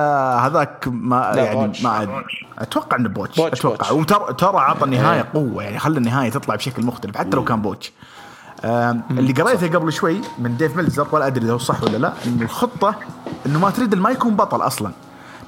هذاك 0.48 0.88
ما 0.88 1.32
يعني 1.36 1.68
botch. 1.68 1.84
ما 1.84 2.02
أدري. 2.02 2.24
أتوقع 2.60 2.98
إنه 2.98 3.10
botch, 3.10 3.38
botch، 3.38 3.62
botch. 3.62 3.92
وترى 3.92 4.34
ترى 4.34 4.58
عطى 4.58 4.86
النهاية 4.86 5.30
قوة 5.34 5.64
يعني 5.64 5.80
خلى 5.80 5.98
النهاية 5.98 6.30
تطلع 6.30 6.56
بشكل 6.56 6.86
مختلف 6.86 7.18
حتى 7.18 7.36
لو 7.36 7.44
كان 7.44 7.62
botch. 7.62 7.92
اللي 9.12 9.34
قريته 9.34 9.80
قبل 9.80 9.94
شوي 9.94 10.22
من 10.40 10.58
ديف 10.58 10.76
ميلزر 10.76 11.08
ولا 11.12 11.28
أدري 11.28 11.46
إذا 11.46 11.54
هو 11.54 11.58
صح 11.58 11.84
ولا 11.84 11.98
لا 11.98 12.14
إنه 12.26 12.42
الخطة 12.42 12.96
إنه 13.46 13.60
مات 13.60 13.70
ريدل 13.70 14.00
ما 14.00 14.10
يكون 14.10 14.36
بطل 14.36 14.62
أصلا. 14.62 14.92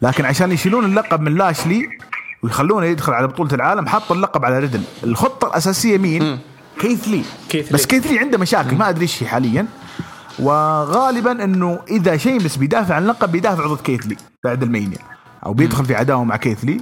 لكن 0.01 0.25
عشان 0.25 0.51
يشيلون 0.51 0.85
اللقب 0.85 1.21
من 1.21 1.35
لاشلي 1.35 1.89
ويخلونه 2.43 2.85
يدخل 2.85 3.13
على 3.13 3.27
بطولة 3.27 3.53
العالم 3.53 3.87
حطوا 3.87 4.15
اللقب 4.15 4.45
على 4.45 4.59
ريدل. 4.59 4.81
الخطة 5.03 5.47
الأساسية 5.47 5.97
مين؟ 5.97 6.39
كيث 6.79 7.07
لي. 7.07 7.23
كيث 7.49 7.73
بس. 7.73 7.85
كيث 7.85 8.07
لي 8.07 8.19
عنده 8.19 8.37
مشاكل 8.37 8.75
ما 8.75 8.89
أدري 8.89 9.01
إيش 9.01 9.23
هي 9.23 9.27
حاليا. 9.27 9.67
وغالبا 10.39 11.43
إنه 11.43 11.79
إذا 11.87 12.17
شيمس 12.17 12.57
بيدافع 12.57 12.95
عن 12.95 13.03
اللقب 13.03 13.31
بيدافع 13.31 13.67
ضد 13.67 13.81
كيث 13.81 14.05
لي 14.05 14.17
بعد 14.43 14.63
المانيا. 14.63 14.97
أو 15.45 15.53
بيدخل 15.53 15.85
في 15.85 15.95
عداوة 15.95 16.23
مع 16.23 16.35
كيث 16.35 16.65
لي 16.65 16.81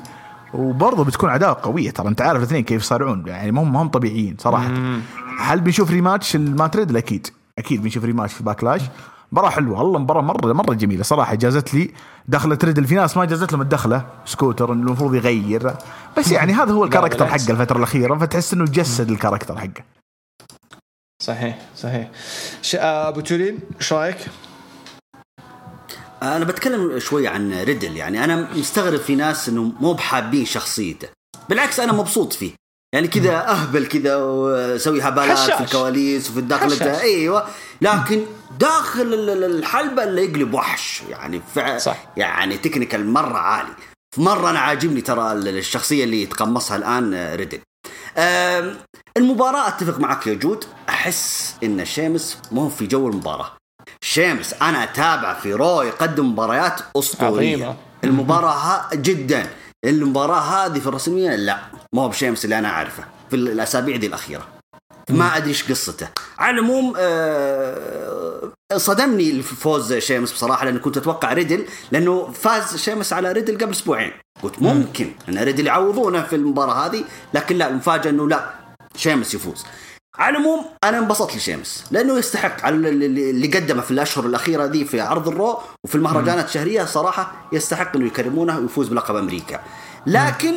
وبرضه 0.53 1.03
بتكون 1.03 1.29
عداوة 1.29 1.57
قوية. 1.63 1.91
ترى 1.91 2.07
أنت 2.07 2.21
عارف 2.21 2.37
الاثنين 2.37 2.63
كيف 2.63 2.81
يصارعون. 2.81 3.23
يعني 3.27 3.51
ما 3.51 3.81
هم 3.81 3.87
طبيعيين 3.87 4.35
صراحة. 4.39 4.71
هل 5.39 5.61
بنشوف 5.61 5.91
rematch 5.91 6.35
لمات 6.35 6.75
ريدل 6.75 6.97
أكيد. 6.97 7.27
أكيد 7.59 7.83
بنشوف 7.83 8.03
rematch 8.03 8.33
في 8.33 8.43
باكلاش. 8.43 8.81
مباراة 9.31 9.49
حلوة. 9.49 9.79
والله 9.79 9.99
مباراة 9.99 10.21
مرة 10.21 10.53
مرة 10.53 10.73
جميلة 10.73 11.03
صراحة. 11.03 11.35
جازت 11.35 11.73
لي 11.73 11.91
دخلت 12.27 12.65
ريدل 12.65 12.85
في 12.85 12.95
ناس 12.95 13.17
ما 13.17 13.25
جازت 13.25 13.51
لهم 13.51 13.61
الدخلة. 13.61 14.05
سكوتر 14.25 14.73
انه 14.73 14.83
المفروض 14.83 15.15
يغير. 15.15 15.73
بس 16.17 16.31
يعني 16.31 16.53
هذا 16.53 16.71
هو 16.71 16.83
ال 16.83 16.87
character. 16.87 17.25
حقه 17.25 17.49
الفترة 17.49 17.77
الأخيرة. 17.77 18.17
فتحس 18.17 18.53
إنه 18.53 18.65
جسد 18.65 19.09
ال 19.09 19.14
character 19.14 19.57
حقه. 19.57 19.83
صحيح 21.23 21.59
صحيح 21.77 22.09
ش... 22.61 22.75
آه، 22.75 23.07
أبو 23.07 23.19
تولين 23.21 23.59
إيش 23.79 23.93
رأيك؟ 23.93 24.17
أنا 26.23 26.45
بتكلم 26.45 26.99
شوي 26.99 27.27
عن 27.27 27.53
ريدل 27.63 27.97
يعني 27.97 28.23
أنا 28.23 28.49
مستغرب 28.55 28.99
في 28.99 29.15
ناس 29.15 29.49
إنه 29.49 29.63
مو 29.79 29.93
بحابين 29.93 30.45
شخصيته 30.45 31.07
بالعكس 31.49 31.79
أنا 31.79 31.93
مبسوط 31.93 32.33
فيه 32.33 32.51
يعني 32.95 33.07
كذا 33.07 33.47
أهبل 33.47 33.85
كذا 33.85 34.15
وأسوي 34.15 35.01
هبالات 35.01 35.37
حشاش. 35.37 35.53
في 35.57 35.61
الكواليس 35.63 36.29
وفي 36.29 36.39
الداخل. 36.39 36.83
أيوه 36.83 37.47
لكن 37.81 38.25
داخل 38.59 39.01
ال- 39.13 39.29
ال- 39.29 39.43
الحلبة 39.57 40.03
اللي 40.03 40.23
يقلب 40.25 40.53
وحش 40.53 41.01
يعني 41.09 41.41
فع 41.55 41.77
صح. 41.77 41.97
يعني 42.17 42.57
technical 42.57 43.05
مرة 43.09 43.37
عالي 43.37 43.73
مرة 44.17 44.49
أنا 44.49 44.59
عاجبني 44.59 45.01
ترى 45.01 45.31
ال- 45.31 45.47
الشخصية 45.57 46.03
اللي 46.03 46.21
يتقمصها 46.23 46.77
الآن 46.77 47.13
آه، 47.13 47.35
ريدل 47.35 47.59
المباراة 49.17 49.67
أتفق 49.67 49.99
معك 49.99 50.27
يا 50.27 50.33
جود. 50.33 50.65
أحس 50.89 51.55
إن 51.63 51.85
شيمس 51.85 52.37
مو 52.51 52.69
في 52.69 52.87
جو 52.87 53.07
المباراة. 53.07 53.51
شيمس 54.03 54.53
أنا 54.61 54.83
أتابع 54.83 55.33
في 55.33 55.53
رو 55.53 55.81
يقدم 55.81 56.31
مباريات 56.31 56.81
أسطورية. 56.97 57.55
عظيمة. 57.55 57.75
المباراة 58.03 58.53
ها 58.53 58.89
جدا. 58.93 59.49
المباراة 59.85 60.39
هذه 60.39 60.79
في 60.79 60.87
الرسمية؟ 60.87 61.35
لا. 61.35 61.57
ما 61.95 62.01
هو 62.01 62.09
بشيمس 62.09 62.45
اللي 62.45 62.59
أنا 62.59 62.67
أعرفه. 62.69 63.03
في 63.29 63.35
الأسابيع 63.35 63.95
دي 63.97 64.07
الأخيرة. 64.07 64.47
ما 65.09 65.37
أدري 65.37 65.49
إيش 65.49 65.71
قصته. 65.71 66.07
على 66.37 66.59
العموم 66.59 66.93
آه، 66.97 68.12
صدمني 68.77 69.31
الفوز 69.31 69.93
شيمس 69.93 70.33
بصراحة 70.33 70.65
لأني 70.65 70.79
كنت 70.79 70.97
أتوقع 70.97 71.33
ريدل 71.33 71.65
لأنه 71.91 72.31
فاز 72.31 72.75
شيمس 72.75 73.13
على 73.13 73.31
ريدل 73.31 73.57
قبل 73.57 73.71
أسبوعين. 73.71 74.11
قلت 74.43 74.61
ممكن 74.61 75.11
أن 75.29 75.37
ريدل 75.37 75.67
يعوضونه 75.67 76.21
في 76.21 76.35
المباراة 76.35 76.85
هذه 76.85 77.03
لكن 77.33 77.57
لا 77.57 77.69
المفاجأة 77.69 78.09
إنه 78.09 78.27
لا 78.27 78.53
شيمس 78.95 79.33
يفوز. 79.33 79.65
على 80.15 80.37
العموم 80.37 80.65
أنا 80.83 80.99
انبسطت 80.99 81.35
لشيمس 81.35 81.85
لأنه 81.91 82.17
يستحق 82.17 82.65
على 82.65 82.75
اللي 82.75 83.29
اللي 83.29 83.47
قدمه 83.47 83.81
في 83.81 83.91
الأشهر 83.91 84.25
الأخيرة 84.25 84.65
دي 84.65 84.85
في 84.85 85.01
عرض 85.01 85.27
الرو 85.27 85.59
وفي 85.83 85.95
المهرجانات 85.95 86.45
الشهرية 86.45 86.85
صراحة 86.85 87.49
يستحق 87.51 87.95
إنه 87.95 88.05
يكرمونه 88.05 88.59
ويفوز 88.59 88.87
بلقب 88.87 89.15
أمريكا. 89.15 89.63
لكن 90.07 90.53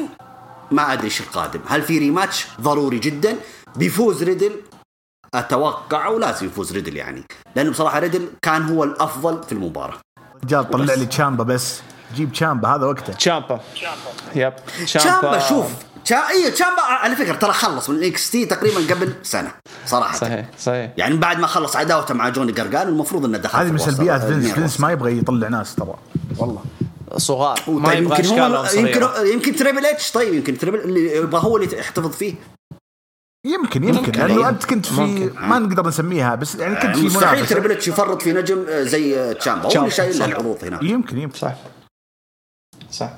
ما 0.71 0.93
أدري 0.93 1.05
إيش 1.05 1.21
القادم. 1.21 1.61
هل 1.67 1.83
في 1.83 1.99
rematch 1.99 2.47
ضروري 2.61 2.99
جدا. 2.99 3.37
بيفوز 3.77 4.23
ريدل؟ 4.23 4.53
أتوقع 5.39 6.09
ولازم 6.09 6.47
يفوز 6.47 6.73
ريدل 6.73 6.97
يعني. 6.97 7.25
لأنه 7.57 7.71
بصراحة 7.71 7.99
ريدل 7.99 8.29
كان 8.43 8.63
هو 8.63 8.85
الأفضل 8.85 9.43
في 9.43 9.53
المباراة. 9.53 9.99
رجال 10.45 10.71
طلع 10.71 10.95
لي 10.95 11.07
تشامبا 11.07 11.45
بس. 11.45 11.81
جيب 12.15 12.33
تشامبا 12.33 12.69
هذا 12.69 12.87
وقته. 12.87 13.13
تشامبا. 13.13 13.61
yep 14.35 14.53
تشامبا. 14.85 15.39
شوف 15.39 15.67
تشا... 16.05 16.17
أيوه 16.17 16.51
تشامبا 16.51 16.83
على 16.83 17.17
فكرة 17.17 17.35
ترى 17.35 17.53
خلص 17.53 17.91
من 17.91 18.05
NXT 18.05 18.47
تقريبا 18.47 18.95
قبل 18.95 19.13
سنة 19.23 19.53
صراحة. 19.87 20.19
صحيح 20.19 20.47
صحيح. 20.59 20.91
يعني 20.97 21.17
بعد 21.17 21.39
ما 21.39 21.47
خلص 21.47 21.77
عداوته 21.77 22.15
مع 22.15 22.29
جوني 22.29 22.53
قرقان 22.53 22.89
المفروض 22.89 23.25
إنه 23.25 23.39
دخل 23.39 23.59
هذه 23.59 23.71
من. 23.71 23.79
سلبيات 23.79 24.21
آه، 24.21 24.27
فينس. 24.29 24.53
فينس. 24.53 24.81
ما 24.81 24.93
يبغى 24.93 25.19
يطلع 25.19 25.49
ناس 25.49 25.75
ترى. 25.75 25.95
والله. 26.39 26.63
صغار. 27.17 27.61
ما 27.69 27.89
طيب 27.89 28.03
يبغى 28.03 28.19
يمكن 28.19 28.41
هو 28.41 28.67
يمكن 28.75 29.03
يمكن 29.33 29.57
تريبل 29.57 29.87
إتش. 29.87 30.11
طيب 30.11 30.35
يمكن 30.35 30.59
تريبل 30.59 30.79
اللي 30.79 31.17
يبغى 31.17 31.41
هو 31.45 31.57
اللي 31.57 31.79
يحتفظ 31.79 32.11
فيه. 32.11 32.35
يمكن 33.55 33.85
يمكن. 33.85 33.97
ممكن، 33.97 34.13
لأنه 34.21 34.33
أيوة. 34.35 34.49
أنت 34.49 34.65
كنت 34.65 34.87
في 34.87 35.01
ممكن. 35.01 35.31
ما 35.41 35.59
نقدر 35.59 35.87
نسميها 35.89 36.35
بس 36.35 36.55
يعني 36.55 36.75
كنت 36.77 36.97
في 36.97 37.05
مستحيل 37.07 37.71
اتش 37.71 37.89
يفرط 37.89 38.23
في 38.23 38.33
نجم 38.33 38.65
آه، 38.69 38.83
زي 38.83 39.19
آه، 39.21 39.33
تشامبا. 39.33 39.67
هو 39.67 39.81
اللي 39.81 39.91
شايل. 39.91 40.23
العروض 40.23 40.65
هناك 40.65 40.83
يمكن 40.83 41.19
يمكن. 41.19 41.39
صح. 41.39 41.55
صح. 42.91 43.11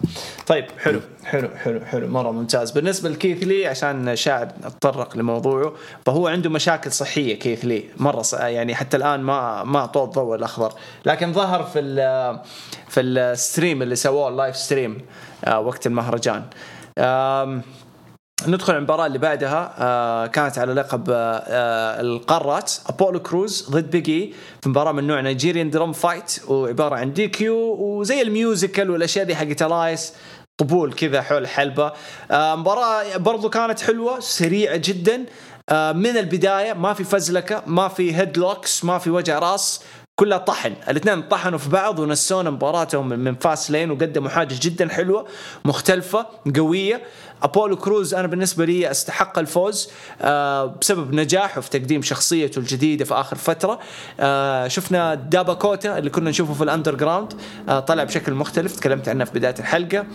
طيب 0.46 0.64
حلو 0.78 1.00
حلو 1.24 1.48
حلو 1.48 1.80
حلو. 1.80 2.08
مرة 2.08 2.30
ممتاز. 2.30 2.70
بالنسبة 2.70 3.08
لكيث 3.08 3.42
لي 3.44 3.66
عشان 3.66 4.16
شاعر 4.16 4.48
اتطرق 4.64 5.16
لموضوعه 5.16 5.72
فهو 6.06 6.28
عنده 6.28 6.50
مشاكل 6.50 6.92
صحية 6.92 7.38
كيث 7.38 7.64
لي. 7.64 7.84
مرة 7.96 8.22
ص- 8.22 8.32
يعني 8.34 8.74
حتى 8.74 8.96
الآن 8.96 9.20
ما 9.20 9.64
ما 9.64 9.78
اعطوه 9.78 10.04
الضوء 10.04 10.34
الأخضر. 10.34 10.72
لكن 11.06 11.32
ظهر 11.32 11.62
في 11.64 11.78
ال 11.78 11.96
في 12.88 13.00
ال 13.00 13.12
stream 13.12 13.82
اللي 13.82 13.96
سووه 13.96 14.28
ال 14.28 14.34
live 14.34 14.56
stream 14.56 14.98
آه، 15.44 15.60
وقت 15.60 15.86
المهرجان. 15.86 16.42
ندخل 18.46 18.72
على 18.72 18.78
المباراة 18.78 19.06
اللي 19.06 19.18
بعدها 19.18 19.74
آه 19.78 20.26
كانت 20.26 20.58
على 20.58 20.72
لقب 20.72 21.10
آه 21.10 21.14
آه 21.14 22.00
القارات 22.00 22.72
أبولو 22.86 23.20
كروز 23.22 23.68
ضد 23.70 23.90
بيج 23.90 24.23
إي 24.23 24.34
في 24.62 24.68
مباراة 24.68 24.92
من 24.92 25.06
نوع 25.06 25.20
Nigerian 25.20 25.70
Drum 25.70 25.92
Fight 25.92 26.40
وعبارة 26.48 26.94
عن 26.96 27.12
DQ 27.12 27.56
وزي 27.80 28.22
ال 28.22 28.31
musical 28.31 28.90
والأشياء 28.90 29.24
دي 29.24 29.36
حقت 29.36 29.62
الآيس 29.62 30.12
طبول 30.60 30.92
كذا 30.92 31.22
حول 31.22 31.42
الحلبة 31.42 31.92
آه 32.30 32.54
مباراة 32.56 33.16
برضو 33.16 33.50
كانت 33.50 33.80
حلوة 33.80 34.20
سريعة 34.20 34.76
جدا. 34.76 35.24
آه 35.70 35.92
من 35.92 36.16
البداية 36.16 36.72
ما 36.72 36.92
في 36.94 37.04
فزلكة 37.04 37.62
ما 37.66 37.88
في 37.88 38.16
head 38.16 38.38
locks 38.38 38.84
ما 38.84 38.98
في 38.98 39.10
وجع 39.10 39.38
راس 39.38 39.80
كلها 40.20 40.38
طحن. 40.38 40.72
الاثنين 40.88 41.22
طحنوا 41.22 41.58
في 41.58 41.68
بعض 41.70 41.98
ونسونا 41.98 42.50
مباراتهم 42.50 43.08
من 43.08 43.34
فاست 43.34 43.70
لين 43.70 43.90
وقدموا 43.90 44.28
حاجة 44.30 44.54
جدا 44.60 44.88
حلوة 44.88 45.26
مختلفة 45.64 46.26
قوية. 46.56 47.02
أبولو 47.42 47.76
كروز 47.76 48.14
أنا 48.14 48.26
بالنسبة 48.26 48.64
لي 48.64 48.90
استحق 48.90 49.38
الفوز 49.38 49.88
آه 50.22 50.64
بسبب 50.80 51.14
نجاحه 51.14 51.60
في 51.60 51.70
تقديم 51.70 52.02
شخصيته 52.02 52.58
الجديدة 52.58 53.04
في 53.04 53.14
آخر 53.14 53.36
فترة. 53.36 53.78
آه 54.20 54.68
شفنا 54.68 55.14
دابا 55.14 55.54
كوتا 55.54 55.98
اللي 55.98 56.10
كنا 56.10 56.30
نشوفه 56.30 56.54
في 56.54 56.64
ال 56.64 56.94
Underground 56.94 57.32
آه 57.68 57.80
طلع 57.80 58.04
بشكل 58.04 58.34
مختلف 58.34 58.76
تكلمت 58.76 59.08
عنه 59.08 59.24
في 59.24 59.32
بداية 59.38 59.54
الحلقة. 59.58 60.06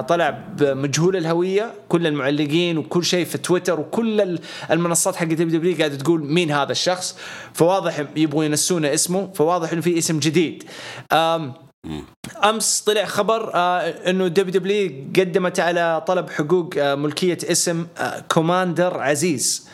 طلع 0.00 0.30
بمجهول 0.30 1.16
الهوية 1.16 1.72
كل 1.88 2.06
المعلقين 2.06 2.78
وكل 2.78 3.04
شيء 3.04 3.24
في 3.24 3.38
تويتر 3.38 3.80
وكل 3.80 4.20
ال- 4.20 4.38
المنصات 4.70 5.16
حق 5.16 5.24
دبليو 5.26 5.76
قاعدة 5.78 5.96
تقول 5.96 6.24
مين 6.24 6.50
هذا 6.50 6.72
الشخص. 6.72 7.16
فواضح 7.54 8.04
يبغوا 8.16 8.44
ينسونا 8.44 8.94
اسمه 8.94 9.30
فواضح 9.34 9.72
إنه 9.72 9.80
في 9.80 9.98
اسم 9.98 10.18
جديد. 10.18 10.64
أمس 12.44 12.80
طلع 12.80 13.04
خبر 13.04 13.54
آه 13.54 13.80
إنه 14.10 14.28
دبليو 14.28 14.52
دبليو 14.52 15.04
قدمت 15.16 15.60
على 15.60 16.04
طلب 16.06 16.30
حقوق 16.30 16.74
آه 16.78 16.94
ملكية 16.94 17.38
اسم 17.44 17.86
آه 17.98 18.24
كوماندر 18.28 19.00
عزيز 19.00 19.68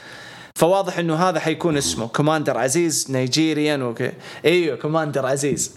فواضح 0.54 0.98
إنه 0.98 1.14
هذا 1.14 1.40
حيكون 1.40 1.76
اسمه 1.76 2.08
كوماندر 2.08 2.58
عزيز 2.58 3.10
Nigerian 3.10 3.82
وكي 3.82 4.12
إيوه 4.44 4.76
كوماندر 4.76 5.26
عزيز 5.26 5.76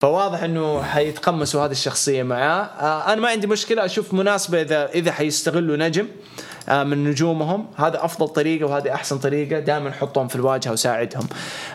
فواضح 0.00 0.42
إنه 0.42 0.82
حيتقمصوا 0.82 1.64
هذه 1.64 1.70
الشخصية 1.70 2.22
معاه. 2.22 2.62
آه 2.62 3.12
أنا 3.12 3.20
ما 3.20 3.28
عندي 3.28 3.46
مشكلة 3.46 3.84
أشوف 3.84 4.14
مناسبة 4.14 4.62
إذا 4.62 4.90
إذا 4.90 5.12
حيستغلوا 5.12 5.76
نجم. 5.76 6.04
آه 6.04 6.49
من 6.70 7.04
نجومهم. 7.04 7.66
هذا 7.76 8.04
أفضل 8.04 8.28
طريقة 8.28 8.66
وهذه 8.66 8.94
أحسن 8.94 9.18
طريقة. 9.18 9.60
دائما 9.60 9.90
حطهم 9.92 10.28
في 10.28 10.36
الواجهة 10.36 10.72
وساعدهم. 10.72 11.26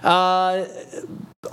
آه 0.05 0.65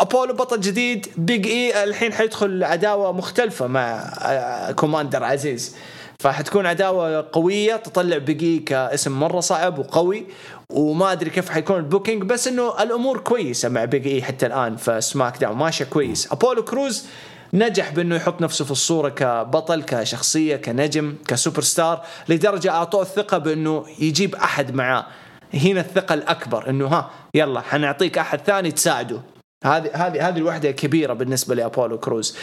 أبولو 0.00 0.34
بطل 0.34 0.60
جديد. 0.60 1.06
بيج 1.16 1.46
اي 1.46 1.84
الحين 1.84 2.12
حيدخل 2.12 2.64
عداوة 2.64 3.12
مختلفة 3.12 3.66
مع 3.66 4.12
آه، 4.22 4.72
كوماندر 4.72 5.24
عزيز. 5.24 5.76
فحتكون 6.18 6.66
عداوة 6.66 7.28
قوية 7.32 7.76
تطلع 7.76 8.18
بيجي 8.18 8.58
كاسم 8.58 9.20
مرة 9.20 9.40
صعب 9.40 9.78
وقوي 9.78 10.26
وما 10.70 11.12
أدري 11.12 11.30
كيف 11.30 11.50
حيكون 11.50 11.76
ال 11.76 11.82
booking 11.82 12.22
بس 12.22 12.48
إنه 12.48 12.82
الأمور 12.82 13.18
كويسة 13.18 13.68
مع 13.68 13.84
بيج 13.84 14.06
اي 14.06 14.22
حتى 14.22 14.46
الآن. 14.46 14.76
في 14.76 15.00
سماك 15.00 15.38
داون 15.38 15.56
ماشيه 15.56 15.84
كويس. 15.84 16.32
أبولو 16.32 16.64
كروز 16.64 17.06
نجح 17.54 17.90
بأنه 17.90 18.16
يحط 18.16 18.42
نفسه 18.42 18.64
في 18.64 18.70
الصورة 18.70 19.08
كبطل 19.08 19.82
كشخصية 19.82 20.56
كنجم 20.56 21.14
كسوبر 21.28 21.62
ستار 21.62 22.02
لدرجة 22.28 22.70
أعطوه 22.70 23.02
الثقة 23.02 23.38
بأنه 23.38 23.84
يجيب 23.98 24.34
أحد 24.34 24.74
معاه. 24.74 25.06
هنا 25.54 25.80
الثقة 25.80 26.14
الأكبر 26.14 26.70
إنه 26.70 26.86
ها 26.86 27.10
يلا 27.34 27.60
حنعطيك 27.60 28.18
أحد 28.18 28.38
ثاني 28.38 28.70
تساعده. 28.70 29.20
هذه 29.64 29.90
هذه 29.94 30.28
هذه 30.28 30.36
الوحدة 30.36 30.70
كبيرة 30.70 31.12
بالنسبة 31.12 31.54
لأبولو 31.54 31.98
كروز. 31.98 32.36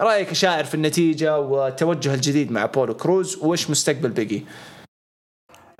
رأيك 0.00 0.32
شاعر 0.32 0.64
في 0.64 0.74
النتيجة 0.74 1.38
والتوجه 1.38 2.14
الجديد 2.14 2.52
مع 2.52 2.64
أبولو 2.64 2.94
كروز؟ 2.94 3.36
وإيش 3.36 3.70
مستقبل 3.70 4.08
بيج 4.08 4.31
اي؟ 4.31 4.46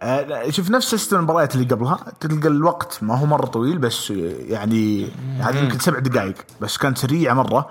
آه، 0.01 0.51
شوف 0.51 0.71
نفس 0.71 0.91
system 0.91 1.17
المباريات 1.17 1.55
اللي 1.55 1.67
قبلها 1.67 2.13
تلقى 2.21 2.49
الوقت 2.49 2.99
ما 3.03 3.19
هو 3.19 3.27
مرة 3.27 3.47
طويل 3.47 3.79
بس 3.79 4.11
يعني 4.49 5.09
هذه 5.39 5.59
يمكن 5.59 5.79
سبع 5.79 5.99
دقائق 5.99 6.35
بس 6.61 6.77
كانت 6.77 6.99
سريعة 6.99 7.35
مرة. 7.35 7.71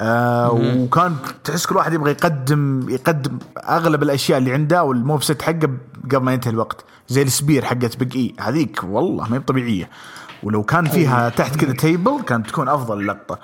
آه 0.00 0.52
وكان 0.52 1.16
تحس 1.44 1.66
كل 1.66 1.76
واحد 1.76 1.92
يبغى 1.92 2.10
يقدم 2.10 2.86
يقدم 2.88 3.38
أغلب 3.58 4.02
الأشياء 4.02 4.38
اللي 4.38 4.52
عنده 4.52 4.82
وال 4.84 4.97
move 4.97 5.22
set 5.22 5.42
حقه 5.42 5.70
قبل 6.04 6.16
ما 6.16 6.32
ينتهي 6.32 6.50
الوقت. 6.50 6.84
زي 7.08 7.22
ال 7.22 7.29
spear 7.29 7.64
حقت 7.64 7.96
بيج 7.96 8.16
اي 8.16 8.34
هذيك 8.40 8.80
والله 8.84 9.28
ما 9.28 9.36
هي 9.36 9.40
طبيعيه 9.40 9.90
ولو 10.42 10.62
كان 10.62 10.84
فيها 10.84 11.28
تحت 11.28 11.56
كذا 11.56 11.72
table 11.72 12.22
كانت 12.26 12.46
تكون 12.46 12.68
أفضل 12.68 13.06
لقطة. 13.06 13.38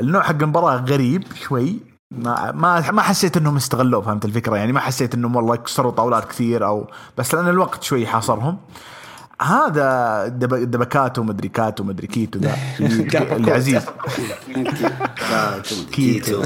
النوع 0.00 0.22
حق 0.22 0.42
المباراة 0.42 0.76
غريب 0.76 1.24
شوي. 1.34 1.78
ما 2.10 2.52
ما 2.52 2.90
ما 2.90 3.02
حسيت 3.02 3.36
إنهم 3.36 3.56
استغلوه 3.56 4.02
فهمت 4.02 4.24
الفكرة؟ 4.24 4.56
يعني 4.56 4.72
ما 4.72 4.80
حسيت 4.80 5.14
إنهم 5.14 5.36
والله 5.36 5.56
كسروا 5.56 5.92
طاولات 5.92 6.24
كثير 6.24 6.66
أو 6.66 6.90
بس 7.18 7.34
لأن 7.34 7.48
الوقت 7.48 7.82
شوي 7.82 8.06
حاصرهم. 8.06 8.58
هذا 9.42 10.26
دب- 10.28 10.70
دبكاتو 10.70 11.22
مدري 11.22 11.48
كاتو 11.48 11.84
مدري 11.84 12.06
كيتو 12.06 12.38
ذا. 12.38 12.56
العزيز. 13.36 13.82
كيتو. 15.92 16.42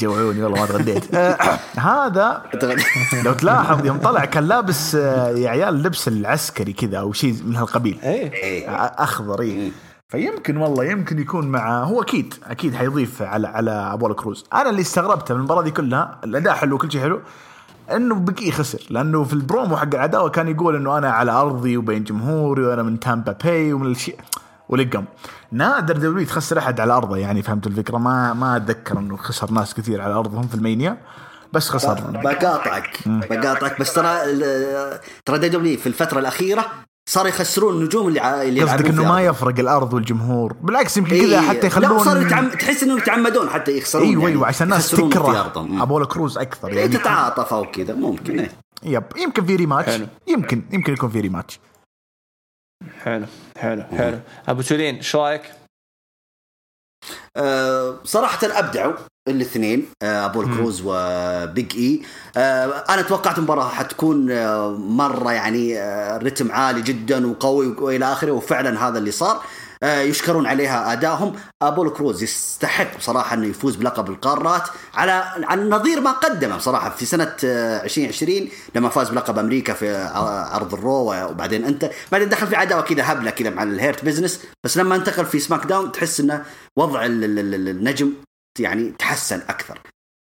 جوعوني 0.00 0.42
والله 0.42 0.60
ما 0.60 0.66
تغديت 0.66 1.14
آه، 1.14 1.36
هذا 1.76 2.42
لو 3.24 3.32
تلاحظ 3.32 3.86
يوم 3.86 3.98
طلع 3.98 4.24
كان 4.24 4.44
لابس 4.48 4.94
آه، 4.94 5.28
يا 5.28 5.50
عيال 5.50 5.68
اللبس 5.74 6.08
العسكري 6.08 6.72
كذا 6.72 6.98
أو 6.98 7.12
شيء 7.12 7.36
من 7.44 7.56
هالقبيل. 7.56 7.98
إيه. 8.02 8.68
آه، 8.68 9.02
أخضر 9.02 9.40
إيه. 9.40 9.70
فيمكن 10.08 10.56
والله 10.56 10.84
يمكن 10.84 11.18
يكون 11.18 11.46
مع 11.48 11.84
هو 11.84 12.02
أكيد 12.02 12.34
أكيد 12.46 12.74
حيضيف 12.74 13.22
على 13.22 13.48
على 13.48 13.70
ابولو 13.70 14.14
كروز 14.14 14.44
أنا 14.52 14.70
اللي 14.70 14.80
استغربته 14.80 15.34
من 15.34 15.40
المباراة 15.40 15.62
دي 15.62 15.70
كلها 15.70 16.18
الأداء 16.24 16.54
حلو 16.54 16.74
وكل 16.76 16.92
شيء 16.92 17.00
حلو. 17.00 17.20
إنه 17.96 18.14
بيج 18.14 18.41
اي 18.41 18.50
خسر. 18.50 18.82
لأنه 18.90 19.24
في 19.24 19.32
البرومو 19.32 19.76
حق 19.76 19.94
العداوة 19.94 20.30
كان 20.30 20.48
يقول 20.48 20.76
إنه 20.76 20.98
أنا 20.98 21.10
على 21.10 21.30
أرضي 21.30 21.76
وبين 21.76 22.04
جمهوري 22.04 22.62
وأنا 22.62 22.82
من 22.82 23.00
تامبا 23.00 23.32
باي 23.44 23.72
ومن 23.72 23.90
الشيء 23.90 24.16
ولقم. 24.68 25.04
نادر 25.52 25.96
دبليو 25.96 26.26
تخسر 26.26 26.58
أحد 26.58 26.80
على 26.80 26.92
أرضه 26.92 27.16
يعني 27.16 27.42
فهمت 27.42 27.66
الفكرة؟ 27.66 27.98
ما 27.98 28.32
ما 28.32 28.56
أتذكر 28.56 28.98
إنه 28.98 29.16
خسر 29.16 29.50
ناس 29.50 29.74
كثير 29.74 30.00
على 30.00 30.14
أرضهم 30.14 30.46
في 30.48 30.54
المانيا 30.54 30.98
بس 31.52 31.68
خسر. 31.68 32.00
بقاطعك. 32.24 32.98
بقاطعك. 33.06 33.80
بس 33.80 33.94
ترى 33.94 34.18
ترى 35.24 35.48
دبليو 35.48 35.78
في 35.78 35.86
الفترة 35.86 36.18
الأخيرة 36.18 36.64
صار 37.08 37.26
يخسرون 37.26 37.74
النجوم 37.74 38.08
اللي 38.08 38.48
اللي 38.48 38.62
قصدك 38.62 38.86
إنه 38.86 39.02
ما 39.02 39.20
الأرض. 39.20 39.34
يفرق 39.34 39.58
الأرض 39.58 39.94
والجمهور 39.94 40.52
بالعكس 40.52 40.96
يمكن 40.96 41.10
كذا 41.10 41.40
إيه. 41.40 41.48
حتى 41.48 41.60
لا 41.60 41.66
يخلون 41.66 42.04
صاروا 42.04 42.22
يتعم... 42.22 42.48
تحس 42.48 42.82
إنهم 42.82 42.98
يتعمدون 42.98 43.50
حتى 43.50 43.78
يخسرون 43.78 44.08
إيوه 44.08 44.22
يعني 44.22 44.34
إيوه 44.34 44.46
عشان 44.46 44.66
الناس 44.66 44.90
تكره 44.90 45.52
ابولو 45.82 46.06
كروز 46.06 46.38
أكثر 46.38 46.68
إيه، 46.68 46.78
يعني 46.78 46.98
تتعاطف 46.98 47.54
أو 47.54 47.70
كذا 47.70 47.94
ممكن 47.94 48.38
إيه. 48.38 48.50
يب 48.82 49.04
يمكن 49.16 49.46
في 49.46 49.56
rematch 49.56 49.88
حلو. 49.88 50.06
يمكن 50.26 50.62
يمكن 50.72 50.92
يكون 50.92 51.10
في 51.10 51.20
rematch 51.20 51.60
حلو 53.02 53.26
حلو 53.58 53.82
حلو 53.82 54.20
أبو 54.48 54.62
تولين 54.62 54.94
إيش 54.96 55.16
رأيك؟ 55.16 55.52
آه، 57.36 57.98
صراحة 58.04 58.38
أبدعوا 58.42 58.94
الاثنين 59.30 59.86
آه، 60.02 60.24
أبول 60.26 60.44
كروز 60.56 60.82
وبيج 60.84 61.76
إي. 61.76 62.02
آه، 62.36 62.64
أنا 62.90 63.02
توقعت 63.02 63.38
المباراة 63.38 63.68
حتكون 63.68 64.30
آه، 64.30 64.68
مرة 64.70 65.32
يعني 65.32 65.78
رتم 66.18 66.52
عالي 66.52 66.82
جدا 66.82 67.26
وقوي 67.30 67.66
وإلى 67.66 68.12
آخره 68.12 68.32
وفعلا 68.32 68.88
هذا 68.88 68.98
اللي 68.98 69.10
صار. 69.10 69.42
يشكرون 69.84 70.46
عليها 70.46 70.92
ادائهم 70.92 71.32
ابول 71.62 71.90
كروز 71.90 72.22
يستحق 72.22 72.98
بصراحة 72.98 73.34
إنه 73.36 73.46
يفوز 73.46 73.76
بلقب 73.76 74.10
القارات 74.10 74.62
على 74.94 75.12
على 75.44 75.62
نظير 75.70 76.00
ما 76.00 76.10
قدمه 76.12 76.56
بصراحة. 76.56 76.90
في 76.90 77.06
سنة 77.06 77.32
آه، 77.44 77.84
2020 77.84 78.48
لما 78.74 78.88
فاز 78.88 79.08
بلقب 79.10 79.38
أمريكا 79.38 79.72
في 79.72 79.96
عرض 80.52 80.74
الرو 80.74 81.14
وبعدين 81.30 81.64
أنت. 81.64 81.90
بعدين 82.12 82.28
دخل 82.28 82.46
في 82.46 82.56
عداوة 82.56 82.82
كذا 82.82 83.12
هبلة 83.12 83.30
كذا 83.30 83.50
مع 83.50 83.62
الهيرت 83.62 84.04
بزنس. 84.04 84.40
بس 84.64 84.76
لما 84.78 84.96
انتقل 84.96 85.26
في 85.26 85.38
سماك 85.38 85.66
داون 85.66 85.92
تحس 85.92 86.20
إنه 86.20 86.44
وضع 86.78 87.04
ال- 87.06 87.24
ال- 87.24 87.54
ال- 87.54 87.68
النجم 87.68 88.12
يعني 88.58 88.92
تحسن 88.98 89.40
أكثر 89.48 89.78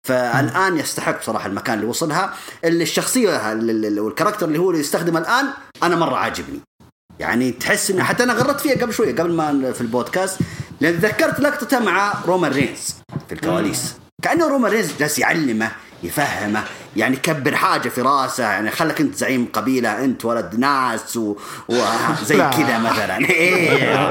فالان 0.08 0.78
يستحق 0.78 1.20
بصراحه 1.20 1.46
المكان 1.46 1.74
اللي 1.78 1.86
وصلها 1.86 2.34
الشخصيه 2.64 3.52
ال- 3.52 3.84
ال- 3.86 4.00
وال 4.00 4.09
character 4.09 4.46
اللي 4.46 4.58
هو 4.58 4.70
اللي 4.70 4.80
يستخدمه 4.80 5.18
الان 5.18 5.46
أنا 5.82 5.96
مره 5.96 6.16
عاجبني 6.16 6.60
يعني 7.18 7.50
تحس 7.52 7.90
انه 7.90 8.04
حتى 8.04 8.22
أنا 8.22 8.32
غردت 8.32 8.60
فيها 8.60 8.74
قبل 8.82 8.92
شوية 8.94 9.14
قبل 9.14 9.32
ما 9.32 9.72
في 9.72 9.80
البودكاست 9.80 10.38
لأن 10.80 11.00
تذكرت 11.00 11.40
لقطته 11.40 11.78
مع 11.78 12.12
رومان 12.26 12.52
رينز 12.52 12.94
في 13.28 13.34
الكواليس 13.34 13.94
كانه 14.22 14.48
رومان 14.48 14.72
رينز 14.72 14.92
جالس 14.98 15.18
يعلمه 15.18 15.70
يفهمه 16.02 16.64
يعني 16.96 17.16
كبر 17.16 17.56
حاجة 17.56 17.88
في 17.88 18.00
راسه 18.02 18.44
يعني 18.44 18.70
خلك 18.70 19.00
انت 19.00 19.14
زعيم 19.14 19.48
قبيله 19.52 20.04
انت 20.04 20.24
ولد 20.24 20.56
ناس 20.58 21.16
وزي. 21.16 22.36
كذا 22.50 22.78
مثلا 22.78 23.16
إيه 23.18 24.10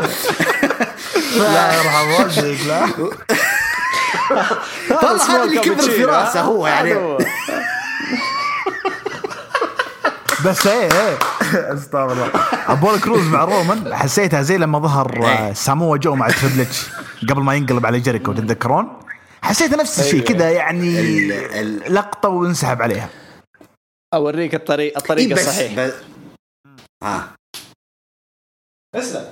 لا 1.38 1.76
يرحم 1.78 2.10
والديك 2.12 2.60
لا 2.68 2.88
والله 4.92 5.36
هذا 5.36 5.44
اللي 5.44 5.62
كبر 5.62 5.82
في 5.82 6.06
راسه 6.06 6.42
هو 6.42 6.68
يعني. 6.68 7.18
بس 10.46 10.68
إيه 10.68 10.90
إيه. 10.92 11.18
أستغفر 11.74 12.12
الله. 12.14 12.32
ابولو 12.68 13.00
كروز 13.00 13.24
مع 13.28 13.44
رومان 13.44 13.96
حسيتها 13.96 14.42
زي 14.42 14.58
لما 14.58 14.80
ظهر 14.80 15.26
آه، 15.26 15.48
إيه. 15.48 15.54
ساموا 15.54 15.98
جو 15.98 16.16
مع 16.16 16.28
تريبل 16.30 16.62
اتش 16.62 16.90
قبل 17.30 17.42
ما 17.42 17.56
ينقلب 17.56 17.86
على 17.86 18.00
جيريكو 18.00 18.34
تتذكرون؟ 18.34 19.00
حسيتها 19.42 19.78
نفس 19.78 20.00
الشيء 20.00 20.22
كذا 20.22 20.52
يعني 20.52 21.28
لقطة 21.90 22.30
وانسحب 22.30 22.82
عليها. 22.82 23.10
أوريك 24.14 24.56
الطريق 24.56 24.92
إيه 24.92 24.98
الطريقة 24.98 25.36
بس 25.36 25.48
الصحيحه 25.48 25.76
بس 25.76 25.94
ها 27.04 27.28
اسلم. 28.96 29.26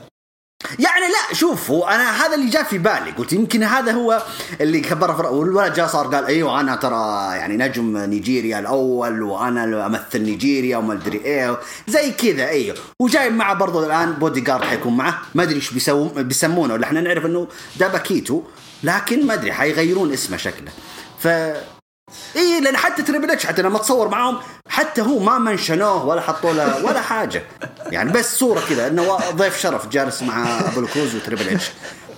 يعني 0.80 1.06
لا 1.06 1.36
شوف 1.36 1.72
هو 1.72 1.88
أنا 1.88 2.26
هذا 2.26 2.36
اللي 2.36 2.50
جاء 2.50 2.64
في 2.64 2.78
بالي 2.78 3.12
قلت 3.12 3.34
يمكن 3.34 3.64
هذا 3.64 3.92
هو 3.92 4.24
اللي 4.62 4.80
كبر 4.80 5.26
والولد 5.26 5.74
جاء 5.74 5.88
صار 5.88 6.08
قال 6.08 6.26
أيوه 6.26 6.60
أنا 6.60 6.76
ترى 6.76 7.36
يعني 7.38 7.58
نجم 7.58 7.98
نيجيريا 7.98 8.60
الأول 8.60 9.24
وأنا 9.24 9.86
أمثل 9.86 10.22
نيجيريا 10.22 10.78
وما 10.78 10.94
أدري 10.94 11.18
إيه 11.18 11.60
زي 11.88 12.12
كذا 12.12 12.48
أيوه. 12.48 12.78
وجايب 13.00 13.34
معه 13.34 13.54
برضو 13.54 13.86
الآن 13.86 14.14
بودي 14.14 14.42
جارد 14.42 14.64
حيكون 14.64 14.98
معه 14.98 15.22
ما 15.36 15.44
أدري 15.44 15.56
إيش 15.56 15.74
بيسمونه 16.18 16.74
ولا 16.74 16.86
إحنا 16.86 17.02
نعرف 17.02 17.26
إنه 17.26 17.48
داباكيتو 17.80 18.44
لكن 18.84 19.28
ما 19.28 19.34
أدري 19.34 19.54
حيغيرون 19.54 20.14
اسمه 20.14 20.38
شكله. 20.38 20.72
ف 21.20 21.28
اي 22.36 22.62
لأن 22.62 22.78
حتى 22.78 23.04
تريبل 23.04 23.32
اتش 23.32 23.46
حتى 23.46 23.62
لما 23.62 23.78
تصور 23.80 24.08
معاهم 24.08 24.38
حتى 24.70 25.02
هو 25.02 25.20
ما 25.20 25.38
منشنوه 25.38 26.06
ولا 26.06 26.22
حطوا 26.22 26.54
له 26.54 26.86
ولا 26.86 27.02
حاجة. 27.02 27.44
يعني 27.92 28.12
بس 28.12 28.38
صورة 28.38 28.62
كذا 28.70 28.88
إنه 28.88 29.18
ضيف 29.32 29.60
شرف 29.60 29.88
جالس 29.88 30.24
مع 30.24 30.60
أبولو 30.60 30.88
كروز 30.88 31.16
وتريبل 31.16 31.50
اتش 31.50 31.72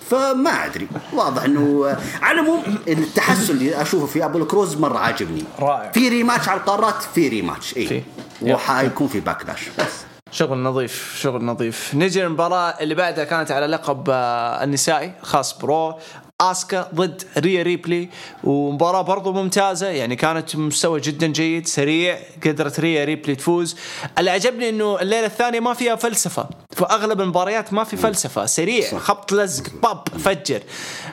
فما 0.09 0.65
أدري 0.65 0.88
واضح 1.14 1.43
إنه 1.43 1.97
على 2.22 2.39
العموم 2.39 2.77
التحسن 2.88 3.53
اللي 3.53 3.81
أشوفه 3.81 4.05
في 4.05 4.26
أبولو 4.25 4.45
كروز 4.45 4.76
مرة 4.77 4.97
عاجبني. 4.97 5.43
رائع. 5.59 5.91
في 5.91 6.09
rematch 6.09 6.49
على 6.49 6.59
القارات 6.59 7.03
في 7.15 7.27
rematch. 7.27 7.77
اي 7.77 8.03
وحيكون 8.41 9.07
في 9.07 9.19
باكلاش 9.19 9.69
بس. 9.80 9.85
شغل 10.31 10.57
نظيف 10.57 11.18
شغل 11.22 11.45
نظيف. 11.45 11.91
نجي 11.95 12.22
للمباراة 12.22 12.69
اللي 12.80 12.95
بعدها 12.95 13.23
كانت 13.23 13.51
على 13.51 13.65
لقب 13.68 14.09
آه، 14.09 14.64
النسائي 14.64 15.14
خاص 15.23 15.57
برو. 15.57 15.99
اسكا 16.41 16.89
ضد 16.95 17.23
ريا 17.38 17.64
ريبلي 17.64 18.09
ومباراة 18.43 19.01
برضو 19.01 19.31
ممتازة 19.34 19.88
يعني 19.88 20.15
كانت 20.15 20.55
مستوى 20.55 20.99
جدا 20.99 21.27
جيد 21.27 21.68
سريع 21.68 22.18
قدرت 22.45 22.80
ريا 22.80 23.05
ريبلي 23.05 23.35
تفوز. 23.35 23.76
اللي 24.18 24.31
عجبني 24.31 24.69
إنه 24.69 25.01
الليلة 25.01 25.26
الثانية 25.26 25.59
ما 25.59 25.73
فيها 25.73 25.95
فلسفة. 25.95 26.49
في 26.72 26.85
أغلب 26.85 27.22
المباريات 27.22 27.73
ما 27.73 27.84
في 27.84 27.97
فلسفة 27.97 28.45
سريع 28.45 28.97
خبط 28.97 29.34
لزق 29.34 29.64
باب 29.84 30.07
فجر. 30.19 30.61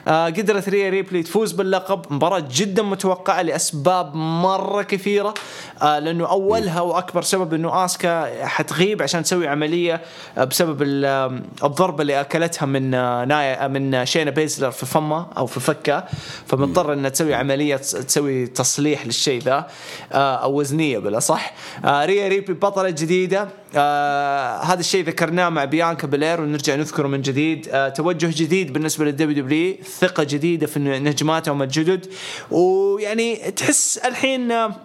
آه 0.07 0.25
قدرت 0.25 0.69
ريا 0.69 0.89
ريبلي 0.89 1.23
تفوز 1.23 1.51
باللقب. 1.51 2.13
مباراة 2.13 2.43
جدا 2.51 2.83
متوقعة 2.83 3.41
لأسباب 3.41 4.15
مرة 4.15 4.81
كثيرة. 4.81 5.33
آه 5.81 5.99
لأنه 5.99 6.25
أولها 6.29 6.81
وأكبر 6.81 7.21
سبب 7.21 7.53
إنه 7.53 7.85
اسكا 7.85 8.45
حتغيب 8.45 9.01
عشان 9.01 9.23
تسوي 9.23 9.47
عملية 9.47 10.01
آه، 10.37 10.43
بسبب 10.43 10.81
ال- 10.81 11.05
آه، 11.05 11.39
الضربة 11.67 12.01
اللي 12.01 12.21
أكلتها 12.21 12.65
من 12.65 12.93
آه، 12.93 13.25
نايا 13.25 13.67
من 13.67 14.05
شينا 14.05 14.31
بيزلر 14.31 14.71
في 14.71 14.85
فمها. 14.85 15.14
أو 15.37 15.45
في 15.45 15.59
فكة 15.59 16.03
فمضطر 16.47 16.93
انها 16.93 17.09
تسوي 17.09 17.33
عملية 17.33 17.75
تس- 17.75 17.91
تسوي 17.91 18.47
تصليح 18.47 19.05
للشيء 19.05 19.41
ذا 19.41 19.67
آه، 20.11 20.35
أو 20.35 20.59
وزنية 20.59 20.97
بالاصح 20.97 21.53
آه، 21.85 22.05
ريا 22.05 22.27
ريبلي 22.27 22.53
بطلة 22.53 22.89
جديدة. 22.89 23.47
آه 23.77 24.57
هذا 24.63 24.79
الشيء 24.79 25.05
ذكرناه 25.05 25.49
مع 25.49 25.65
بيانكا 25.65 26.07
بلير 26.07 26.41
ونرجع 26.41 26.75
نذكره 26.75 27.07
من 27.07 27.21
جديد. 27.21 27.67
آه 27.69 27.89
توجه 27.89 28.31
جديد 28.43 28.73
بالنسبة 28.73 29.05
للدبليو 29.05 29.43
دبليو 29.43 29.75
ثقة 29.99 30.23
جديدة 30.23 30.67
في 30.67 30.79
نجماتهم 30.79 31.61
الجدد. 31.61 32.05
ويعني 32.51 33.35
تحس 33.35 33.97
الحين 33.97 34.51
آه 34.51 34.75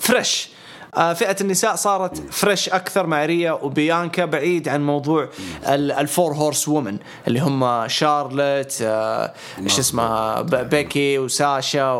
fresh 0.00 0.48
آه، 0.96 1.12
فئة 1.12 1.36
النساء 1.40 1.74
صارت 1.76 2.32
fresh 2.32 2.68
أكثر 2.68 3.06
مع 3.06 3.24
ريا 3.26 3.52
وبيانكا 3.52 4.24
بعيد 4.24 4.68
عن 4.68 4.86
موضوع 4.86 5.28
ال- 5.68 5.92
ال 5.92 6.32
four 6.34 6.68
horsewomen 6.68 6.98
اللي 7.28 7.40
هم 7.40 7.88
شارلت 7.88 8.78
آه، 8.82 9.32
إيش 9.58 9.78
اسمها 9.78 10.40
بيكي 10.42 11.18
وساشا 11.18 11.92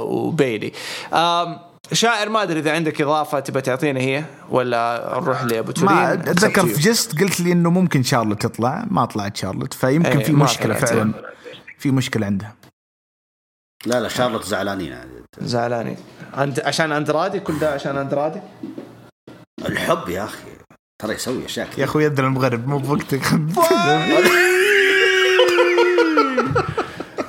وبايلي 0.00 0.72
شاعر 1.92 2.28
ما 2.28 2.42
أدري 2.42 2.58
إذا 2.60 2.72
عندك 2.72 3.00
إضافة 3.02 3.40
تبى 3.40 3.60
تعطينا 3.60 4.00
هي 4.00 4.24
ولا 4.50 5.12
نروح 5.22 5.42
لأبو 5.44 5.72
تولين 5.72 5.94
ما 5.94 6.12
أتذكر 6.12 6.66
في. 6.66 6.80
just 6.80 7.20
قلت 7.20 7.40
لي 7.40 7.52
إنه 7.52 7.70
ممكن 7.70 8.02
شارلوت 8.02 8.42
تطلع 8.42 8.84
ما 8.90 9.04
طلعت 9.04 9.36
شارلوت 9.36 9.74
فيمكن 9.74 10.18
إيه، 10.18 10.24
في 10.24 10.32
مشكلة. 10.32 10.74
فعلا 10.74 11.12
في 11.78 11.90
مشكلة 11.90 12.26
عندها 12.26 12.54
لا 13.86 14.00
لا 14.00 14.08
شارلوت 14.08 14.44
زعلانين. 14.44 14.98
زعلانين 15.40 15.96
عند 16.34 16.60
عشان 16.60 16.92
أندرادي 16.92 17.40
كل 17.40 17.58
ده 17.58 17.72
عشان 17.72 17.96
أندرادي 17.98 18.40
الحب 19.66 20.08
يا 20.08 20.24
أخي 20.24 20.38
ترى 21.02 21.14
يسوي 21.14 21.44
أشياء 21.46 21.68
يا 21.78 21.84
أخوي 21.84 22.04
يدنا 22.04 22.26
المغرب 22.26 22.68
مو 22.68 22.78
بوقتك 22.78 23.20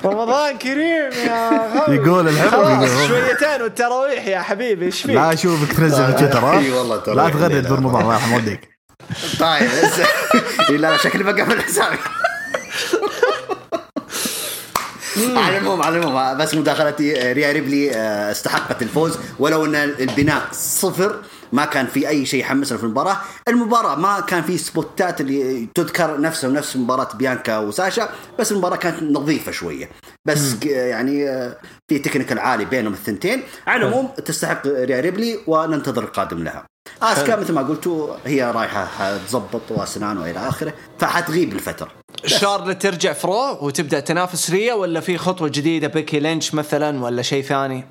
رمضان 0.04 0.58
كريم 0.58 1.10
يا. 1.26 1.68
يقول 1.88 2.28
الحب. 2.28 2.86
شويتين 3.08 3.62
والتراويح 3.62 4.26
يا 4.26 4.40
حبيبي 4.40 4.86
إيش 4.86 5.02
فيك؟ 5.02 5.10
لا 5.10 5.32
أشوفك 5.32 5.72
تنزل 5.76 6.06
في 6.06 6.12
تويتر 6.12 6.38
ها؟ 6.38 6.58
إي 6.58 6.70
والله 6.72 6.96
ترى 6.96 7.14
لا 7.14 7.22
يعني 7.22 7.32
تغرد. 7.62 7.68
برمضان 7.68 8.02
الله 8.02 8.14
يرحم 8.14 8.32
والديك 8.32 8.68
طيب 9.40 9.70
لا 10.80 10.96
شكلي 10.96 11.24
بقفل 11.24 11.60
حسابي 11.62 11.96
على 15.44 15.58
العموم 15.58 15.82
على 15.82 15.98
العموم 15.98 16.38
بس 16.38 16.54
مداخلتي 16.54 17.32
ريا 17.32 17.52
ريبلي 17.52 17.90
آه، 17.90 18.30
استحقت 18.30 18.82
الفوز 18.82 19.18
ولو 19.38 19.64
أن 19.64 19.74
البناء 19.74 20.42
صفر 20.52 21.16
ما 21.52 21.64
كان 21.64 21.86
في 21.86 22.08
أي 22.08 22.26
شيء 22.26 22.40
يحمسنا 22.40 22.78
في 22.78 22.84
المباراة، 22.84 23.16
المباراة 23.48 23.94
ما 23.96 24.20
كان 24.20 24.42
في 24.42 24.58
سبوتات 24.58 25.20
اللي 25.20 25.68
تذكر 25.74 26.20
نفسها 26.20 26.50
نفس 26.50 26.76
مباراة 26.76 27.08
بيانكا 27.14 27.58
وساشا، 27.58 28.08
بس 28.38 28.52
المباراة 28.52 28.76
كانت 28.76 29.02
نظيفة 29.02 29.52
شوية، 29.52 29.90
بس 30.28 30.64
يعني 30.64 31.28
آه، 31.28 31.56
في 31.90 31.98
technical 31.98 32.38
عالي 32.38 32.64
بينهم 32.64 32.92
الثنتين، 32.92 33.42
على 33.66 33.82
العموم 33.82 34.06
تستحق 34.06 34.66
ريا 34.66 35.00
ريبلي 35.00 35.38
وننتظر 35.46 36.02
القادم 36.02 36.44
لها. 36.44 36.66
اسكا 37.02 37.36
مثل 37.36 37.52
ما 37.52 37.62
قلتوا 37.62 38.16
هي 38.24 38.50
رايحة 38.50 38.84
حتظبط 38.84 39.62
واسنان 39.70 40.18
وإلى 40.18 40.48
آخره، 40.48 40.74
فحتغيب 40.98 41.52
الفترة. 41.52 41.88
شارلت 42.24 42.82
ترجع 42.82 43.12
فورا 43.12 43.58
وتبدأ 43.66 44.00
تنافس 44.00 44.50
ريا 44.50 44.74
ولا 44.74 45.00
في 45.00 45.18
خطوة 45.18 45.48
جديدة 45.48 45.88
بيكي 45.88 46.20
لينش 46.20 46.54
مثلا 46.54 47.04
ولا 47.04 47.22
شيء 47.22 47.42
ثاني؟ 47.42 47.84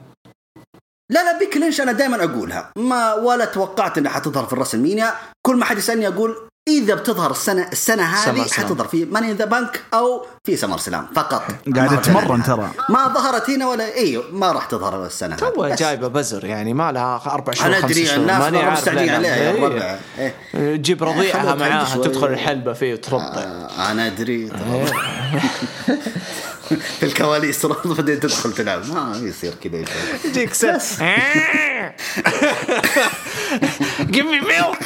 لا 1.12 1.24
لا 1.24 1.40
بيكي 1.40 1.58
لينش 1.58 1.82
أنا 1.82 1.92
دائما 1.92 2.24
أقولها. 2.24 2.72
ما 2.78 3.14
ولا 3.14 3.46
توقعت 3.46 3.98
إنها 3.98 4.12
حتظهر 4.12 4.46
في 4.46 4.54
ال 4.54 4.76
WrestleMania 4.76 5.14
كل 5.48 5.56
ما 5.56 5.66
حد 5.66 5.78
يسألني 5.78 6.08
أقول 6.08 6.49
إذا 6.78 6.96
بتظهر 6.96 7.32
السنة 7.32 7.68
السنة 7.72 8.04
هذه. 8.04 8.41
حتظهر 8.50 8.88
في 8.88 9.06
Money 9.06 9.26
in 9.26 9.34
the 9.34 9.46
Bank 9.46 9.82
أو 9.94 10.26
في 10.44 10.58
SummerSlam 10.58 11.08
فقط 11.16 11.44
قاعد 11.76 11.90
ظهرت. 11.90 12.46
ترى. 12.48 12.70
ما 12.90 13.08
ظهرت 13.08 13.50
هنا 13.50 13.68
ولا 13.68 13.96
أيوه 13.96 14.24
ما 14.32 14.52
راح 14.52 14.66
تظهر 14.66 15.06
السنة 15.06 15.36
هذه 15.36 15.40
تو. 15.40 15.68
جايبة 15.76 16.08
بزر 16.08 16.46
يعني 16.46 16.74
ما 16.74 16.91
لها 16.91 17.22
أربع 17.26 17.54
شهور 17.54 17.68
أنا 17.68 17.76
خمس 17.82 17.91
أدري 17.91 18.06
شهور 18.06 18.20
الناس 18.20 18.41
ماني 18.41 18.72
مستعجلين. 18.72 19.10
عليها 19.10 19.36
يا 19.36 19.52
إيه. 19.52 19.58
الربع 19.68 19.98
إيه. 20.20 20.36
جيب 20.76 21.04
رضيعها 21.04 21.56
معاها. 21.56 21.96
تدخل 22.04 22.28
الحلبة 22.28 22.74
فيه 22.74 22.94
وترضع 22.94 23.24
آه، 23.24 23.91
أنا 23.91 24.08
أدري 24.08 24.50
في 27.00 27.04
الكواليس 27.06 27.66
بعدين 27.66 28.20
تدخل 28.20 28.54
تلعب 28.54 28.82
ما 28.94 29.22
يصير 29.24 29.54
كذا. 29.64 29.86
يجيك 30.26 30.54
ست 30.54 31.04
give 34.02 34.26
me 34.26 34.40
milk 34.40 34.80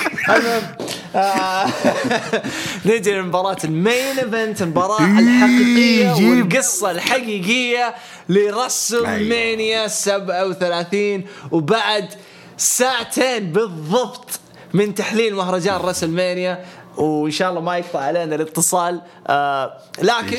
نجي 2.86 3.12
لمباراة 3.12 3.58
ال 3.64 3.75
main 3.75 4.20
event 4.20 4.62
المباراة 4.62 5.00
الحقيقية 5.20 6.14
جيب. 6.14 6.30
والقصة 6.30 6.92
الحقيقية 6.92 7.96
ل 8.30 9.30
WrestleMania 9.30 9.88
37 9.88 11.24
وبعد 11.52 12.10
ساعتين 12.58 13.52
بالضبط 13.52 14.40
من 14.74 14.96
تحليل 14.96 15.36
مهرجان 15.36 15.76
رسل 15.76 16.10
مانيا 16.10 16.66
وإن 16.98 17.32
شاء 17.32 17.50
الله 17.50 17.62
ما 17.62 17.78
يقطع 17.78 18.00
علينا 18.00 18.36
الاتصال 18.36 19.02
آه 19.28 19.78
لكن 20.02 20.38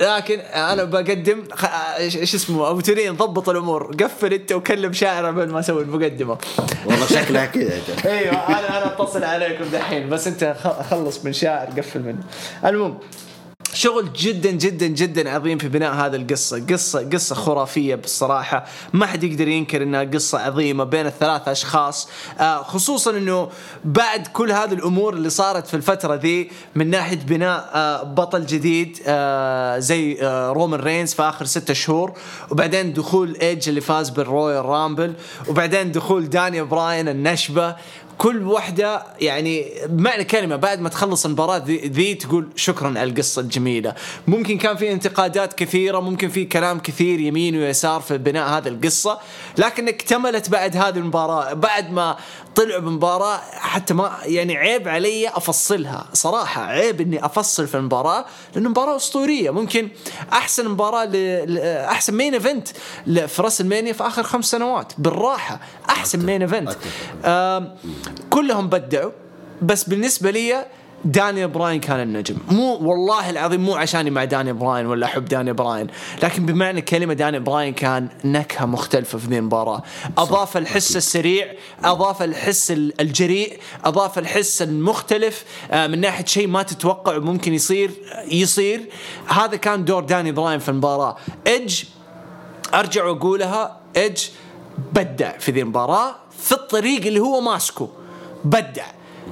لكن 0.00 0.38
أنا 0.40 0.84
بقدم 0.84 1.44
خ... 1.52 1.64
إيش 1.96 2.34
اسمه 2.34 2.70
أبو 2.70 2.80
تنين 2.80 3.12
ضبط 3.12 3.48
الأمور 3.48 3.96
قفل 4.00 4.32
أنت 4.32 4.52
وكلم 4.52 4.92
شاعر 4.92 5.26
قبل 5.26 5.50
ما 5.50 5.60
أسوي 5.60 5.82
المقدمة. 5.82 6.38
والله 6.86 7.06
شكلها 7.06 7.46
كذا. 7.46 7.80
إيوه 8.04 8.48
أنا 8.48 8.78
أنا 8.78 8.86
أتصل 8.86 9.24
عليكم 9.24 9.64
دحين 9.64 10.08
بس 10.08 10.26
أنت 10.26 10.56
خلص 10.90 11.24
من 11.24 11.32
شاعر 11.32 11.66
قفل 11.66 12.00
منه. 12.00 12.22
المهم 12.64 12.98
شغل 13.76 14.12
جدا 14.12 14.50
جدا 14.50 14.86
جدا 14.86 15.30
عظيم 15.30 15.58
في 15.58 15.68
بناء 15.68 15.92
هذه 15.94 16.16
القصة. 16.16 16.66
قصة 16.70 17.08
قصة 17.12 17.34
خرافية 17.34 17.94
بالصراحة 17.94 18.64
ما 18.92 19.06
حد 19.06 19.24
يقدر 19.24 19.48
ينكر 19.48 19.82
إنها 19.82 20.04
قصة 20.04 20.38
عظيمة 20.38 20.84
بين 20.84 21.06
الثلاث 21.06 21.48
أشخاص. 21.48 22.08
آه 22.40 22.62
خصوصا 22.62 23.10
إنه 23.10 23.48
بعد 23.84 24.26
كل 24.26 24.52
هذه 24.52 24.72
الأمور 24.72 25.14
اللي 25.14 25.30
صارت 25.30 25.66
في 25.66 25.74
الفترة 25.74 26.14
ذي 26.14 26.50
من 26.74 26.90
ناحية 26.90 27.16
بناء 27.16 27.70
آه 27.74 28.02
بطل 28.02 28.46
جديد 28.46 28.98
آه 29.06 29.78
زي 29.78 30.18
رومان 30.52 30.80
رينز 30.80 31.14
في 31.14 31.22
آخر 31.22 31.44
ستة 31.44 31.74
شهور 31.74 32.12
وبعدين 32.50 32.92
دخول 32.92 33.36
ايج 33.36 33.68
اللي 33.68 33.80
فاز 33.80 34.10
بال 34.10 34.64
Royal 34.64 34.87
Rumble 34.87 35.14
وبعدين 35.48 35.92
دخول 35.92 36.28
داني 36.30 36.62
براين 36.62 37.08
النشبة. 37.08 37.76
كل 38.18 38.42
واحدة 38.42 39.02
يعني 39.20 39.66
بمعنى 39.86 40.24
كلمة 40.24 40.56
بعد 40.56 40.80
ما 40.80 40.88
تخلص 40.88 41.24
المباراة 41.24 41.62
ذي, 41.66 42.14
تقول 42.14 42.48
شكرا 42.56 42.88
على 42.88 43.04
القصة 43.04 43.42
الجميلة. 43.42 43.94
ممكن 44.26 44.58
كان 44.58 44.76
في 44.76 44.92
انتقادات 44.92 45.52
كثيرة 45.52 46.00
ممكن 46.00 46.28
في 46.28 46.44
كلام 46.44 46.78
كثير 46.78 47.20
يمين 47.20 47.56
ويسار 47.56 48.00
في 48.00 48.18
بناء 48.18 48.48
هذه 48.48 48.68
القصة 48.68 49.18
لكن 49.58 49.88
اكتملت 49.88 50.50
بعد 50.50 50.76
هذه 50.76 50.96
المباراة 50.96 51.52
بعد 51.52 51.92
ما 51.92 52.16
طلعوا 52.56 52.80
بمباراة 52.80 53.40
حتى 53.52 53.94
ما 53.94 54.16
يعني 54.22 54.56
عيب 54.56 54.88
علي 54.88 55.28
أفصلها. 55.28 56.06
صراحة 56.12 56.62
عيب 56.62 57.00
إني 57.00 57.24
أفصل 57.24 57.66
في 57.66 57.76
المباراة 57.76 58.24
لأنه 58.54 58.68
مباراة 58.68 58.96
أسطورية. 58.96 59.50
ممكن 59.50 59.88
أحسن 60.32 60.68
مباراة 60.68 61.04
ل... 61.04 61.58
أحسن 61.68 62.14
main 62.14 62.34
event 62.34 62.68
في 63.06 63.42
WrestleMania 63.42 63.92
في 63.92 64.06
آخر 64.06 64.22
خمس 64.22 64.50
سنوات. 64.50 64.92
بالراحة 64.98 65.60
أحسن 65.90 66.26
main 66.26 66.42
event 66.42 66.76
كلهم 68.30 68.68
بدعوا. 68.68 69.12
بس 69.62 69.84
بالنسبة 69.84 70.30
لي 70.30 70.66
داني 71.04 71.46
براين 71.46 71.80
كان 71.80 72.00
النجم. 72.00 72.36
مو 72.50 72.74
والله 72.74 73.30
العظيم 73.30 73.60
مو 73.60 73.74
عشاني 73.74 74.10
مع 74.10 74.24
داني 74.24 74.52
براين 74.52 74.86
ولا 74.86 75.06
أحب 75.06 75.24
داني 75.24 75.52
براين 75.52 75.86
لكن 76.22 76.46
بمعنى 76.46 76.80
كلمة 76.82 77.14
داني 77.14 77.38
براين 77.38 77.74
كان 77.74 78.08
نكهة 78.24 78.64
مختلفة 78.66 79.18
في 79.18 79.26
ذي 79.26 79.38
المباراة. 79.38 79.82
أضاف 80.18 80.56
الحس 80.56 80.96
السريع 80.96 81.52
أضاف 81.84 82.22
الحس 82.22 82.70
ال- 82.70 83.00
الجريء 83.00 83.58
أضاف 83.84 84.18
الحس 84.18 84.62
المختلف 84.62 85.44
آه، 85.70 85.86
من 85.86 86.00
ناحية 86.00 86.24
شيء 86.24 86.46
ما 86.46 86.62
تتوقع 86.62 87.18
ممكن 87.18 87.54
يصير 87.54 87.90
يصير. 88.30 88.80
هذا 89.26 89.56
كان 89.56 89.84
دور 89.84 90.04
داني 90.04 90.32
براين 90.32 90.58
في 90.58 90.68
المباراة. 90.68 91.16
ايدج 91.46 91.82
أرجع 92.74 93.04
وأقولها 93.04 93.76
ايدج 93.96 94.24
بدع 94.92 95.38
في 95.38 95.52
ذي 95.52 95.60
المباراة 95.62 96.14
في 96.38 96.52
الطريق 96.52 97.06
اللي 97.06 97.20
هو 97.20 97.40
ماسكه 97.40 97.88
بدع 98.44 98.84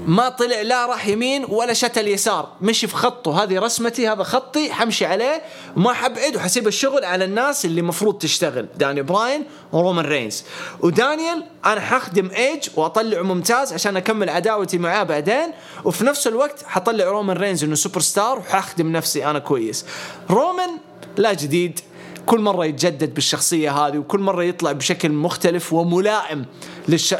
ما 0.07 0.29
طلع 0.29 0.63
لا 0.63 0.87
راح 0.87 1.07
يمين 1.07 1.45
ولا 1.49 1.73
شتى 1.73 2.01
اليسار. 2.01 2.49
مشي 2.61 2.87
في 2.87 2.97
خطه. 2.97 3.43
هذه 3.43 3.59
رسمتي 3.59 4.09
هذا 4.09 4.23
خطي 4.23 4.73
حمشي 4.73 5.07
عليه. 5.07 5.43
وما 5.77 5.93
حبعد 5.93 6.37
وحسيب 6.37 6.69
الشغل 6.69 7.05
على 7.05 7.25
الناس 7.25 7.65
اللي 7.65 7.83
مفروض 7.83 8.19
تشتغل. 8.19 8.67
داني 8.77 9.03
براين 9.03 9.45
ورومان 9.73 10.05
رينز. 10.05 10.45
ودانيال 10.81 11.45
أنا 11.67 11.81
حخدم 11.81 12.31
إيج 12.31 12.69
وأطلعه 12.77 13.23
ممتاز 13.23 13.73
عشان 13.73 13.97
أكمل 13.97 14.31
عداوتي 14.31 14.79
معاه 14.79 15.03
بعدين. 15.03 15.53
وفي 15.85 16.05
نفس 16.05 16.27
الوقت 16.27 16.65
حطلع 16.67 17.05
رومان 17.05 17.37
رينز 17.37 17.65
إنه 17.65 17.75
سوبر 17.75 18.01
ستار 18.01 18.39
وحخدم 18.39 18.93
نفسي 18.93 19.27
أنا 19.27 19.39
كويس. 19.39 19.87
رومان 20.31 20.71
لا 21.17 21.33
جديد. 21.33 21.81
كل 22.27 22.41
مرة 22.41 22.65
يتجدد 22.65 23.15
بالشخصية 23.15 23.71
هذه 23.71 23.99
وكل 23.99 24.21
مرة 24.21 24.45
يطلع 24.45 24.73
بشكل 24.73 25.13
مختلف 25.13 25.73
وملائم. 25.73 26.45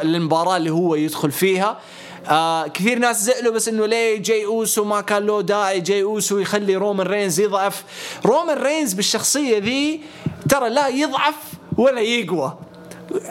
للمباراة 0.03 0.57
اللي 0.57 0.69
هو 0.69 0.95
يدخل 0.95 1.31
فيها. 1.31 1.79
آه 2.29 2.67
كثير 2.67 2.99
ناس 2.99 3.23
زعلوا 3.23 3.53
بس 3.53 3.67
إنه 3.67 3.85
ليه 3.85 4.17
جاي 4.17 4.45
اوسو 4.45 4.83
ما 4.83 5.01
كان 5.01 5.25
له 5.25 5.41
داعي 5.41 5.79
جاي 5.79 6.03
اوسو 6.03 6.37
يخلي 6.37 6.75
رومان 6.75 7.07
رينز 7.07 7.39
يضعف. 7.39 7.83
رومان 8.25 8.57
رينز 8.57 8.93
بالشخصية 8.93 9.57
ذي 9.57 10.01
ترى 10.49 10.69
لا 10.69 10.87
يضعف 10.87 11.35
ولا 11.77 12.01
يقوى. 12.01 12.57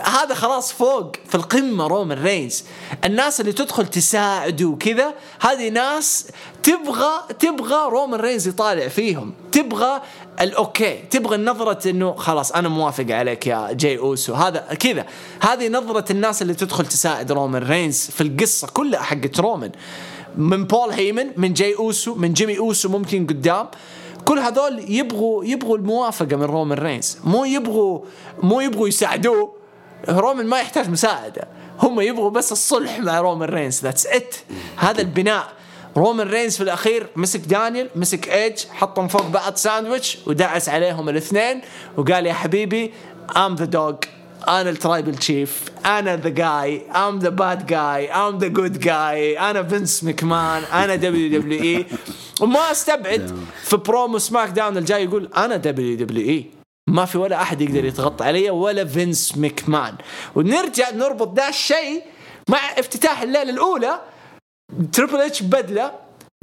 هذا 0.05 0.35
خلاص 0.35 0.73
فوق 0.73 1.17
في 1.29 1.35
القمة 1.35 1.87
رومان 1.87 2.23
رينز 2.25 2.65
الناس 3.05 3.41
اللي 3.41 3.53
تدخل 3.53 3.87
تساعده 3.87 4.67
وكذا 4.67 5.15
هذه 5.41 5.69
ناس 5.69 6.29
تبغى 6.63 7.13
تبغى 7.39 7.91
رومان 7.91 8.21
رينز 8.21 8.49
يطالع 8.49 8.89
فيهم. 8.89 9.35
تبغى 9.53 10.03
ال 10.41 10.52
okay 10.52 10.97
تبغى 11.11 11.37
النظرة 11.37 11.91
إنه 11.91 12.15
خلاص 12.15 12.53
أنا 12.53 12.69
موافق 12.69 13.07
عليك 13.11 13.47
يا 13.47 13.73
جاي 13.73 13.99
أوسو. 13.99 14.35
هذا 14.35 14.61
كذا. 14.61 15.07
هذه 15.41 15.69
نظرة 15.69 16.13
الناس 16.13 16.43
اللي 16.43 16.55
تدخل 16.55 16.87
تساعد 16.87 17.33
رومان 17.33 17.63
رينز 17.63 18.11
في 18.11 18.21
القصة 18.21 18.69
كلها 18.75 19.03
حقت 19.03 19.41
رومان 19.41 19.73
من 20.37 20.65
بول 20.65 20.91
هيمن 20.91 21.31
من 21.37 21.53
جاي 21.53 21.75
أوسو 21.75 22.15
من 22.15 22.33
جيمي 22.33 22.59
أوسو 22.59 22.89
ممكن 22.89 23.27
قدام. 23.27 23.69
كل 24.25 24.39
هذول 24.39 24.91
يبغوا 24.91 25.45
يبغوا 25.45 25.77
الموافقة 25.77 26.37
من 26.37 26.43
رومان 26.45 26.79
رينز 26.79 27.19
مو 27.25 27.45
يبغوا 27.45 28.01
مو 28.43 28.61
يبغوا 28.61 28.89
يساعدوه. 28.89 29.64
رومان 30.09 30.47
ما 30.47 30.61
يحتاج 30.61 30.91
مساعدة. 30.91 31.49
هم 31.83 32.01
يبغوا 32.01 32.31
بس 32.31 32.53
الصلح 32.53 32.99
مع 32.99 33.21
رومان 33.21 33.49
رينز. 33.49 33.81
that's 33.81 34.07
it 34.07 34.35
هذا 34.77 35.01
البناء. 35.01 35.53
رومان 35.97 36.29
رينز 36.29 36.57
في 36.57 36.63
الأخير 36.63 37.07
مسك 37.17 37.41
دانيال 37.41 37.91
مسك 37.97 38.29
ايج 38.29 38.59
حطهم 38.71 39.09
فوق 39.09 39.27
بعض 39.27 39.57
ساندويتش 39.57 40.19
ودعس 40.27 40.69
عليهم 40.69 41.09
الاثنين 41.09 41.61
وقال 41.97 42.27
يا 42.27 42.33
حبيبي 42.33 42.93
I'm 43.37 43.55
the 43.55 43.65
dog 43.65 43.95
أنا 44.49 44.71
ال 44.71 44.77
Tribal 44.77 45.15
Chief 45.15 45.63
أنا 45.87 46.17
the 46.17 46.29
guy 46.29 46.91
I'm 46.91 47.19
the 47.19 47.29
bad 47.29 47.67
guy 47.67 48.13
I'm 48.13 48.39
the 48.39 48.47
good 48.47 48.79
guy 48.79 49.39
أنا 49.39 49.63
فينس 49.63 50.05
مكمان 50.05 50.63
أنا 50.63 50.95
WWE 50.95 51.87
وما 52.41 52.71
أستبعد 52.71 53.39
في 53.63 53.77
promo 53.77 54.19
SmackDown 54.19 54.77
الجاي 54.77 55.05
يقول 55.05 55.31
أنا 55.37 55.57
WWE 55.57 56.64
ما 56.87 57.05
في 57.05 57.19
ولا 57.19 57.43
أحد 57.43 57.61
يقدر 57.61 57.85
يتغطى 57.85 58.25
علي 58.25 58.51
ولا 58.51 58.85
فينس 58.85 59.39
مكمان 59.39 59.95
ونرجع 60.35 60.91
نربط 60.91 61.29
ده 61.29 61.49
الشيء 61.49 62.03
مع 62.49 62.59
افتتاح 62.59 63.23
الليلة 63.23 63.51
الأولى. 63.51 64.01
تريبل 64.93 65.21
إتش 65.21 65.43
ببدله 65.43 65.93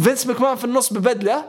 فينس 0.04 0.28
مكمان 0.28 0.56
في 0.56 0.66
النص 0.66 0.94
ببدلة 0.94 1.46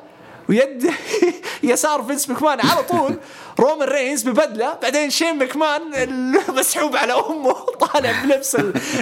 ويد 0.48 0.90
يسار 1.62 2.02
فينس 2.02 2.30
مكمان 2.30 2.60
على 2.60 2.82
طول 2.82 3.16
رومان 3.60 3.88
رينز 3.88 4.28
ببدلة 4.28 4.74
بعدين 4.82 5.10
شين 5.10 5.38
مكمان 5.38 5.80
مسحوب 6.58 6.96
على 6.96 7.12
أمه 7.12 7.52
طالع 7.52 8.22
بلبس 8.24 8.54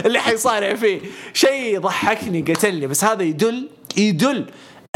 اللي 0.06 0.20
حيصارع 0.20 0.74
فيه. 0.74 1.00
شيء 1.32 1.80
ضحكني 1.80 2.40
قتلني 2.42 2.86
بس 2.86 3.04
هذا 3.04 3.22
يدل 3.22 3.68
يدل 3.96 4.46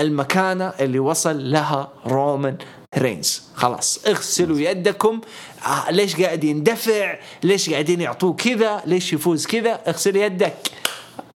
المكانة 0.00 0.72
اللي 0.80 0.98
وصل 0.98 1.50
لها 1.50 1.92
رومان 2.06 2.56
رينز. 2.98 3.42
خلاص 3.54 4.06
اغسلوا 4.06 4.58
يدكم. 4.58 5.20
آه 5.66 5.90
ليش 5.90 6.20
قاعد 6.20 6.44
يندفع 6.44 7.18
ليش 7.42 7.70
قاعدين 7.70 8.00
يعطوه 8.00 8.32
كذا؟ 8.32 8.82
ليش 8.86 9.12
يفوز 9.12 9.46
كذا؟ 9.46 9.80
اغسل 9.86 10.16
يدك. 10.16 10.56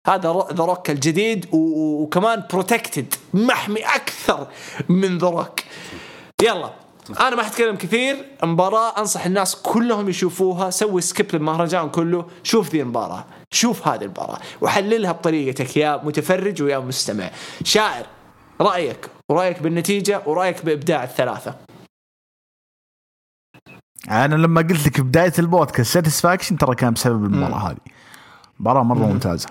هذا 0.06 0.46
ذا 0.52 0.64
روك 0.64 0.90
الجديد 0.90 1.46
وكمان 1.52 2.42
protected 2.52 3.14
محمي 3.34 3.80
أكثر 3.80 4.46
من 4.88 5.18
ذا 5.18 5.28
روك. 5.28 5.60
يلا 6.42 6.70
أنا 7.20 7.36
ما 7.36 7.42
حتكلم 7.42 7.76
كثير. 7.76 8.24
مباراة 8.42 8.98
أنصح 8.98 9.26
الناس 9.26 9.56
كلهم 9.56 10.08
يشوفوها. 10.08 10.70
سوي 10.70 11.00
skip 11.00 11.34
للمهرجان 11.36 11.90
كله. 11.90 12.26
شوف 12.42 12.70
ذي 12.70 12.80
المباراة. 12.80 13.24
شوف 13.50 13.88
هذه 13.88 14.02
المباراة. 14.02 14.38
وحللها 14.60 15.12
بطريقتك 15.12 15.76
يا 15.76 16.00
متفرج 16.04 16.62
ويا 16.62 16.78
مستمع. 16.78 17.30
شارك 17.64 18.06
رأيك. 18.60 19.15
ورأيك 19.30 19.62
بالنتيجة 19.62 20.22
ورأيك 20.26 20.64
بإبداع 20.64 21.04
الثلاثة. 21.04 21.54
أنا 24.10 24.34
لما 24.34 24.60
قلت 24.60 24.86
لك 24.86 25.00
بداية 25.00 25.32
البودكاست 25.38 25.92
satisfaction 25.92 26.58
ترى 26.58 26.74
كان 26.74 26.92
بسبب 26.92 27.24
المباراة 27.24 27.70
هذه. 27.70 27.76
مباراة 28.60 28.82
مرة 28.82 29.06
ممتازة. 29.06 29.48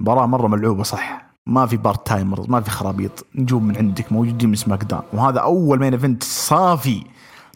مباراة 0.00 0.26
مرة 0.26 0.48
ملعوبة 0.48 0.82
صح. 0.82 1.28
ما 1.46 1.66
في 1.66 1.76
part-timers 1.76 2.48
ما 2.48 2.60
في 2.60 2.70
خرابيط. 2.70 3.26
نجوم 3.34 3.68
من 3.68 3.76
عندك 3.76 4.12
موجودين 4.12 4.48
من 4.48 4.54
SmackDown 4.54 5.02
وهذا 5.12 5.40
أول 5.40 5.78
main 5.80 5.92
event 5.92 6.22
صافي. 6.22 7.04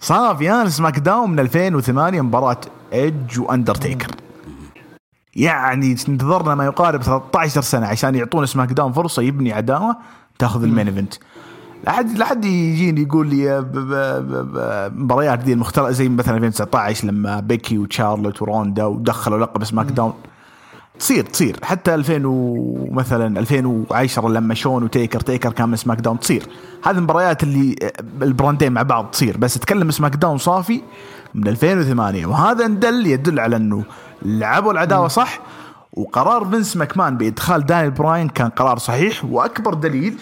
صافي. 0.00 0.50
أنا 0.50 0.68
SmackDown 0.68 1.30
من 1.30 1.40
2008 1.40 2.20
مباراة 2.20 2.60
ايدج 2.92 3.40
واندرتيكر 3.40 4.10
يعني 5.36 5.96
انتظرنا 6.08 6.54
ما 6.54 6.64
يقارب 6.64 7.02
13 7.02 7.60
سنة 7.60 7.86
عشان 7.86 8.14
يعطون 8.14 8.46
SmackDown 8.46 8.92
فرصة 8.92 9.22
يبني 9.22 9.52
عداوة 9.52 9.96
تاخذ 10.38 10.62
ال 10.62 10.67
main 10.67 10.86
event 10.88 11.14
لحد 11.86 12.18
لحد 12.18 12.44
يجيني 12.44 13.02
يقول 13.02 13.26
لي 13.26 13.64
مباريات 14.96 15.42
ذي 15.44 15.52
المختلفة 15.52 15.90
زي 15.90 16.08
مثلا 16.08 16.36
2019 16.36 17.06
لما 17.06 17.40
بيكي 17.40 17.78
وتشارلوت 17.78 18.42
وروندا 18.42 18.84
ودخلوا 18.84 19.38
لقب 19.38 19.64
سماك 19.64 19.86
داون. 19.86 20.12
تصير 20.98 21.24
تصير. 21.24 21.56
حتى 21.62 21.94
2000 21.94 22.22
ومثلا 22.24 23.40
2010 23.40 24.28
لما 24.28 24.54
شون 24.54 24.82
وتيكر 24.82 25.20
تيكر 25.20 25.52
كان 25.52 25.68
من 25.68 25.76
سماك 25.76 26.00
داون 26.00 26.20
تصير. 26.20 26.46
هذه 26.84 26.96
المباريات 26.96 27.42
اللي 27.42 27.76
البراندين 28.22 28.72
مع 28.72 28.82
بعض 28.82 29.10
تصير. 29.10 29.36
بس 29.36 29.56
اتكلم 29.56 29.90
سماك 29.90 30.16
داون 30.16 30.38
صافي 30.38 30.82
من 31.34 31.48
2008 31.48 32.26
وهذا 32.26 32.66
ندل 32.66 33.06
يدل 33.06 33.40
على 33.40 33.56
إنه 33.56 33.84
لعبوا 34.22 34.72
العداوة 34.72 35.08
صح 35.08 35.40
وقرار 35.92 36.44
فينس 36.44 36.76
ماكمان 36.76 37.16
بإدخال 37.16 37.66
دانيال 37.66 37.90
براين 37.90 38.28
كان 38.28 38.48
قرار 38.48 38.78
صحيح 38.78 39.24
وأكبر 39.24 39.74
دليل 39.74 40.18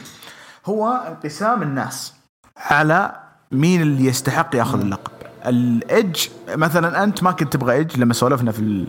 هو 0.67 0.89
انقسام 1.09 1.63
الناس 1.63 2.15
على 2.57 3.13
مين 3.53 3.83
اللي 3.83 4.07
يستحق 4.07 4.57
ياخذ 4.57 4.81
اللقب. 4.81 5.13
الايدج 5.47 6.29
مثلا 6.49 7.05
أنت 7.05 7.23
ما 7.23 7.33
كنت 7.33 7.53
تبغى 7.53 7.75
ايدج 7.75 7.99
لما 7.99 8.15
سولفنا 8.15 8.53
في 8.53 8.87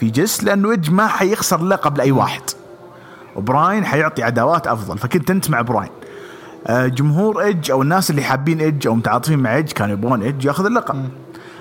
في 0.00 0.10
guess 0.10 0.44
لأنه 0.44 0.70
ايدج 0.70 0.90
ما 0.90 1.06
حيخسر 1.06 1.60
اللقب 1.60 1.98
لأي 1.98 2.12
واحد. 2.12 2.42
وبراين 3.36 3.84
حيعطي 3.84 4.22
عداوات 4.22 4.66
أفضل 4.66 4.98
فكنت 4.98 5.30
أنت 5.30 5.50
مع 5.50 5.60
براين. 5.60 5.90
آه، 6.66 6.86
جمهور 6.86 7.42
ايدج 7.42 7.70
أو 7.70 7.82
الناس 7.82 8.10
اللي 8.10 8.22
حابين 8.22 8.60
ايدج 8.60 8.86
أو 8.86 8.94
متعاطفين 8.94 9.38
مع 9.38 9.56
ايدج 9.56 9.72
كانوا 9.72 9.94
يبغون 9.94 10.22
ايدج 10.22 10.44
ياخذ 10.44 10.66
اللقب. 10.66 11.08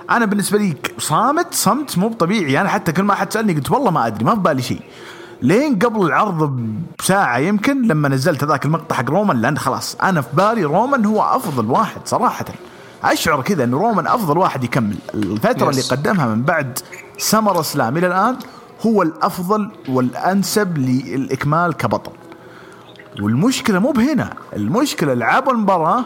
أنا 0.09 0.25
بالنسبة 0.25 0.57
لي 0.57 0.75
صامت 0.97 1.53
صمت 1.53 1.97
مو 1.97 2.13
طبيعي. 2.13 2.61
أنا 2.61 2.69
حتى 2.69 2.91
كل 2.91 3.03
ما 3.03 3.13
حد 3.13 3.33
سألني 3.33 3.53
قلت 3.53 3.71
والله 3.71 3.91
ما 3.91 4.07
أدري 4.07 4.25
ما 4.25 4.35
في 4.35 4.41
بالي 4.41 4.61
شيء. 4.61 4.81
لين 5.41 5.79
قبل 5.79 6.05
العرض 6.05 6.59
بساعة 6.99 7.37
يمكن 7.37 7.87
لما 7.87 8.09
نزلت 8.09 8.43
هذاك 8.43 8.65
المقطع 8.65 8.95
حق 8.95 9.09
رومان 9.09 9.41
لأن 9.41 9.57
خلاص 9.57 9.95
أنا 9.95 10.21
في 10.21 10.27
بالي 10.33 10.63
رومان 10.63 11.05
هو 11.05 11.21
أفضل 11.21 11.65
واحد 11.71 12.01
صراحة. 12.05 12.45
أشعر 13.03 13.41
كذا 13.41 13.63
أن 13.63 13.73
رومان 13.73 14.07
أفضل 14.07 14.37
واحد 14.37 14.63
يكمل. 14.63 14.97
الفترة 15.13 15.69
اللي 15.69 15.81
قدمها 15.81 16.25
من 16.25 16.43
بعد 16.43 16.79
سمر 17.17 17.59
إسلام 17.59 17.97
إلى 17.97 18.07
الآن 18.07 18.37
هو 18.85 19.01
الأفضل 19.01 19.71
والأنسب 19.89 20.77
للإكمال 20.77 21.73
كبطل. 21.73 22.11
والمشكلة 23.21 23.79
مو 23.79 23.91
بهنا. 23.91 24.33
المشكلة 24.55 25.13
لعبوا 25.13 25.53
المباراة 25.53 26.05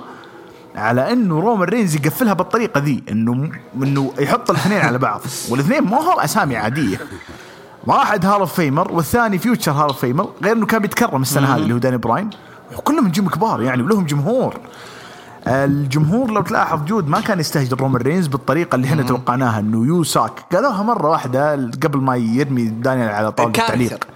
على 0.76 1.14
انه 1.14 1.40
رومان 1.40 1.70
رينز 1.70 1.96
يقفلها 1.96 2.34
بالطريقة 2.34 2.80
ذي 2.80 3.04
إنه 3.12 3.52
إنه 3.76 4.14
يحط 4.20 4.50
الاثنين 4.52 4.82
على 4.82 4.98
بعض. 4.98 5.22
والإثنين 5.50 5.84
ما 5.84 5.98
هم 5.98 6.20
أسامي 6.20 6.58
عادية. 6.58 6.98
واحد 7.88 8.26
Hall 8.26 8.40
of 8.40 8.54
Famer 8.54 8.92
والثاني 8.92 9.38
future 9.38 9.72
Hall 9.72 9.88
of 9.88 10.00
Famer 10.00 10.30
غير 10.44 10.56
إنه 10.56 10.66
كان 10.66 10.82
بيتكرم 10.82 11.22
السنة 11.22 11.56
هذه 11.56 11.60
اللي 11.60 11.74
هو 11.74 11.78
داني 11.78 11.98
براين 11.98 12.30
وكلهم 12.78 13.08
نجوم 13.08 13.30
كبار 13.30 13.62
يعني 13.62 13.82
ولهم 13.84 14.06
جمهور. 14.06 14.58
الجمهور 15.48 16.32
لو 16.32 16.42
تلاحظ 16.42 16.86
جود 16.86 17.08
ما 17.08 17.22
كان 17.22 17.40
يستهجن 17.40 17.78
رومان 17.78 18.02
رينز 18.02 18.28
بالطريقة 18.28 18.76
اللي 18.76 18.88
إحنا 18.88 19.04
توقعناها 19.04 19.60
إنه 19.60 19.86
you 19.86 20.04
suck 20.04 20.32
قالوها 20.54 20.84
مرة 20.84 21.10
واحدة 21.10 21.56
قبل 21.84 22.00
ما 22.00 22.16
يرمي 22.16 22.66
دانيال 22.66 23.10
على 23.10 23.32
طاولة 23.32 23.52
التعليق. 23.52 24.08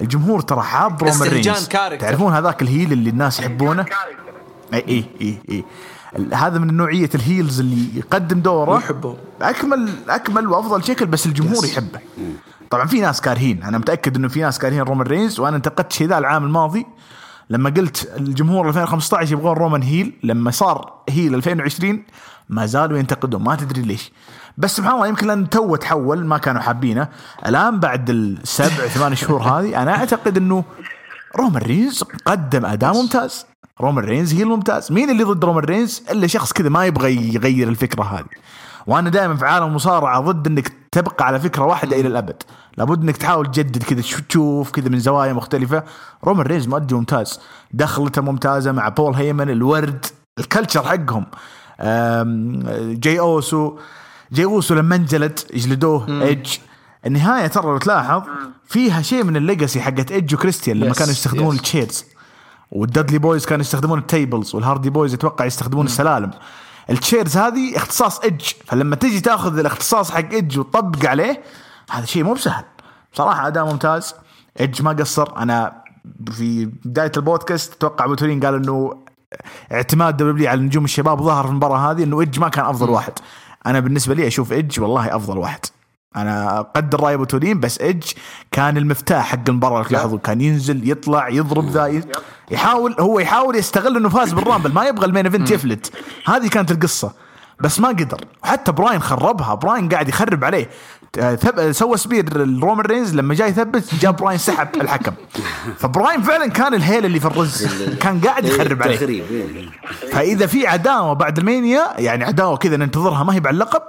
الجمهور 0.00 0.40
ترى 0.40 0.62
حاب 0.62 1.02
رومان 1.02 1.28
رينز. 1.28 1.68
تعرفون 1.68 2.32
هذاك 2.32 2.62
ال 2.62 2.68
heel 2.68 2.92
اللي 2.92 3.10
الناس 3.10 3.40
يحبونه؟ 3.40 3.84
اي 4.74 4.84
اي 4.88 5.04
اي, 5.20 5.38
اي. 5.50 5.64
هذا 6.34 6.58
من 6.58 6.76
نوعية 6.76 7.10
ال 7.14 7.22
heels 7.22 7.60
اللي 7.60 7.98
يقدم 7.98 8.40
دوره. 8.40 8.78
يحبه. 8.78 9.16
أكمل 9.42 9.90
أكمل 10.08 10.46
وأفضل 10.48 10.84
شكل 10.84 11.06
بس 11.06 11.26
الجمهور 11.26 11.64
يحبه. 11.64 12.00
طبعا 12.70 12.86
في 12.86 13.00
ناس 13.00 13.20
كارهين. 13.20 13.62
أنا 13.62 13.78
متأكد 13.78 14.16
إنه 14.16 14.28
في 14.28 14.40
ناس 14.40 14.58
كارهين 14.58 14.80
رومان 14.80 15.06
رينز 15.06 15.40
وأنا 15.40 15.56
انتقدت 15.56 15.92
شيء 15.92 16.06
ذا 16.08 16.18
العام 16.18 16.44
الماضي 16.44 16.86
لما 17.50 17.70
قلت 17.70 18.12
الجمهور 18.16 18.68
2015 18.68 19.32
يبغون 19.32 19.56
رومان 19.56 19.82
heel 19.82 20.12
لما 20.22 20.50
صار 20.50 20.92
heel 21.08 21.34
2020 21.34 22.02
ما 22.48 22.66
زالوا 22.66 22.98
ينتقدون. 22.98 23.42
ما 23.42 23.56
تدري 23.56 23.82
ليش. 23.82 24.12
بس 24.58 24.76
سبحان 24.76 24.94
الله 24.94 25.06
يمكن 25.06 25.26
لأن 25.26 25.50
تو 25.50 25.76
تحول 25.76 26.24
ما 26.26 26.38
كانوا 26.38 26.60
حابينه. 26.60 27.08
الآن 27.46 27.80
بعد 27.80 28.10
السبع 28.10 28.86
ثمان 28.94 29.14
شهور 29.14 29.42
هذه 29.42 29.82
أنا 29.82 29.96
أعتقد 29.96 30.36
إنه 30.36 30.64
رومان 31.36 31.62
رينز 31.62 32.04
قدم 32.24 32.66
أداء 32.66 32.94
ممتاز. 32.94 33.46
رومان 33.80 34.04
رينز 34.04 34.34
heel 34.34 34.42
ممتاز 34.42 34.92
مين 34.92 35.10
اللي 35.10 35.24
ضد 35.24 35.44
رومان 35.44 35.64
رينز 35.64 36.02
إلا 36.10 36.26
شخص 36.26 36.52
كذا 36.52 36.68
ما 36.68 36.86
يبغى 36.86 37.34
يغير 37.34 37.68
الفكرة 37.68 38.02
هذه. 38.02 38.24
وأنا 38.90 39.10
دائما 39.10 39.36
في 39.36 39.46
عالم 39.46 39.66
المصارعة 39.66 40.20
ضد 40.20 40.46
إنك 40.46 40.72
تبقى 40.92 41.26
على 41.26 41.40
فكرة 41.40 41.64
واحدة 41.64 42.00
إلى 42.00 42.08
الأبد. 42.08 42.42
لابد 42.76 43.02
إنك 43.02 43.16
تحاول 43.16 43.46
تجدد 43.46 43.82
كذا 43.82 44.00
تشوف 44.00 44.70
كذا 44.70 44.88
من 44.88 44.98
زوايا 44.98 45.32
مختلفة. 45.32 45.82
رومان 46.24 46.46
رينز 46.46 46.68
مؤدي 46.68 46.94
ممتاز. 46.94 47.40
دخلته 47.72 48.22
ممتازة 48.22 48.72
مع 48.72 48.88
بول 48.88 49.14
هيمن 49.14 49.50
الورد 49.50 50.06
ال 50.38 50.44
culture 50.44 50.82
حقهم. 50.82 51.26
جي 52.94 53.20
أوسو. 53.20 53.78
جي 54.32 54.44
أوسو 54.44 54.74
لما 54.74 54.96
انجلد 54.96 55.38
يجلدوه 55.54 56.22
إيدج. 56.22 56.48
النهاية 57.06 57.46
ترى 57.46 57.64
لو 57.64 57.78
تلاحظ 57.78 58.22
فيها 58.66 59.02
شيء 59.02 59.24
من 59.24 59.36
ال 59.36 59.42
legacy 59.42 59.80
حقت 59.80 60.12
إيدج 60.12 60.34
وكريستيان 60.34 60.80
لما 60.80 60.92
كانوا 60.92 61.12
يستخدمون 61.12 61.54
ال 61.54 61.61
chairs 61.61 62.04
والدادلي 62.70 63.18
بويز 63.18 63.46
كانوا 63.46 63.60
يستخدمون 63.60 63.98
ال 63.98 64.06
tables 64.06 64.54
والهاردي 64.54 64.90
بويز 64.90 65.14
أتوقع 65.14 65.44
يستخدمون 65.44 65.86
السلالم. 65.86 66.30
ال 66.90 66.97
chairs 66.97 67.36
هذه 67.36 67.76
اختصاص 67.76 68.20
ايدج 68.20 68.44
فلما 68.66 68.96
تجي 68.96 69.20
تاخذ 69.20 69.58
الاختصاص 69.58 70.10
حق 70.10 70.30
ايدج 70.32 70.58
وتطبق 70.58 71.08
عليه 71.08 71.42
هذا 71.90 72.04
شيء 72.04 72.24
مو 72.24 72.34
بسهل. 72.34 72.64
بصراحة 73.12 73.46
أداء 73.46 73.64
ممتاز. 73.64 74.14
ايدج 74.60 74.82
ما 74.82 74.92
قصر. 74.92 75.36
أنا 75.36 75.82
في 76.32 76.66
بداية 76.84 77.12
البودكاست 77.16 77.74
أتوقع 77.74 78.04
أبو 78.04 78.14
تورين 78.14 78.44
قال 78.44 78.54
إنه 78.54 79.04
اعتماد 79.72 80.16
دبليو 80.16 80.48
على 80.48 80.60
نجوم 80.60 80.84
الشباب 80.84 81.22
ظهر 81.22 81.44
في 81.44 81.50
المباراة 81.50 81.90
هذه 81.90 82.04
إنه 82.04 82.20
ايدج 82.20 82.38
ما 82.38 82.48
كان 82.48 82.64
أفضل 82.64 82.90
واحد. 82.90 83.12
أنا 83.66 83.80
بالنسبة 83.80 84.14
لي 84.14 84.26
أشوف 84.26 84.52
ايدج 84.52 84.80
والله 84.80 85.16
أفضل 85.16 85.38
واحد. 85.38 85.60
أنا 86.16 86.60
أقدر 86.60 87.00
رأي 87.00 87.14
أبو 87.14 87.24
تورين 87.24 87.60
بس 87.60 87.78
ايدج 87.78 88.10
كان 88.52 88.76
المفتاح 88.76 89.26
حق 89.26 89.48
المباراة 89.48 89.78
لو 89.78 89.84
تلاحظوا 89.84 90.18
كان 90.18 90.40
ينزل 90.40 90.90
يطلع 90.90 91.28
يضرب 91.28 91.70
ذا 91.70 92.02
يحاول 92.50 92.96
هو 93.00 93.18
يحاول 93.18 93.56
يستغل 93.56 93.96
إنه 93.96 94.08
فاز 94.08 94.32
بال 94.32 94.42
Rumble 94.42 94.72
ما 94.72 94.84
يبغى 94.84 95.06
ال 95.06 95.10
main 95.10 95.26
event 95.26 95.50
يفلت. 95.50 95.92
هذه 96.26 96.48
كانت 96.48 96.70
القصة. 96.70 97.12
بس 97.60 97.80
ما 97.80 97.88
قدر. 97.88 98.24
وحتى 98.42 98.72
براين 98.72 99.00
خربها 99.02 99.54
براين 99.54 99.88
قاعد 99.88 100.08
يخرب 100.08 100.44
عليه. 100.44 100.70
ثب... 101.14 101.72
سوى 101.72 101.96
spear 101.96 102.24
لرومان 102.36 102.86
رينز 102.86 103.14
لما 103.14 103.34
جاي 103.34 103.48
يثبت 103.48 103.94
جاب 103.94 104.16
براين 104.16 104.38
سحب 104.38 104.68
الحكم. 104.74 105.12
فبراين 105.78 106.22
فعلا 106.22 106.46
كان 106.46 106.74
ال 106.74 106.80
heel 106.80 107.06
اللي 107.06 107.20
في 107.20 107.26
الرز. 107.26 107.66
كان 107.96 108.20
قاعد 108.20 108.44
يخرب 108.44 108.82
عليه. 108.82 109.00
إيه. 109.00 109.70
فإذا 110.12 110.46
في 110.46 110.66
عداوة 110.66 111.12
بعد 111.12 111.38
ال 111.38 111.45
Mania 111.45 111.82
يعني 111.98 112.24
عداوة 112.24 112.56
كذا 112.56 112.76
ننتظرها 112.76 113.24
ما 113.24 113.34
هي 113.34 113.38
على 113.38 113.50
اللقب. 113.50 113.82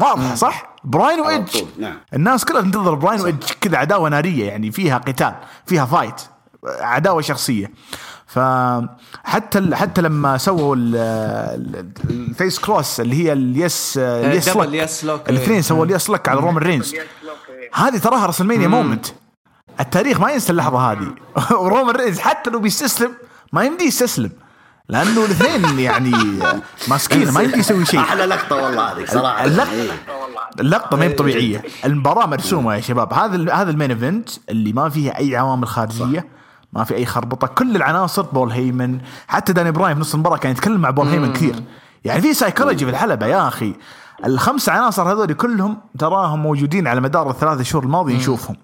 واضحه 0.00 0.34
صح؟ 0.34 0.76
براين 0.84 1.20
وإيدج. 1.20 1.48
طول، 1.58 1.68
نعم. 1.78 1.96
الناس 2.14 2.44
كلها 2.44 2.60
تنتظر 2.62 2.94
براين 2.94 3.20
وإيدج. 3.20 3.44
كذا 3.60 3.78
عداوة 3.78 4.08
نارية 4.08 4.44
يعني 4.48 4.72
فيها 4.72 4.98
قتال 4.98 5.34
فيها 5.66 5.84
fight 5.86 6.20
عداوة 6.80 7.20
شخصية. 7.22 7.70
فحتى 8.26 9.76
حتى 9.76 10.00
لما 10.02 10.38
سووا 10.38 10.76
ال- 10.76 10.96
ال- 10.96 11.92
ال 12.10 12.20
face 12.20 12.58
cross 12.58 13.00
اللي 13.00 13.24
هي 13.24 13.32
ال 13.32 13.48
Yes 13.48 13.98
ال 13.98 14.24
Yes 14.24 15.04
Lock. 15.04 15.28
الاثنين 15.30 15.62
سووا 15.62 15.84
ال 15.84 15.90
Yes 15.90 16.10
Lock 16.10 16.28
على 16.28 16.40
رومان 16.40 16.56
رينز. 16.62 16.94
هذه 17.74 17.98
تراها 17.98 18.26
WrestleMania 18.26 18.68
moment. 18.68 19.06
التاريخ 19.80 20.20
ما 20.20 20.30
ينسى 20.30 20.52
اللحظة 20.52 20.78
هذه. 20.92 21.14
ورومان 21.62 21.96
رينز 21.96 22.18
حتى 22.18 22.50
لو 22.50 22.58
بيستسلم 22.58 23.14
ما 23.52 23.64
يمدي 23.64 23.84
يستسلم. 23.84 24.30
لأنه 24.88 25.24
الاثنين 25.24 25.78
يعني 25.78 26.12
ماسكين 26.88 27.30
ما 27.30 27.40
يمدي 27.40 27.58
يسوي 27.58 27.84
شيء. 27.86 28.00
أحلى 28.00 28.26
لقطة 28.26 28.56
والله 28.56 28.92
هذه 28.92 29.04
صراحة. 29.04 29.44
اللقطة 29.44 29.72
إيه. 29.72 29.90
اللقطة 30.60 30.96
ما 30.96 31.04
هي 31.04 31.12
طبيعية. 31.12 31.62
المباراة 31.84 32.26
مرسومة 32.26 32.74
يا 32.74 32.80
شباب. 32.80 33.12
هذا 33.12 33.54
هذا 33.54 33.70
ال 33.70 33.74
main 33.74 33.90
event 33.90 34.28
اللي 34.50 34.72
ما 34.72 34.88
فيها 34.88 35.18
أي 35.18 35.36
عوامل 35.36 35.68
خارجية 35.68 36.26
ما 36.72 36.84
في 36.84 36.94
أي 36.94 37.06
خربطة. 37.06 37.46
كل 37.46 37.76
العناصر 37.76 38.22
بول 38.22 38.50
هيمن 38.50 38.98
حتى 39.28 39.52
داني 39.52 39.70
براين 39.70 39.94
في 39.94 40.00
نص 40.00 40.14
المباراة 40.14 40.36
كان 40.36 40.52
يتكلم 40.52 40.80
مع 40.80 40.90
بول 40.90 41.08
هيمن 41.08 41.32
كثير. 41.32 41.54
يعني 42.04 42.20
في 42.20 42.34
سايكولوجي 42.34 42.84
في 42.84 42.90
الحلبة 42.90 43.26
يا 43.26 43.48
أخي. 43.48 43.74
الخمس 44.24 44.68
عناصر 44.68 45.12
هذول 45.12 45.32
كلهم 45.32 45.78
تراهم 45.98 46.42
موجودين 46.42 46.86
على 46.86 47.00
مدار 47.00 47.30
الثلاث 47.30 47.62
شهور 47.62 47.84
الماضية 47.84 48.16
نشوفهم. 48.16 48.56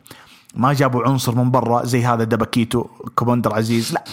ما 0.55 0.73
جابوا 0.73 1.05
عنصر 1.05 1.35
من 1.35 1.51
برا 1.51 1.85
زي 1.85 2.05
هذا 2.05 2.25
دابا 2.25 2.49
كاتو 2.49 2.85
كوماندر 3.15 3.55
عزيز. 3.55 3.93
لا. 3.93 4.05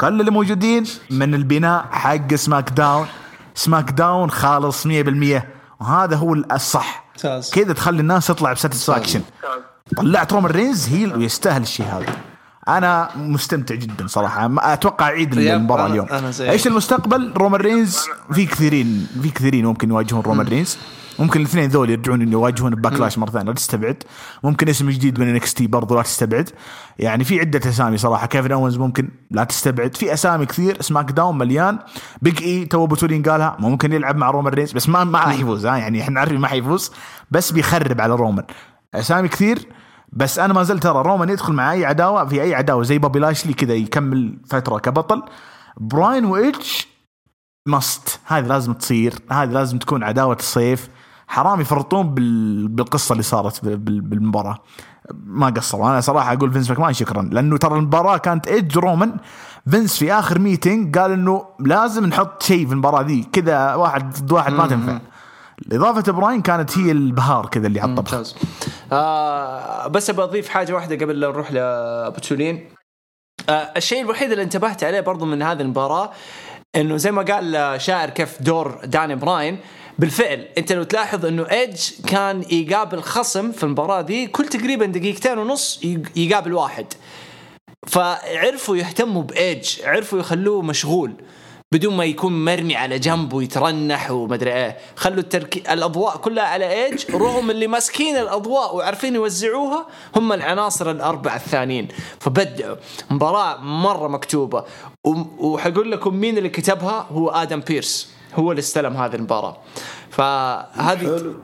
كل 0.00 0.20
اللي 0.20 0.30
موجودين 0.30 0.84
من 1.10 1.34
البناء 1.34 1.86
حق 1.90 2.34
سماك 2.34 2.70
داون. 2.70 3.06
سماك 3.54 3.90
داون 3.90 4.30
خالص 4.30 4.86
100% 4.86 4.90
وهذا 5.80 6.16
هو 6.16 6.34
الصح. 6.34 7.04
كذا 7.52 7.72
تخلي 7.72 8.00
الناس 8.00 8.26
تطلع 8.26 8.52
ب 8.52 8.57
satisfaction 8.57 9.22
طلعت 9.96 10.32
رومان 10.32 10.52
رينز 10.52 10.88
heel 10.88 11.16
ويستاهل 11.16 11.62
الشيء 11.62 11.86
هذا. 11.86 12.16
أنا 12.68 13.10
مستمتع 13.16 13.74
جدا 13.74 14.06
صراحة. 14.06 14.48
ما 14.48 14.72
أتوقع 14.72 15.06
اعيد 15.06 15.34
يب، 15.34 15.54
المباراة 15.54 15.86
اليوم. 15.86 16.06
أنا. 16.06 16.32
إيش 16.40 16.66
المستقبل؟ 16.66 17.32
رومان 17.36 17.60
رينز. 17.60 17.98
في 18.32 18.46
كثيرين 18.46 19.06
في 19.22 19.30
كثيرين 19.30 19.66
ممكن 19.66 19.90
يواجهون 19.90 20.22
رومان 20.22 20.46
رينز. 20.46 20.78
ممكن 21.18 21.40
الاثنين 21.40 21.70
ذول 21.70 21.90
يرجعون 21.90 22.32
يواجهون 22.32 22.74
باكلاش 22.74 23.18
مرة 23.18 23.30
ثانية. 23.30 23.46
لا 23.46 23.52
تستبعد. 23.52 24.02
ممكن 24.42 24.68
اسم 24.68 24.90
جديد 24.90 25.20
من 25.20 25.28
NXT 25.28 25.66
برضو 25.66 25.96
لا 25.96 26.02
تستبعد. 26.02 26.50
يعني 26.98 27.24
في 27.24 27.40
عدة 27.40 27.68
أسامي 27.70 27.98
صراحة. 27.98 28.26
كيفن 28.26 28.52
اونز 28.52 28.76
ممكن 28.78 29.08
لا 29.30 29.44
تستبعد. 29.44 29.96
في 29.96 30.12
أسامي 30.12 30.46
كثير. 30.46 30.82
سماك 30.82 31.10
داون 31.10 31.38
مليان. 31.38 31.78
Big 32.22 32.42
E 32.42 32.64
تو 32.64 32.86
أبو 32.86 32.99
تورين 32.99 33.22
قالها. 33.22 33.56
ممكن 33.58 33.92
يلعب 33.92 34.16
مع 34.16 34.30
رومان 34.30 34.52
رينز. 34.52 34.72
بس 34.72 34.88
ما 34.88 35.04
ما 35.04 35.18
راح 35.18 35.38
يفوز 35.38 35.66
ها؟ 35.66 35.76
يعني 35.76 36.02
إحنا 36.02 36.20
عارفين 36.20 36.38
ما 36.38 36.48
حيفوز. 36.48 36.92
بس 37.30 37.52
بيخرب 37.52 38.00
على 38.00 38.14
رومان 38.14 38.44
أسامي 38.94 39.28
كثير. 39.28 39.58
بس 40.12 40.38
أنا 40.38 40.54
ما 40.54 40.62
زلت 40.62 40.82
ترى 40.82 41.02
رومان 41.02 41.28
يدخل 41.28 41.52
مع 41.52 41.72
أي 41.72 41.86
عداوة. 41.86 42.24
في 42.24 42.42
أي 42.42 42.54
عداوة. 42.54 42.82
زي 42.82 42.98
بوبي 42.98 43.18
لاشلي 43.18 43.54
كذا 43.54 43.74
يكمل 43.74 44.38
فترة 44.46 44.78
كبطل. 44.78 45.22
براين 45.76 46.24
وايدج 46.24 46.66
must 47.66 48.20
هذه 48.26 48.46
لازم 48.46 48.72
تصير. 48.72 49.14
هذه 49.32 49.50
لازم 49.50 49.78
تكون 49.78 50.04
عداوة 50.04 50.36
الصيف. 50.40 50.88
حرام 51.28 51.60
يفرطون 51.60 52.14
بال... 52.14 52.68
بالقصة 52.68 53.12
اللي 53.12 53.22
صارت 53.22 53.64
بال... 53.64 53.76
بال- 53.76 54.00
بالمباراة. 54.00 54.58
ما 55.12 55.46
قصروا. 55.46 55.90
أنا 55.90 56.00
صراحة 56.00 56.32
أقول 56.32 56.52
فينس 56.52 56.70
ماكمان 56.70 56.92
شكرا 56.92 57.22
لأنه 57.22 57.56
ترى 57.56 57.78
المباراة 57.78 58.16
كانت 58.16 58.46
إيدج 58.46 58.78
رومان. 58.78 59.16
فينس 59.70 59.98
في 59.98 60.12
آخر 60.12 60.38
meeting 60.38 60.98
قال 60.98 61.12
إنه 61.12 61.44
لازم 61.60 62.06
نحط 62.06 62.42
شيء 62.42 62.66
في 62.66 62.72
المباراة 62.72 63.02
ذي 63.02 63.22
كذا 63.32 63.74
واحد 63.74 64.14
ضد 64.14 64.32
واحد 64.32 64.52
ما 64.52 64.66
تنفع. 64.66 64.98
إضافة 65.72 66.12
براين 66.12 66.42
كانت 66.42 66.78
هي 66.78 66.90
البهار 66.92 67.46
كذا 67.46 67.66
اللي 67.66 67.80
على 67.80 67.90
الطبخ 67.90 68.34
آه 68.92 69.86
بس 69.86 70.10
ابى 70.10 70.22
أضيف 70.22 70.48
حاجة 70.48 70.72
واحدة 70.72 70.96
قبل 70.96 71.20
لا 71.20 71.28
نروح 71.28 71.52
لأبو 71.52 72.20
تورين 72.20 72.68
آه 73.48 73.52
الشيء 73.52 74.02
الوحيد 74.02 74.30
اللي 74.30 74.42
انتبهت 74.42 74.84
عليه 74.84 75.00
برضو 75.00 75.24
من 75.24 75.42
هذه 75.42 75.60
المباراة 75.60 76.10
إنه 76.76 76.96
زي 76.96 77.12
ما 77.12 77.22
قال 77.22 77.80
شاعر 77.80 78.10
كيف 78.10 78.42
دور 78.42 78.80
داني 78.84 79.14
براين 79.16 79.58
بالفعل 79.98 80.48
أنت 80.58 80.72
لو 80.72 80.82
تلاحظ 80.82 81.26
إنه 81.26 81.50
إيدج 81.50 81.80
كان 82.06 82.42
يقابل 82.50 83.02
خصم 83.02 83.52
في 83.52 83.62
المباراة 83.64 84.00
دي 84.00 84.26
كل 84.26 84.48
تقريبا 84.48 84.86
دقيقتين 84.86 85.38
ونص 85.38 85.80
يق- 85.84 86.18
يقابل 86.18 86.52
واحد. 86.54 86.86
فعرفوا 87.86 88.76
يهتموا 88.76 89.22
بإيدج 89.22 89.68
عرفوا 89.84 90.18
يخلوه 90.18 90.62
مشغول 90.62 91.12
بدون 91.72 91.96
ما 91.96 92.04
يكون 92.04 92.44
مرمي 92.44 92.76
على 92.76 92.98
جنب 92.98 93.32
ويترنح 93.32 94.10
ومدري 94.10 94.52
إيه. 94.54 94.76
خلوا 94.96 95.18
التركي 95.18 95.72
الأضواء 95.72 96.16
كلها 96.16 96.44
على 96.44 96.84
إيدج 96.84 97.04
رغم 97.14 97.50
اللي 97.50 97.66
ماسكين 97.66 98.16
الأضواء 98.16 98.76
وعارفين 98.76 99.14
يوزعوها 99.14 99.86
هم 100.16 100.32
العناصر 100.32 100.90
الأربعة 100.90 101.36
الثانيين. 101.36 101.88
فبدعوا 102.20 102.76
مباراة 103.10 103.56
مرة 103.56 104.08
مكتوبة. 104.08 104.64
و- 105.04 105.46
وحقول 105.48 105.92
لكم 105.92 106.14
مين 106.14 106.38
اللي 106.38 106.48
كتبها؟ 106.48 107.06
هو 107.12 107.28
آدم 107.30 107.60
بيرس. 107.60 108.17
هو 108.34 108.50
اللي 108.50 108.60
استلم 108.60 108.96
هذه 108.96 109.14
المباراة. 109.14 109.56
فهذه. 110.10 111.34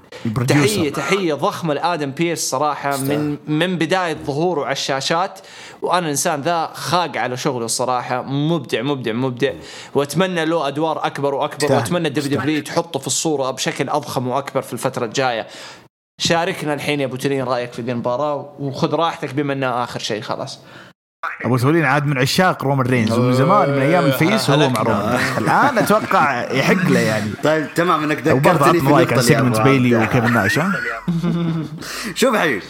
تحيه 0.49 0.93
تحية 0.93 1.35
ضخمة 1.35 1.75
لآدم 1.75 2.11
بيرس 2.11 2.51
صراحة 2.51 2.97
من 2.97 3.37
من 3.47 3.79
بداية 3.79 4.15
ظهوره 4.15 4.65
على 4.65 4.73
الشاشات. 4.73 5.41
وأنا 5.83 5.99
الانسان 5.99 6.41
ذا 6.41 6.71
خاق 6.75 7.17
على 7.17 7.37
شغله 7.37 7.65
الصراحه 7.65 8.23
مبدع 8.23 8.83
مبدع 8.83 9.13
مبدع. 9.13 9.53
وأتمنى 9.95 10.45
له 10.45 10.69
أدوار 10.69 11.07
أكبر 11.07 11.35
وأكبر. 11.35 11.73
وأتمنى 11.73 12.09
الدبليو 12.09 12.41
دبليو 12.41 12.63
تحطه 12.63 12.99
في 12.99 13.07
الصورة 13.07 13.51
بشكل 13.51 13.89
أضخم 13.89 14.29
وأكبر 14.29 14.63
في 14.63 14.73
الفترة 14.73 15.05
الجاية. 15.05 15.47
شاركنا 16.21 16.75
الحين 16.75 17.01
يا 17.01 17.07
أبو 17.07 17.17
تولين 17.17 17.45
رأيك 17.45 17.73
في 17.73 17.79
المباراة؟ 17.79 18.53
وخذ 18.61 18.95
راحتك 18.95 19.35
بما 19.35 19.53
إنها 19.53 19.85
آخر 19.85 20.01
شيء 20.01 20.21
خلاص. 20.21 20.59
أبو 21.45 21.59
تولين 21.59 21.85
عاد 21.85 22.07
من 22.07 22.19
عشاق 22.19 22.65
رومان 22.65 22.87
رينز 22.87 23.13
ومن 23.13 23.33
زمان 23.33 23.71
من 23.71 23.79
أيام 23.79 24.05
ال 24.05 24.14
face 24.14 24.51
وهو 24.51 24.71
مع 24.71 24.83
رومان 24.83 25.17
رينز. 25.17 25.39
الآن 25.39 25.79
أتوقع 25.79 26.53
يحق 26.53 26.89
له 26.89 27.01
يعني. 27.01 27.31
طيب 27.43 27.75
تمام 27.75 28.03
إنك 28.03 28.19
وبرضه 28.27 28.53
ذكرتني 28.53 28.81
في 28.81 28.87
رايك 28.87 29.13
عن 29.13 29.23
segment 29.23 29.61
بيلي. 29.61 29.97
وكيفن 29.97 30.33
ناش 30.33 30.59
ها؟ 30.59 30.73
شوف 32.15 32.37
حبيبي 32.37 32.63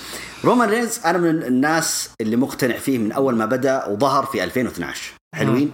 رومان 0.45 0.71
رينز 0.71 1.01
أنا 1.05 1.19
من 1.19 1.43
الناس 1.43 2.11
اللي 2.21 2.37
مقتنع 2.37 2.77
فيه 2.77 2.99
من 2.99 3.13
أول 3.13 3.37
ما 3.37 3.47
بدأ 3.47 3.87
وظهر 3.87 4.27
في 4.27 4.45
2012 4.45 5.13
حلوين؟ 5.35 5.71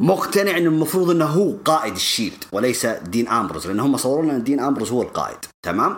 مقتنع 0.00 0.50
إنه 0.56 0.68
المفروض 0.68 1.10
إنه 1.10 1.24
هو 1.24 1.56
قائد 1.64 1.94
الشيلد 1.94 2.44
وليس 2.52 2.86
دين 2.86 3.28
آمبروز 3.28 3.66
لأن 3.66 3.80
هم 3.80 3.96
صوروا 3.96 4.24
لنا 4.24 4.38
دين 4.38 4.60
آمبروز 4.60 4.92
هو 4.92 5.02
القائد 5.02 5.38
تمام؟ 5.66 5.96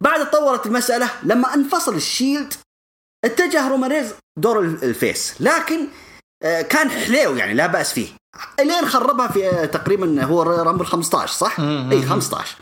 بعد 0.00 0.30
تطورت 0.30 0.66
المسألة 0.66 1.08
لما 1.22 1.54
انفصل 1.54 1.94
الشيلد 1.94 2.54
اتجه 3.24 3.68
رومان 3.68 3.92
رينز 3.92 4.12
دور 4.38 4.58
ال- 4.60 4.84
ال 4.84 4.92
face. 4.92 5.34
لكن 5.40 5.86
آه، 6.42 6.62
كان 6.62 6.90
حلو 6.90 7.36
يعني 7.36 7.54
لا 7.54 7.66
بأس 7.66 7.92
فيه. 7.92 8.08
إلين 8.60 8.86
خربها 8.88 9.28
في 9.28 9.48
آه، 9.48 9.64
تقريبا 9.64 10.24
رويال 10.24 10.42
رامبل 10.42 10.86
15 10.86 11.32
صح؟ 11.32 11.60
إي 11.60 12.02
15 12.02 12.56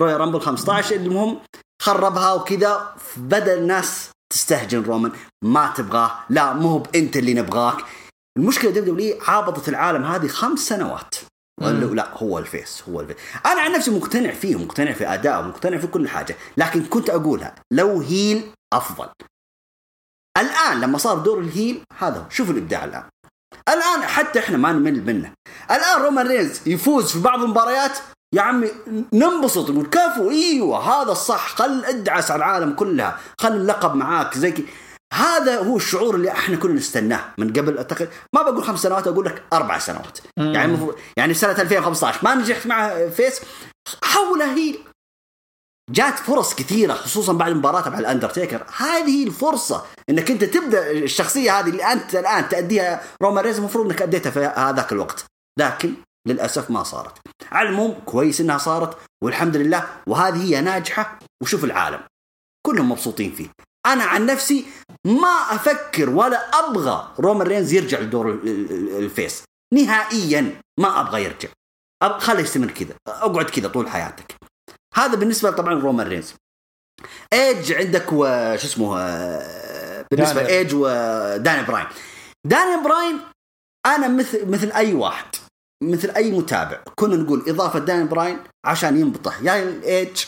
رويال 0.00 0.20
رامبل 0.20 0.40
15 0.40 0.96
المهم 0.96 1.38
خربها 1.82 2.32
وكذا 2.32 2.94
بدأ 3.16 3.54
الناس 3.54 4.10
تستهجن 4.32 4.82
رومان. 4.82 5.12
ما 5.44 5.72
تبغاه 5.76 6.10
لا 6.30 6.52
مو 6.52 6.82
انت 6.94 7.16
اللي 7.16 7.34
نبغاك. 7.34 7.76
المشكلة 8.38 8.70
دبليو 8.70 8.92
دبليو 8.94 9.18
عاندت 9.28 9.68
العالم 9.68 10.04
هذه 10.04 10.26
خمس 10.26 10.58
سنوات. 10.58 11.14
قالوا 11.62 11.94
لا 11.94 12.08
هو 12.18 12.38
ال 12.38 12.47
face 12.47 12.82
هو 12.88 13.00
ال 13.00 13.03
face. 13.03 13.16
أنا 13.46 13.60
عن 13.60 13.72
نفسي 13.72 13.90
مقتنع 13.90 14.30
فيه 14.30 14.56
مقتنع 14.56 14.92
في 14.92 15.06
ادائه 15.14 15.40
مقتنع 15.42 15.78
في 15.78 15.86
كل 15.86 16.08
حاجة. 16.08 16.36
لكن 16.56 16.84
كنت 16.84 17.10
أقولها 17.10 17.54
لو 17.72 18.00
heel 18.00 18.50
أفضل. 18.72 19.08
الآن 20.36 20.80
لما 20.80 20.98
صار 20.98 21.18
دور 21.18 21.38
ال 21.38 21.47
heel 21.47 21.82
هذا 21.98 22.18
هو. 22.18 22.30
شوف 22.30 22.50
الإبداع 22.50 22.84
الآن. 22.84 23.04
الآن 23.68 24.02
حتى 24.02 24.38
إحنا 24.38 24.56
ما 24.56 24.72
نمل 24.72 25.04
منه. 25.06 25.32
الآن 25.70 26.02
رومان 26.02 26.28
رينز 26.28 26.60
يفوز 26.66 27.12
في 27.12 27.18
بعض 27.20 27.42
المباريات 27.42 27.98
يا 28.34 28.42
عمي 28.42 28.70
ننبسط 29.12 29.70
نقول 29.70 29.86
كفو 29.86 30.30
إيوه 30.30 30.78
هذا 30.78 31.12
الصح. 31.12 31.48
خل 31.48 31.84
ادعس 31.84 32.30
على 32.30 32.38
العالم 32.38 32.72
كلها. 32.72 33.18
خل 33.40 33.52
اللقب 33.52 33.94
معاك 33.94 34.38
زي 34.38 34.52
كي. 34.52 34.66
هذا 35.14 35.58
هو 35.58 35.76
الشعور 35.76 36.14
اللي 36.14 36.30
إحنا 36.30 36.56
كلنا 36.56 36.74
نستناه 36.74 37.24
من 37.38 37.52
قبل 37.52 37.78
أتخيل 37.78 38.08
ما 38.34 38.42
بقول 38.42 38.64
خمس 38.64 38.82
سنوات 38.82 39.06
أقول 39.06 39.26
لك 39.26 39.42
أربع 39.52 39.78
سنوات. 39.78 40.18
يعني 40.36 40.64
المفروض 40.64 40.94
يعني 41.16 41.34
سنة 41.34 41.52
2015 41.52 42.20
ما 42.22 42.34
نجحت 42.34 42.66
مع 42.66 43.08
face. 43.16 43.40
حولها 44.04 44.54
heel. 44.54 44.78
جات 45.90 46.18
فرص 46.18 46.54
كثيرة 46.54 46.94
خصوصا 46.94 47.32
بعد 47.32 47.52
مباراته 47.52 47.90
مع 47.90 47.98
الأندرتيكر. 47.98 48.66
هذه 48.76 49.26
الفرصة 49.26 49.86
إنك 50.10 50.30
أنت 50.30 50.44
تبدأ 50.44 50.90
الشخصية 50.90 51.60
هذه 51.60 51.68
اللي 51.68 51.84
أنت 51.84 52.14
الآن 52.16 52.48
تأديها 52.48 53.02
رومان 53.22 53.44
رينز 53.44 53.58
المفروض 53.58 53.86
إنك 53.86 54.02
أديتها 54.02 54.30
في 54.30 54.40
هذاك 54.40 54.92
الوقت. 54.92 55.24
لكن 55.58 55.94
للأسف 56.28 56.70
ما 56.70 56.82
صارت. 56.82 57.18
على 57.52 57.68
العموم 57.68 58.00
كويس 58.06 58.40
إنها 58.40 58.58
صارت 58.58 58.98
والحمد 59.22 59.56
لله 59.56 59.88
وهذه 60.06 60.42
هي 60.42 60.60
ناجحة 60.60 61.18
وشوف 61.42 61.64
العالم. 61.64 62.00
كلهم 62.66 62.90
مبسوطين 62.90 63.32
فيه. 63.32 63.48
أنا 63.86 64.04
عن 64.04 64.26
نفسي 64.26 64.66
ما 65.04 65.28
أفكر 65.28 66.10
ولا 66.10 66.38
أبغى 66.38 67.08
رومان 67.20 67.46
رينز 67.46 67.72
يرجع 67.72 67.98
لدور 68.00 68.30
ال- 68.30 68.48
ال- 68.48 68.98
ال 68.98 69.05
face. 69.05 69.42
نهائيا 69.74 70.60
ما 70.80 71.00
أبغى 71.00 71.24
يرجع. 71.24 71.48
خليه 72.18 72.42
يستمر 72.42 72.70
كذا. 72.70 72.94
أقعد 73.08 73.44
كذا 73.44 73.68
طول 73.68 73.88
حياتك. 73.88 74.36
هذا 74.96 75.14
بالنسبة 75.16 75.50
طبعا 75.50 75.74
رومان 75.74 76.08
رينز 76.08 76.34
ايج 77.32 77.72
عندك 77.72 78.06
وش 78.12 78.64
اسمه 78.64 78.98
آه، 79.00 80.06
بالنسبة 80.10 80.34
داني. 80.42 80.48
لايج 80.48 80.74
وداني 80.74 81.62
براين 81.66 81.86
داني 82.46 82.82
براين 82.84 83.18
أنا 83.86 84.08
مثل 84.08 84.46
مثل 84.50 84.70
أي 84.72 84.94
واحد 84.94 85.26
مثل 85.82 86.10
أي 86.10 86.30
متابع 86.30 86.80
كنا 86.94 87.16
نقول 87.16 87.44
إضافة 87.48 87.78
داني 87.78 88.04
براين 88.04 88.38
عشان 88.66 89.00
ينبطح 89.00 89.42
يا 89.42 89.62
الايج 89.62 90.24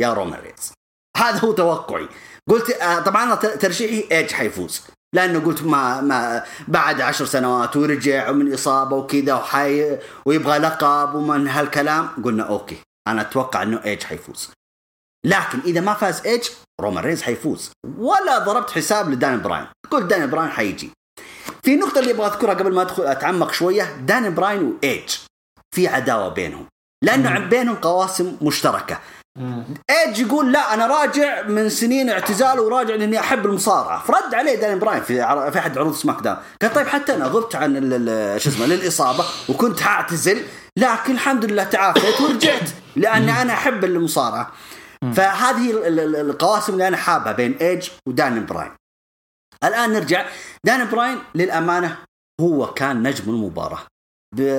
يا 0.00 0.12
رومان 0.12 0.40
رينز 0.40 0.72
هذا 1.16 1.38
هو 1.38 1.52
توقعي. 1.52 2.08
قلت 2.50 2.70
آه، 2.70 3.00
طبعا 3.00 3.22
أنا 3.24 3.34
ت- 3.34 3.46
ترشيحي 3.46 4.08
ايج 4.16 4.32
حيفوز. 4.32 4.82
لأنه 5.14 5.40
قلت 5.40 5.62
ما 5.62 6.00
ما 6.00 6.44
بعد 6.68 7.00
عشر 7.00 7.24
سنوات 7.24 7.76
ورجع 7.76 8.32
من 8.32 8.54
إصابة 8.54 8.96
وكذا 8.96 9.34
وحي 9.34 9.98
ويبغى 10.26 10.58
لقب 10.58 11.14
ومن 11.14 11.48
هالكلام 11.48 12.08
قلنا 12.24 12.42
okay. 12.42 12.76
أنا 13.08 13.20
أتوقع 13.20 13.62
إنه 13.62 13.80
إيج 13.84 14.02
حيفوز. 14.02 14.50
لكن 15.26 15.60
إذا 15.64 15.80
ما 15.80 15.94
فاز 15.94 16.26
إيج 16.26 16.48
رومان 16.80 17.04
رينز 17.04 17.22
حيفوز. 17.22 17.70
ولا 17.98 18.38
ضربت 18.38 18.70
حساب 18.70 19.10
لدان 19.10 19.42
براين. 19.42 19.66
قلت 19.90 20.04
دان 20.04 20.30
براين 20.30 20.50
حيجي. 20.50 20.90
في 21.62 21.76
نقطة 21.76 21.98
اللي 21.98 22.10
أبغى 22.10 22.26
أذكرها 22.26 22.54
قبل 22.54 22.74
ما 22.74 22.82
ادخل 22.82 23.02
أتعمق 23.02 23.52
شوية. 23.52 23.96
دان 23.96 24.34
براين 24.34 24.62
وإيج. 24.62 25.16
في 25.74 25.88
عداوة 25.88 26.28
بينهم. 26.28 26.66
لأنه 27.04 27.38
بينهم 27.38 27.76
قواسم 27.76 28.36
مشتركة. 28.42 28.98
إيج 29.90 30.18
يقول 30.20 30.52
لا 30.52 30.74
أنا 30.74 30.86
راجع 30.86 31.42
من 31.42 31.68
سنين 31.68 32.10
اعتزال 32.10 32.60
وراجع 32.60 32.94
لأني 32.94 33.20
أحب 33.20 33.46
المصارعة. 33.46 34.02
فرد 34.02 34.34
عليه 34.34 34.54
داني 34.54 34.80
براين 34.80 35.02
في 35.02 35.20
عر- 35.20 35.50
في 35.50 35.58
أحد 35.58 35.78
عروض 35.78 35.94
سماك 35.94 36.20
داون. 36.20 36.36
قال 36.62 36.72
طيب 36.72 36.86
حتى 36.86 37.14
أنا 37.14 37.24
غبت 37.26 37.54
عن 37.56 37.76
ال- 37.76 38.40
شو 38.40 38.50
اسمه 38.50 38.66
للإصابة 38.66 39.24
وكنت 39.48 39.80
حاعتزل 39.80 40.42
لكن 40.78 41.12
الحمد 41.12 41.44
لله 41.44 41.64
تعافيت 41.64 42.20
ورجعت 42.20 42.70
لاني 42.96 43.42
أنا 43.42 43.52
أحب 43.52 43.84
المصارعة. 43.84 44.52
فهذه 45.16 45.70
ال- 45.70 46.00
ال- 46.00 46.16
القواسم 46.30 46.72
اللي 46.72 46.88
أنا 46.88 46.96
حابها 46.96 47.32
بين 47.32 47.52
ايج 47.56 47.88
ودان 48.08 48.46
براين. 48.46 48.70
الآن 49.64 49.92
نرجع. 49.92 50.26
دان 50.66 50.90
براين 50.90 51.18
للأمانة 51.34 51.98
هو 52.40 52.74
كان 52.74 53.02
نجم 53.08 53.30
المباراة. 53.30 53.80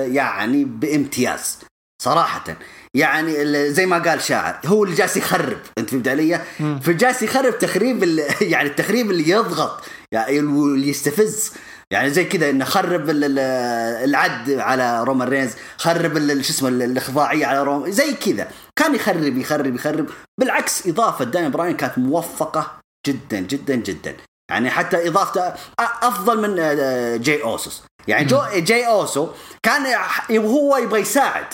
يعني 0.06 0.64
بامتياز 0.64 1.58
صراحة. 2.02 2.44
يعني 2.94 3.34
زي 3.70 3.86
ما 3.86 3.98
قال 3.98 4.22
شاعر 4.22 4.60
هو 4.66 4.84
اللي 4.84 4.94
جالس 4.96 5.16
يخرب 5.16 5.58
أنت 5.78 5.90
فهمت 5.90 6.08
علي؟ 6.08 6.40
فجالس 6.82 7.22
يخرب 7.22 7.58
تخريب 7.58 8.04
يعني 8.52 8.68
التخريب 8.68 9.10
اللي 9.10 9.28
يضغط 9.30 9.82
يعني 10.12 10.38
اللي 10.38 10.88
يستفز. 10.88 11.52
يعني 11.92 12.10
زي 12.10 12.24
كذا 12.24 12.50
إنه 12.50 12.64
خرب 12.64 13.10
ال- 13.10 13.24
ال- 13.24 13.38
العد 14.08 14.50
على 14.50 15.04
رومان 15.04 15.28
رينز 15.28 15.52
خرب 15.76 16.18
شو 16.18 16.50
اسمه 16.50 16.68
ال- 16.68 16.82
الإخضاعية 16.82 17.46
على 17.46 17.62
رومان 17.62 17.92
زي 17.92 18.12
كذا. 18.14 18.48
كان 18.76 18.94
يخرب 18.94 19.36
يخرب 19.38 19.74
يخرب. 19.74 20.08
بالعكس 20.40 20.86
إضافة 20.86 21.24
داني 21.24 21.48
براين 21.48 21.76
كانت 21.76 21.98
موفقة 21.98 22.78
جدا 23.06 23.40
جدا 23.40 23.74
جدا. 23.74 24.16
يعني 24.50 24.70
حتى 24.70 25.08
اضافته 25.08 25.54
أفضل 25.80 26.40
من 26.50 26.56
آه، 26.58 27.16
جاي 27.16 27.42
أوسوس. 27.42 27.82
يعني 28.08 28.24
جو 28.24 28.42
جاي 28.56 28.86
أوسو 28.86 29.28
كان 29.62 29.86
هو 30.30 30.76
يبغى 30.76 31.00
يساعد. 31.00 31.46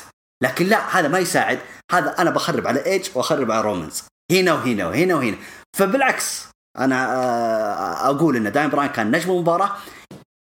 لكن 0.43 0.67
لا 0.67 0.99
هذا 0.99 1.09
ما 1.09 1.19
يساعد. 1.19 1.59
هذا 1.93 2.15
أنا 2.19 2.31
بخرب 2.31 2.67
على 2.67 2.87
ايج 2.87 3.09
وأخرب 3.15 3.51
على 3.51 3.61
رومان 3.61 3.80
رينز. 3.80 4.03
هنا 4.33 4.53
وهنا 4.53 4.87
وهنا 4.89 5.15
وهنا. 5.15 5.37
فبالعكس 5.79 6.45
أنا 6.79 7.17
آه، 7.17 8.11
أقول 8.11 8.37
إن 8.37 8.53
دان 8.53 8.71
براين 8.71 8.91
كان 8.91 9.11
نجم 9.11 9.31
المباراة. 9.31 9.71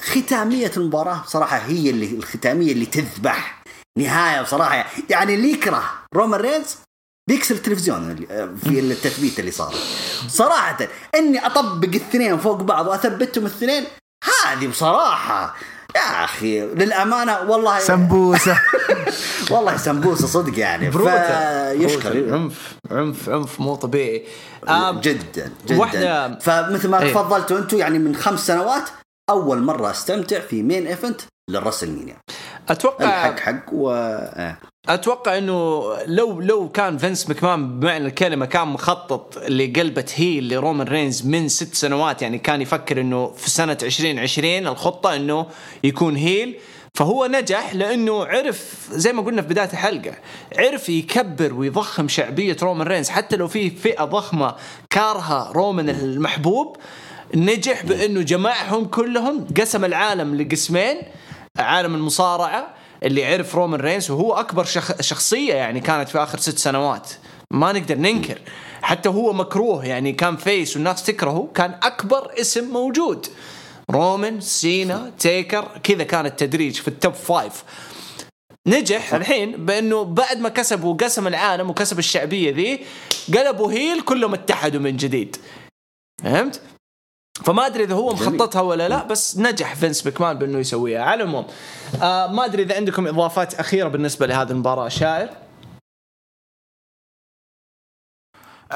ختامية 0.02 0.72
المباراة 0.78 1.24
صراحة 1.28 1.58
هي 1.58 1.90
اللي 1.90 2.06
الختامية 2.06 2.72
اللي 2.72 2.86
تذبح. 2.86 3.64
نهاية 3.98 4.42
بصراحة. 4.42 4.86
يعني 5.10 5.36
اللي 5.36 5.52
يكره 5.52 5.84
رومان 6.16 6.40
رينز 6.42 6.76
بيكسر 7.30 7.56
التلفزيون 7.56 8.16
في 8.64 8.80
التثبيت 8.80 9.40
اللي 9.40 9.52
صار. 9.52 9.74
صراحة 10.28 10.78
إني 11.16 11.46
أطبق 11.46 11.86
الاثنين 11.88 12.38
فوق 12.38 12.62
بعض 12.62 12.88
وأثبتهم 12.88 13.46
الاثنين 13.46 13.84
هذه 14.46 14.68
بصراحة 14.68 15.56
يا 15.96 16.24
أخي 16.24 16.62
للأمانة 16.62 17.40
والله 17.42 17.80
سمبوسة. 17.80 18.60
والله 19.52 19.78
سمبوسة 19.78 20.28
صدق 20.28 20.60
يعني. 20.60 20.92
فيشكر. 20.92 22.34
عنف 22.34 22.76
عنف 22.92 23.30
عنف 23.30 23.60
مو 23.60 23.76
طبيعي. 23.76 24.28
آم، 24.70 25.00
جدا 25.00 25.52
جدا. 25.68 25.78
واحدة- 25.86 26.42
فمثل 26.44 26.90
ما 26.90 27.02
إيه. 27.02 27.12
تفضلتوا 27.14 27.58
أنتم 27.58 27.78
يعني 27.78 28.00
من 28.00 28.16
خمس 28.16 28.48
سنوات 28.48 28.84
أول 29.30 29.62
مرة 29.62 29.92
أستمتع 29.92 30.40
في 30.40 30.64
main 30.64 30.88
event 30.88 31.22
لريسلمينيا 31.50 32.18
أتوقع 32.70 33.06
الحق 33.06 33.40
حق 33.40 33.66
و 33.74 33.92
آه. 33.92 34.58
أتوقع 34.90 35.38
إنه 35.38 35.84
لو 36.06 36.42
لو 36.42 36.70
كان 36.70 36.98
فينس 36.98 37.30
مكمان 37.30 37.80
بمعنى 37.80 38.08
الكلمة 38.08 38.46
كان 38.46 38.68
مخطط 38.68 39.38
لقلبة 39.38 40.06
heel 40.16 40.54
لرومان 40.54 40.88
رينز 40.88 41.26
من 41.26 41.48
ست 41.48 41.76
سنوات 41.76 42.22
يعني 42.22 42.38
كان 42.38 42.62
يفكر 42.62 43.02
إنه 43.02 43.32
في 43.38 43.50
سنة 43.50 43.78
2020 43.84 44.68
الخطة 44.68 45.16
إنه 45.16 45.46
يكون 45.84 46.16
heel. 46.16 46.60
فهو 46.94 47.26
نجح 47.26 47.76
لأنه 47.76 48.26
عرف 48.26 48.88
زي 48.92 49.14
ما 49.14 49.22
قلنا 49.22 49.42
في 49.42 49.48
بداية 49.48 49.70
الحلقة 49.74 50.16
عرف 50.58 50.90
يكبر 50.90 51.54
ويضخم 51.54 52.08
شعبية 52.08 52.58
رومان 52.62 52.88
رينز. 52.88 53.10
حتى 53.10 53.36
لو 53.36 53.48
في 53.48 53.70
فئة 53.70 54.04
ضخمة 54.04 54.56
كارهة 54.90 55.52
رومان 55.52 55.90
المحبوب 55.90 56.78
نجح 57.36 57.86
بأنه 57.86 58.22
جمعهم 58.22 58.86
كلهم 58.86 59.48
قسم 59.58 59.86
العالم 59.86 60.36
لقسمين. 60.36 60.98
عالم 61.60 61.96
المصارعة 61.96 62.74
اللي 63.04 63.26
عرف 63.26 63.56
رومان 63.56 63.82
رينز 63.82 64.12
وهو 64.12 64.34
أكبر 64.34 64.64
شخ... 64.64 65.02
شخصية 65.02 65.54
يعني 65.54 65.80
كانت 65.80 66.10
في 66.10 66.18
آخر 66.18 66.40
ست 66.40 66.58
سنوات. 66.58 67.10
ما 67.54 67.72
نقدر 67.72 67.96
ننكر. 67.96 68.42
حتى 68.82 69.10
هو 69.10 69.34
مكروه 69.34 69.86
يعني 69.86 70.12
كان 70.12 70.38
face 70.38 70.76
والناس 70.76 71.04
تكرهه. 71.04 71.50
كان 71.56 71.80
أكبر 71.84 72.32
اسم 72.42 72.64
موجود. 72.74 73.28
رومان 73.92 74.42
سينا 74.42 75.12
تيكر 75.20 75.68
كذا 75.84 76.04
كان 76.04 76.26
التدريج 76.26 76.76
في 76.76 76.88
ال 76.88 76.94
top 76.94 77.14
five 77.14 77.64
نجح 78.68 79.14
الحين 79.14 79.66
بأنه 79.66 80.04
بعد 80.04 80.40
ما 80.40 80.50
كسب 80.50 80.84
وقسم 80.84 81.28
العالم 81.28 81.70
وكسب 81.70 82.00
الشعبية 82.00 82.52
ذي 82.52 82.80
قلبوا 83.38 83.72
heel 83.72 84.02
كلهم 84.02 84.34
اتحدوا 84.34 84.82
من 84.82 84.98
جديد. 84.98 85.38
فهمت؟ 86.24 86.62
فما 87.44 87.66
أدري 87.66 87.84
إذا 87.84 87.96
هو 87.96 88.14
مخططها 88.14 88.62
ولا 88.62 88.90
لا 88.90 89.04
بس 89.04 89.38
نجح 89.38 89.76
فينس 89.76 90.08
مكمان 90.08 90.38
بأنه 90.38 90.58
يسويها. 90.58 91.02
على 91.04 91.24
العموم 91.24 91.46
آه 92.02 92.28
ما 92.28 92.46
أدري 92.46 92.64
إذا 92.64 92.76
عندكم 92.76 93.08
إضافات 93.08 93.54
أخيرة 93.54 93.88
بالنسبة 93.88 94.28
لهذه 94.28 94.52
المباراة. 94.52 94.90
شاعر 94.90 95.30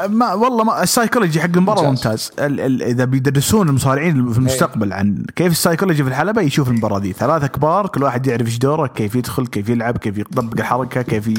ما 0.07 0.33
والله 0.33 0.63
ما 0.63 0.83
السايكولوجي 0.83 1.41
حق 1.41 1.45
المباراة 1.45 1.83
ممتاز. 1.83 2.31
ممتاز, 2.31 2.45
ال 2.45 2.59
ال 2.59 2.83
إذا 2.83 3.05
بيدرسون 3.05 3.69
المصارعين 3.69 4.31
في 4.31 4.37
المستقبل 4.37 4.93
عن 4.93 5.25
كيف 5.35 5.51
السايكولوجي 5.51 6.03
في 6.03 6.09
الحلبة 6.09 6.41
يشوف 6.41 6.69
المباراة 6.69 6.99
دي. 6.99 7.13
ثلاثة 7.13 7.47
كبار 7.47 7.87
كل 7.87 8.03
واحد 8.03 8.27
يعرف 8.27 8.47
إيش 8.47 8.57
دوره 8.57 8.87
كيف 8.87 9.15
يدخل 9.15 9.47
كيف 9.47 9.69
يلعب 9.69 9.97
كيف 9.97 10.17
يطبق 10.17 10.59
الحركة 10.59 11.01
كيف 11.01 11.27
ي... 11.27 11.33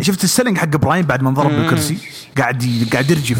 شفت 0.00 0.24
ال 0.24 0.28
selling 0.28 0.58
حق 0.58 0.66
براين 0.66 1.06
بعد 1.06 1.22
ما 1.22 1.28
انضرب 1.28 1.50
بالكرسي؟ 1.50 1.98
قاعد 2.38 2.62
ي... 2.62 2.84
قاعد 2.92 3.10
يرجف. 3.10 3.38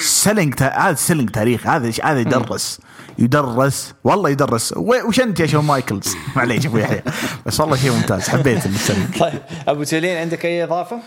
selling 0.00 0.54
تا... 0.54 0.78
هذا 0.78 0.94
selling 0.94 1.30
تاريخ. 1.30 1.66
هذا 1.66 1.92
هذا 2.04 2.20
يدرس. 2.20 2.80
يدرس. 3.18 3.94
والله 4.04 4.30
يدرس. 4.30 4.72
و- 4.76 5.08
وش 5.08 5.20
انت 5.20 5.40
يا 5.40 5.46
شون 5.46 5.64
مايكلز. 5.64 6.16
معليش 6.36 6.66
أبو 6.66 6.78
يحيى. 6.78 7.02
بس 7.46 7.60
والله 7.60 7.76
شيء 7.76 7.92
ممتاز. 7.92 8.28
حبيت 8.28 8.66
السلنج 8.66 9.18
طيب 9.20 9.42
أبو 9.68 9.84
تولين 9.84 10.16
عندك 10.16 10.44
أي 10.46 10.64
إضافة؟ 10.64 11.00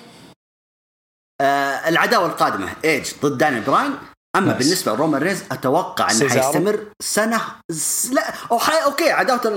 آه 1.42 1.90
العداوة 1.90 2.26
القادمة. 2.26 2.70
ايج 2.86 3.12
ضد 3.24 3.38
داني 3.38 3.60
براين. 3.60 3.92
أما 4.36 4.46
nice. 4.54 4.58
بالنسبة 4.66 4.92
لرومان 4.94 5.22
رينز 5.24 5.44
أتوقع 5.52 6.12
إنه؟ 6.12 6.30
حيستمر 6.30 6.80
سنة 7.04 7.42
س... 7.72 8.10
لا 8.12 8.34
أو 8.52 8.60
حي... 8.60 8.84
okay 8.84 9.12
عداوته 9.12 9.50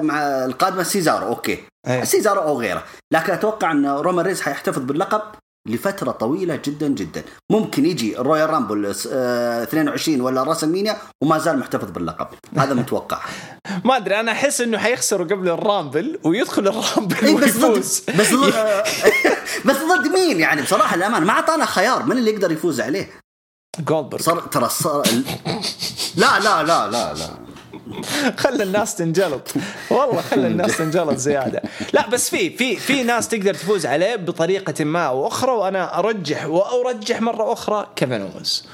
مع 0.00 0.20
القادمة 0.22 0.82
سيزارو 0.82 1.26
okay. 1.26 1.58
أي. 1.88 2.04
سيزارو 2.06 2.40
أو 2.40 2.60
غيره. 2.60 2.84
لكن 3.12 3.32
أتوقع 3.32 3.72
إن 3.72 3.86
رومان 3.86 4.24
رينز 4.26 4.40
حيحتفظ 4.40 4.78
باللقب 4.82 5.22
لفترة 5.68 6.10
طويلة 6.10 6.60
جدا 6.64 6.88
جدا. 6.88 7.22
ممكن 7.50 7.86
يجي 7.86 8.18
ال 8.18 8.50
Royal 8.50 8.70
Rumble 8.70 8.94
آه 9.12 9.62
22 9.62 10.20
ولا 10.20 10.42
WrestleMania 10.42 10.96
وما 11.22 11.38
زال 11.38 11.58
محتفظ 11.58 11.90
باللقب. 11.90 12.26
هذا 12.58 12.74
متوقع. 12.74 13.18
ما 13.84 13.96
أدري 13.96 14.20
أنا 14.20 14.32
أحس 14.32 14.60
إنه 14.60 14.78
حيخسروا 14.78 15.26
قبل 15.26 15.48
ال 15.48 15.58
Rumble 15.58 16.18
ويدخل 16.24 16.68
ال 16.68 16.75
Rumble 16.75 17.16
إيه، 17.22 17.36
بس 17.36 17.56
ضد 17.56 17.64
ويفوز. 17.64 18.02
بس 18.18 18.34
ضد 18.34 18.52
آه، 18.54 18.84
بس 19.66 19.76
ضد 19.76 20.08
مين 20.12 20.40
يعني؟ 20.40 20.62
بصراحة 20.62 20.94
الأمانة 20.96 21.26
ما 21.26 21.32
أعطانا 21.32 21.64
خيار 21.64 22.02
من 22.02 22.18
اللي 22.18 22.30
يقدر 22.30 22.52
يفوز 22.52 22.80
عليه؟ 22.80 23.10
جولدبرغ 23.80 24.22
صار 24.22 24.40
ترى 24.40 24.68
صار 24.68 25.02
لا 26.16 26.38
لا 26.40 26.62
لا 26.62 26.90
لا 26.90 27.14
لا. 27.14 27.28
خلى 28.36 28.62
الناس 28.62 28.94
تنجلط. 28.94 29.52
والله 29.90 30.20
خلى 30.20 30.46
الناس 30.46 30.76
تنجلط. 30.78 31.16
زيادة. 31.16 31.62
لا 31.92 32.08
بس 32.08 32.30
في 32.30 32.50
في 32.56 32.76
في 32.76 33.02
ناس 33.02 33.28
تقدر 33.28 33.54
تفوز 33.54 33.86
عليه 33.86 34.16
بطريقة 34.16 34.84
ما 34.84 35.06
أو 35.06 35.26
أخرى 35.26 35.50
وأنا 35.52 35.98
أرجح 35.98 36.46
وأرجح 36.46 37.20
مرة 37.20 37.52
أخرى 37.52 37.86
كيفن 37.96 38.20
اوينز 38.20 38.66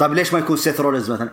طيب 0.00 0.14
ليش 0.14 0.32
ما 0.32 0.38
يكون 0.38 0.56
سيث 0.56 0.80
رولينز 0.80 1.10
مثلا؟ 1.10 1.30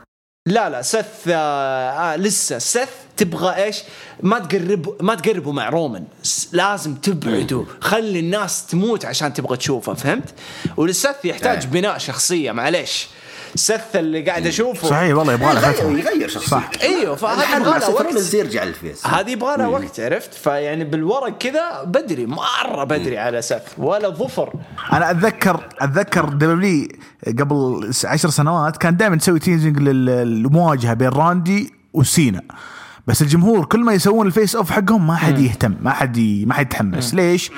لا 0.47 0.69
لا 0.69 0.81
سث 0.81 1.27
آه 1.27 1.33
آه 1.33 2.15
لسه 2.15 2.59
سث 2.59 2.89
تبغى 3.17 3.63
إيش؟ 3.63 3.83
ما 4.23 4.39
تقرب 4.39 4.95
ما 5.01 5.15
تقربوا 5.15 5.53
مع 5.53 5.69
رومان 5.69 6.05
لازم 6.51 6.95
تبعدوا 6.95 7.65
خلي 7.81 8.19
الناس 8.19 8.65
تموت 8.65 9.05
عشان 9.05 9.33
تبغى 9.33 9.57
تشوفه 9.57 9.93
فهمت؟ 9.93 10.33
وللسث 10.77 11.25
يحتاج 11.25 11.63
إيه. 11.63 11.71
بناء 11.71 11.97
شخصية 11.97 12.51
معليش 12.51 13.07
سث 13.55 13.95
اللي 13.95 14.21
قاعد 14.21 14.47
أشوفه. 14.47 14.87
صحيح 14.87 15.15
والله 15.15 15.33
يبغى 15.33 15.53
له 15.53 15.59
يغير, 15.59 15.73
فترة. 15.73 15.87
يغير 15.87 16.29
شخصيته. 16.29 16.51
صح. 16.51 16.69
أيوه 16.81 17.15
فهذا 17.15 17.57
يبغى 17.57 17.79
له 17.79 17.89
وقت 17.89 18.33
يرجع 18.33 18.63
ال 18.63 18.72
face 18.72 19.07
هذه 19.07 19.29
يبغى 19.29 19.57
لها 19.57 19.67
وقت 19.67 19.99
عرفت؟ 19.99 20.33
فيعني 20.33 20.83
بالورق 20.83 21.37
كذا 21.37 21.83
بدري 21.83 22.25
مرة 22.25 22.83
بدري 22.83 23.17
على 23.17 23.41
سث 23.41 23.73
ولا 23.77 24.09
ظفر. 24.09 24.53
أنا 24.93 25.11
أتذكر 25.11 25.59
أتذكر 25.79 26.29
WWE 26.29 26.87
قبل 27.27 27.91
عشر 28.05 28.29
سنوات 28.29 28.77
كان 28.77 28.97
دائما 28.97 29.15
تسوي 29.15 29.39
teasing 29.39 29.79
للمواجهة 29.79 30.93
بين 30.93 31.09
راندي 31.09 31.73
وسينا. 31.93 32.41
بس 33.07 33.21
الجمهور 33.21 33.65
كل 33.65 33.79
ما 33.79 33.93
يسوون 33.93 34.27
ال 34.27 34.33
face 34.33 34.55
off 34.55 34.71
حقهم 34.71 35.07
ما 35.07 35.15
حد 35.15 35.39
يهتم 35.39 35.75
ما 35.81 35.91
حد. 35.91 36.19
ما 36.19 36.53
حد 36.53 36.67
يتحمس. 36.67 37.13
ليش؟ 37.13 37.51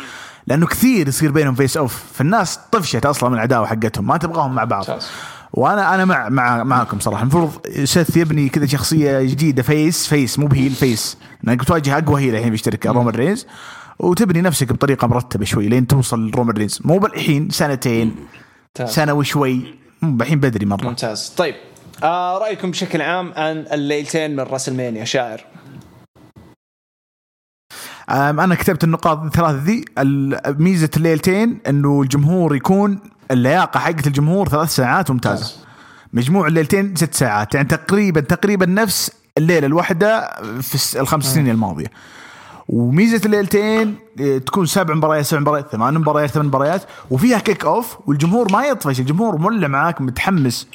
لأنه 0.47 0.67
كثير 0.67 1.07
يصير 1.07 1.31
بينهم 1.31 1.55
face 1.55 1.77
off. 1.77 2.03
فالناس 2.13 2.59
طفشت 2.71 3.05
أصلا 3.05 3.29
من 3.29 3.35
العداوة 3.35 3.65
حقتهم 3.65 4.07
ما 4.07 4.17
تبغاهم 4.17 4.55
مع 4.55 4.63
بعض. 4.63 4.85
وأنا 5.53 5.95
أنا 5.95 6.05
مع 6.05 6.29
مع 6.29 6.63
معكم 6.63 6.99
صراحة. 6.99 7.21
المفروض 7.21 7.67
سيث 7.83 8.17
يبني 8.17 8.49
كذا 8.49 8.65
شخصية 8.65 9.21
جديدة. 9.21 9.63
face 9.63 10.07
face 10.07 10.39
مو 10.39 10.47
ب 10.47 10.52
heel 10.52 10.71
face. 10.71 11.17
لانك 11.43 11.59
بتواجه 11.59 11.97
أقوى 11.97 12.21
heel 12.21 12.35
الحين 12.35 12.49
بيشترك 12.49 12.85
رومان 12.85 13.15
رينز. 13.15 13.47
وتبني 13.99 14.41
نفسك 14.41 14.73
بطريقة 14.73 15.07
مرتبة 15.07 15.45
شوي 15.45 15.67
لين 15.67 15.87
توصل 15.87 16.29
لرومان 16.29 16.55
رينز. 16.57 16.79
مو 16.85 16.97
بالحين 16.97 17.49
سنتين. 17.49 18.15
سنة 18.85 19.13
وشوي. 19.13 19.75
الحين 20.03 20.39
بدري 20.39 20.65
مرة. 20.65 20.85
ممتاز. 20.85 21.33
طيب 21.37 21.55
آه 22.03 22.37
رأيكم 22.37 22.71
بشكل 22.71 23.01
عام 23.01 23.33
عن 23.35 23.65
الليلتين 23.73 24.31
من 24.31 24.39
WrestleMania 24.39 25.05
شاعر 25.05 25.45
أنا 28.09 28.55
كتبت 28.55 28.83
النقاط 28.83 29.23
الثلاث 29.23 29.55
ذي 29.55 29.85
ميزة 30.47 30.89
الليلتين 30.97 31.59
إنه 31.67 32.01
الجمهور 32.01 32.55
يكون 32.55 32.99
اللياقة 33.31 33.79
حقت 33.79 34.07
الجمهور 34.07 34.49
ثلاث 34.49 34.75
ساعات 34.75 35.11
ممتازة. 35.11 35.55
مجموع 36.13 36.47
الليلتين 36.47 36.95
ست 36.95 37.13
ساعات. 37.13 37.55
يعني 37.55 37.67
تقريبا 37.67 38.21
تقريبا 38.21 38.65
نفس 38.65 39.11
الليلة 39.37 39.67
الواحده 39.67 40.29
في 40.61 40.99
الخمس 40.99 41.25
سنين 41.33 41.49
الماضية. 41.49 41.87
وميزة 42.69 43.21
الليلتين 43.25 43.95
إيه، 44.19 44.37
تكون 44.37 44.65
سبع 44.65 44.93
مباريات 44.93 45.25
سبع 45.25 45.39
مباريات 45.39 45.69
ثمان 45.71 45.93
مباريات 45.93 46.29
ثمان 46.29 46.45
مباريات 46.45 46.81
وفيها 47.11 47.39
kick 47.39 47.65
off 47.65 47.97
والجمهور 48.07 48.51
ما 48.51 48.63
يطفش 48.65 48.99
الجمهور 48.99 49.37
مولع 49.37 49.67
معاك 49.67 50.01
متحمس. 50.01 50.67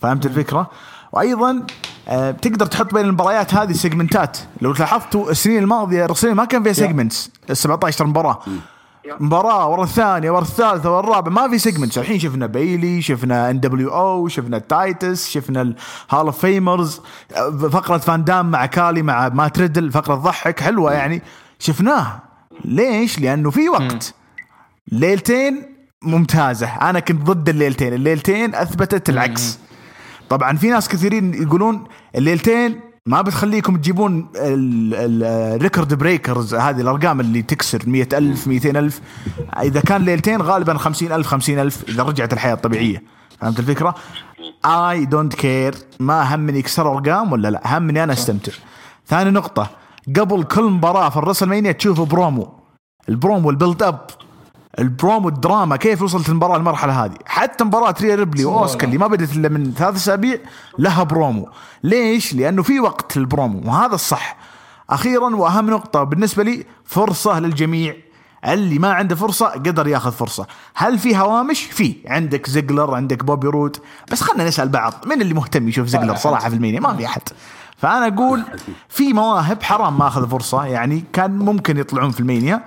فهمت 0.00 0.26
الفكرة؟ 0.26 0.70
وأيضا 1.12 1.62
آه، 2.08 2.30
تقدر 2.30 2.66
تحط 2.66 2.94
بين 2.94 3.04
المباريات 3.04 3.54
هذه 3.54 3.72
سيجمنتات 3.72 4.38
لو 4.60 4.72
لاحظتوا 4.72 5.30
السنين 5.30 5.62
الماضية 5.62 6.04
WrestleMania 6.04 6.32
ما 6.32 6.44
كان 6.44 6.62
فيها 6.62 6.72
segments 6.72 7.30
17 7.52 8.06
مباراة. 8.06 8.38
مباراة 9.06 9.68
ورا 9.68 9.84
الثانية 9.84 10.30
ورا 10.30 10.42
الثالثة 10.42 10.90
ورا 10.96 11.00
الرابعة 11.00 11.32
ما 11.32 11.48
في 11.50 11.58
segments 11.58 11.98
الحين 11.98 12.18
شفنا 12.18 12.46
بيلي 12.46 13.02
شفنا 13.02 13.50
ان 13.50 13.60
دبليو 13.60 13.88
أو 13.88 14.28
شفنا 14.28 14.58
تايتس 14.58 15.30
شفنا 15.30 15.62
ال 15.62 15.65
Hall 15.65 15.76
of 16.26 16.38
Famers 16.38 17.00
فقرة 17.72 17.98
فان 17.98 18.24
دام 18.24 18.50
مع 18.50 18.66
كالي 18.66 19.02
مع 19.02 19.28
مات 19.28 19.48
ريدل 19.48 19.92
فقرة 19.92 20.14
تضحك 20.14 20.60
حلوة 20.60 20.92
يعني. 20.92 21.22
شفناه. 21.58 22.22
ليش؟ 22.64 23.18
لأنه 23.18 23.50
في 23.50 23.68
وقت. 23.68 24.14
ليلتين 24.92 25.62
ممتازة. 26.02 26.66
أنا 26.90 27.00
كنت 27.00 27.22
ضد 27.22 27.48
الليلتين. 27.48 27.92
الليلتين 27.92 28.54
أثبتت 28.54 29.08
العكس. 29.08 29.58
طبعا 30.28 30.56
في 30.56 30.70
ناس 30.70 30.88
كثيرين 30.88 31.34
يقولون 31.34 31.84
الليلتين 32.14 32.80
ما 33.06 33.22
بتخليكم 33.22 33.76
تجيبون 33.76 34.28
ال 34.36 34.59
record 34.59 35.94
breakers 35.94 36.54
هذه 36.54 36.80
الأرقام 36.80 37.20
اللي 37.20 37.42
تكسر 37.42 37.82
مئة 37.86 38.18
ألف 38.18 38.48
200 38.48 38.70
ألف. 38.70 39.00
إذا 39.62 39.80
كان 39.80 40.02
ليلتين 40.02 40.42
غالبا 40.42 40.78
50 40.78 41.12
ألف 41.12 41.26
50 41.26 41.58
ألف 41.58 41.84
إذا 41.88 42.02
رجعت 42.02 42.32
الحياة 42.32 42.54
الطبيعيه 42.54 43.02
فهمت 43.40 43.58
الفكرة؟ 43.58 43.94
I 44.64 45.04
don't 45.04 45.34
care 45.34 45.74
ما 46.00 46.34
همني 46.34 46.58
يكسر 46.58 46.92
أرقام 46.92 47.32
ولا 47.32 47.50
لا 47.50 47.78
همني 47.78 48.04
أنا 48.04 48.12
أستمتع. 48.12 48.52
ثاني 49.06 49.30
نقطة 49.30 49.70
قبل 50.16 50.42
كل 50.42 50.64
مباراة 50.64 51.08
في 51.08 51.16
ال 51.16 51.23
Wrestle 51.23 51.74
تشوف 51.74 52.00
برومو. 52.00 52.52
ال 53.08 53.15
promo 53.15 53.50
ال 53.50 53.55
build 53.55 53.82
up 53.82 54.06
البرومو 54.78 55.28
الدراما 55.28 55.76
كيف 55.76 56.02
وصلت 56.02 56.28
المباراة 56.28 56.58
للمرحلة 56.58 57.04
هذه؟ 57.04 57.14
حتى 57.26 57.64
مباراة 57.64 57.94
ريا 58.00 58.14
ريبلي 58.14 58.44
واوسكا 58.44 58.86
اللي 58.86 58.98
ما 58.98 59.06
بدت 59.06 59.36
إلا 59.36 59.48
من 59.48 59.74
ثلاث 59.74 59.96
أسابيع 59.96 60.38
لها 60.78 61.02
برومو. 61.02 61.48
ليش؟ 61.82 62.34
لأنه 62.34 62.62
في 62.62 62.80
وقت 62.80 63.16
للبرومو 63.16 63.70
وهذا 63.70 63.94
الصح. 63.94 64.36
أخيرا 64.90 65.36
وأهم 65.36 65.70
نقطة 65.70 66.02
بالنسبة 66.02 66.42
لي 66.42 66.66
فرصة 66.84 67.40
للجميع. 67.40 67.96
اللي 68.44 68.78
ما 68.78 68.92
عنده 68.92 69.14
فرصة 69.16 69.46
قدر 69.46 69.88
ياخذ 69.88 70.12
فرصة. 70.12 70.46
هل 70.74 70.98
في 70.98 71.16
هوامش؟ 71.16 71.62
في. 71.62 71.96
عندك 72.06 72.50
زيجلر 72.50 72.94
عندك 72.94 73.24
بوبي 73.24 73.48
رود 73.48 73.76
بس 74.12 74.20
خلينا 74.20 74.48
نسأل 74.48 74.68
بعض 74.68 74.94
من 75.06 75.22
اللي 75.22 75.34
مهتم 75.34 75.68
يشوف 75.68 75.86
زيجلر 75.86 76.16
صراحة 76.16 76.48
في 76.48 76.54
ال 76.54 76.58
Mania؟ 76.58 76.80
ما 76.80 76.96
في 76.96 77.06
أحد. 77.06 77.22
فأنا 77.76 78.06
أقول 78.06 78.42
في 78.88 79.12
مواهب 79.12 79.62
حرام 79.62 79.98
ما 79.98 80.06
أخذ 80.06 80.28
فرصة 80.28 80.64
يعني 80.64 81.04
كان 81.12 81.38
ممكن 81.38 81.78
يطلعون 81.78 82.10
في 82.10 82.20
ال 82.20 82.26
Mania. 82.26 82.64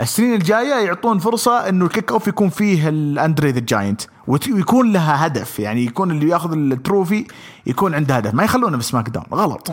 السنين 0.00 0.34
الجاية 0.34 0.74
يعطون 0.74 1.18
فرصة 1.18 1.68
إنه 1.68 1.84
ال 1.84 1.90
kick 1.90 2.12
off 2.12 2.28
يكون 2.28 2.48
فيه 2.48 2.88
ال 2.88 2.98
Andre 2.98 3.50
the 3.50 3.60
Giant 3.60 4.02
ويكون 4.26 4.92
لها 4.92 5.26
هدف. 5.26 5.60
يعني 5.60 5.84
يكون 5.84 6.10
اللي 6.10 6.28
ياخذ 6.28 6.52
ال 6.52 6.63
trophy 6.63 7.26
يكون 7.66 7.94
عنده 7.94 8.16
هدف. 8.16 8.34
ما 8.34 8.44
يخلونه 8.44 8.78
في 8.78 8.84
SmackDown 8.84 9.26
غلط. 9.32 9.70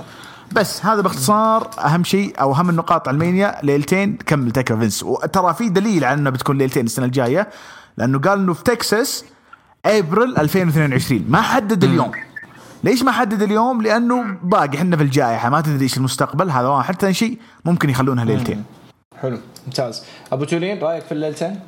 بس 0.51 0.85
هذا 0.85 1.01
باختصار 1.01 1.69
أهم 1.85 2.03
شيء 2.03 2.41
أو 2.41 2.53
أهم 2.53 2.69
النقاط 2.69 3.07
على 3.07 3.15
ال 3.15 3.21
Mania. 3.21 3.55
ليلتين 3.63 4.17
كمل 4.25 4.51
تكفى 4.51 4.79
فينس. 4.79 5.03
وترى 5.03 5.53
في 5.53 5.69
دليل 5.69 6.05
على 6.05 6.19
انها 6.19 6.31
بتكون 6.31 6.57
ليلتين 6.57 6.85
السنة 6.85 7.05
الجاية. 7.05 7.49
لأنه 7.97 8.19
قال 8.19 8.39
إنه 8.39 8.53
في 8.53 8.63
تكساس 8.63 9.25
ابريل 9.85 10.37
2022 10.37 11.25
ما 11.29 11.41
حدد 11.41 11.83
اليوم. 11.83 12.11
ليش 12.83 13.03
ما 13.03 13.11
حدد 13.11 13.41
اليوم؟ 13.41 13.81
لأنه 13.81 14.37
باقي. 14.43 14.77
إحنا 14.77 14.97
في 14.97 15.03
الجائحة. 15.03 15.49
ما 15.49 15.61
تدري 15.61 15.83
إيش 15.83 15.97
المستقبل. 15.97 16.49
هذا 16.49 16.67
واحد. 16.67 16.95
ثاني 16.95 17.13
شيء 17.13 17.39
ممكن 17.65 17.89
يخلونها 17.89 18.25
ليلتين. 18.25 18.63
حلو. 19.23 19.39
ممتاز. 19.65 20.03
أبو 20.31 20.43
تولين 20.43 20.79
رأيك 20.79 21.03
في 21.03 21.11
الليلتين؟ 21.11 21.59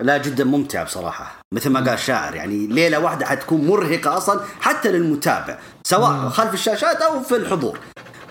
لا 0.00 0.18
جدا 0.18 0.44
ممتع 0.44 0.82
بصراحة. 0.82 1.40
مثل 1.54 1.70
ما 1.70 1.80
قال 1.90 1.98
شاعر 1.98 2.34
يعني 2.34 2.66
ليلة 2.66 2.98
واحدة 2.98 3.26
حتكون 3.26 3.66
مرهقة 3.66 4.16
أصلا 4.16 4.40
حتى 4.60 4.92
للمتابع 4.92 5.58
سواء 5.84 6.28
خلف 6.28 6.54
الشاشات 6.54 6.96
أو 6.96 7.20
في 7.20 7.36
الحضور. 7.36 7.78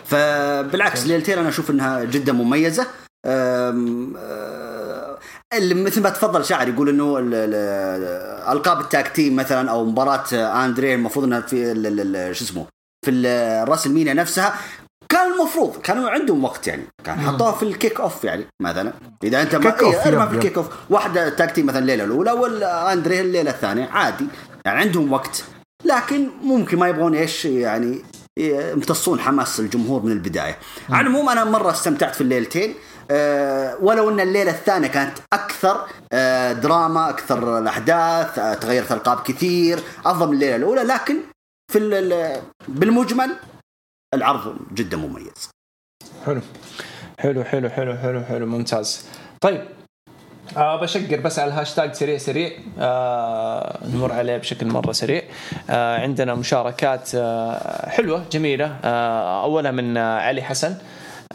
فبالعكس 0.05 1.07
ليلتين 1.07 1.37
أنا 1.37 1.49
أشوف 1.49 1.69
أنها 1.71 2.03
جدا 2.03 2.33
مميزة. 2.33 2.87
أم، 3.25 4.13
أه، 4.17 5.17
اللي 5.53 5.73
مثل 5.73 6.01
ما 6.03 6.09
تفضل 6.09 6.45
شاعر 6.45 6.67
يقول 6.69 6.89
إنه 6.89 7.17
ال- 7.17 7.33
ال- 7.33 8.51
ألقاب 8.57 8.79
ال 8.81 8.88
tag 8.88 9.07
team 9.07 9.35
مثلا 9.35 9.71
أو 9.71 9.85
مباراة 9.85 10.23
آندري 10.65 10.95
المفروض 10.95 11.25
إنها 11.25 11.41
في 11.41 11.73
شو 12.33 12.43
اسمه 12.45 12.65
في 13.05 13.11
ال- 13.11 13.69
WrestleMania 13.69 14.13
نفسها 14.13 14.53
كان 15.11 15.31
المفروض 15.33 15.77
كانوا 15.81 16.09
عندهم 16.09 16.43
وقت 16.43 16.67
يعني. 16.67 16.83
كان 17.03 17.19
حطوها 17.19 17.51
في 17.51 17.63
ال 17.63 17.70
kick 17.70 17.99
off 17.99 18.23
يعني 18.23 18.45
مثلا. 18.61 18.93
إذا 19.23 19.41
أنت 19.41 19.55
ما 19.55 19.79
إيه، 19.81 20.07
ارمى 20.07 20.27
في. 20.29 20.35
ال 20.35 20.40
kick 20.40 20.57
off 20.57 20.67
واحدة 20.89 21.29
tag 21.29 21.51
team 21.51 21.65
مثلا 21.65 21.79
الليلة 21.79 22.03
الأولى 22.03 22.31
والأندري 22.31 23.19
الليلة 23.21 23.51
الثانية 23.51 23.89
عادي. 23.89 24.25
يعني 24.65 24.79
عندهم 24.79 25.13
وقت. 25.13 25.43
لكن 25.85 26.29
ممكن 26.41 26.79
ما 26.79 26.87
يبغون 26.87 27.15
إيش 27.15 27.45
يعني 27.45 28.01
يمتصون 28.39 29.19
حماس 29.19 29.59
الجمهور 29.59 30.01
من 30.01 30.11
البداية. 30.11 30.57
على 30.89 31.01
العموم 31.07 31.29
أنا 31.29 31.43
مرة 31.43 31.71
استمتعت 31.71 32.15
في 32.15 32.21
الليلتين. 32.21 32.75
أه 33.11 33.77
ولو 33.81 34.09
إن 34.09 34.19
الليلة 34.19 34.51
الثانية 34.51 34.87
كانت 34.87 35.17
أكثر 35.33 35.85
أه 36.13 36.53
دراما 36.53 37.09
أكثر 37.09 37.57
الأحداث 37.59 38.39
أه 38.39 38.53
تغيرت 38.53 38.91
ألقاب 38.91 39.19
كثير 39.23 39.79
أفضل 40.05 40.27
من 40.27 40.33
الليلة 40.33 40.55
الأولى. 40.55 40.83
لكن 40.83 41.17
في 41.71 41.77
ال- 41.77 41.93
ال- 42.13 42.41
بالمجمل 42.67 43.35
العرض 44.13 44.55
جدا 44.73 44.97
مميز. 44.97 45.49
حلو. 46.25 46.41
حلو 47.19 47.43
حلو 47.43 47.69
حلو 47.69 47.97
حلو 47.97 48.21
حلو 48.21 48.45
ممتاز. 48.45 49.05
طيب 49.41 49.61
آه 50.57 50.81
بشقر 50.81 51.19
بس 51.19 51.39
على 51.39 51.53
الهاشتاج 51.53 51.93
سريع 51.93 52.17
سريع. 52.17 52.51
آه 52.79 53.79
نمر 53.87 54.11
عليه 54.13 54.37
بشكل 54.37 54.67
مرة 54.67 54.91
سريع. 54.91 55.21
آه 55.69 55.97
عندنا 55.97 56.35
مشاركات 56.35 57.09
آه 57.15 57.89
حلوة 57.89 58.23
جميلة. 58.31 58.75
آه 58.83 59.43
اولها 59.43 59.71
من 59.71 59.97
آه 59.97 60.19
علي 60.19 60.41
حسن. 60.41 60.75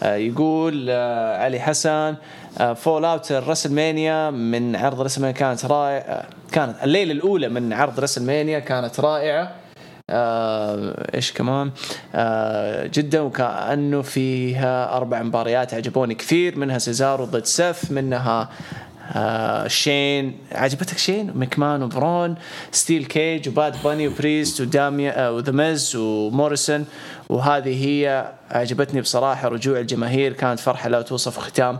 آه 0.02 0.14
يقول 0.14 0.86
آه 0.90 1.44
علي 1.44 1.60
حسن 1.60 2.16
آه 2.58 2.72
fallout 2.72 3.04
ال 3.04 3.32
WrestleMania 3.32 4.30
من 4.30 4.76
عرض 4.76 5.00
WrestleMania 5.00 5.36
كانت 5.36 5.64
رائعة. 5.64 6.28
كانت 6.52 6.84
الليلة 6.84 7.12
الأولى 7.12 7.48
من 7.48 7.72
عرض 7.72 8.00
WrestleMania 8.00 8.58
كانت 8.58 9.00
رائعة. 9.00 9.54
آه 10.10 11.14
إيش 11.14 11.32
كمان؟ 11.32 11.70
آه 12.14 12.86
جدا 12.86 13.20
وكأنه 13.20 14.02
فيها 14.02 14.96
أربع 14.96 15.22
مباريات 15.22 15.74
عجبوني 15.74 16.14
كثير 16.14 16.58
منها 16.58 16.78
سيزارو 16.78 17.24
ضد 17.24 17.44
سث 17.44 17.90
منها 17.90 18.48
آه 19.12 19.68
شين. 19.68 20.38
عجبتك 20.52 20.98
شين؟ 20.98 21.32
مكمان 21.34 21.82
وبرون 21.82 22.34
steel 22.72 23.04
cage 23.04 23.48
وباد 23.48 23.82
باني 23.84 24.08
وبريست 24.08 24.60
وداميا 24.60 25.26
آه 25.26 25.32
وذا 25.32 25.52
ميز 25.52 25.96
وموريسون. 25.96 26.84
وهذه 27.28 27.86
هي 27.86 28.32
عجبتني 28.50 29.00
بصراحة 29.00 29.48
رجوع 29.48 29.78
الجماهير 29.80 30.32
كانت 30.32 30.60
فرحة 30.60 30.88
لا 30.88 31.02
توصف 31.02 31.38
ختام 31.38 31.78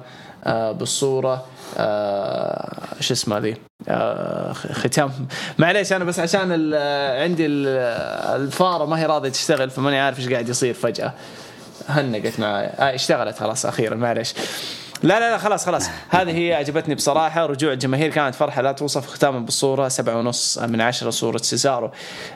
بالصورة 0.73 1.45
آه 1.79 2.87
شو 3.01 3.15
اسمه 3.15 3.39
ذي 3.39 3.57
آه 3.89 4.53
ختام. 4.53 5.11
معليش 5.59 5.93
أنا 5.93 6.05
بس 6.05 6.19
عشان 6.19 6.49
ال 6.53 6.75
عندي 7.23 7.47
ال 7.47 7.67
الفارة 8.43 8.85
ما 8.85 8.99
هي 9.01 9.07
راضية 9.07 9.29
تشتغل 9.29 9.71
فماني 9.71 10.01
عارف 10.01 10.19
إيش 10.19 10.29
قاعد 10.29 10.49
يصير 10.49 10.75
فجأة. 10.75 11.13
هنقت 11.89 12.41
آه 12.41 12.95
اشتغلت 12.95 13.39
خلاص 13.39 13.67
أخيرا 13.67 13.95
معليش. 13.95 14.35
لا 15.03 15.21
لا 15.21 15.31
لا 15.31 15.39
خلاص 15.39 15.67
خلاص. 15.67 15.89
هذه 16.09 16.39
هي 16.39 16.55
عجبتني 16.55 16.95
بصراحة. 16.95 17.47
رجوع 17.47 17.73
الجماهير 17.73 18.11
كانت 18.11 18.35
فرحة 18.35 18.63
لا 18.63 18.73
توصف 18.73 19.07
ختاما 19.07 19.39
بالصورة. 19.39 19.89
سبعة 19.89 20.19
ونص 20.19 20.59
من 20.59 20.81
عشرة 20.81 21.11
صورة 21.11 21.37
سيزارو. 21.37 21.91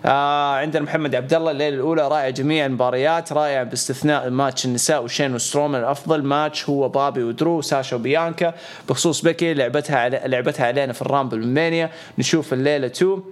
آه 0.07 0.55
عندنا 0.55 0.83
محمد 0.83 1.15
عبد 1.15 1.35
الله 1.35 1.51
الليلة 1.51 1.77
الأولى 1.77 2.09
رائع 2.09 2.31
جميع 2.31 2.67
المباريات. 2.67 3.33
رائع 3.33 3.63
باستثناء 3.63 4.31
ماتش 4.31 4.65
النساء 4.65 5.05
وشين 5.05 5.35
وسترومان 5.35 5.81
الأفضل 5.81 6.23
ماتش 6.23 6.69
هو 6.69 6.89
بوبي 6.89 7.23
ودرو 7.23 7.61
ساشا 7.61 7.97
وبيانكا. 7.97 8.55
بخصوص 8.89 9.23
بيكي 9.23 9.55
لعبتها 9.55 9.99
على 9.99 10.23
لعبتها 10.25 10.67
علينا 10.67 10.93
في 10.93 11.03
الرامبل 11.03 11.47
مانيا. 11.47 11.91
نشوف 12.19 12.53
الليلة 12.53 12.87
2 12.87 13.23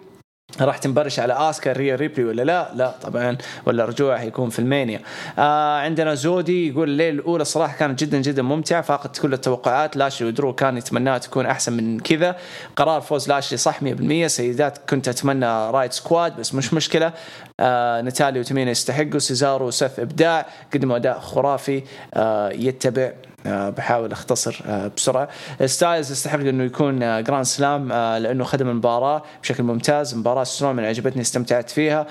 راح 0.60 0.78
تنبرش 0.78 1.20
على 1.20 1.32
آسكا 1.32 1.72
ريا 1.72 1.96
ريبلي 1.96 2.24
ولا 2.24 2.42
لا؟ 2.42 2.70
لا 2.74 2.94
طبعا 3.02 3.36
ولا 3.66 3.84
رجوع 3.84 4.18
حيكون 4.18 4.50
في 4.50 4.58
المانيا. 4.58 5.00
آه 5.38 5.78
عندنا 5.78 6.14
زودي 6.14 6.68
يقول 6.68 6.88
الليلة 6.88 7.18
الأولى 7.20 7.44
صراحة 7.44 7.76
كانت 7.76 8.04
جدا 8.04 8.18
جدا 8.18 8.42
ممتعة 8.42 8.82
فاقت 8.82 9.18
كل 9.18 9.32
التوقعات 9.32 9.96
لاشلي 9.96 10.28
ودرو 10.28 10.52
كان 10.52 10.76
يتمناها 10.76 11.18
تكون 11.18 11.46
أحسن 11.46 11.72
من 11.72 12.00
كذا. 12.00 12.36
قرار 12.76 13.00
فوز 13.00 13.28
لاشلي 13.28 13.58
صح 13.58 13.80
100% 13.80 14.26
سيدات 14.26 14.78
كنت 14.90 15.08
أتمنى 15.08 15.46
Riott 15.46 15.92
Squad 15.92 16.36
بس 16.36 16.54
مش 16.54 16.74
مشكلة. 16.74 17.12
آه 17.60 18.00
نتاليا 18.00 18.40
وتمينا 18.40 18.70
يستحقوا 18.70 19.18
سيزارو 19.18 19.66
وسث 19.66 20.00
إبداع. 20.00 20.46
قدموا 20.74 20.96
أداء 20.96 21.18
خرافي 21.18 21.82
آه 22.14 22.50
يتبع 22.50 23.12
آه 23.46 23.70
بحاول 23.70 24.12
أختصر 24.12 24.60
آه 24.66 24.90
بسرعة. 24.96 25.28
ستايلز 25.66 26.12
يستحق 26.12 26.38
أنه 26.38 26.64
يكون 26.64 27.02
آه 27.02 27.20
grand 27.20 27.44
slam 27.44 27.88
لأنه 27.92 28.44
خدم 28.44 28.68
المباراة 28.68 29.22
بشكل 29.42 29.62
ممتاز. 29.62 30.14
مباراة 30.14 30.44
سترومان 30.44 30.84
عجبتني 30.84 31.22
استمتعت 31.22 31.70
فيها. 31.70 32.06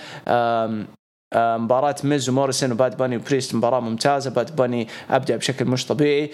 مباراة 1.36 1.96
ميز 2.04 2.30
وموريسون 2.30 2.72
وباد 2.72 2.98
باني 2.98 3.18
وبريست 3.18 3.56
مباراة 3.56 3.80
ممتازة. 3.80 4.30
باد 4.30 4.56
باني 4.56 4.88
أبدع 5.10 5.36
بشكل 5.36 5.66
مش 5.66 5.86
طبيعي. 5.86 6.32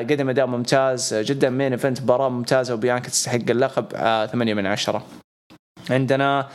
قدم 0.00 0.28
أداء 0.28 0.46
ممتاز 0.46 1.14
جدا. 1.14 1.50
main 1.50 1.72
event 1.72 2.02
مباراة 2.02 2.28
ممتازة 2.28 2.74
وبيانكا 2.74 3.08
تستحق 3.08 3.50
اللقب 3.50 3.86
8 4.32 4.54
من 4.54 4.66
10 4.66 5.02
عندنا 5.90 6.48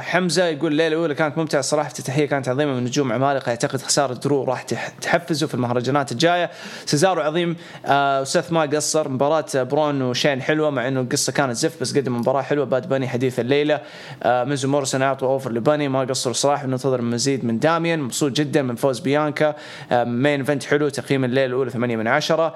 حمزة 0.00 0.44
يقول 0.44 0.72
الليلة 0.72 0.88
الأولى 0.88 1.14
كانت 1.14 1.38
ممتعة 1.38 1.60
الصراحه 1.60 1.86
افتتاحيه 1.86 2.26
كانت 2.26 2.48
عظيمة 2.48 2.72
من 2.72 2.84
نجوم 2.84 3.12
عمالقة 3.12 3.50
اعتقد 3.50 3.82
خسارة 3.82 4.14
درو 4.14 4.44
راح 4.44 4.62
تحفزه 5.00 5.46
في 5.46 5.54
المهرجانات 5.54 6.12
الجاية. 6.12 6.50
سيزارو 6.86 7.22
عظيم 7.22 7.56
وسث 7.88 8.52
ما 8.52 8.62
قصر 8.62 9.08
مباراة 9.08 9.44
برون 9.54 10.02
وشين 10.02 10.42
حلوة 10.42 10.70
مع 10.70 10.88
إنه 10.88 11.00
القصة 11.00 11.32
كانت 11.32 11.52
زفت 11.52 11.80
بس 11.80 11.98
قدم 11.98 12.16
مباراة 12.16 12.42
حلوة 12.42 12.64
باد 12.64 12.88
باني 12.88 13.08
حديث 13.08 13.40
الليلة. 13.40 13.80
ميز 14.24 14.68
وموريسون 14.68 15.02
أعطوا 15.02 15.28
over 15.28 15.52
لباني 15.52 15.88
ما 15.88 16.00
قصروا 16.00 16.34
صراحة 16.34 16.66
ننتظر 16.66 17.00
المزيد 17.00 17.44
من 17.44 17.58
داميان 17.58 18.00
مبسوط 18.00 18.32
جدا 18.32 18.62
من 18.62 18.74
فوز 18.74 19.00
بيانكا. 19.00 19.54
main 19.92 20.40
event 20.40 20.64
حلو 20.64 20.88
تقييم 20.88 21.24
الليلة 21.24 21.46
الأولى 21.46 21.70
8 21.70 21.96
من 21.96 22.08
10 22.08 22.54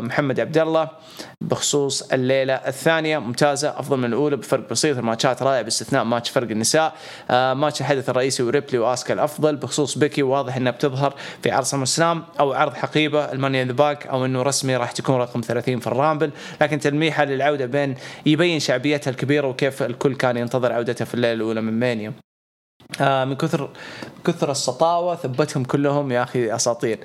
محمد 0.00 0.40
عبد 0.40 0.58
الله 0.58 0.88
بخصوص 1.40 2.02
الليلة 2.12 2.54
الثانية 2.54 3.18
ممتازة 3.18 3.68
أفضل 3.68 3.96
من 3.96 4.04
الأولى 4.04 4.36
بفرق 4.36 4.70
بسيط 4.70 4.98
الماتشات 5.10 5.42
رائعة 5.42 5.62
باستثناء 5.62 6.04
ماتش 6.04 6.30
فرق 6.30 6.50
النساء. 6.50 6.94
آه 7.30 7.54
ماتش 7.54 7.80
الحدث 7.80 8.10
الرئيسي 8.10 8.42
وريبلي 8.42 8.78
واسكا 8.78 9.14
الافضل 9.14 9.56
بخصوص 9.56 9.98
بيكي 9.98 10.22
واضح 10.22 10.56
إنها 10.56 10.72
بتظهر 10.72 11.14
في 11.42 11.50
عرض 11.50 11.64
SummerSlam 11.64 12.24
أو 12.40 12.52
عرض 12.52 12.74
حقيبة 12.74 13.32
ال 13.32 13.36
Money 13.36 13.56
in 13.56 13.64
the 13.64 13.72
Bank 13.72 14.06
أو 14.06 14.24
إنه 14.24 14.42
رسمي 14.42 14.76
راح 14.76 14.92
تكون 14.92 15.16
رقم 15.16 15.40
30 15.40 15.78
في 15.80 15.86
الرامبل. 15.86 16.30
لكن 16.60 16.78
تلميحها 16.78 17.24
للعودة 17.24 17.66
بين 17.66 17.94
يبين 18.26 18.60
شعبيتها 18.60 19.10
الكبيرة 19.10 19.48
وكيف 19.48 19.82
الكل 19.82 20.14
كان 20.14 20.36
ينتظر 20.36 20.72
عودتها 20.72 21.04
في 21.04 21.14
الليلة 21.14 21.34
الأولى 21.34 21.60
من 21.60 21.72
مانيا 21.80 22.12
من 23.00 23.34
كثر 23.34 23.68
كثر 24.24 24.50
السطاوة 24.50 25.16
ثبتهم 25.16 25.64
كلهم 25.64 26.12
يا 26.12 26.22
أخي 26.22 26.54
أساطير. 26.54 26.98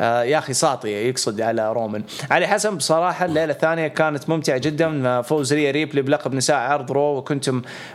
آه 0.00 0.22
يا 0.22 0.38
أخي 0.38 0.52
ساطية 0.52 0.96
يقصد 0.96 1.40
على 1.40 1.72
رومان 1.72 2.04
علي 2.30 2.46
حسن 2.46 2.76
بصراحة 2.76 3.24
الليلة 3.24 3.52
الثانية 3.52 3.88
كانت 3.88 4.28
ممتعة 4.28 4.58
جدا. 4.58 5.22
فوز 5.22 5.52
ريا 5.52 5.70
ريبلي 5.70 6.02
بلقب 6.02 6.34
نساء 6.34 6.56
عرض 6.56 6.92
رو 6.92 7.16
وكنت 7.16 7.50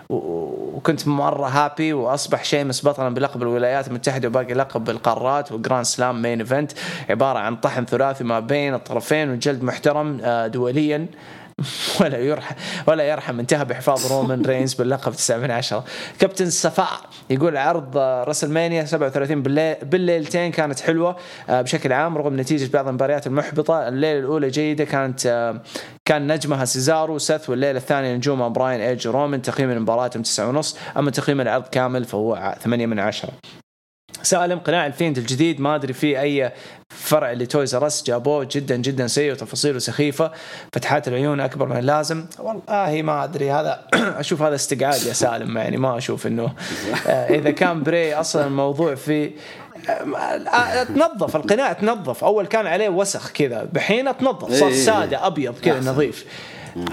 وكنت 0.09 1.07
مرة 1.07 1.48
happy 1.48 1.93
وأصبح 1.93 2.43
شيمس 2.43 2.88
بطلا 2.88 3.09
بلقب 3.14 3.41
الولايات 3.41 3.88
المتحدة 3.88 4.27
وباقي 4.27 4.53
لقب 4.53 4.83
بالقارات 4.83 5.51
و 5.51 5.57
grand 5.57 5.85
slam 5.85 6.22
main 6.22 6.40
event. 6.40 6.72
عبارة 7.09 7.40
عن 7.40 7.56
طحن 7.56 7.85
ثلاثي 7.85 8.24
ما 8.24 8.40
بين 8.40 8.74
الطرفين 8.74 9.30
وجلد 9.30 9.64
محترم 9.64 10.19
آه 10.24 10.48
دوليا. 10.48 11.07
ولا 12.01 12.17
يرحم 12.17 12.56
ولا 12.88 13.03
يرحم 13.03 13.40
انتهى 13.40 13.66
بحفاظ 13.66 14.11
رومان 14.11 14.45
رينز 14.45 14.74
باللقب 14.74 15.11
9 15.11 15.38
من 15.38 15.51
10 15.51 15.84
كابتن 16.19 16.50
صفاء 16.50 17.01
يقول 17.30 17.58
عرض 17.58 17.98
WrestleMania 17.98 18.85
37 18.85 19.43
بالليل 19.43 19.75
بالليلتين 19.84 20.51
كانت 20.51 20.80
حلوة 20.80 21.16
بشكل 21.50 21.93
عام 21.93 22.17
رغم 22.17 22.40
نتيجة 22.40 22.72
بعض 22.74 22.88
المباريات 22.88 23.27
المحبطة. 23.27 23.88
الليلة 23.88 24.19
الأولى 24.19 24.50
جيدة 24.50 24.84
كانت 24.84 25.53
كان 26.06 26.32
نجمها 26.32 26.66
سيزارو 26.66 27.16
وسث 27.16 27.50
والليلة 27.50 27.77
الثانية 27.77 28.16
نجومها 28.16 28.48
براين 28.48 28.82
ايج 28.82 29.08
رومان 29.08 29.42
تقييم 29.42 29.72
المباراة 29.72 30.08
9 30.08 30.50
ونص 30.50 30.77
أما 30.98 31.11
تقييم 31.11 31.42
العرض 31.42 31.67
كامل 31.67 32.06
فهو 32.06 32.56
8 32.64 32.85
من 32.85 33.00
10 33.00 33.30
سالم 34.25 34.59
قناع 34.59 34.85
الفيند 34.85 35.17
الجديد 35.17 35.61
ما 35.61 35.75
أدري 35.75 35.93
في 35.93 36.21
أي 36.21 36.51
فرع 36.89 37.31
ل 37.32 37.40
Toys 37.40 37.75
R 37.75 37.85
Us 37.85 38.03
جابوه 38.03 38.47
جدا 38.51 38.75
جدا 38.75 39.07
سيء 39.07 39.31
وتفاصيله 39.31 39.79
سخيفة 39.79 40.31
فتحات 40.73 41.07
العيون 41.07 41.39
أكبر 41.39 41.67
من 41.67 41.77
اللازم. 41.77 42.25
والله 42.39 43.01
ما 43.01 43.23
أدري 43.23 43.51
هذا 43.51 43.87
أشوف 44.19 44.41
هذا 44.41 44.55
استقعاد 44.55 45.03
يا 45.03 45.13
سالم 45.13 45.57
يعني 45.57 45.77
ما 45.77 45.97
أشوف 45.97 46.27
إنه 46.27 46.53
إذا 47.07 47.51
كان 47.51 47.83
بري 47.83 48.13
أصلا 48.13 48.47
الموضوع 48.47 48.95
في 48.95 49.31
تنظف 50.87 51.35
القناع 51.35 51.73
تنظف. 51.73 52.23
أول 52.23 52.47
كان 52.47 52.67
عليه 52.67 52.89
وسخ 52.89 53.31
كذا 53.31 53.67
بحين 53.73 54.17
تنظف 54.17 54.53
صار 54.53 54.71
سادة 54.71 55.27
أبيض 55.27 55.59
كذا 55.59 55.79
نظيف. 55.79 56.25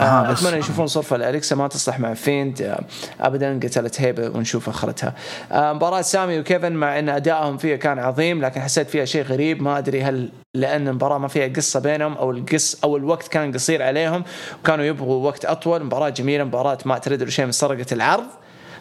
آه 0.00 0.32
أتمنى 0.32 0.56
يشوفون 0.56 0.86
صرفة 0.86 1.16
اليكسا 1.16 1.56
ما 1.56 1.68
تصلح 1.68 1.98
مع 1.98 2.14
فيند 2.14 2.62
آه 2.62 2.84
ابدا 3.20 3.60
قتلت 3.62 4.00
هيبة 4.00 4.28
ونشوف 4.28 4.68
آخرتها. 4.68 5.14
آه 5.52 5.72
مباراة 5.72 6.00
سامي 6.02 6.40
وكيفن 6.40 6.72
مع 6.72 6.98
إن 6.98 7.08
أدائهم 7.08 7.56
فيها 7.56 7.76
كان 7.76 7.98
عظيم 7.98 8.44
لكن 8.44 8.60
حسيت 8.60 8.90
فيها 8.90 9.04
شيء 9.04 9.22
غريب. 9.22 9.62
ما 9.62 9.78
أدري 9.78 10.02
هل 10.02 10.28
لأن 10.54 10.88
المباراة 10.88 11.18
ما 11.18 11.28
فيها 11.28 11.48
قصة 11.48 11.80
بينهم 11.80 12.12
أو 12.12 12.30
القص 12.30 12.78
أو 12.84 12.96
الوقت 12.96 13.28
كان 13.28 13.52
قصير 13.52 13.82
عليهم 13.82 14.24
وكانوا 14.60 14.84
يبغوا 14.84 15.26
وقت 15.26 15.44
أطول. 15.44 15.84
مباراة 15.84 16.08
جميلة 16.08 16.44
مباراة 16.44 16.78
مات 16.84 16.98
ريدل 16.98 17.26
وشيمس 17.26 17.58
سرقت 17.58 17.92
العرض 17.92 18.24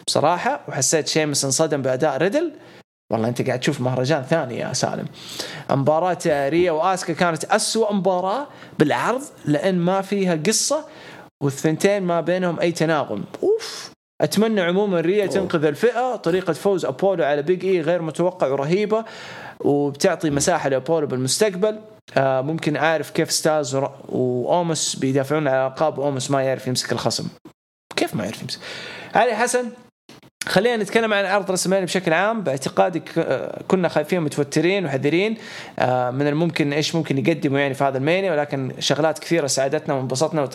بصراحة 0.06 0.60
وحسيت 0.68 1.08
شيمس 1.08 1.44
انصدم 1.44 1.82
بأداء 1.82 2.16
ريدل. 2.16 2.52
والله 3.12 3.28
أنت 3.28 3.46
قاعد 3.46 3.60
تشوف 3.60 3.80
مهرجان 3.80 4.22
ثاني 4.22 4.58
يا 4.58 4.72
سالم. 4.72 5.06
مباراة 5.70 6.18
ريا 6.26 6.72
وآسكا 6.72 7.12
كانت 7.12 7.44
أسوأ 7.44 7.92
مباراة 7.92 8.46
بالعرض 8.78 9.22
لأن 9.44 9.78
ما 9.78 10.00
فيها 10.00 10.38
قصة 10.46 10.84
والثنتين 11.42 12.02
ما 12.02 12.20
بينهم 12.20 12.60
أي 12.60 12.72
تناغم. 12.72 13.24
أوف! 13.42 13.92
أتمنى 14.20 14.60
عموما 14.60 15.00
ريا 15.00 15.26
تنقذ 15.26 15.64
الفئة. 15.64 16.16
طريقة 16.16 16.52
فوز 16.52 16.84
أبولو 16.84 17.24
على 17.24 17.42
Big 17.42 17.64
E 17.64 17.80
غير 17.80 18.02
متوقع 18.02 18.46
ورهيبة 18.46 19.04
وبتعطي 19.60 20.30
مساحة 20.30 20.68
لأبولو 20.68 21.06
بالمستقبل. 21.06 21.78
آه 22.16 22.40
ممكن 22.40 22.76
اعرف 22.76 23.10
كيف 23.10 23.32
ستايلز 23.32 23.74
وأومس 24.08 24.96
بيدافعون 24.96 25.48
على 25.48 25.66
الالقاب 25.66 25.98
واومس 25.98 26.30
ما 26.30 26.42
يعرف 26.42 26.66
يمسك 26.66 26.92
الخصم. 26.92 27.28
كيف 27.96 28.14
ما 28.14 28.24
يعرف 28.24 28.42
يمسك؟ 28.42 28.60
علي 29.14 29.34
حسن 29.34 29.70
خلينا 30.46 30.76
نتكلم 30.76 31.12
عن 31.12 31.24
عرض 31.24 31.50
رأس 31.50 31.68
بشكل 31.68 32.12
عام. 32.12 32.42
باعتقادي 32.42 33.02
كنا 33.68 33.88
خايفين 33.88 34.20
متوترين 34.20 34.86
وحذرين 34.86 35.30
من 36.12 36.26
الممكن 36.28 36.72
إيش 36.72 36.94
ممكن 36.94 37.18
يقدموا 37.18 37.58
يعني 37.58 37.74
في 37.74 37.84
هذا 37.84 37.98
المانيا. 37.98 38.32
ولكن 38.32 38.72
شغلات 38.78 39.18
كثيرة 39.18 39.46
ساعدتنا 39.46 39.94
وانبسطنا 39.94 40.48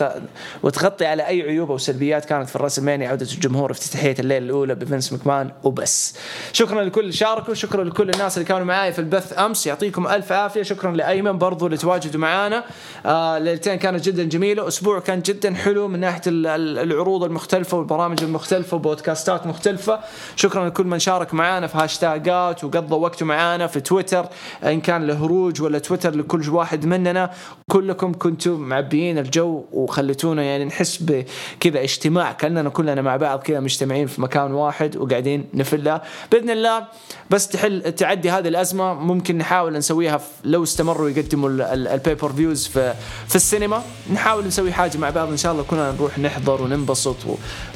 وتغطي 0.62 1.06
على 1.06 1.26
أي 1.26 1.42
عيوب 1.42 1.70
أو 1.70 1.78
سلبيات 1.78 2.24
كانت 2.24 2.48
في 2.48 2.56
الرأس 2.56 2.78
المانيا 2.78 3.08
عودة 3.08 3.26
الجمهور 3.26 3.70
افتتاحيه 3.70 4.14
الليلة 4.18 4.46
الأولى 4.46 4.74
بفنس 4.74 5.12
مكمان 5.12 5.50
وبس. 5.64 6.16
شكرا 6.52 6.82
لكل 6.82 7.00
اللي 7.00 7.12
شاركوا 7.12 7.54
شكرا 7.54 7.84
لكل 7.84 8.10
الناس 8.10 8.38
اللي 8.38 8.48
كانوا 8.48 8.64
معي 8.64 8.92
في 8.92 8.98
البث 8.98 9.38
أمس. 9.38 9.66
يعطيكم 9.66 10.06
ألف 10.06 10.32
عافية. 10.32 10.62
شكرا 10.62 10.92
لأيمن 10.92 11.38
برضو 11.38 11.66
اللي 11.66 11.76
تواجدوا 11.76 12.20
معانا. 12.20 12.64
آه 13.06 13.38
ليلتين 13.38 13.74
كانت 13.74 14.04
جدا 14.04 14.24
جميلة. 14.24 14.68
أسبوع 14.68 15.00
كان 15.00 15.20
جدا 15.20 15.54
حلو 15.54 15.88
من 15.88 16.00
ناحية 16.00 16.22
العروض 16.26 17.24
المختلفة 17.24 17.76
والبرامج 17.76 18.22
المختلفة 18.22 18.74
وبودكاستات 18.76 19.46
مختلفة. 19.46 19.77
مختلفه 19.78 20.00
شكرا 20.36 20.68
لكل 20.68 20.86
من 20.86 20.98
شارك 20.98 21.34
معنا 21.34 21.66
في 21.66 21.78
هاشتاجات 21.78 22.64
وقضى 22.64 22.94
وقته 22.94 23.26
معنا 23.26 23.66
في 23.66 23.80
تويتر 23.80 24.26
إن 24.64 24.80
كان 24.80 25.06
لهروج 25.06 25.62
ولا 25.62 25.78
تويتر 25.78 26.16
لكل 26.16 26.48
واحد 26.48 26.86
مننا. 26.86 27.30
كلكم 27.70 28.12
كنتم 28.12 28.60
معبيين 28.60 29.18
الجو 29.18 29.64
وخليتونا 29.72 30.42
يعني 30.42 30.64
نحس 30.64 31.02
بكذا 31.02 31.82
اجتماع 31.82 32.32
كأننا 32.32 32.68
كلنا 32.68 33.02
مع 33.02 33.16
بعض 33.16 33.38
كذا 33.38 33.60
مجتمعين 33.60 34.06
في 34.06 34.20
مكان 34.22 34.52
واحد 34.52 34.96
وقاعدين 34.96 35.44
نفلها 35.54 36.02
بإذن 36.32 36.50
الله 36.50 36.84
بس 37.30 37.48
تحل 37.48 37.92
تعدي 37.92 38.30
هذه 38.30 38.48
الأزمة. 38.48 38.94
ممكن 38.94 39.38
نحاول 39.38 39.72
نسويها 39.72 40.20
لو 40.44 40.62
استمروا 40.62 41.10
يقدموا 41.10 41.50
ال 41.72 42.32
pay-per-views 42.32 42.66
في 42.66 42.94
في 43.28 43.36
السينما. 43.36 43.82
نحاول 44.12 44.46
نسوي 44.46 44.72
حاجة 44.72 44.98
مع 44.98 45.10
بعض. 45.10 45.28
إن 45.28 45.36
شاء 45.36 45.52
الله 45.52 45.62
كلنا 45.62 45.92
نروح 45.92 46.18
نحضر 46.18 46.62
وننبسط 46.62 47.16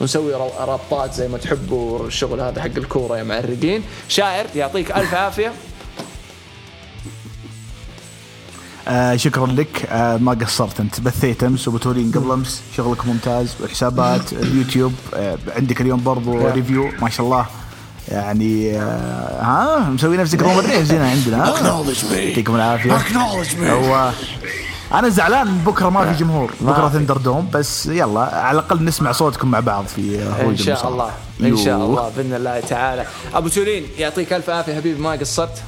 ونسوي 0.00 0.34
رابطات 0.60 1.14
زي 1.14 1.28
ما 1.28 1.38
تحبوا. 1.38 1.91
الشغل 2.00 2.40
هذا 2.40 2.62
حق 2.62 2.66
الكورة 2.76 3.18
يا 3.18 3.22
معرقين. 3.22 3.82
شاعر 4.08 4.46
يعطيك 4.54 4.92
ألف 4.92 5.14
عافية. 5.14 5.52
آه 8.88 9.16
شكرا 9.16 9.46
لك. 9.46 9.86
آه 9.90 10.16
ما 10.16 10.32
قصرت 10.32 10.80
أنت 10.80 11.00
بثيت 11.00 11.44
أمس 11.44 11.68
وأبو 11.68 11.88
تورين 11.88 12.12
قبل 12.12 12.30
أمس 12.32 12.62
شغلك 12.76 13.06
ممتاز 13.06 13.54
والحسابات 13.60 14.32
اليوتيوب 14.32 14.92
آه 15.14 15.38
عندك 15.56 15.80
اليوم 15.80 16.02
برضو 16.02 16.48
review 16.48 16.90
ما 17.02 17.10
شاء 17.10 17.26
الله. 17.26 17.46
يعني 18.08 18.78
آه 18.78 19.42
ها 19.42 19.90
مسوي 19.90 20.16
نفسك 20.16 20.42
Roman 20.46 20.66
Reigns 20.70 20.92
هنا 20.92 21.10
عندنا 21.10 21.48
يعطيكم 22.28 22.54
العافية. 22.54 22.92
هو 23.72 24.12
أنا 24.92 25.08
زعلان 25.08 25.58
بكرة 25.58 25.88
ما 25.88 26.12
في 26.12 26.18
جمهور. 26.18 26.52
بكرة 26.60 26.88
ThunderDome 26.88 27.50
بس 27.54 27.86
يلا 27.86 28.20
على 28.20 28.58
الأقل 28.58 28.84
نسمع 28.84 29.12
صوتكم 29.12 29.50
مع 29.50 29.60
بعض 29.60 29.84
في 29.84 30.22
إن 30.42 30.56
شاء 30.56 30.88
الله. 30.88 31.10
إن 31.40 31.56
شاء 31.56 31.76
الله 31.76 32.12
بإذن 32.16 32.34
الله 32.34 32.60
تعالى. 32.60 33.06
أبو 33.34 33.48
تورين 33.48 33.86
يعطيك 33.98 34.32
ألف 34.32 34.50
عافية 34.50 34.74
حبيبي 34.74 35.00
ما 35.00 35.12
قصرت؟ 35.12 35.62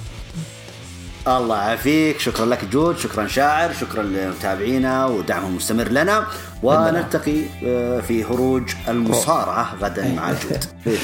الله 1.29 1.57
يعافيك. 1.57 2.21
شكرا 2.21 2.47
لك 2.47 2.65
جود 2.65 2.99
شكرا 2.99 3.27
شاعر 3.27 3.73
شكرا 3.81 4.03
لمتابعينا 4.03 5.07
ودعمهم 5.07 5.51
المستمر 5.51 5.89
لنا. 5.89 6.27
ونلتقي 6.65 7.43
آه، 7.67 8.01
في 8.01 8.25
هروج 8.25 8.63
المصارعة 8.89 9.75
غدا 9.81 10.09
مع 10.15 10.33
جود. 10.33 10.65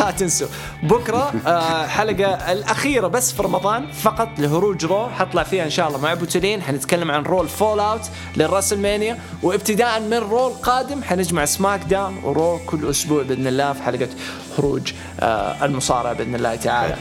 لا 0.00 0.10
تنسوا. 0.10 0.48
بكرة 0.82 1.32
آه، 1.46 1.86
حلقة 1.86 2.52
الأخيرة 2.52 3.06
بس 3.06 3.32
في 3.32 3.42
رمضان 3.42 3.92
فقط 3.92 4.28
لهروج 4.38 4.84
Raw. 4.84 5.08
حطلع 5.08 5.42
فيها 5.42 5.64
إن 5.64 5.70
شاء 5.70 5.88
الله 5.88 6.00
مع 6.00 6.14
بو 6.14 6.28
تورين 6.28 6.62
حنتكلم 6.62 7.10
عن 7.10 7.22
Raw 7.22 7.48
fallout 7.48 7.80
لل 7.80 8.00
WrestleMania 8.36 9.18
وابتداء 9.42 10.00
من 10.00 10.14
Raw 10.18 10.52
القادم 10.52 11.02
حنجمع 11.02 11.44
SmackDown 11.44 11.80
و 11.84 12.16
Raw 12.24 12.58
كل 12.66 12.90
أسبوع 12.90 13.22
بإذن 13.22 13.46
الله 13.46 13.72
في 13.72 13.82
حلقة 13.82 14.08
هروج 14.58 14.92
آه، 15.20 15.64
المصارعة 15.64 16.12
بإذن 16.12 16.34
الله 16.34 16.56
تعالى. 16.56 16.96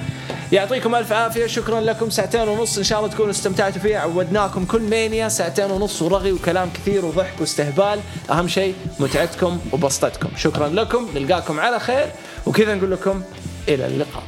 يعطيكم 0.51 0.95
ألف 0.95 1.11
عافية 1.11 1.47
شكرا 1.47 1.81
لكم. 1.81 2.09
ساعتين 2.09 2.47
ونص 2.47 2.77
إن 2.77 2.83
شاء 2.83 2.99
الله 2.99 3.11
تكونوا 3.11 3.31
استمتعتوا 3.31 3.81
فيها. 3.81 3.99
عودناكم 3.99 4.65
كل 4.65 4.81
مانيا. 4.81 5.29
ساعتين 5.29 5.71
ونص 5.71 6.01
ورغي 6.01 6.31
وكلام 6.31 6.69
كثير 6.73 7.05
وضحك 7.05 7.33
واستهبال. 7.39 7.99
أهم 8.31 8.47
شيء 8.47 8.75
متعتكم 8.99 9.59
وبسطتكم. 9.71 10.29
شكرا 10.37 10.67
لكم. 10.67 11.07
نلقاكم 11.15 11.59
على 11.59 11.79
خير. 11.79 12.07
وكذا 12.45 12.75
نقول 12.75 12.91
لكم 12.91 13.21
إلى 13.67 13.85
اللقاء. 13.85 14.23